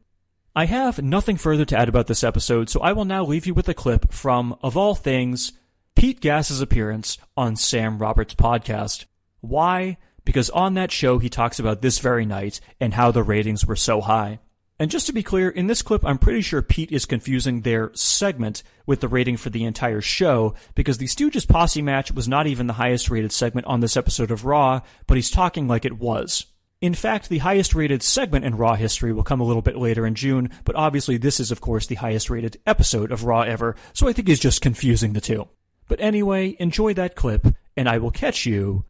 I 0.56 0.66
have 0.66 1.02
nothing 1.02 1.36
further 1.36 1.66
to 1.66 1.78
add 1.78 1.90
about 1.90 2.07
this 2.07 2.24
episode, 2.24 2.70
so 2.70 2.80
I 2.80 2.94
will 2.94 3.03
now 3.03 3.26
leave 3.26 3.45
you 3.45 3.53
with 3.53 3.68
a 3.68 3.74
clip 3.74 4.14
from, 4.14 4.56
of 4.62 4.78
all 4.78 4.95
things, 4.95 5.52
Pete 5.95 6.22
Gas's 6.22 6.62
appearance 6.62 7.18
on 7.36 7.56
Sam 7.57 7.98
Roberts' 7.98 8.36
podcast. 8.36 9.06
Why? 9.41 9.98
Because 10.26 10.49
on 10.49 10.73
that 10.73 10.91
show 10.91 11.19
he 11.19 11.30
talks 11.30 11.60
about 11.60 11.81
this 11.81 11.99
very 11.99 12.26
night 12.26 12.60
and 12.80 12.93
how 12.93 13.11
the 13.11 13.23
ratings 13.23 13.65
were 13.65 13.76
so 13.76 14.02
high. 14.02 14.39
And 14.77 14.91
just 14.91 15.06
to 15.07 15.14
be 15.14 15.23
clear, 15.23 15.49
in 15.49 15.68
this 15.68 15.81
clip, 15.81 16.03
I'm 16.03 16.18
pretty 16.18 16.41
sure 16.41 16.61
Pete 16.61 16.91
is 16.91 17.06
confusing 17.06 17.61
their 17.61 17.91
segment 17.93 18.61
with 18.85 18.99
the 18.99 19.07
rating 19.07 19.38
for 19.38 19.49
the 19.49 19.64
entire 19.64 20.02
show, 20.02 20.53
because 20.76 20.97
the 20.97 21.06
Stooges 21.06 21.47
Posse 21.47 21.81
match 21.81 22.11
was 22.11 22.27
not 22.27 22.45
even 22.45 22.68
the 22.68 22.73
highest 22.73 23.10
rated 23.10 23.31
segment 23.31 23.68
on 23.68 23.80
this 23.80 23.95
episode 23.95 24.31
of 24.31 24.43
Raw, 24.43 24.81
but 25.07 25.15
he's 25.15 25.31
talking 25.31 25.65
like 25.69 25.85
it 25.85 25.97
was. 25.97 26.47
In 26.81 26.93
fact, 26.93 27.30
the 27.30 27.38
highest 27.38 27.73
rated 27.73 28.03
segment 28.03 28.43
in 28.43 28.57
Raw 28.57 28.76
history 28.76 29.14
will 29.14 29.23
come 29.23 29.39
a 29.39 29.45
little 29.45 29.61
bit 29.61 29.77
later 29.77 30.06
in 30.06 30.14
June, 30.14 30.49
but 30.65 30.76
obviously 30.76 31.15
this 31.15 31.39
is, 31.39 31.52
of 31.52 31.61
course, 31.61 31.88
the 31.88 31.95
highest 31.95 32.30
rated 32.30 32.60
episode 32.65 33.14
of 33.14 33.23
Raw 33.23 33.41
ever, 33.43 33.77
so 33.93 34.10
I 34.10 34.14
think 34.14 34.27
he's 34.27 34.41
just 34.41 34.60
confusing 34.60 35.14
the 35.14 35.22
two. 35.22 35.47
But 35.88 36.02
anyway, 36.02 36.57
enjoy 36.60 36.93
that 36.95 37.15
clip, 37.15 37.47
and 37.77 37.88
I 37.88 37.97
will 37.97 38.11
catch 38.11 38.45
you 38.45 38.84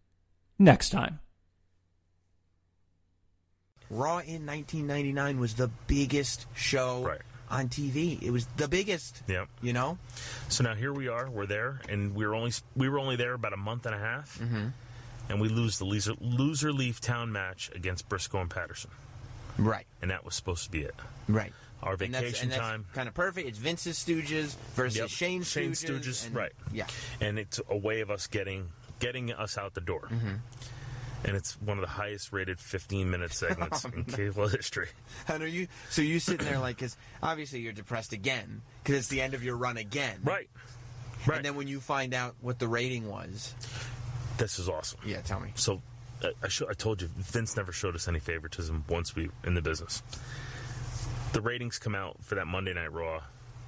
next 0.57 0.89
time. 0.89 1.19
Raw 3.89 4.19
in 4.19 4.45
1999 4.45 5.39
was 5.39 5.53
the 5.55 5.69
biggest 5.87 6.45
show 6.55 7.17
on 7.49 7.69
TV. 7.69 8.21
It 8.21 8.31
was 8.31 8.47
the 8.57 8.67
biggest. 8.67 9.21
Yep. 9.27 9.47
You 9.61 9.73
know. 9.73 9.97
So 10.49 10.63
now 10.63 10.73
here 10.75 10.91
we 10.93 11.07
are. 11.07 11.29
We're 11.29 11.45
there, 11.45 11.79
and 11.89 12.15
we 12.15 12.25
were 12.25 12.33
only 12.35 12.51
we 12.75 12.89
were 12.89 12.99
only 12.99 13.15
there 13.15 13.33
about 13.33 13.53
a 13.53 13.57
month 13.57 13.85
and 13.85 13.93
a 13.95 13.99
half, 13.99 14.39
Mhm. 14.39 14.71
and 15.29 15.39
we 15.41 15.49
lose 15.49 15.77
the 15.77 15.85
loser 15.85 16.13
loser 16.19 16.73
leave 16.73 16.99
town 16.99 17.31
match 17.31 17.69
against 17.75 18.09
Brisco 18.09 18.41
and 18.41 18.49
Patterson. 18.49 18.89
Right. 19.57 19.85
And 20.01 20.11
that 20.11 20.25
was 20.25 20.35
supposed 20.35 20.65
to 20.65 20.71
be 20.71 20.81
it. 20.81 20.95
Right. 21.29 21.53
Our 21.83 21.93
And 21.93 22.13
that's, 22.13 22.23
vacation 22.23 22.43
and 22.45 22.51
that's 22.53 22.61
time. 22.61 22.85
kind 22.93 23.07
of 23.07 23.13
perfect. 23.13 23.47
It's 23.47 23.57
Vince's 23.59 23.97
Stooges 23.99 24.55
versus 24.75 24.97
Yep. 24.97 25.09
Shane 25.09 25.43
Shane 25.43 25.71
Stooges. 25.73 25.99
Stooges, 25.99 26.25
and- 26.27 26.35
right? 26.35 26.51
Yeah. 26.71 26.87
And 27.21 27.37
it's 27.37 27.61
a 27.69 27.77
way 27.77 28.01
of 28.01 28.09
us 28.09 28.25
getting 28.27 28.69
getting 28.99 29.31
us 29.31 29.57
out 29.57 29.73
the 29.75 29.81
door. 29.81 30.07
Mhm. 30.09 30.39
And 31.27 31.35
it's 31.35 31.59
one 31.59 31.77
of 31.77 31.81
the 31.81 31.89
highest 31.89 32.31
rated 32.31 32.59
15 32.59 33.09
minute 33.09 33.33
segments 33.33 33.83
Oh, 33.85 33.89
in 33.93 34.05
no. 34.07 34.15
cable 34.15 34.47
history. 34.47 34.87
And 35.27 35.41
are 35.43 35.47
you? 35.47 35.67
So 35.89 36.01
you 36.01 36.19
sitting 36.19 36.45
there 36.45 36.59
like, 36.59 36.77
because 36.77 36.95
obviously 37.23 37.59
you're 37.61 37.73
depressed 37.73 38.13
again 38.13 38.61
because 38.83 38.95
it's 38.99 39.07
the 39.07 39.21
end 39.21 39.33
of 39.33 39.43
your 39.43 39.55
run 39.57 39.77
again. 39.77 40.19
Right. 40.23 40.47
Right. 41.25 41.37
And 41.37 41.45
then 41.45 41.55
when 41.55 41.67
you 41.67 41.79
find 41.79 42.13
out 42.13 42.35
what 42.41 42.59
the 42.59 42.67
rating 42.67 43.09
was, 43.09 43.55
This 44.37 44.59
is 44.59 44.69
awesome. 44.69 44.99
Yeah, 45.05 45.21
tell 45.21 45.39
me. 45.39 45.49
So, 45.55 45.81
I, 46.23 46.31
I, 46.43 46.47
sho- 46.47 46.67
I 46.69 46.73
told 46.73 47.01
you, 47.01 47.07
Vince 47.17 47.57
never 47.57 47.71
showed 47.71 47.95
us 47.95 48.07
any 48.07 48.19
favoritism 48.19 48.85
once 48.87 49.15
we 49.15 49.29
in 49.43 49.55
the 49.55 49.61
business. 49.63 50.03
The 51.33 51.41
ratings 51.41 51.79
come 51.79 51.95
out 51.95 52.17
for 52.23 52.35
that 52.35 52.45
Monday 52.45 52.73
Night 52.73 52.93
Raw. 52.93 53.21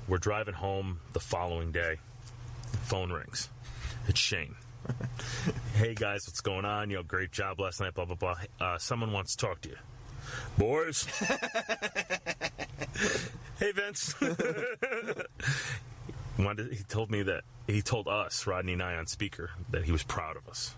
We're 0.07 0.19
driving 0.19 0.53
home 0.53 0.99
the 1.13 1.19
following 1.19 1.71
day. 1.71 1.97
Phone 2.83 3.11
rings. 3.11 3.49
It's 4.07 4.19
Shane. 4.19 4.55
Hey 5.75 5.93
guys, 5.93 6.27
what's 6.27 6.41
going 6.41 6.65
on? 6.65 6.89
You 6.89 6.97
know, 6.97 7.03
great 7.03 7.31
job 7.31 7.59
last 7.59 7.79
night. 7.79 7.93
Blah 7.93 8.05
blah 8.05 8.15
blah. 8.15 8.35
Uh, 8.59 8.77
someone 8.77 9.11
wants 9.11 9.35
to 9.35 9.45
talk 9.45 9.61
to 9.61 9.69
you, 9.69 9.77
boys. 10.57 11.05
hey 13.59 13.71
Vince. 13.73 14.13
Wanted, 16.39 16.71
he 16.71 16.83
told 16.83 17.09
me 17.09 17.23
that 17.23 17.41
he 17.65 17.81
told 17.81 18.07
us, 18.07 18.45
Rodney 18.45 18.73
and 18.73 18.83
I, 18.83 18.95
on 18.97 19.07
speaker, 19.07 19.49
that 19.71 19.83
he 19.83 19.91
was 19.91 20.03
proud 20.03 20.37
of 20.37 20.47
us. 20.47 20.75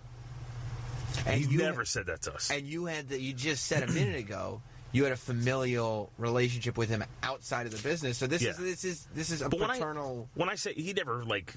And 1.26 1.42
he 1.44 1.52
you- 1.52 1.58
never 1.58 1.84
said 1.84 2.06
that 2.06 2.22
to 2.24 2.34
us. 2.34 2.50
and 2.50 2.66
you 2.66 2.86
had 2.86 3.10
that 3.10 3.20
you 3.20 3.34
just 3.34 3.66
said 3.66 3.84
a 3.84 3.92
minute 3.92 4.16
ago. 4.26 4.62
You 4.94 5.04
had 5.04 5.12
a 5.14 5.18
familial 5.18 6.12
relationship 6.18 6.78
with 6.78 6.90
him 6.90 7.04
outside 7.22 7.66
of 7.68 7.74
the 7.74 7.84
business. 7.88 8.18
So 8.18 8.26
this 8.26 8.42
Yeah. 8.42 8.52
is 8.52 8.58
this 8.58 8.84
is 8.86 9.08
this 9.14 9.30
is 9.32 9.42
a 9.42 9.50
But 9.50 9.60
when 9.60 9.70
I- 9.70 9.74
paternal. 9.78 10.30
When 10.34 10.48
I 10.50 10.56
say 10.56 10.74
he 10.74 10.94
never 10.94 11.26
like 11.26 11.54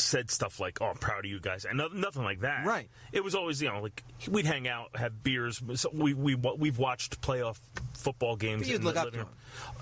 said 0.00 0.30
stuff 0.30 0.60
like, 0.60 0.78
"Oh, 0.80 0.86
I'm 0.86 0.96
proud 0.96 1.24
of 1.24 1.30
you 1.30 1.40
guys," 1.40 1.64
and 1.64 1.78
no, 1.78 1.88
nothing 1.88 2.22
like 2.24 2.40
that. 2.40 2.64
Right. 2.66 2.88
It 3.12 3.22
was 3.22 3.34
always, 3.34 3.60
you 3.62 3.68
know, 3.68 3.80
like 3.80 4.02
we'd 4.28 4.46
hang 4.46 4.68
out, 4.68 4.96
have 4.96 5.22
beers. 5.22 5.62
So 5.74 5.90
we 5.92 6.14
we 6.14 6.34
we've 6.34 6.78
watched 6.78 7.20
playoff 7.20 7.58
football 7.94 8.36
games. 8.36 8.62
But 8.62 8.68
you'd 8.68 8.84
look 8.84 8.96
up 8.96 9.12
to 9.12 9.18
him. 9.18 9.26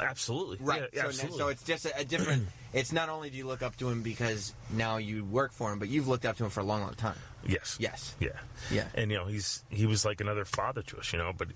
Absolutely. 0.01 0.59
Right. 0.61 0.89
Yeah, 0.93 1.03
so, 1.03 1.09
absolutely. 1.09 1.39
so 1.39 1.49
it's 1.49 1.63
just 1.63 1.87
a, 1.87 1.99
a 1.99 2.05
different. 2.05 2.49
it's 2.73 2.93
not 2.93 3.09
only 3.09 3.31
do 3.31 3.37
you 3.37 3.47
look 3.47 3.63
up 3.63 3.77
to 3.77 3.89
him 3.89 4.03
because 4.03 4.55
now 4.71 4.97
you 4.97 5.25
work 5.25 5.53
for 5.53 5.73
him, 5.73 5.79
but 5.79 5.89
you've 5.89 6.09
looked 6.09 6.27
up 6.27 6.37
to 6.37 6.45
him 6.45 6.51
for 6.51 6.61
a 6.61 6.65
long, 6.65 6.83
long 6.83 6.95
time. 6.95 7.17
Yes. 7.47 7.77
Yes. 7.79 8.15
Yeah. 8.21 8.31
Yeah. 8.71 8.87
And 8.95 9.11
you 9.11 9.19
know, 9.19 9.27
he's 9.27 9.65
he 9.69 9.87
was 9.87 10.05
like 10.05 10.21
another 10.21 10.45
father 10.45 10.83
to 10.83 10.99
us, 10.99 11.13
you 11.13 11.19
know, 11.19 11.33
but 11.37 11.49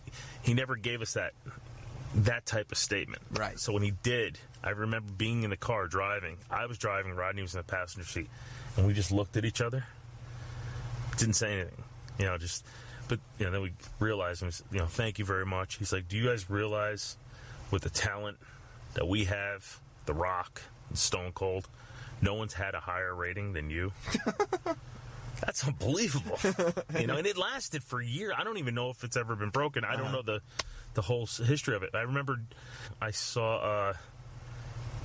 he 0.43 0.55
never 0.55 0.77
gave 0.77 1.03
us 1.03 1.15
that 1.15 1.33
that 2.15 2.47
type 2.47 2.73
of 2.73 2.79
statement. 2.79 3.23
Right. 3.33 3.59
So 3.59 3.73
when 3.73 3.83
he 3.83 3.93
did, 4.03 4.39
I 4.63 4.71
remember 4.71 5.13
being 5.13 5.43
in 5.43 5.51
the 5.51 5.57
car 5.57 5.87
driving. 5.87 6.37
I 6.51 6.67
was 6.67 6.79
driving, 6.79 7.15
Rodney 7.15 7.43
was 7.43 7.55
in 7.55 7.59
the 7.59 7.65
passenger 7.65 8.07
seat, 8.07 8.29
and 8.77 8.87
we 8.87 8.93
just 8.93 9.13
looked 9.13 9.37
at 9.37 9.45
each 9.45 9.61
other. 9.61 9.85
Didn't 11.17 11.35
say 11.35 11.53
anything. 11.53 11.85
You 12.19 12.27
know, 12.27 12.39
just 12.39 12.65
but 13.09 13.19
you 13.39 13.47
know, 13.47 13.53
then 13.53 13.63
we 13.63 13.73
realized, 13.99 14.43
We, 14.43 14.51
you 14.73 14.79
know, 14.79 14.87
thank 14.87 15.19
you 15.19 15.25
very 15.25 15.45
much. 15.47 15.77
He's 15.77 15.93
like, 15.93 16.09
"Do 16.09 16.17
you 16.17 16.27
guys 16.27 16.49
realize 16.49 17.17
with 17.71 17.83
the 17.83 17.91
talent 17.91 18.39
that 18.95 19.09
we 19.09 19.25
have, 19.25 19.81
The 20.07 20.15
Rock, 20.15 20.63
and 20.89 20.99
Stone 20.99 21.33
Cold, 21.33 21.69
no 22.23 22.35
one's 22.35 22.55
had 22.55 22.75
a 22.75 22.81
higher 22.81 23.15
rating 23.15 23.53
than 23.53 23.69
you?" 23.69 23.93
That's 25.41 25.67
unbelievable. 25.67 26.39
you 27.01 27.07
know, 27.07 27.17
and 27.17 27.27
it 27.27 27.37
lasted 27.37 27.83
for 27.83 28.01
years. 28.01 28.35
I 28.37 28.45
don't 28.45 28.59
even 28.59 28.75
know 28.75 28.91
if 28.91 29.03
it's 29.03 29.17
ever 29.17 29.35
been 29.35 29.51
broken. 29.51 29.85
I 29.85 29.97
don't 29.97 30.07
uh-huh. 30.07 30.17
know 30.17 30.23
the 30.23 30.43
the 30.95 31.03
whole 31.03 31.27
history 31.27 31.77
of 31.77 31.83
it. 31.83 31.91
I 31.95 32.03
remember 32.03 32.41
I 33.01 33.11
saw 33.11 33.59
uh, 33.59 33.93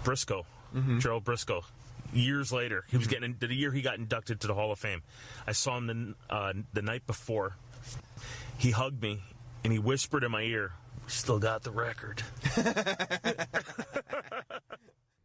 Brisco, 0.04 0.46
Gerald 1.00 1.24
Brisco, 1.24 1.64
years 2.14 2.52
later. 2.52 2.86
He 2.90 2.98
was 2.98 3.08
getting 3.08 3.36
the 3.40 3.54
year 3.54 3.72
he 3.72 3.82
got 3.82 3.98
inducted 3.98 4.42
to 4.42 4.48
the 4.48 4.54
Hall 4.54 4.72
of 4.72 4.80
Fame. 4.80 5.04
I 5.48 5.52
saw 5.52 5.78
him 5.78 5.88
the 5.88 6.34
uh, 6.34 6.54
the 6.74 6.82
night 6.82 7.06
before. 7.08 7.56
He 8.58 8.72
hugged 8.72 9.02
me 9.02 9.22
and 9.64 9.74
he 9.74 9.80
whispered 9.80 10.24
in 10.24 10.32
my 10.32 10.42
ear, 10.42 10.74
"We 11.06 11.12
still 11.12 11.40
got 11.40 11.64
the 11.64 11.72
record." 11.72 12.24